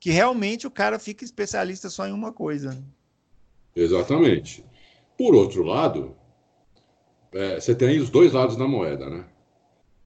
que 0.00 0.08
realmente 0.10 0.66
o 0.66 0.70
cara 0.70 0.98
fica 0.98 1.22
especialista 1.22 1.90
só 1.90 2.06
em 2.06 2.12
uma 2.12 2.32
coisa. 2.32 2.82
Exatamente. 3.74 4.64
Por 5.18 5.34
outro 5.34 5.64
lado, 5.64 6.16
é, 7.30 7.60
você 7.60 7.74
tem 7.74 7.98
os 7.98 8.08
dois 8.08 8.32
lados 8.32 8.56
da 8.56 8.66
moeda, 8.66 9.10
né? 9.10 9.26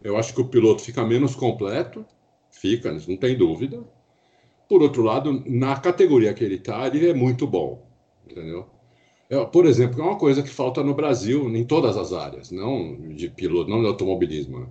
Eu 0.02 0.16
acho 0.16 0.34
que 0.34 0.40
o 0.40 0.48
piloto 0.48 0.82
fica 0.82 1.04
menos 1.04 1.36
completo, 1.36 2.04
fica, 2.50 2.92
não 3.06 3.16
tem 3.16 3.38
dúvida. 3.38 3.80
Por 4.70 4.82
outro 4.82 5.02
lado, 5.02 5.42
na 5.46 5.74
categoria 5.74 6.32
que 6.32 6.44
ele 6.44 6.54
está, 6.54 6.86
ele 6.86 7.10
é 7.10 7.12
muito 7.12 7.44
bom, 7.44 7.84
entendeu? 8.24 8.66
É, 9.28 9.44
por 9.44 9.66
exemplo, 9.66 10.00
é 10.00 10.04
uma 10.04 10.16
coisa 10.16 10.44
que 10.44 10.48
falta 10.48 10.80
no 10.80 10.94
Brasil 10.94 11.44
em 11.56 11.64
todas 11.64 11.96
as 11.96 12.12
áreas, 12.12 12.52
não 12.52 12.96
de 13.08 13.28
piloto, 13.28 13.68
não 13.68 13.80
de 13.80 13.88
automobilismo. 13.88 14.60
Né? 14.60 14.66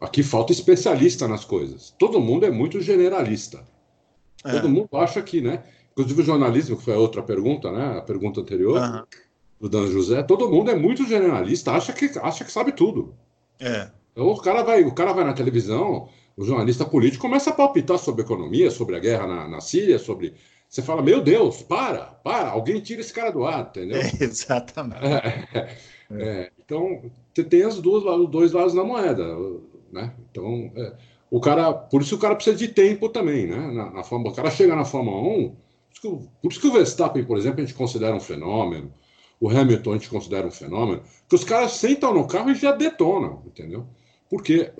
Aqui 0.00 0.24
falta 0.24 0.50
especialista 0.50 1.28
nas 1.28 1.44
coisas. 1.44 1.94
Todo 1.96 2.18
mundo 2.18 2.44
é 2.44 2.50
muito 2.50 2.80
generalista. 2.80 3.64
É. 4.44 4.50
Todo 4.50 4.68
mundo 4.68 4.88
acha 4.94 5.22
que, 5.22 5.40
né? 5.40 5.62
Inclusive 5.92 6.22
o 6.22 6.24
jornalismo, 6.24 6.76
que 6.76 6.82
foi 6.82 6.94
a 6.94 6.98
outra 6.98 7.22
pergunta, 7.22 7.70
né? 7.70 7.98
A 7.98 8.02
pergunta 8.02 8.40
anterior 8.40 8.80
uhum. 8.80 9.04
do 9.60 9.68
Dan 9.68 9.86
José, 9.92 10.24
todo 10.24 10.50
mundo 10.50 10.72
é 10.72 10.74
muito 10.74 11.06
generalista, 11.06 11.70
acha 11.70 11.92
que 11.92 12.18
acha 12.18 12.44
que 12.44 12.50
sabe 12.50 12.72
tudo. 12.72 13.14
É. 13.60 13.92
Então 14.10 14.26
o 14.26 14.40
cara 14.40 14.64
vai, 14.64 14.82
o 14.82 14.92
cara 14.92 15.12
vai 15.12 15.22
na 15.22 15.32
televisão, 15.32 16.08
o 16.40 16.44
jornalista 16.44 16.86
político 16.86 17.20
começa 17.20 17.50
a 17.50 17.52
palpitar 17.52 17.98
sobre 17.98 18.22
economia, 18.22 18.70
sobre 18.70 18.96
a 18.96 18.98
guerra 18.98 19.26
na, 19.26 19.46
na 19.46 19.60
Síria, 19.60 19.98
sobre. 19.98 20.32
Você 20.66 20.80
fala, 20.80 21.02
meu 21.02 21.20
Deus, 21.20 21.60
para, 21.60 22.04
para, 22.24 22.48
alguém 22.48 22.80
tira 22.80 23.02
esse 23.02 23.12
cara 23.12 23.30
do 23.30 23.44
ar, 23.44 23.68
entendeu? 23.68 24.00
É, 24.00 24.10
exatamente. 24.24 25.04
É, 25.04 25.76
é, 26.10 26.50
então, 26.64 27.02
você 27.34 27.44
tem 27.44 27.62
as 27.62 27.78
duas, 27.78 28.04
os 28.04 28.30
dois 28.30 28.52
lados 28.52 28.72
da 28.72 28.82
moeda, 28.82 29.36
né? 29.92 30.14
Então, 30.30 30.72
é, 30.76 30.94
o 31.30 31.40
cara, 31.40 31.74
por 31.74 32.00
isso 32.00 32.16
o 32.16 32.18
cara 32.18 32.34
precisa 32.34 32.56
de 32.56 32.68
tempo 32.68 33.10
também, 33.10 33.46
né? 33.46 33.58
Na, 33.74 33.90
na 33.90 34.02
Fórmula, 34.02 34.32
o 34.32 34.34
cara 34.34 34.50
chega 34.50 34.74
na 34.74 34.86
Fórmula 34.86 35.20
1, 35.20 35.48
por 35.50 35.52
isso, 35.92 36.00
que, 36.00 36.28
por 36.40 36.52
isso 36.52 36.60
que 36.60 36.68
o 36.68 36.72
Verstappen, 36.72 37.24
por 37.24 37.36
exemplo, 37.36 37.60
a 37.60 37.66
gente 37.66 37.76
considera 37.76 38.16
um 38.16 38.20
fenômeno, 38.20 38.90
o 39.38 39.50
Hamilton 39.50 39.90
a 39.90 39.94
gente 39.94 40.08
considera 40.08 40.46
um 40.46 40.50
fenômeno, 40.50 41.02
que 41.28 41.34
os 41.34 41.44
caras 41.44 41.72
sentam 41.72 42.14
no 42.14 42.26
carro 42.26 42.50
e 42.50 42.54
já 42.54 42.72
detonam, 42.72 43.42
entendeu? 43.46 43.86
Porque 44.30 44.72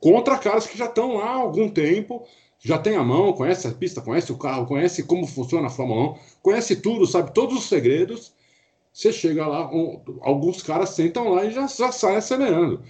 contra 0.00 0.36
caras 0.36 0.66
que 0.66 0.76
já 0.76 0.86
estão 0.86 1.16
lá 1.16 1.26
há 1.26 1.36
algum 1.36 1.68
tempo, 1.70 2.26
já 2.58 2.76
tem 2.76 2.96
a 2.96 3.04
mão, 3.04 3.32
conhece 3.32 3.66
a 3.68 3.72
pista, 3.72 4.02
conhece 4.02 4.32
o 4.32 4.36
carro, 4.36 4.66
conhece 4.66 5.04
como 5.04 5.26
funciona 5.26 5.68
a 5.68 5.70
Fórmula 5.70 6.12
1, 6.12 6.18
conhece 6.42 6.76
tudo, 6.76 7.06
sabe 7.06 7.32
todos 7.32 7.56
os 7.56 7.68
segredos, 7.68 8.34
Você 8.92 9.12
chega 9.12 9.46
lá, 9.46 9.72
um, 9.72 10.02
alguns 10.22 10.62
caras 10.62 10.90
sentam 10.90 11.28
lá 11.30 11.44
e 11.44 11.52
já, 11.52 11.66
já 11.68 11.92
saem 11.92 12.16
acelerando. 12.16 12.82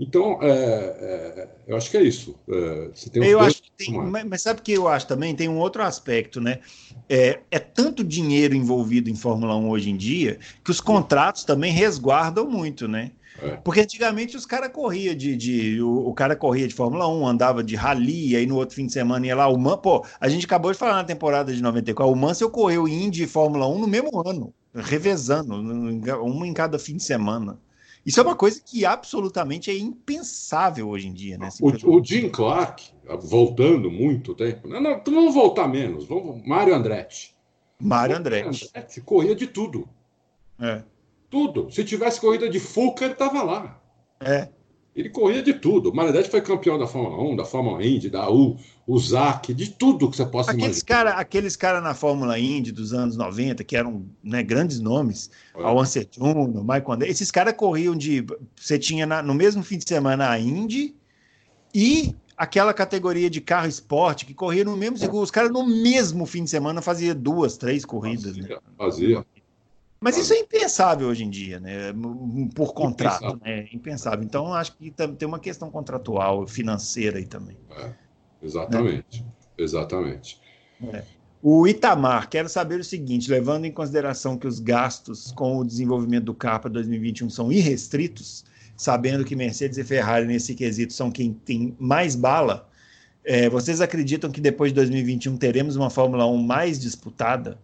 Então, 0.00 0.38
é, 0.40 0.48
é, 0.48 1.48
eu 1.68 1.76
acho 1.76 1.90
que 1.90 1.96
é 1.98 2.02
isso. 2.02 2.34
É, 2.48 2.90
eu 3.14 3.38
acho 3.38 3.62
que 3.62 3.70
tem, 3.76 3.92
mas, 3.92 4.24
mas, 4.24 4.40
sabe 4.40 4.60
o 4.60 4.62
que 4.62 4.72
eu 4.72 4.88
acho 4.88 5.06
também? 5.06 5.36
Tem 5.36 5.46
um 5.46 5.58
outro 5.58 5.82
aspecto, 5.82 6.40
né? 6.40 6.60
É, 7.06 7.40
é, 7.50 7.58
tanto 7.58 8.02
dinheiro 8.02 8.54
envolvido 8.54 9.10
em 9.10 9.14
Fórmula 9.14 9.54
1 9.54 9.68
hoje 9.68 9.90
em 9.90 9.96
dia 9.98 10.38
que 10.64 10.70
os 10.70 10.80
contratos 10.80 11.44
também 11.44 11.70
resguardam 11.70 12.48
muito, 12.48 12.88
né? 12.88 13.10
É. 13.42 13.56
Porque 13.58 13.80
antigamente 13.80 14.38
os 14.38 14.46
caras 14.46 14.72
corriam 14.72 15.14
de. 15.14 15.36
de 15.36 15.82
o, 15.82 16.08
o, 16.08 16.14
cara 16.14 16.34
corria 16.34 16.66
de 16.66 16.74
Fórmula 16.74 17.06
1, 17.06 17.26
andava 17.26 17.62
de 17.62 17.76
rally, 17.76 18.34
aí 18.36 18.46
no 18.46 18.56
outro 18.56 18.76
fim 18.76 18.86
de 18.86 18.94
semana 18.94 19.26
ia 19.26 19.36
lá. 19.36 19.48
O 19.48 19.58
Man, 19.58 19.76
pô, 19.76 20.02
a 20.18 20.30
gente 20.30 20.46
acabou 20.46 20.72
de 20.72 20.78
falar 20.78 20.94
na 20.94 21.04
temporada 21.04 21.52
de 21.52 21.62
94, 21.62 22.10
o 22.10 22.16
Mansell 22.16 22.50
correu 22.50 22.88
Indy 22.88 23.24
e 23.24 23.26
Fórmula 23.26 23.68
1 23.68 23.78
no 23.78 23.86
mesmo 23.86 24.26
ano, 24.26 24.54
revezando, 24.74 25.54
uma 25.54 26.46
em 26.46 26.54
cada 26.54 26.78
fim 26.78 26.96
de 26.96 27.02
semana. 27.02 27.58
Isso 28.04 28.18
é 28.18 28.22
uma 28.22 28.34
coisa 28.34 28.60
que 28.64 28.84
absolutamente 28.84 29.70
é 29.70 29.78
impensável 29.78 30.88
hoje 30.88 31.08
em 31.08 31.12
dia, 31.12 31.36
né? 31.36 31.48
O, 31.60 31.96
o, 31.96 32.04
Jim 32.04 32.28
Clark, 32.30 32.92
voltando 33.20 33.90
muito 33.90 34.34
tempo, 34.34 34.68
não, 34.68 34.80
não, 34.80 35.02
vamos 35.04 35.34
voltar 35.34 35.68
menos, 35.68 36.06
vamos, 36.06 36.42
Mário 36.46 36.74
Andretti. 36.74 37.34
Mário 37.78 38.16
Andretti. 38.16 38.68
Andretti 38.74 39.00
corria 39.00 39.34
de 39.34 39.46
tudo. 39.46 39.88
É. 40.58 40.82
Tudo. 41.28 41.70
Se 41.70 41.84
tivesse 41.84 42.20
corrida 42.20 42.48
de 42.48 42.58
Fuca, 42.58 43.04
ele 43.04 43.12
estava 43.12 43.42
lá. 43.42 43.80
É. 44.20 44.48
Ele 44.94 45.08
corria 45.08 45.42
de 45.42 45.54
tudo. 45.54 45.90
O 45.90 45.94
Maledete 45.94 46.28
foi 46.28 46.40
campeão 46.40 46.78
da 46.78 46.86
Fórmula 46.86 47.22
1, 47.22 47.36
da 47.36 47.44
Fórmula 47.44 47.84
Indy, 47.84 48.10
da 48.10 48.28
U, 48.28 48.56
o 48.90 48.98
ZAC, 48.98 49.54
de 49.54 49.70
tudo 49.70 50.10
que 50.10 50.16
você 50.16 50.26
possa 50.26 50.50
aqueles 50.50 50.78
imaginar. 50.78 50.86
Cara, 50.86 51.10
aqueles 51.12 51.54
caras 51.54 51.80
na 51.80 51.94
Fórmula 51.94 52.36
Indy 52.36 52.72
dos 52.72 52.92
anos 52.92 53.16
90, 53.16 53.62
que 53.62 53.76
eram 53.76 54.04
né, 54.20 54.42
grandes 54.42 54.80
nomes, 54.80 55.30
é. 55.54 55.62
Al 55.62 55.80
Jr., 55.84 56.60
Michael 56.60 56.92
André, 56.92 57.08
esses 57.08 57.30
caras 57.30 57.54
corriam 57.54 57.94
de. 57.94 58.26
Você 58.56 58.80
tinha 58.80 59.06
na, 59.06 59.22
no 59.22 59.32
mesmo 59.32 59.62
fim 59.62 59.78
de 59.78 59.88
semana 59.88 60.28
a 60.28 60.40
Indy 60.40 60.96
e 61.72 62.16
aquela 62.36 62.74
categoria 62.74 63.30
de 63.30 63.40
carro 63.40 63.68
esporte 63.68 64.26
que 64.26 64.34
corria 64.34 64.64
no 64.64 64.76
mesmo. 64.76 64.96
Os 65.20 65.30
caras 65.30 65.52
no 65.52 65.64
mesmo 65.64 66.26
fim 66.26 66.42
de 66.42 66.50
semana 66.50 66.82
faziam 66.82 67.14
duas, 67.14 67.56
três 67.56 67.84
corridas. 67.84 68.36
Fazia. 68.36 68.48
Né? 68.48 68.60
fazia. 68.76 69.26
Mas 70.00 70.16
isso 70.16 70.32
é 70.32 70.38
impensável 70.38 71.06
hoje 71.06 71.24
em 71.24 71.30
dia, 71.30 71.60
né? 71.60 71.92
Por 72.54 72.72
contrato, 72.72 73.22
impensável. 73.22 73.40
né? 73.44 73.68
Impensável. 73.70 74.24
Então, 74.24 74.52
acho 74.52 74.74
que 74.76 74.90
tem 74.90 75.28
uma 75.28 75.38
questão 75.38 75.70
contratual, 75.70 76.46
financeira 76.46 77.18
aí 77.18 77.26
também. 77.26 77.58
É, 77.70 77.92
exatamente. 78.42 79.22
Né? 79.22 79.28
Exatamente. 79.58 80.40
É. 80.92 81.02
O 81.42 81.66
Itamar, 81.66 82.28
quero 82.28 82.48
saber 82.48 82.80
o 82.80 82.84
seguinte: 82.84 83.30
levando 83.30 83.64
em 83.64 83.72
consideração 83.72 84.36
que 84.36 84.46
os 84.46 84.60
gastos 84.60 85.32
com 85.32 85.58
o 85.58 85.64
desenvolvimento 85.64 86.24
do 86.24 86.34
carro 86.34 86.60
para 86.60 86.70
2021 86.70 87.30
são 87.30 87.50
irrestritos, 87.50 88.44
sabendo 88.76 89.24
que 89.24 89.34
Mercedes 89.34 89.78
e 89.78 89.84
Ferrari 89.84 90.26
nesse 90.26 90.54
quesito 90.54 90.92
são 90.92 91.10
quem 91.10 91.32
tem 91.32 91.74
mais 91.78 92.14
bala, 92.14 92.68
é, 93.24 93.48
vocês 93.48 93.80
acreditam 93.80 94.30
que 94.30 94.40
depois 94.40 94.70
de 94.70 94.76
2021 94.76 95.36
teremos 95.36 95.76
uma 95.76 95.90
Fórmula 95.90 96.26
1 96.26 96.36
mais 96.42 96.78
disputada? 96.78 97.58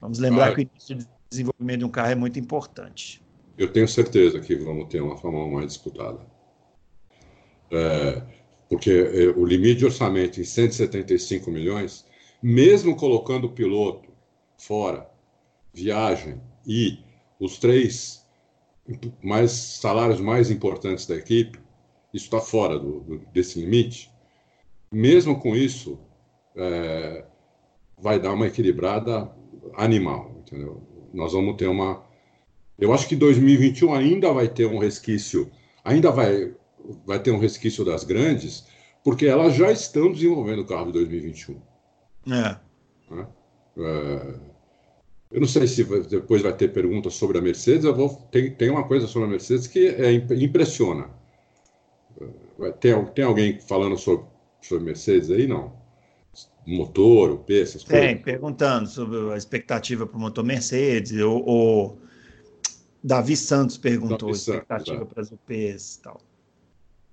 Vamos 0.00 0.18
lembrar 0.18 0.48
ah, 0.48 0.54
que 0.54 0.60
o 0.60 0.62
início 0.62 0.94
de 0.96 1.06
desenvolvimento 1.30 1.78
de 1.80 1.84
um 1.84 1.90
carro 1.90 2.10
é 2.10 2.14
muito 2.14 2.38
importante. 2.38 3.22
Eu 3.56 3.72
tenho 3.72 3.88
certeza 3.88 4.38
que 4.40 4.54
vamos 4.56 4.88
ter 4.88 5.00
uma 5.00 5.16
Fórmula 5.16 5.44
1 5.46 5.52
mais 5.52 5.66
disputada. 5.66 6.20
É, 7.70 8.22
porque 8.68 8.90
é, 8.90 9.28
o 9.28 9.44
limite 9.44 9.76
de 9.78 9.84
orçamento 9.86 10.40
em 10.40 10.44
175 10.44 11.50
milhões, 11.50 12.06
mesmo 12.42 12.96
colocando 12.96 13.46
o 13.46 13.52
piloto 13.52 14.08
fora, 14.56 15.08
viagem 15.72 16.40
e 16.66 16.98
os 17.40 17.58
três 17.58 18.26
mais 19.22 19.50
salários 19.50 20.20
mais 20.20 20.50
importantes 20.50 21.06
da 21.06 21.16
equipe, 21.16 21.58
isso 22.12 22.24
está 22.24 22.40
fora 22.40 22.78
do, 22.78 23.00
do, 23.00 23.18
desse 23.32 23.60
limite. 23.60 24.10
Mesmo 24.90 25.38
com 25.38 25.54
isso, 25.54 25.98
é, 26.56 27.24
vai 27.98 28.18
dar 28.18 28.32
uma 28.32 28.46
equilibrada 28.46 29.30
animal, 29.74 30.34
entendeu? 30.40 30.82
nós 31.12 31.32
vamos 31.32 31.56
ter 31.56 31.68
uma. 31.68 32.04
Eu 32.78 32.92
acho 32.92 33.08
que 33.08 33.16
2021 33.16 33.92
ainda 33.92 34.32
vai 34.32 34.48
ter 34.48 34.66
um 34.66 34.78
resquício, 34.78 35.50
ainda 35.84 36.10
vai, 36.10 36.54
vai 37.06 37.18
ter 37.20 37.30
um 37.30 37.38
resquício 37.38 37.84
das 37.84 38.04
grandes, 38.04 38.66
porque 39.04 39.26
elas 39.26 39.54
já 39.54 39.70
estão 39.70 40.12
desenvolvendo 40.12 40.60
o 40.60 40.66
carro 40.66 40.86
de 40.86 40.92
2021. 40.92 41.60
É. 42.26 42.56
Né? 43.10 43.26
é. 43.78 44.34
Eu 45.30 45.40
não 45.40 45.46
sei 45.46 45.66
se 45.66 45.84
depois 45.84 46.40
vai 46.40 46.54
ter 46.54 46.72
perguntas 46.72 47.12
sobre 47.14 47.36
a 47.36 47.42
Mercedes. 47.42 47.84
Eu 47.84 47.94
vou 47.94 48.08
tem, 48.30 48.50
tem 48.50 48.70
uma 48.70 48.84
coisa 48.88 49.06
sobre 49.06 49.28
a 49.28 49.30
Mercedes 49.30 49.66
que 49.66 49.86
é, 49.88 50.12
impressiona. 50.12 51.10
Tem, 52.80 53.04
tem 53.14 53.24
alguém 53.24 53.60
falando 53.60 53.98
sobre, 53.98 54.26
sobre 54.62 54.84
Mercedes 54.84 55.30
aí? 55.30 55.46
Não 55.46 55.76
motor, 56.68 57.30
o 57.30 57.38
P, 57.38 57.62
essas 57.62 57.82
Tem, 57.82 58.08
coisas? 58.08 58.22
perguntando 58.22 58.88
sobre 58.88 59.32
a 59.32 59.36
expectativa 59.36 60.06
para 60.06 60.16
o 60.16 60.20
motor 60.20 60.44
Mercedes, 60.44 61.12
o, 61.12 61.38
o, 61.46 61.98
Davi 63.02 63.36
Santos 63.36 63.78
perguntou 63.78 64.28
Davi 64.28 64.32
expectativa 64.32 64.98
Santos, 64.98 65.12
para 65.12 65.22
as 65.22 65.32
UPs 65.32 65.94
e 65.94 66.02
tal. 66.02 66.20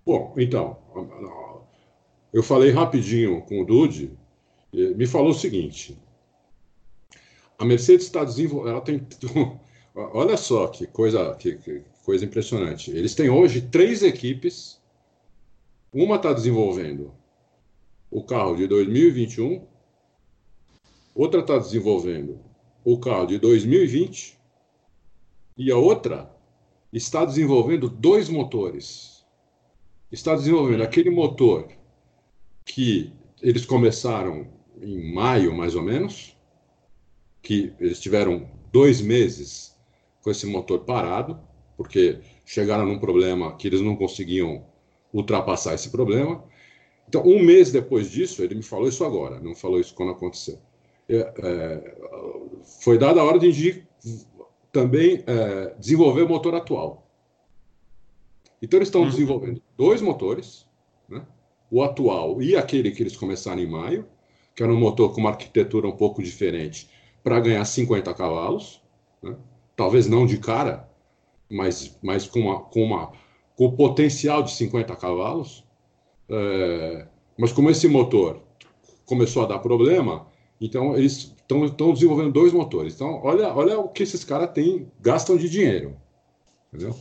Bom, 0.06 0.36
então, 0.38 0.77
eu 2.32 2.44
falei 2.44 2.69
rapidinho 2.69 3.41
com 3.41 3.61
o 3.61 3.65
Dude, 3.65 4.15
me 4.72 5.07
falou 5.07 5.32
o 5.32 5.34
seguinte, 5.34 5.98
a 7.57 7.65
Mercedes 7.65 8.06
está 8.06 8.23
desenvolvendo, 8.23 8.72
ela 8.72 8.82
tem, 8.82 9.02
olha 9.95 10.38
só 10.38 10.68
que 10.68 10.86
coisa, 10.86 11.34
que, 11.36 11.56
que 11.57 11.84
coisa 12.03 12.23
impressionante, 12.23 12.91
eles 12.91 13.15
têm 13.15 13.32
hoje 13.32 13.61
três 13.61 14.03
equipes, 14.03 14.80
uma 15.91 16.18
está 16.18 16.34
desenvolvendo 16.34 17.11
o 18.11 18.23
carro 18.23 18.56
de 18.56 18.68
2021, 18.68 19.65
outra 21.15 21.40
está 21.40 21.57
desenvolvendo 21.57 22.40
o 22.84 22.99
carro 22.99 23.26
de 23.26 23.40
2020 23.40 24.38
e 25.57 25.72
a 25.72 25.77
outra 25.77 26.32
está 26.94 27.26
desenvolvendo 27.26 27.90
dois 27.90 28.30
motores. 28.30 29.15
Está 30.11 30.36
desenvolvendo 30.36 30.84
aquele 30.84 31.10
motor 31.10 31.68
que 32.64 33.14
eles 33.41 33.65
começaram 33.65 34.48
em 34.82 35.14
maio, 35.14 35.53
mais 35.53 35.76
ou 35.76 35.82
menos, 35.82 36.36
que 37.41 37.73
eles 37.80 37.99
tiveram 37.99 38.49
dois 38.72 39.02
meses 39.02 39.76
com 40.22 40.32
esse 40.32 40.45
motor 40.45 40.80
parado, 40.80 41.40
porque 41.77 42.19
chegaram 42.45 42.86
num 42.86 42.99
problema 42.99 43.56
que 43.56 43.68
eles 43.68 43.82
não 43.82 43.95
conseguiam 43.95 44.65
ultrapassar 45.14 45.73
esse 45.73 45.90
problema. 45.90 46.44
Então, 47.07 47.23
um 47.23 47.41
mês 47.41 47.72
depois 47.72 48.10
disso, 48.10 48.44
ele 48.44 48.56
me 48.56 48.64
falou 48.64 48.88
isso 48.88 49.06
agora, 49.06 49.40
não 49.40 49.56
falou 49.56 49.80
isso 49.80 49.94
quando 49.94 50.11
aconteceu. 50.11 50.60
É, 51.07 51.18
é, 51.18 51.95
foi 52.82 52.98
dada 52.98 53.22
a 53.22 53.23
ordem 53.23 53.52
de 53.52 53.86
também 54.72 55.23
é, 55.27 55.76
desenvolver 55.80 56.23
o 56.23 56.30
motor 56.30 56.56
atual. 56.56 57.05
Então, 58.66 58.80
eles 58.80 58.88
estão 58.88 59.02
uhum. 59.02 59.10
desenvolvendo 59.10 59.62
dois 59.78 60.02
motores, 60.02 60.66
né? 61.08 61.22
o 61.70 61.84
atual 61.84 62.42
e 62.42 62.56
aquele 62.56 62.90
que 62.90 63.04
eles 63.04 63.16
começaram 63.16 63.62
em 63.62 63.68
maio, 63.68 64.08
que 64.56 64.64
era 64.64 64.74
um 64.74 64.80
motor 64.80 65.14
com 65.14 65.22
uma 65.22 65.30
arquitetura 65.30 65.88
um 65.88 65.96
pouco 65.96 66.24
diferente, 66.24 66.90
para 67.24 67.40
ganhar 67.40 67.64
50 67.64 68.12
cavalos, 68.16 68.82
né? 69.22 69.36
talvez 69.76 70.08
não 70.08 70.26
de 70.26 70.40
cara, 70.40 70.90
mas, 71.48 71.96
mas 72.02 72.26
com, 72.26 72.40
uma, 72.40 72.60
com, 72.60 72.82
uma, 72.82 73.12
com 73.56 73.72
potencial 73.72 74.42
de 74.42 74.52
50 74.52 74.96
cavalos. 74.96 75.64
É, 76.28 77.08
mas 77.38 77.54
como 77.54 77.70
esse 77.70 77.88
motor 77.88 78.42
começou 79.06 79.44
a 79.44 79.46
dar 79.46 79.60
problema, 79.60 80.26
então 80.60 80.98
eles 80.98 81.36
estão 81.40 81.94
desenvolvendo 81.94 82.32
dois 82.32 82.52
motores. 82.52 82.96
Então, 82.96 83.22
olha, 83.24 83.54
olha 83.54 83.80
o 83.80 83.90
que 83.90 84.02
esses 84.02 84.24
caras 84.24 84.50
têm, 84.52 84.92
gastam 85.00 85.38
de 85.38 85.48
dinheiro. 85.48 85.96
Entendeu? 86.74 86.96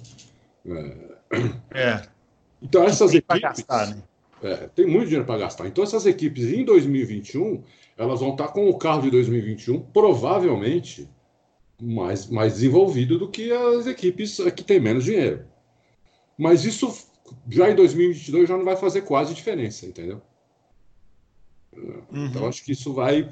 É. 0.66 1.13
é. 1.72 2.02
Então, 2.62 2.84
essas 2.84 3.10
tem 3.10 3.18
equipes. 3.18 3.42
Gastar, 3.42 3.86
né? 3.88 4.02
é, 4.42 4.68
tem 4.74 4.86
muito 4.86 5.06
dinheiro 5.06 5.24
para 5.24 5.38
gastar. 5.38 5.66
Então, 5.66 5.82
essas 5.82 6.04
equipes 6.06 6.44
em 6.44 6.64
2021, 6.64 7.62
elas 7.96 8.20
vão 8.20 8.32
estar 8.32 8.48
com 8.48 8.68
o 8.68 8.78
carro 8.78 9.02
de 9.02 9.10
2021 9.10 9.80
provavelmente 9.80 11.08
mais, 11.80 12.28
mais 12.28 12.54
desenvolvido 12.54 13.18
do 13.18 13.28
que 13.28 13.52
as 13.52 13.86
equipes 13.86 14.38
que 14.54 14.62
têm 14.62 14.80
menos 14.80 15.04
dinheiro. 15.04 15.44
Mas 16.36 16.64
isso 16.64 17.08
já 17.48 17.70
em 17.70 17.74
2022 17.74 18.48
já 18.48 18.56
não 18.56 18.64
vai 18.64 18.76
fazer 18.76 19.02
quase 19.02 19.34
diferença, 19.34 19.86
entendeu? 19.86 20.20
Uhum. 21.76 22.26
Então 22.26 22.46
acho 22.46 22.64
que 22.64 22.72
isso 22.72 22.92
vai, 22.92 23.28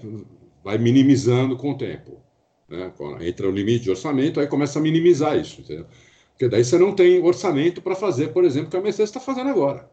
vai 0.65 0.79
minimizando 0.79 1.57
com 1.57 1.73
o 1.73 1.77
tempo. 1.77 2.21
Né? 2.69 2.93
Entra 3.21 3.49
o 3.49 3.53
limite 3.53 3.85
de 3.85 3.91
orçamento, 3.91 4.41
aí 4.41 4.47
começa 4.47 4.79
a 4.79 4.83
minimizar 4.83 5.37
isso, 5.39 5.61
entendeu? 5.61 5.87
Porque 6.33 6.49
daí 6.49 6.65
você 6.65 6.79
não 6.79 6.95
tem 6.95 7.23
orçamento 7.23 7.81
para 7.81 7.95
fazer, 7.95 8.29
por 8.33 8.45
exemplo, 8.45 8.69
o 8.69 8.71
que 8.71 8.77
a 8.77 8.81
Mercedes 8.81 9.11
está 9.11 9.21
fazendo 9.21 9.51
agora. 9.51 9.89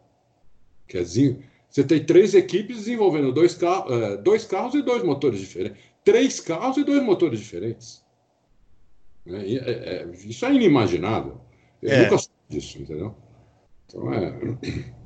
Quer 0.88 1.02
dizer, 1.02 1.38
você 1.68 1.84
tem 1.84 2.04
três 2.04 2.34
equipes 2.34 2.78
desenvolvendo 2.78 3.32
dois, 3.32 3.54
carros, 3.54 3.92
é, 3.92 4.16
dois 4.16 4.44
carros 4.44 4.74
e 4.74 4.82
dois 4.82 5.04
motores 5.04 5.38
diferentes. 5.38 5.80
Três 6.04 6.40
carros 6.40 6.76
e 6.76 6.84
dois 6.84 7.02
motores 7.02 7.38
diferentes. 7.38 8.04
Né? 9.24 9.44
É, 9.54 9.70
é, 9.70 10.10
isso 10.24 10.44
é 10.44 10.52
inimaginável. 10.52 11.40
Eu 11.80 11.90
é. 11.90 12.02
nunca 12.02 12.18
soube 12.18 12.34
disso, 12.48 12.78
entendeu? 12.80 13.14
Então 13.86 14.12
é. 14.12 14.34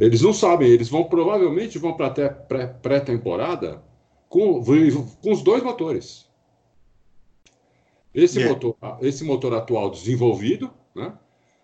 Eles 0.00 0.22
não 0.22 0.32
sabem, 0.32 0.68
eles 0.68 0.88
vão 0.88 1.04
provavelmente 1.04 1.78
vão 1.78 1.94
para 1.94 2.06
até 2.06 2.28
pré-temporada 2.28 3.84
com, 4.28 4.60
com 5.22 5.30
os 5.30 5.42
dois 5.42 5.62
motores. 5.62 6.28
Esse, 8.14 8.38
yeah. 8.38 8.52
motor, 8.52 8.76
esse 9.00 9.24
motor 9.24 9.54
atual 9.54 9.90
desenvolvido, 9.90 10.70
né? 10.94 11.12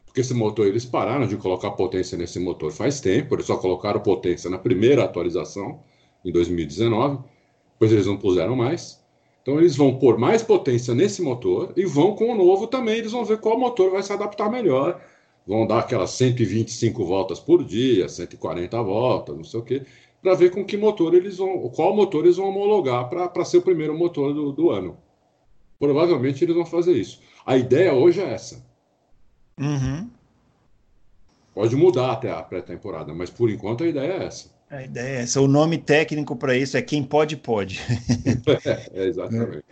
Porque 0.04 0.22
esse 0.22 0.32
motor, 0.32 0.66
eles 0.66 0.86
pararam 0.86 1.26
de 1.26 1.36
colocar 1.36 1.70
potência 1.72 2.16
nesse 2.16 2.40
motor 2.40 2.72
faz 2.72 3.00
tempo, 3.00 3.34
eles 3.34 3.46
só 3.46 3.56
colocaram 3.56 4.00
potência 4.00 4.48
na 4.48 4.58
primeira 4.58 5.04
atualização, 5.04 5.80
em 6.24 6.32
2019, 6.32 7.18
depois 7.72 7.92
eles 7.92 8.06
não 8.06 8.16
puseram 8.16 8.56
mais. 8.56 8.98
Então 9.42 9.58
eles 9.58 9.76
vão 9.76 9.98
pôr 9.98 10.18
mais 10.18 10.42
potência 10.42 10.94
nesse 10.94 11.22
motor 11.22 11.72
e 11.76 11.84
vão 11.84 12.14
com 12.14 12.32
o 12.32 12.34
novo 12.34 12.66
também, 12.66 12.96
eles 12.96 13.12
vão 13.12 13.24
ver 13.24 13.38
qual 13.38 13.58
motor 13.58 13.90
vai 13.90 14.02
se 14.02 14.12
adaptar 14.12 14.50
melhor. 14.50 15.00
Vão 15.46 15.66
dar 15.66 15.78
aquelas 15.80 16.10
125 16.10 17.04
voltas 17.04 17.38
por 17.38 17.64
dia, 17.64 18.08
140 18.08 18.82
voltas, 18.82 19.36
não 19.36 19.44
sei 19.44 19.60
o 19.60 19.62
quê, 19.62 19.82
para 20.20 20.34
ver 20.34 20.50
com 20.50 20.64
que 20.64 20.76
motor 20.76 21.14
eles 21.14 21.38
vão, 21.38 21.68
qual 21.70 21.94
motor 21.94 22.24
eles 22.24 22.36
vão 22.36 22.48
homologar 22.48 23.08
para 23.08 23.44
ser 23.44 23.58
o 23.58 23.62
primeiro 23.62 23.96
motor 23.96 24.34
do, 24.34 24.52
do 24.52 24.70
ano. 24.70 24.98
Provavelmente 25.78 26.44
eles 26.44 26.54
vão 26.54 26.66
fazer 26.66 26.92
isso. 26.92 27.20
A 27.46 27.56
ideia 27.56 27.94
hoje 27.94 28.20
é 28.20 28.32
essa. 28.32 28.64
Uhum. 29.58 30.10
Pode 31.54 31.74
mudar 31.76 32.12
até 32.12 32.30
a 32.30 32.42
pré-temporada, 32.42 33.12
mas 33.14 33.30
por 33.30 33.50
enquanto 33.50 33.84
a 33.84 33.86
ideia 33.86 34.12
é 34.12 34.24
essa. 34.26 34.50
A 34.70 34.82
ideia 34.82 35.18
é 35.18 35.22
essa. 35.22 35.40
O 35.40 35.48
nome 35.48 35.78
técnico 35.78 36.36
para 36.36 36.56
isso 36.56 36.76
é 36.76 36.82
quem 36.82 37.02
pode, 37.02 37.36
pode. 37.36 37.80
é, 38.92 39.06
exatamente. 39.06 39.64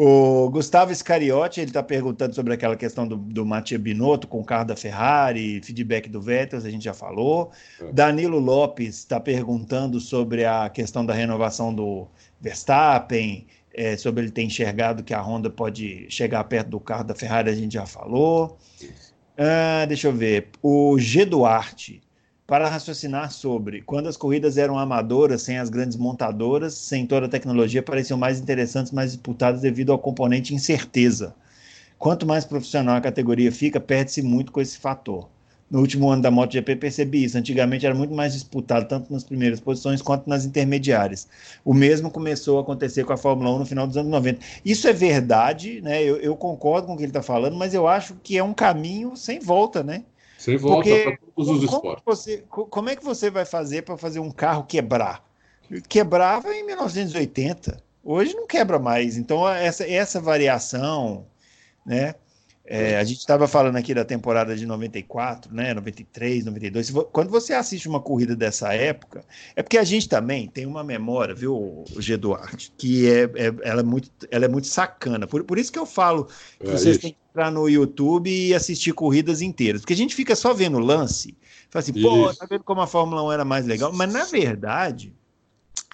O 0.00 0.48
Gustavo 0.50 0.92
Iscariotti, 0.92 1.60
ele 1.60 1.70
está 1.70 1.82
perguntando 1.82 2.32
sobre 2.32 2.54
aquela 2.54 2.76
questão 2.76 3.04
do, 3.06 3.16
do 3.16 3.44
Matia 3.44 3.76
Binotto 3.76 4.28
com 4.28 4.38
o 4.38 4.44
carro 4.44 4.66
da 4.66 4.76
Ferrari, 4.76 5.60
feedback 5.60 6.08
do 6.08 6.22
Vettel, 6.22 6.60
a 6.60 6.70
gente 6.70 6.84
já 6.84 6.94
falou. 6.94 7.50
É. 7.80 7.92
Danilo 7.92 8.38
Lopes 8.38 8.98
está 8.98 9.18
perguntando 9.18 9.98
sobre 9.98 10.44
a 10.44 10.68
questão 10.68 11.04
da 11.04 11.12
renovação 11.12 11.74
do 11.74 12.06
Verstappen, 12.40 13.44
é, 13.78 13.96
sobre 13.96 14.24
ele 14.24 14.32
ter 14.32 14.42
enxergado 14.42 15.04
que 15.04 15.14
a 15.14 15.22
Honda 15.22 15.48
pode 15.48 16.06
chegar 16.10 16.42
perto 16.44 16.68
do 16.68 16.80
carro 16.80 17.04
da 17.04 17.14
Ferrari, 17.14 17.48
a 17.48 17.54
gente 17.54 17.74
já 17.74 17.86
falou. 17.86 18.58
Ah, 19.36 19.86
deixa 19.86 20.08
eu 20.08 20.12
ver. 20.12 20.48
O 20.60 20.98
G. 20.98 21.24
Duarte, 21.24 22.02
para 22.44 22.68
raciocinar 22.68 23.30
sobre 23.30 23.82
quando 23.82 24.08
as 24.08 24.16
corridas 24.16 24.58
eram 24.58 24.76
amadoras, 24.76 25.42
sem 25.42 25.58
as 25.58 25.70
grandes 25.70 25.96
montadoras, 25.96 26.74
sem 26.74 27.06
toda 27.06 27.26
a 27.26 27.28
tecnologia, 27.28 27.80
pareciam 27.80 28.18
mais 28.18 28.40
interessantes, 28.40 28.90
mais 28.90 29.12
disputadas 29.12 29.60
devido 29.60 29.92
ao 29.92 29.98
componente 29.98 30.52
incerteza. 30.52 31.32
Quanto 31.96 32.26
mais 32.26 32.44
profissional 32.44 32.96
a 32.96 33.00
categoria 33.00 33.52
fica, 33.52 33.78
perde-se 33.78 34.22
muito 34.22 34.50
com 34.50 34.60
esse 34.60 34.76
fator 34.76 35.28
no 35.70 35.80
último 35.80 36.10
ano 36.10 36.22
da 36.22 36.30
MotoGP 36.30 36.76
percebi 36.76 37.24
isso. 37.24 37.36
Antigamente 37.36 37.84
era 37.84 37.94
muito 37.94 38.14
mais 38.14 38.32
disputado, 38.32 38.88
tanto 38.88 39.12
nas 39.12 39.24
primeiras 39.24 39.60
posições 39.60 40.00
quanto 40.00 40.28
nas 40.28 40.44
intermediárias. 40.44 41.28
O 41.64 41.74
mesmo 41.74 42.10
começou 42.10 42.58
a 42.58 42.62
acontecer 42.62 43.04
com 43.04 43.12
a 43.12 43.16
Fórmula 43.16 43.54
1 43.54 43.58
no 43.58 43.66
final 43.66 43.86
dos 43.86 43.96
anos 43.96 44.10
90. 44.10 44.40
Isso 44.64 44.88
é 44.88 44.92
verdade, 44.92 45.80
né? 45.82 46.02
Eu, 46.02 46.16
eu 46.16 46.36
concordo 46.36 46.86
com 46.86 46.94
o 46.94 46.96
que 46.96 47.02
ele 47.02 47.10
está 47.10 47.22
falando, 47.22 47.56
mas 47.56 47.74
eu 47.74 47.86
acho 47.86 48.14
que 48.22 48.38
é 48.38 48.42
um 48.42 48.54
caminho 48.54 49.16
sem 49.16 49.38
volta, 49.38 49.82
né? 49.82 50.04
Sem 50.38 50.56
volta 50.56 50.88
para 50.88 51.18
todos 51.34 51.48
os 51.48 51.66
como 51.66 51.76
esportes. 51.76 52.04
Você, 52.06 52.44
como 52.48 52.88
é 52.88 52.96
que 52.96 53.04
você 53.04 53.30
vai 53.30 53.44
fazer 53.44 53.82
para 53.82 53.98
fazer 53.98 54.20
um 54.20 54.30
carro 54.30 54.64
quebrar? 54.64 55.22
Quebrava 55.88 56.54
em 56.54 56.64
1980. 56.64 57.82
Hoje 58.02 58.34
não 58.34 58.46
quebra 58.46 58.78
mais. 58.78 59.18
Então, 59.18 59.46
essa, 59.46 59.86
essa 59.86 60.18
variação, 60.18 61.26
né? 61.84 62.14
É, 62.70 62.98
a 62.98 63.04
gente 63.04 63.20
estava 63.20 63.48
falando 63.48 63.76
aqui 63.76 63.94
da 63.94 64.04
temporada 64.04 64.54
de 64.54 64.66
94, 64.66 65.54
né, 65.54 65.72
93, 65.72 66.44
92. 66.44 66.90
Quando 67.10 67.30
você 67.30 67.54
assiste 67.54 67.88
uma 67.88 67.98
corrida 67.98 68.36
dessa 68.36 68.74
época, 68.74 69.24
é 69.56 69.62
porque 69.62 69.78
a 69.78 69.84
gente 69.84 70.06
também 70.06 70.46
tem 70.46 70.66
uma 70.66 70.84
memória, 70.84 71.34
viu, 71.34 71.82
G. 71.98 72.18
Duarte, 72.18 72.70
que 72.76 73.08
é, 73.08 73.22
é, 73.22 73.54
ela, 73.62 73.80
é 73.80 73.82
muito, 73.82 74.10
ela 74.30 74.44
é 74.44 74.48
muito 74.48 74.66
sacana. 74.66 75.26
Por, 75.26 75.44
por 75.44 75.58
isso 75.58 75.72
que 75.72 75.78
eu 75.78 75.86
falo 75.86 76.28
que 76.60 76.66
é 76.66 76.70
vocês 76.70 76.96
isso. 76.96 77.00
têm 77.00 77.12
que 77.12 77.18
entrar 77.30 77.50
no 77.50 77.70
YouTube 77.70 78.30
e 78.30 78.54
assistir 78.54 78.92
corridas 78.92 79.40
inteiras. 79.40 79.80
Porque 79.80 79.94
a 79.94 79.96
gente 79.96 80.14
fica 80.14 80.36
só 80.36 80.52
vendo 80.52 80.76
o 80.76 80.80
lance, 80.80 81.34
fala 81.70 81.82
assim, 81.82 81.92
isso. 81.96 82.06
pô, 82.06 82.34
tá 82.34 82.44
vendo 82.44 82.64
como 82.64 82.82
a 82.82 82.86
Fórmula 82.86 83.22
1 83.22 83.32
era 83.32 83.44
mais 83.46 83.66
legal? 83.66 83.94
Mas, 83.94 84.12
na 84.12 84.26
verdade, 84.26 85.10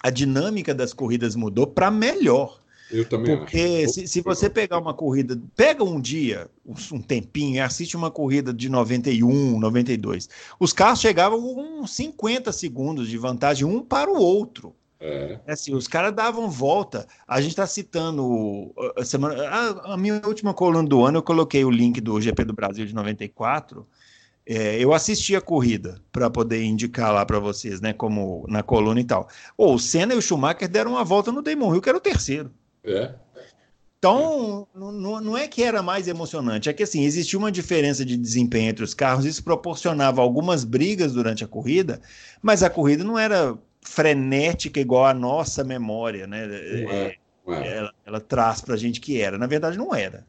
a 0.03 0.09
dinâmica 0.09 0.73
das 0.73 0.93
corridas 0.93 1.37
mudou 1.37 1.67
para 1.67 1.89
melhor. 1.89 2.59
Eu 2.91 3.05
também 3.05 3.35
Porque 3.35 3.83
acho. 3.85 3.93
Se, 3.93 4.07
se 4.07 4.21
você 4.21 4.49
pegar 4.49 4.77
uma 4.77 4.93
corrida, 4.93 5.39
pega 5.55 5.83
um 5.83 5.99
dia, 5.99 6.49
um 6.91 7.01
tempinho, 7.01 7.55
e 7.55 7.59
assiste 7.59 7.97
uma 7.97 8.11
corrida 8.11 8.53
de 8.53 8.69
91, 8.69 9.59
92. 9.59 10.29
Os 10.59 10.71
carros 10.71 10.99
chegavam 10.99 11.41
com 11.41 11.87
50 11.87 12.51
segundos 12.51 13.09
de 13.09 13.17
vantagem 13.17 13.65
um 13.65 13.81
para 13.81 14.09
o 14.09 14.17
outro. 14.17 14.75
É. 14.99 15.39
é. 15.45 15.51
Assim, 15.51 15.73
os 15.73 15.87
caras 15.87 16.13
davam 16.13 16.49
volta. 16.49 17.07
A 17.27 17.41
gente 17.41 17.51
está 17.51 17.67
citando 17.67 18.73
a, 18.97 19.03
semana, 19.03 19.47
a, 19.47 19.93
a, 19.93 19.97
minha 19.97 20.21
última 20.25 20.53
coluna 20.53 20.87
do 20.87 21.03
ano, 21.03 21.19
eu 21.19 21.23
coloquei 21.23 21.65
o 21.65 21.71
link 21.71 21.99
do 21.99 22.19
GP 22.21 22.45
do 22.45 22.53
Brasil 22.53 22.85
de 22.85 22.93
94. 22.93 23.85
É, 24.47 24.77
eu 24.79 24.93
assisti 24.93 25.35
a 25.35 25.41
corrida 25.41 25.99
para 26.11 26.29
poder 26.29 26.63
indicar 26.63 27.11
lá 27.11 27.25
para 27.25 27.39
vocês, 27.39 27.81
né? 27.81 27.93
Como 27.93 28.45
na 28.47 28.61
coluna 28.61 28.99
e 28.99 29.03
tal. 29.03 29.27
Oh, 29.57 29.73
o 29.73 29.79
Senna 29.79 30.13
e 30.13 30.17
o 30.17 30.21
Schumacher 30.21 30.69
deram 30.69 30.91
uma 30.91 31.03
volta 31.03 31.31
no 31.31 31.41
Damon 31.41 31.73
Hill, 31.73 31.81
que 31.81 31.89
era 31.89 31.97
o 31.97 32.01
terceiro. 32.01 32.51
É. 32.85 33.13
Então, 33.97 34.67
não, 34.75 35.35
é 35.35 35.47
que 35.47 35.63
era 35.63 35.81
mais 35.81 36.07
emocionante, 36.07 36.69
é 36.69 36.73
que 36.73 36.83
assim, 36.83 37.03
existia 37.03 37.39
uma 37.39 37.51
diferença 37.51 38.05
de 38.05 38.15
desempenho 38.15 38.69
entre 38.69 38.83
os 38.83 38.93
carros, 38.93 39.25
isso 39.25 39.43
proporcionava 39.43 40.21
algumas 40.21 40.63
brigas 40.63 41.13
durante 41.13 41.43
a 41.43 41.47
corrida, 41.47 41.99
mas 42.39 42.61
a 42.61 42.69
corrida 42.69 43.03
não 43.03 43.17
era 43.17 43.57
frenética 43.81 44.79
igual 44.79 45.05
a 45.05 45.13
nossa 45.13 45.63
memória, 45.63 46.27
né? 46.27 46.45
É, 46.45 47.17
é. 47.47 47.77
Ela, 47.77 47.93
ela 48.05 48.19
traz 48.19 48.61
para 48.61 48.75
a 48.75 48.77
gente 48.77 48.99
que 48.99 49.19
era. 49.19 49.37
Na 49.37 49.47
verdade, 49.47 49.77
não 49.77 49.93
era. 49.93 50.25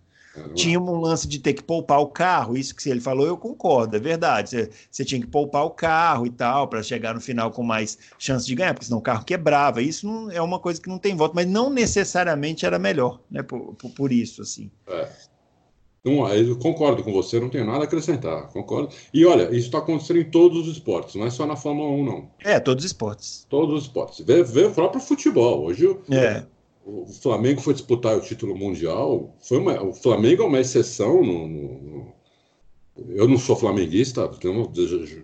Tinha 0.54 0.80
um 0.80 1.00
lance 1.00 1.26
de 1.26 1.38
ter 1.38 1.52
que 1.52 1.62
poupar 1.62 2.00
o 2.00 2.06
carro, 2.06 2.56
isso 2.56 2.74
que 2.74 2.88
ele 2.88 3.00
falou, 3.00 3.26
eu 3.26 3.36
concordo, 3.36 3.96
é 3.96 4.00
verdade. 4.00 4.50
Você, 4.50 4.70
você 4.90 5.04
tinha 5.04 5.20
que 5.20 5.26
poupar 5.26 5.64
o 5.64 5.70
carro 5.70 6.26
e 6.26 6.30
tal, 6.30 6.68
para 6.68 6.82
chegar 6.82 7.14
no 7.14 7.20
final 7.20 7.50
com 7.50 7.62
mais 7.62 7.98
chance 8.18 8.46
de 8.46 8.54
ganhar, 8.54 8.74
porque 8.74 8.86
senão 8.86 8.98
o 8.98 9.02
carro 9.02 9.24
quebrava. 9.24 9.82
Isso 9.82 10.06
não, 10.06 10.30
é 10.30 10.40
uma 10.40 10.58
coisa 10.58 10.80
que 10.80 10.88
não 10.88 10.98
tem 10.98 11.14
volta, 11.14 11.34
mas 11.34 11.46
não 11.46 11.70
necessariamente 11.70 12.66
era 12.66 12.78
melhor, 12.78 13.20
né? 13.30 13.42
Por, 13.42 13.74
por, 13.74 13.90
por 13.90 14.12
isso, 14.12 14.42
assim. 14.42 14.70
É. 14.88 15.08
Não, 16.04 16.28
eu 16.32 16.56
concordo 16.56 17.02
com 17.02 17.12
você, 17.12 17.40
não 17.40 17.48
tenho 17.48 17.66
nada 17.66 17.80
a 17.80 17.84
acrescentar, 17.84 18.46
concordo. 18.52 18.94
E 19.12 19.26
olha, 19.26 19.44
isso 19.50 19.66
está 19.66 19.78
acontecendo 19.78 20.20
em 20.20 20.30
todos 20.30 20.68
os 20.68 20.76
esportes, 20.76 21.16
não 21.16 21.26
é 21.26 21.30
só 21.30 21.44
na 21.44 21.56
Fórmula 21.56 21.90
1, 21.90 22.04
não. 22.04 22.30
É, 22.44 22.60
todos 22.60 22.84
os 22.84 22.92
esportes. 22.92 23.44
Todos 23.50 23.74
os 23.74 23.82
esportes. 23.82 24.24
Vê, 24.24 24.44
vê 24.44 24.66
o 24.66 24.72
próprio 24.72 25.00
futebol. 25.00 25.64
Hoje, 25.64 25.98
é 26.10 26.44
o 26.86 27.04
Flamengo 27.06 27.60
foi 27.60 27.74
disputar 27.74 28.16
o 28.16 28.20
título 28.20 28.56
mundial. 28.56 29.34
Foi 29.40 29.58
uma, 29.58 29.82
o 29.82 29.92
Flamengo 29.92 30.44
é 30.44 30.46
uma 30.46 30.60
exceção. 30.60 31.20
No, 31.20 31.48
no, 31.48 31.82
no, 31.82 32.16
eu 33.08 33.26
não 33.26 33.36
sou 33.36 33.56
flamenguista, 33.56 34.30
então 34.38 34.72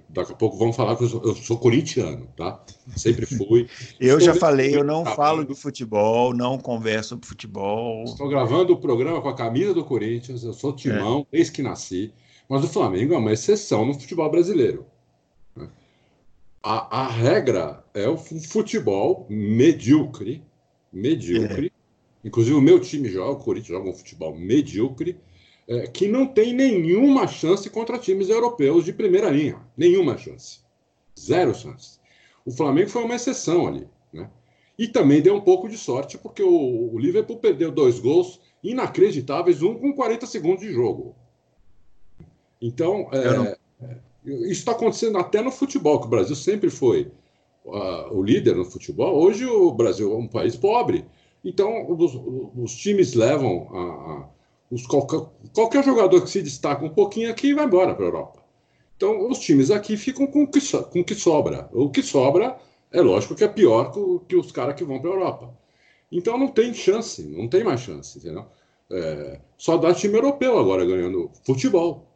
daqui 0.09 0.33
a 0.33 0.37
pouco 0.37 0.59
vamos 0.59 0.75
falar 0.75 0.97
que 0.97 1.05
eu 1.05 1.09
sou, 1.09 1.23
eu 1.23 1.35
sou 1.37 1.57
corintiano, 1.57 2.27
tá? 2.37 2.63
Sempre 2.97 3.27
fui. 3.27 3.69
eu 4.01 4.21
já 4.21 4.35
falei, 4.35 4.75
eu 4.75 4.83
não 4.83 5.05
falo 5.05 5.45
de 5.45 5.55
futebol, 5.55 6.35
não 6.35 6.59
converso 6.59 7.17
de 7.17 7.27
futebol. 7.27 8.03
Estou 8.05 8.29
gravando 8.29 8.73
o 8.73 8.81
programa 8.81 9.23
com 9.23 9.29
a 9.29 9.35
camisa 9.35 9.73
do 9.73 9.85
Corinthians, 9.85 10.43
eu 10.43 10.53
sou 10.53 10.75
timão 10.75 11.21
é. 11.21 11.37
desde 11.37 11.53
que 11.53 11.63
nasci, 11.63 12.13
mas 12.49 12.65
o 12.65 12.69
Flamengo 12.69 13.15
é 13.15 13.19
uma 13.19 13.33
exceção 13.33 13.87
no 13.87 13.95
futebol 13.95 14.29
brasileiro. 14.29 14.85
Né? 15.57 15.69
A, 16.61 17.05
a 17.05 17.09
regra 17.09 17.85
é 17.95 18.09
o 18.09 18.19
futebol 18.19 19.27
medíocre 19.31 20.43
medíocre. 20.93 21.73
É. 21.75 22.29
Inclusive, 22.29 22.55
o 22.55 22.61
meu 22.61 22.79
time 22.79 23.09
joga, 23.09 23.33
o 23.33 23.45
Corinthians 23.45 23.79
joga 23.79 23.91
um 23.91 23.95
futebol 23.95 24.37
medíocre, 24.37 25.19
é, 25.67 25.87
que 25.87 26.07
não 26.07 26.27
tem 26.27 26.53
nenhuma 26.53 27.27
chance 27.27 27.69
contra 27.71 27.99
times 27.99 28.29
europeus 28.29 28.85
de 28.85 28.93
primeira 28.93 29.31
linha. 29.31 29.61
Nenhuma 29.77 30.17
chance. 30.19 30.61
Zero 31.19 31.55
chance. 31.55 31.99
O 32.45 32.51
Flamengo 32.51 32.91
foi 32.91 33.03
uma 33.05 33.15
exceção 33.15 33.67
ali. 33.67 33.89
Né? 34.13 34.29
E 34.79 34.89
também 34.89 35.23
deu 35.23 35.35
um 35.35 35.41
pouco 35.41 35.69
de 35.69 35.79
sorte, 35.79 36.19
porque 36.19 36.43
o, 36.43 36.93
o 36.93 36.99
Liverpool 36.99 37.39
perdeu 37.39 37.71
dois 37.71 37.99
gols 37.99 38.41
inacreditáveis, 38.63 39.63
um 39.63 39.75
com 39.75 39.93
40 39.93 40.27
segundos 40.27 40.61
de 40.61 40.73
jogo. 40.73 41.17
Então, 42.61 43.09
é, 43.13 43.57
isso 44.25 44.61
está 44.61 44.73
acontecendo 44.73 45.19
até 45.19 45.43
no 45.43 45.51
futebol, 45.51 46.01
que 46.01 46.07
o 46.07 46.11
Brasil 46.11 46.37
sempre 46.37 46.71
foi 46.71 47.11
uh, 47.65 48.17
o 48.17 48.23
líder 48.23 48.57
no 48.57 48.65
futebol. 48.65 49.23
Hoje 49.23 49.45
o 49.47 49.73
Brasil 49.73 50.13
é 50.13 50.17
um 50.17 50.29
país 50.29 50.57
pobre, 50.57 51.05
então 51.45 51.91
os, 51.91 52.15
os 52.57 52.77
times 52.77 53.15
levam 53.15 53.69
a, 53.73 53.81
a 53.81 54.29
os, 54.71 54.87
qualquer, 54.87 55.21
qualquer 55.53 55.85
jogador 55.85 56.23
que 56.23 56.31
se 56.31 56.43
destaca 56.43 56.85
um 56.85 56.91
pouquinho 56.91 57.31
aqui 57.31 57.53
vai 57.53 57.67
embora 57.67 57.95
para 57.95 58.05
a 58.05 58.09
Europa. 58.09 58.43
Então 58.97 59.29
os 59.29 59.39
times 59.39 59.71
aqui 59.71 59.97
ficam 59.97 60.27
com 60.27 60.47
que, 60.47 60.61
so, 60.61 60.83
com 60.85 61.05
que 61.05 61.15
sobra. 61.15 61.69
O 61.73 61.91
que 61.91 62.03
sobra 62.03 62.57
é 62.91 63.01
lógico 63.01 63.35
que 63.35 63.45
é 63.45 63.49
pior 63.49 63.91
que, 63.91 64.01
que 64.29 64.37
os 64.37 64.51
caras 64.51 64.75
que 64.75 64.85
vão 64.85 65.01
para 65.01 65.11
a 65.11 65.15
Europa. 65.15 65.55
Então 66.11 66.39
não 66.39 66.49
tem 66.49 66.73
chance, 66.73 67.23
não 67.23 67.49
tem 67.49 67.65
mais 67.65 67.81
chance, 67.81 68.19
entendeu? 68.19 68.47
É, 68.91 69.41
só 69.57 69.77
dá 69.77 69.95
time 69.95 70.17
europeu 70.17 70.59
agora 70.59 70.85
ganhando 70.85 71.31
futebol. 71.45 72.07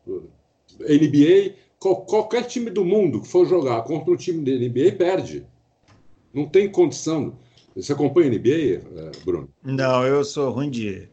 NBA, 0.79 1.55
qualquer 1.79 2.45
time 2.45 2.71
do 2.71 2.85
mundo 2.85 3.21
que 3.21 3.29
for 3.29 3.47
jogar 3.47 3.83
contra 3.83 4.13
um 4.13 4.17
time 4.17 4.45
da 4.45 4.53
NBA 4.53 4.97
perde. 4.97 5.47
Não 6.33 6.47
tem 6.47 6.71
condição. 6.71 7.39
Você 7.75 7.93
acompanha 7.93 8.31
NBA, 8.31 8.49
é, 8.49 9.11
Bruno? 9.25 9.49
Não, 9.63 10.05
eu 10.05 10.25
sou 10.25 10.51
ruim 10.51 10.71
de. 10.71 11.09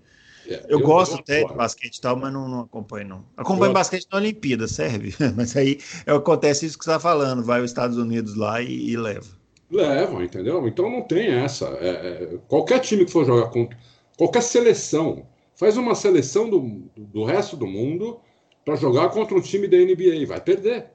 É, 0.47 0.65
eu, 0.67 0.79
eu, 0.79 0.79
gosto 0.79 1.15
até 1.15 1.43
de 1.43 1.53
basquete 1.53 1.97
e 1.97 2.01
tal, 2.01 2.17
mas 2.17 2.31
não, 2.31 2.47
não 2.47 2.59
acompanho, 2.61 3.07
não. 3.07 3.25
Acompanho 3.35 3.69
eu... 3.69 3.73
basquete 3.73 4.07
na 4.11 4.17
Olimpíada, 4.17 4.67
serve. 4.67 5.15
Mas 5.37 5.55
aí 5.55 5.79
é, 6.05 6.11
acontece 6.11 6.65
isso 6.65 6.77
que 6.77 6.83
você 6.83 6.91
está 6.91 6.99
falando: 6.99 7.43
vai 7.43 7.61
os 7.61 7.71
Estados 7.71 7.97
Unidos 7.97 8.35
lá 8.35 8.61
e, 8.61 8.89
e 8.89 8.97
leva. 8.97 9.27
Levam, 9.71 10.21
entendeu? 10.21 10.67
Então 10.67 10.89
não 10.89 11.01
tem 11.01 11.27
essa. 11.27 11.65
É, 11.79 11.89
é, 11.89 12.37
qualquer 12.47 12.79
time 12.79 13.05
que 13.05 13.11
for 13.11 13.25
jogar 13.25 13.49
contra. 13.49 13.77
Qualquer 14.17 14.41
seleção. 14.41 15.25
Faz 15.55 15.77
uma 15.77 15.95
seleção 15.95 16.49
do, 16.49 16.89
do 16.97 17.23
resto 17.23 17.55
do 17.55 17.67
mundo 17.67 18.19
para 18.63 18.75
jogar 18.75 19.09
contra 19.09 19.35
um 19.35 19.41
time 19.41 19.67
da 19.67 19.77
NBA. 19.77 20.25
Vai 20.27 20.41
perder. 20.41 20.85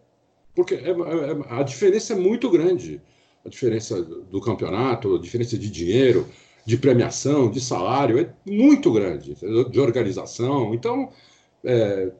Porque 0.55 0.75
é, 0.75 0.91
é, 0.91 1.61
a 1.61 1.63
diferença 1.63 2.15
é 2.15 2.17
muito 2.17 2.51
grande. 2.51 3.01
A 3.45 3.49
diferença 3.49 4.03
do 4.03 4.41
campeonato, 4.41 5.15
a 5.15 5.19
diferença 5.21 5.57
de 5.57 5.71
dinheiro, 5.71 6.27
de 6.67 6.77
premiação, 6.77 7.51
de 7.51 7.61
salário, 7.61 8.19
é 8.19 8.35
muito 8.45 8.93
grande. 8.93 9.37
De 9.71 9.81
organização. 9.81 10.75
Então, 10.75 11.13
é, 11.65 12.11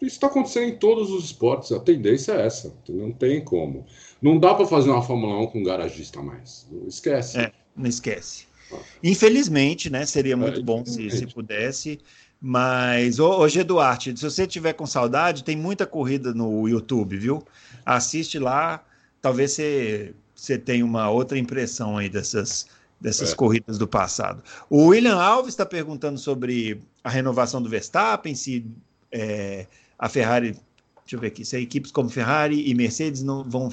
isso 0.00 0.14
está 0.16 0.28
acontecendo 0.28 0.68
em 0.68 0.76
todos 0.76 1.10
os 1.10 1.24
esportes. 1.24 1.72
A 1.72 1.80
tendência 1.80 2.32
é 2.32 2.46
essa. 2.46 2.74
Não 2.88 3.10
tem 3.10 3.42
como. 3.42 3.84
Não 4.22 4.38
dá 4.38 4.54
para 4.54 4.66
fazer 4.66 4.90
uma 4.90 5.02
Fórmula 5.02 5.40
1 5.42 5.46
com 5.48 5.58
um 5.58 5.64
garagista 5.64 6.22
mais. 6.22 6.68
Esquece. 6.86 7.38
É, 7.38 7.52
não 7.76 7.88
esquece. 7.88 8.46
Ah. 8.72 8.78
Infelizmente, 9.02 9.90
né? 9.90 10.06
Seria 10.06 10.36
muito 10.36 10.60
é, 10.60 10.62
bom 10.62 10.84
se, 10.84 11.10
se 11.10 11.26
pudesse. 11.26 11.98
Mas, 12.40 13.18
hoje, 13.18 13.60
Eduardo, 13.60 14.16
se 14.16 14.24
você 14.24 14.46
tiver 14.46 14.72
com 14.72 14.86
saudade, 14.86 15.42
tem 15.42 15.56
muita 15.56 15.84
corrida 15.84 16.32
no 16.32 16.68
YouTube, 16.68 17.16
viu? 17.16 17.44
Assiste 17.84 18.38
lá, 18.38 18.84
talvez 19.20 19.52
você, 19.52 20.14
você 20.34 20.56
tenha 20.56 20.84
uma 20.84 21.10
outra 21.10 21.36
impressão 21.36 21.96
aí 21.96 22.08
dessas, 22.08 22.68
dessas 23.00 23.32
é. 23.32 23.34
corridas 23.34 23.76
do 23.76 23.88
passado. 23.88 24.42
O 24.70 24.86
William 24.86 25.16
Alves 25.16 25.54
está 25.54 25.66
perguntando 25.66 26.18
sobre 26.18 26.80
a 27.02 27.10
renovação 27.10 27.60
do 27.60 27.68
Verstappen, 27.68 28.34
se 28.36 28.64
é, 29.10 29.66
a 29.98 30.08
Ferrari, 30.08 30.52
deixa 30.52 31.16
eu 31.16 31.18
ver 31.18 31.28
aqui, 31.28 31.44
se 31.44 31.58
equipes 31.58 31.90
como 31.90 32.08
Ferrari 32.08 32.68
e 32.68 32.74
Mercedes 32.74 33.22
não 33.24 33.42
vão 33.42 33.68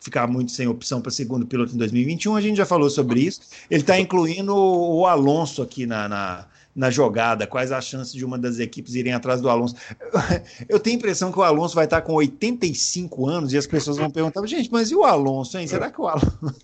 ficar 0.00 0.26
muito 0.26 0.52
sem 0.52 0.66
opção 0.68 1.02
para 1.02 1.10
segundo 1.10 1.46
piloto 1.46 1.74
em 1.74 1.78
2021, 1.78 2.36
a 2.36 2.40
gente 2.40 2.56
já 2.56 2.64
falou 2.64 2.88
sobre 2.88 3.20
isso. 3.20 3.40
Ele 3.70 3.80
está 3.80 3.98
incluindo 3.98 4.54
o, 4.54 5.00
o 5.00 5.06
Alonso 5.06 5.62
aqui 5.62 5.84
na, 5.84 6.08
na 6.08 6.46
na 6.76 6.90
jogada, 6.90 7.46
quais 7.46 7.72
as 7.72 7.86
chances 7.86 8.12
de 8.12 8.22
uma 8.22 8.36
das 8.36 8.58
equipes 8.58 8.94
irem 8.94 9.14
atrás 9.14 9.40
do 9.40 9.48
Alonso. 9.48 9.74
Eu 10.68 10.78
tenho 10.78 10.96
a 10.96 10.98
impressão 10.98 11.32
que 11.32 11.38
o 11.38 11.42
Alonso 11.42 11.74
vai 11.74 11.86
estar 11.86 12.02
com 12.02 12.12
85 12.12 13.26
anos 13.26 13.52
e 13.54 13.56
as 13.56 13.66
pessoas 13.66 13.96
vão 13.96 14.10
perguntar, 14.10 14.46
gente, 14.46 14.70
mas 14.70 14.90
e 14.90 14.94
o 14.94 15.02
Alonso, 15.02 15.56
hein? 15.56 15.66
Será 15.66 15.90
que 15.90 15.98
o 15.98 16.06
Alonso. 16.06 16.38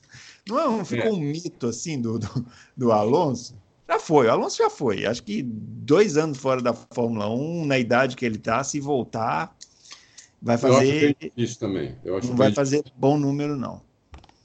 Não, 0.46 0.58
é 0.58 0.68
um, 0.68 0.84
ficou 0.84 1.14
um 1.14 1.20
mito 1.20 1.68
assim 1.68 2.00
do, 2.00 2.18
do, 2.18 2.46
do, 2.76 2.92
Alonso? 2.92 3.54
Já 3.88 3.98
foi, 3.98 4.26
o 4.26 4.30
Alonso 4.30 4.58
já 4.58 4.68
foi. 4.68 5.06
Acho 5.06 5.22
que 5.22 5.40
dois 5.42 6.16
anos 6.16 6.36
fora 6.36 6.60
da 6.60 6.74
Fórmula 6.74 7.30
1, 7.30 7.64
na 7.64 7.78
idade 7.78 8.16
que 8.16 8.26
ele 8.26 8.36
está, 8.36 8.62
se 8.64 8.80
voltar, 8.80 9.56
vai 10.42 10.58
fazer. 10.58 10.74
Eu 10.74 10.80
acho 10.80 10.90
bem 10.90 11.16
difícil 11.20 11.58
também. 11.60 11.96
Eu 12.04 12.16
acho 12.18 12.28
não 12.28 12.36
vai 12.36 12.52
fazer 12.52 12.78
difícil. 12.78 12.98
bom 12.98 13.16
número, 13.16 13.56
não. 13.56 13.80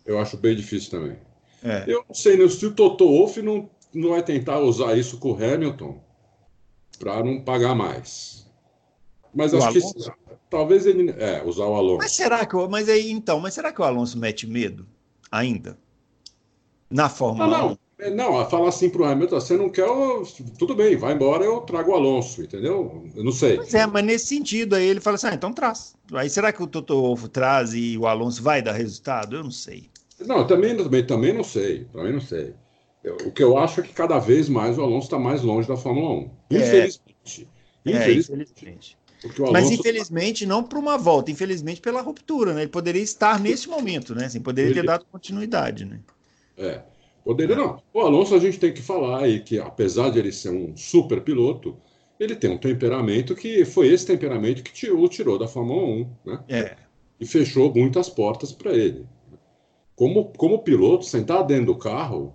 Eu 0.06 0.20
acho 0.20 0.38
bem 0.38 0.56
difícil 0.56 0.92
também. 0.92 1.18
É. 1.64 1.84
Eu 1.88 2.06
não 2.08 2.14
sei, 2.14 2.38
né? 2.38 2.48
se 2.48 2.64
o 2.66 2.72
Toto 2.72 3.06
Wolff 3.06 3.42
não 3.42 3.68
não 3.94 4.10
vai 4.10 4.24
tentar 4.24 4.60
usar 4.60 4.98
isso 4.98 5.18
com 5.18 5.32
o 5.32 5.36
Hamilton 5.36 6.02
para 7.00 7.24
não 7.24 7.42
pagar 7.42 7.76
mais. 7.76 8.48
Mas 9.34 9.54
o 9.54 9.58
acho 9.58 9.68
Alonso? 9.68 10.12
que 10.12 10.12
talvez 10.50 10.86
ele 10.86 11.12
é 11.12 11.44
usar 11.46 11.66
o 11.66 11.76
Alonso. 11.76 12.00
Mas 12.00 12.12
será 12.12 12.46
que 12.46 12.56
mas 12.70 12.90
aí 12.90 13.12
então, 13.12 13.40
mas 13.40 13.54
será 13.54 13.72
que 13.72 13.82
o 13.82 13.84
Alonso 13.84 14.18
mete 14.18 14.48
medo 14.48 14.88
ainda 15.32 15.78
na 16.90 17.10
Fórmula 17.10 17.48
não, 17.48 17.68
1? 17.68 17.70
Não, 17.70 17.78
é, 18.00 18.10
não, 18.10 18.50
fala 18.50 18.70
assim 18.70 18.90
para 18.90 19.02
o 19.02 19.06
Hamilton, 19.06 19.40
você 19.40 19.58
não 19.58 19.70
quer, 19.70 19.88
tudo 20.58 20.76
bem, 20.76 20.96
vai 20.96 21.14
embora, 21.14 21.44
eu 21.44 21.62
trago 21.62 21.92
o 21.92 21.96
Alonso, 21.96 22.42
entendeu? 22.42 23.06
Eu 23.16 23.24
não 23.24 23.32
sei. 23.32 23.58
Pois 23.58 23.74
é, 23.74 23.86
mas 23.86 24.04
nesse 24.04 24.28
sentido 24.28 24.76
aí 24.76 24.88
ele 24.88 25.00
fala 25.00 25.16
assim, 25.16 25.28
ah, 25.28 25.34
então 25.34 25.52
traz. 25.52 25.96
Aí 26.14 26.30
será 26.30 26.54
que 26.54 26.62
o 26.62 26.68
Toto 26.68 27.00
Wolff 27.00 27.28
traz 27.30 27.74
e 27.74 27.98
o 27.98 28.06
Alonso 28.08 28.42
vai 28.42 28.62
dar 28.62 28.74
resultado? 28.74 29.36
Eu 29.36 29.44
não 29.44 29.52
sei. 29.52 29.90
Não, 30.26 30.46
também, 30.48 30.76
também, 30.76 31.06
também 31.06 31.34
não 31.34 31.44
sei, 31.44 31.86
também 31.86 32.14
não 32.14 32.22
sei. 32.22 32.54
O 33.12 33.32
que 33.32 33.44
eu 33.44 33.58
acho 33.58 33.82
é 33.82 33.84
que 33.84 33.94
cada 33.94 34.20
vez 34.20 34.50
mais 34.50 34.78
o 34.78 34.82
Alonso 34.82 35.08
está 35.08 35.20
mais 35.20 35.42
longe 35.42 35.68
da 35.68 35.78
Fórmula 35.78 36.12
1. 36.12 36.30
Infelizmente. 36.52 37.48
É, 37.86 37.92
infelizmente. 37.92 38.56
É, 38.66 38.70
infelizmente. 38.70 38.98
Alonso... 39.38 39.52
Mas 39.52 39.72
infelizmente 39.72 40.46
não 40.46 40.64
para 40.64 40.78
uma 40.78 40.98
volta, 40.98 41.32
infelizmente 41.32 41.82
pela 41.82 42.02
ruptura, 42.02 42.54
né? 42.54 42.62
Ele 42.62 42.72
poderia 42.72 43.02
estar 43.02 43.40
nesse 43.40 43.68
momento, 43.68 44.14
né? 44.14 44.26
Assim, 44.26 44.40
poderia 44.40 44.74
ter 44.74 44.84
dado 44.84 45.06
continuidade, 45.12 45.86
né? 45.86 46.00
É. 46.58 46.82
Poderia 47.24 47.56
não. 47.56 47.82
O 47.94 48.00
Alonso 48.00 48.36
a 48.36 48.40
gente 48.40 48.60
tem 48.60 48.72
que 48.72 48.82
falar 48.82 49.24
aí 49.24 49.42
que 49.42 49.60
apesar 49.60 50.10
de 50.10 50.20
ele 50.20 50.32
ser 50.32 50.50
um 50.50 50.78
super 50.78 51.22
piloto, 51.22 51.76
ele 52.20 52.36
tem 52.36 52.50
um 52.50 52.58
temperamento 52.58 53.36
que 53.36 53.66
foi 53.66 53.88
esse 53.88 54.06
temperamento 54.06 54.64
que 54.64 54.90
o 54.90 55.08
tirou 55.08 55.38
da 55.38 55.48
Fórmula 55.48 55.84
1, 55.84 56.10
né? 56.26 56.44
É. 56.48 56.76
E 57.20 57.26
fechou 57.26 57.74
muitas 57.74 58.10
portas 58.10 58.52
para 58.52 58.74
ele. 58.74 59.06
Como, 59.96 60.32
como 60.38 60.60
piloto, 60.60 61.06
sentar 61.06 61.44
dentro 61.44 61.66
do 61.68 61.76
carro, 61.76 62.34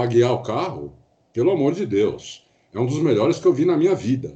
para 0.00 0.06
guiar 0.06 0.32
o 0.32 0.42
carro, 0.42 0.94
pelo 1.32 1.50
amor 1.50 1.74
de 1.74 1.84
Deus, 1.84 2.46
é 2.72 2.80
um 2.80 2.86
dos 2.86 2.98
melhores 2.98 3.38
que 3.38 3.46
eu 3.46 3.52
vi 3.52 3.66
na 3.66 3.76
minha 3.76 3.94
vida. 3.94 4.34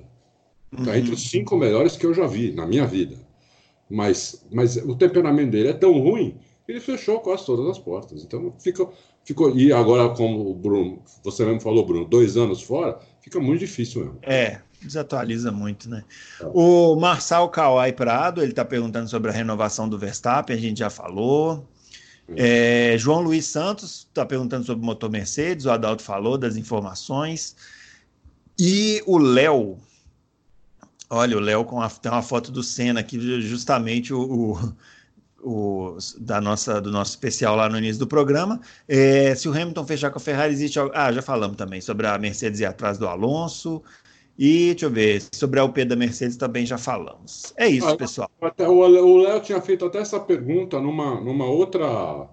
Está 0.71 0.91
uhum. 0.91 0.97
entre 0.97 1.15
os 1.15 1.31
cinco 1.31 1.57
melhores 1.57 1.97
que 1.97 2.05
eu 2.05 2.13
já 2.13 2.27
vi 2.27 2.53
na 2.53 2.67
minha 2.67 2.87
vida. 2.87 3.17
Mas, 3.89 4.45
mas 4.53 4.77
o 4.77 4.95
temperamento 4.95 5.53
dele 5.53 5.69
é 5.69 5.73
tão 5.73 5.99
ruim 5.99 6.37
que 6.67 6.73
ele 6.73 6.81
fechou 6.81 7.21
quase 7.21 7.47
todas 7.47 7.67
as 7.67 7.79
portas. 7.79 8.23
Então 8.25 8.53
fica, 8.59 8.87
ficou. 9.25 9.57
E 9.57 9.73
agora, 9.73 10.11
como 10.11 10.51
o 10.51 10.55
Bruno, 10.55 11.03
você 11.23 11.45
mesmo 11.45 11.61
falou, 11.61 11.87
Bruno, 11.87 12.05
dois 12.05 12.37
anos 12.37 12.61
fora, 12.61 12.99
fica 13.21 13.41
muito 13.41 13.61
difícil 13.61 14.05
mesmo. 14.05 14.19
É, 14.23 14.61
desatualiza 14.83 15.51
muito, 15.51 15.89
né? 15.89 16.05
É. 16.41 16.47
O 16.53 16.95
Marçal 16.97 17.49
Kawai 17.49 17.93
Prado, 17.93 18.43
ele 18.43 18.53
está 18.53 18.65
perguntando 18.65 19.09
sobre 19.09 19.31
a 19.31 19.35
renovação 19.35 19.89
do 19.89 19.99
Verstappen, 19.99 20.57
a 20.57 20.61
gente 20.61 20.81
já 20.81 20.91
falou. 20.91 21.67
É, 22.29 22.97
João 22.99 23.21
Luiz 23.21 23.47
Santos 23.47 24.07
está 24.09 24.25
perguntando 24.25 24.65
sobre 24.65 24.83
o 24.83 24.87
motor 24.87 25.11
Mercedes, 25.11 25.67
o 25.67 25.71
Adalto 25.71 26.03
falou 26.03 26.39
das 26.39 26.57
informações. 26.57 27.55
E 28.59 29.03
o 29.07 29.19
Léo, 29.19 29.79
olha, 31.11 31.37
o 31.37 31.41
Léo 31.41 31.65
com 31.65 31.81
a, 31.81 31.91
tem 31.91 32.11
uma 32.11 32.23
foto 32.23 32.51
do 32.51 32.63
Senna 32.63 33.01
aqui, 33.01 33.19
justamente 33.41 34.15
o, 34.15 34.21
o, 34.23 34.75
o, 35.45 35.99
da 36.19 36.41
nossa, 36.41 36.81
do 36.81 36.91
nosso 36.91 37.11
especial 37.11 37.57
lá 37.57 37.69
no 37.69 37.79
início 37.79 37.99
do 37.99 38.07
programa. 38.07 38.61
É, 38.89 39.35
se 39.35 39.49
o 39.49 39.53
Hamilton 39.53 39.87
fechar 39.87 40.11
com 40.11 40.19
a 40.19 40.21
Ferrari, 40.21 40.53
existe. 40.53 40.79
Ah, 40.95 41.13
já 41.13 41.21
falamos 41.21 41.57
também 41.57 41.81
sobre 41.81 42.07
a 42.07 42.17
Mercedes 42.19 42.61
ir 42.61 42.65
atrás 42.65 42.97
do 42.97 43.07
Alonso. 43.07 43.83
E 44.39 44.71
deixa 44.71 44.87
eu 44.87 44.91
ver, 44.91 45.23
sobre 45.33 45.61
a 45.61 45.65
UP 45.65 45.85
da 45.85 45.95
Mercedes 45.95 46.37
também 46.37 46.67
já 46.67 46.77
falamos. 46.77 47.53
É 47.57 47.69
isso, 47.69 47.87
ah, 47.87 47.97
pessoal. 47.97 48.31
Até, 48.41 48.69
o 48.69 49.17
Léo 49.19 49.41
tinha 49.41 49.61
feito 49.61 49.85
até 49.85 49.99
essa 49.99 50.19
pergunta 50.19 50.81
numa, 50.81 51.21
numa 51.21 51.47
outra. 51.47 52.29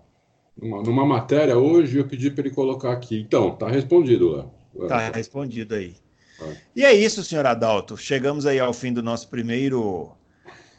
Numa, 0.59 0.81
numa 0.81 1.05
matéria 1.05 1.57
hoje, 1.57 1.97
eu 1.97 2.07
pedi 2.07 2.31
para 2.31 2.45
ele 2.45 2.55
colocar 2.55 2.91
aqui. 2.91 3.19
Então, 3.19 3.51
tá 3.51 3.69
respondido, 3.69 4.31
Léo. 4.31 4.87
Tá 4.87 5.11
respondido 5.11 5.75
aí. 5.75 5.95
É. 6.41 6.55
E 6.75 6.85
é 6.85 6.93
isso, 6.93 7.23
senhor 7.23 7.45
Adalto. 7.45 7.95
Chegamos 7.95 8.45
aí 8.45 8.59
ao 8.59 8.73
fim 8.73 8.91
do 8.91 9.03
nosso 9.03 9.29
primeiro 9.29 10.11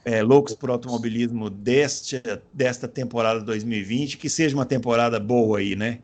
é, 0.04 0.22
Loucos 0.22 0.54
por 0.54 0.70
Automobilismo 0.70 1.48
deste, 1.48 2.20
desta 2.52 2.88
temporada 2.88 3.40
2020. 3.40 4.18
Que 4.18 4.28
seja 4.28 4.56
uma 4.56 4.66
temporada 4.66 5.20
boa 5.20 5.58
aí, 5.58 5.76
né? 5.76 6.00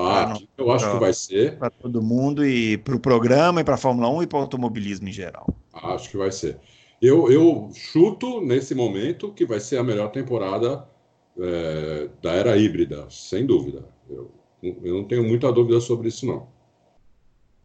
Ah, 0.00 0.28
não, 0.28 0.48
eu 0.56 0.70
acho 0.70 0.84
pra, 0.84 0.94
que 0.94 1.00
vai 1.00 1.12
ser. 1.12 1.58
Para 1.58 1.70
todo 1.70 2.00
mundo 2.00 2.46
e 2.46 2.78
para 2.78 2.94
o 2.94 3.00
programa, 3.00 3.60
e 3.60 3.64
para 3.64 3.74
a 3.74 3.78
Fórmula 3.78 4.08
1 4.08 4.22
e 4.22 4.26
para 4.28 4.38
o 4.38 4.42
automobilismo 4.42 5.08
em 5.08 5.12
geral. 5.12 5.48
Acho 5.72 6.10
que 6.10 6.16
vai 6.16 6.30
ser. 6.30 6.60
Eu, 7.02 7.30
eu 7.32 7.68
chuto 7.74 8.40
nesse 8.40 8.76
momento 8.76 9.32
que 9.32 9.44
vai 9.44 9.58
ser 9.58 9.76
a 9.76 9.82
melhor 9.82 10.12
temporada 10.12 10.88
é, 11.36 12.08
da 12.22 12.32
era 12.32 12.56
híbrida, 12.56 13.08
sem 13.10 13.44
dúvida. 13.44 13.84
Eu, 14.08 14.30
eu 14.62 14.94
não 14.94 15.04
tenho 15.04 15.24
muita 15.24 15.50
dúvida 15.52 15.80
sobre 15.80 16.08
isso, 16.08 16.24
não. 16.26 16.46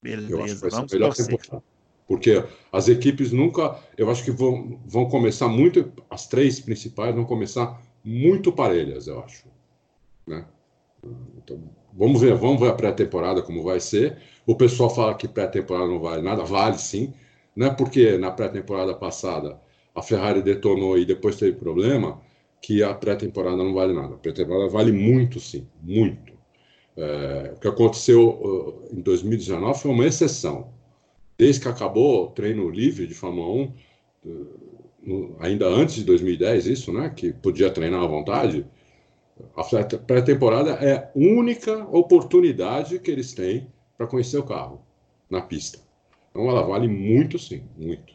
Beleza, 0.02 0.32
eu 0.32 0.44
acho 0.44 0.56
que 0.56 0.62
vai 0.62 0.72
ser 0.72 0.78
a 0.78 0.88
melhor 0.92 1.14
temporada. 1.14 1.64
Porque 2.08 2.44
as 2.72 2.88
equipes 2.88 3.32
nunca. 3.32 3.80
Eu 3.96 4.10
acho 4.10 4.24
que 4.24 4.32
vão, 4.32 4.80
vão 4.86 5.08
começar 5.08 5.48
muito. 5.48 5.92
As 6.10 6.28
três 6.28 6.60
principais 6.60 7.14
vão 7.14 7.26
começar 7.26 7.80
muito 8.04 8.52
parelhas, 8.52 9.08
eu 9.08 9.20
acho. 9.24 9.46
Né? 10.28 10.46
Então, 11.38 11.62
Vamos 11.95 12.22
ver, 12.22 12.36
vamos 12.36 12.60
ver 12.60 12.70
a 12.70 12.74
pré-temporada 12.74 13.41
como 13.41 13.64
vai 13.64 13.80
ser. 13.80 14.18
O 14.45 14.56
pessoal 14.56 14.90
fala 14.90 15.14
que 15.15 15.28
pré-temporada 15.28 15.88
não 15.88 15.99
vale 15.99 16.22
nada, 16.22 16.44
vale 16.44 16.78
sim, 16.78 17.14
né? 17.56 17.70
Porque 17.70 18.18
na 18.18 18.32
pré-temporada 18.32 18.94
passada 18.95 19.60
a 19.95 20.02
Ferrari 20.02 20.41
detonou 20.41 20.98
e 20.98 21.06
depois 21.06 21.36
teve 21.36 21.53
problema, 21.57 22.20
que 22.61 22.82
a 22.82 22.94
pré-temporada 22.94 23.57
não 23.57 23.74
vale 23.74 23.94
nada. 23.94 24.15
A 24.15 24.18
pré-temporada 24.18 24.70
vale 24.70 24.91
muito, 24.91 25.40
sim, 25.40 25.68
muito. 25.82 26.34
É, 26.95 27.53
o 27.56 27.60
que 27.60 27.68
aconteceu 27.68 28.30
uh, 28.91 28.95
em 28.98 29.02
2019 29.02 29.80
foi 29.80 29.91
uma 29.91 30.06
exceção. 30.06 30.72
desde 31.38 31.61
que 31.61 31.68
acabou 31.68 32.26
o 32.26 32.28
treino 32.32 32.70
livre 32.70 33.07
de 33.07 33.14
Fórmula 33.14 33.70
1, 34.26 35.36
ainda 35.40 35.68
antes 35.68 35.95
de 35.95 36.03
2010, 36.06 36.68
isso, 36.68 36.94
né? 36.94 37.10
Que 37.15 37.34
podia 37.34 37.70
treinar 37.70 38.03
à 38.03 38.07
vontade. 38.07 38.65
A 39.56 39.64
pré-temporada 39.98 40.72
é 40.74 40.96
a 40.96 41.10
única 41.16 41.78
oportunidade 41.92 43.00
que 43.00 43.10
eles 43.10 43.34
têm 43.34 43.68
para 43.98 44.08
conhecer 44.08 44.38
o 44.38 44.44
carro 44.44 44.82
na 45.30 45.42
pista. 45.42 45.80
Então 46.30 46.50
ela 46.50 46.64
vale 46.64 46.88
muito, 46.88 47.38
sim, 47.40 47.64
muito. 47.78 48.14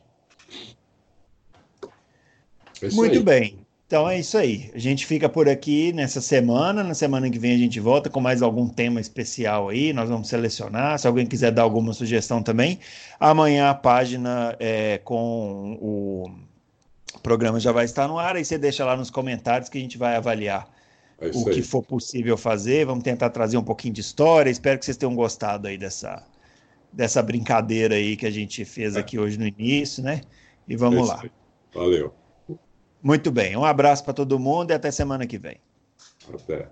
É 2.82 2.90
muito 2.90 3.18
aí. 3.18 3.22
bem. 3.22 3.58
Então 3.86 4.08
é 4.08 4.18
isso 4.18 4.36
aí. 4.36 4.70
A 4.74 4.78
gente 4.78 5.06
fica 5.06 5.28
por 5.28 5.48
aqui 5.48 5.92
nessa 5.92 6.20
semana. 6.20 6.84
Na 6.84 6.94
semana 6.94 7.30
que 7.30 7.38
vem 7.38 7.54
a 7.54 7.58
gente 7.58 7.80
volta 7.80 8.10
com 8.10 8.20
mais 8.20 8.42
algum 8.42 8.68
tema 8.68 9.00
especial 9.00 9.70
aí. 9.70 9.92
Nós 9.92 10.08
vamos 10.08 10.28
selecionar. 10.28 10.98
Se 10.98 11.06
alguém 11.06 11.26
quiser 11.26 11.50
dar 11.52 11.62
alguma 11.62 11.92
sugestão 11.92 12.42
também, 12.42 12.78
amanhã 13.18 13.70
a 13.70 13.74
página 13.74 14.54
é, 14.60 14.98
com 14.98 15.78
o 15.80 16.30
programa 17.22 17.58
já 17.58 17.72
vai 17.72 17.86
estar 17.86 18.06
no 18.06 18.18
ar. 18.18 18.36
Aí 18.36 18.44
você 18.44 18.58
deixa 18.58 18.84
lá 18.84 18.96
nos 18.96 19.10
comentários 19.10 19.70
que 19.70 19.78
a 19.78 19.80
gente 19.80 19.96
vai 19.96 20.16
avaliar 20.16 20.68
é 21.20 21.28
o 21.28 21.44
que 21.44 21.62
for 21.62 21.82
possível 21.82 22.36
fazer. 22.36 22.86
Vamos 22.86 23.02
tentar 23.02 23.30
trazer 23.30 23.56
um 23.56 23.64
pouquinho 23.64 23.94
de 23.94 24.00
história. 24.00 24.50
Espero 24.50 24.78
que 24.78 24.84
vocês 24.84 24.96
tenham 24.96 25.14
gostado 25.14 25.66
aí 25.66 25.76
dessa, 25.76 26.24
dessa 26.92 27.22
brincadeira 27.22 27.96
aí 27.96 28.16
que 28.16 28.26
a 28.26 28.30
gente 28.30 28.64
fez 28.64 28.96
é. 28.96 29.00
aqui 29.00 29.18
hoje 29.18 29.38
no 29.38 29.46
início, 29.46 30.02
né? 30.02 30.20
E 30.66 30.76
vamos 30.76 31.08
é 31.08 31.12
lá. 31.12 31.24
Valeu. 31.74 32.14
Muito 33.02 33.30
bem. 33.30 33.56
Um 33.56 33.64
abraço 33.64 34.04
para 34.04 34.12
todo 34.12 34.38
mundo 34.38 34.70
e 34.70 34.74
até 34.74 34.90
semana 34.90 35.26
que 35.26 35.38
vem. 35.38 35.60
Até. 36.32 36.68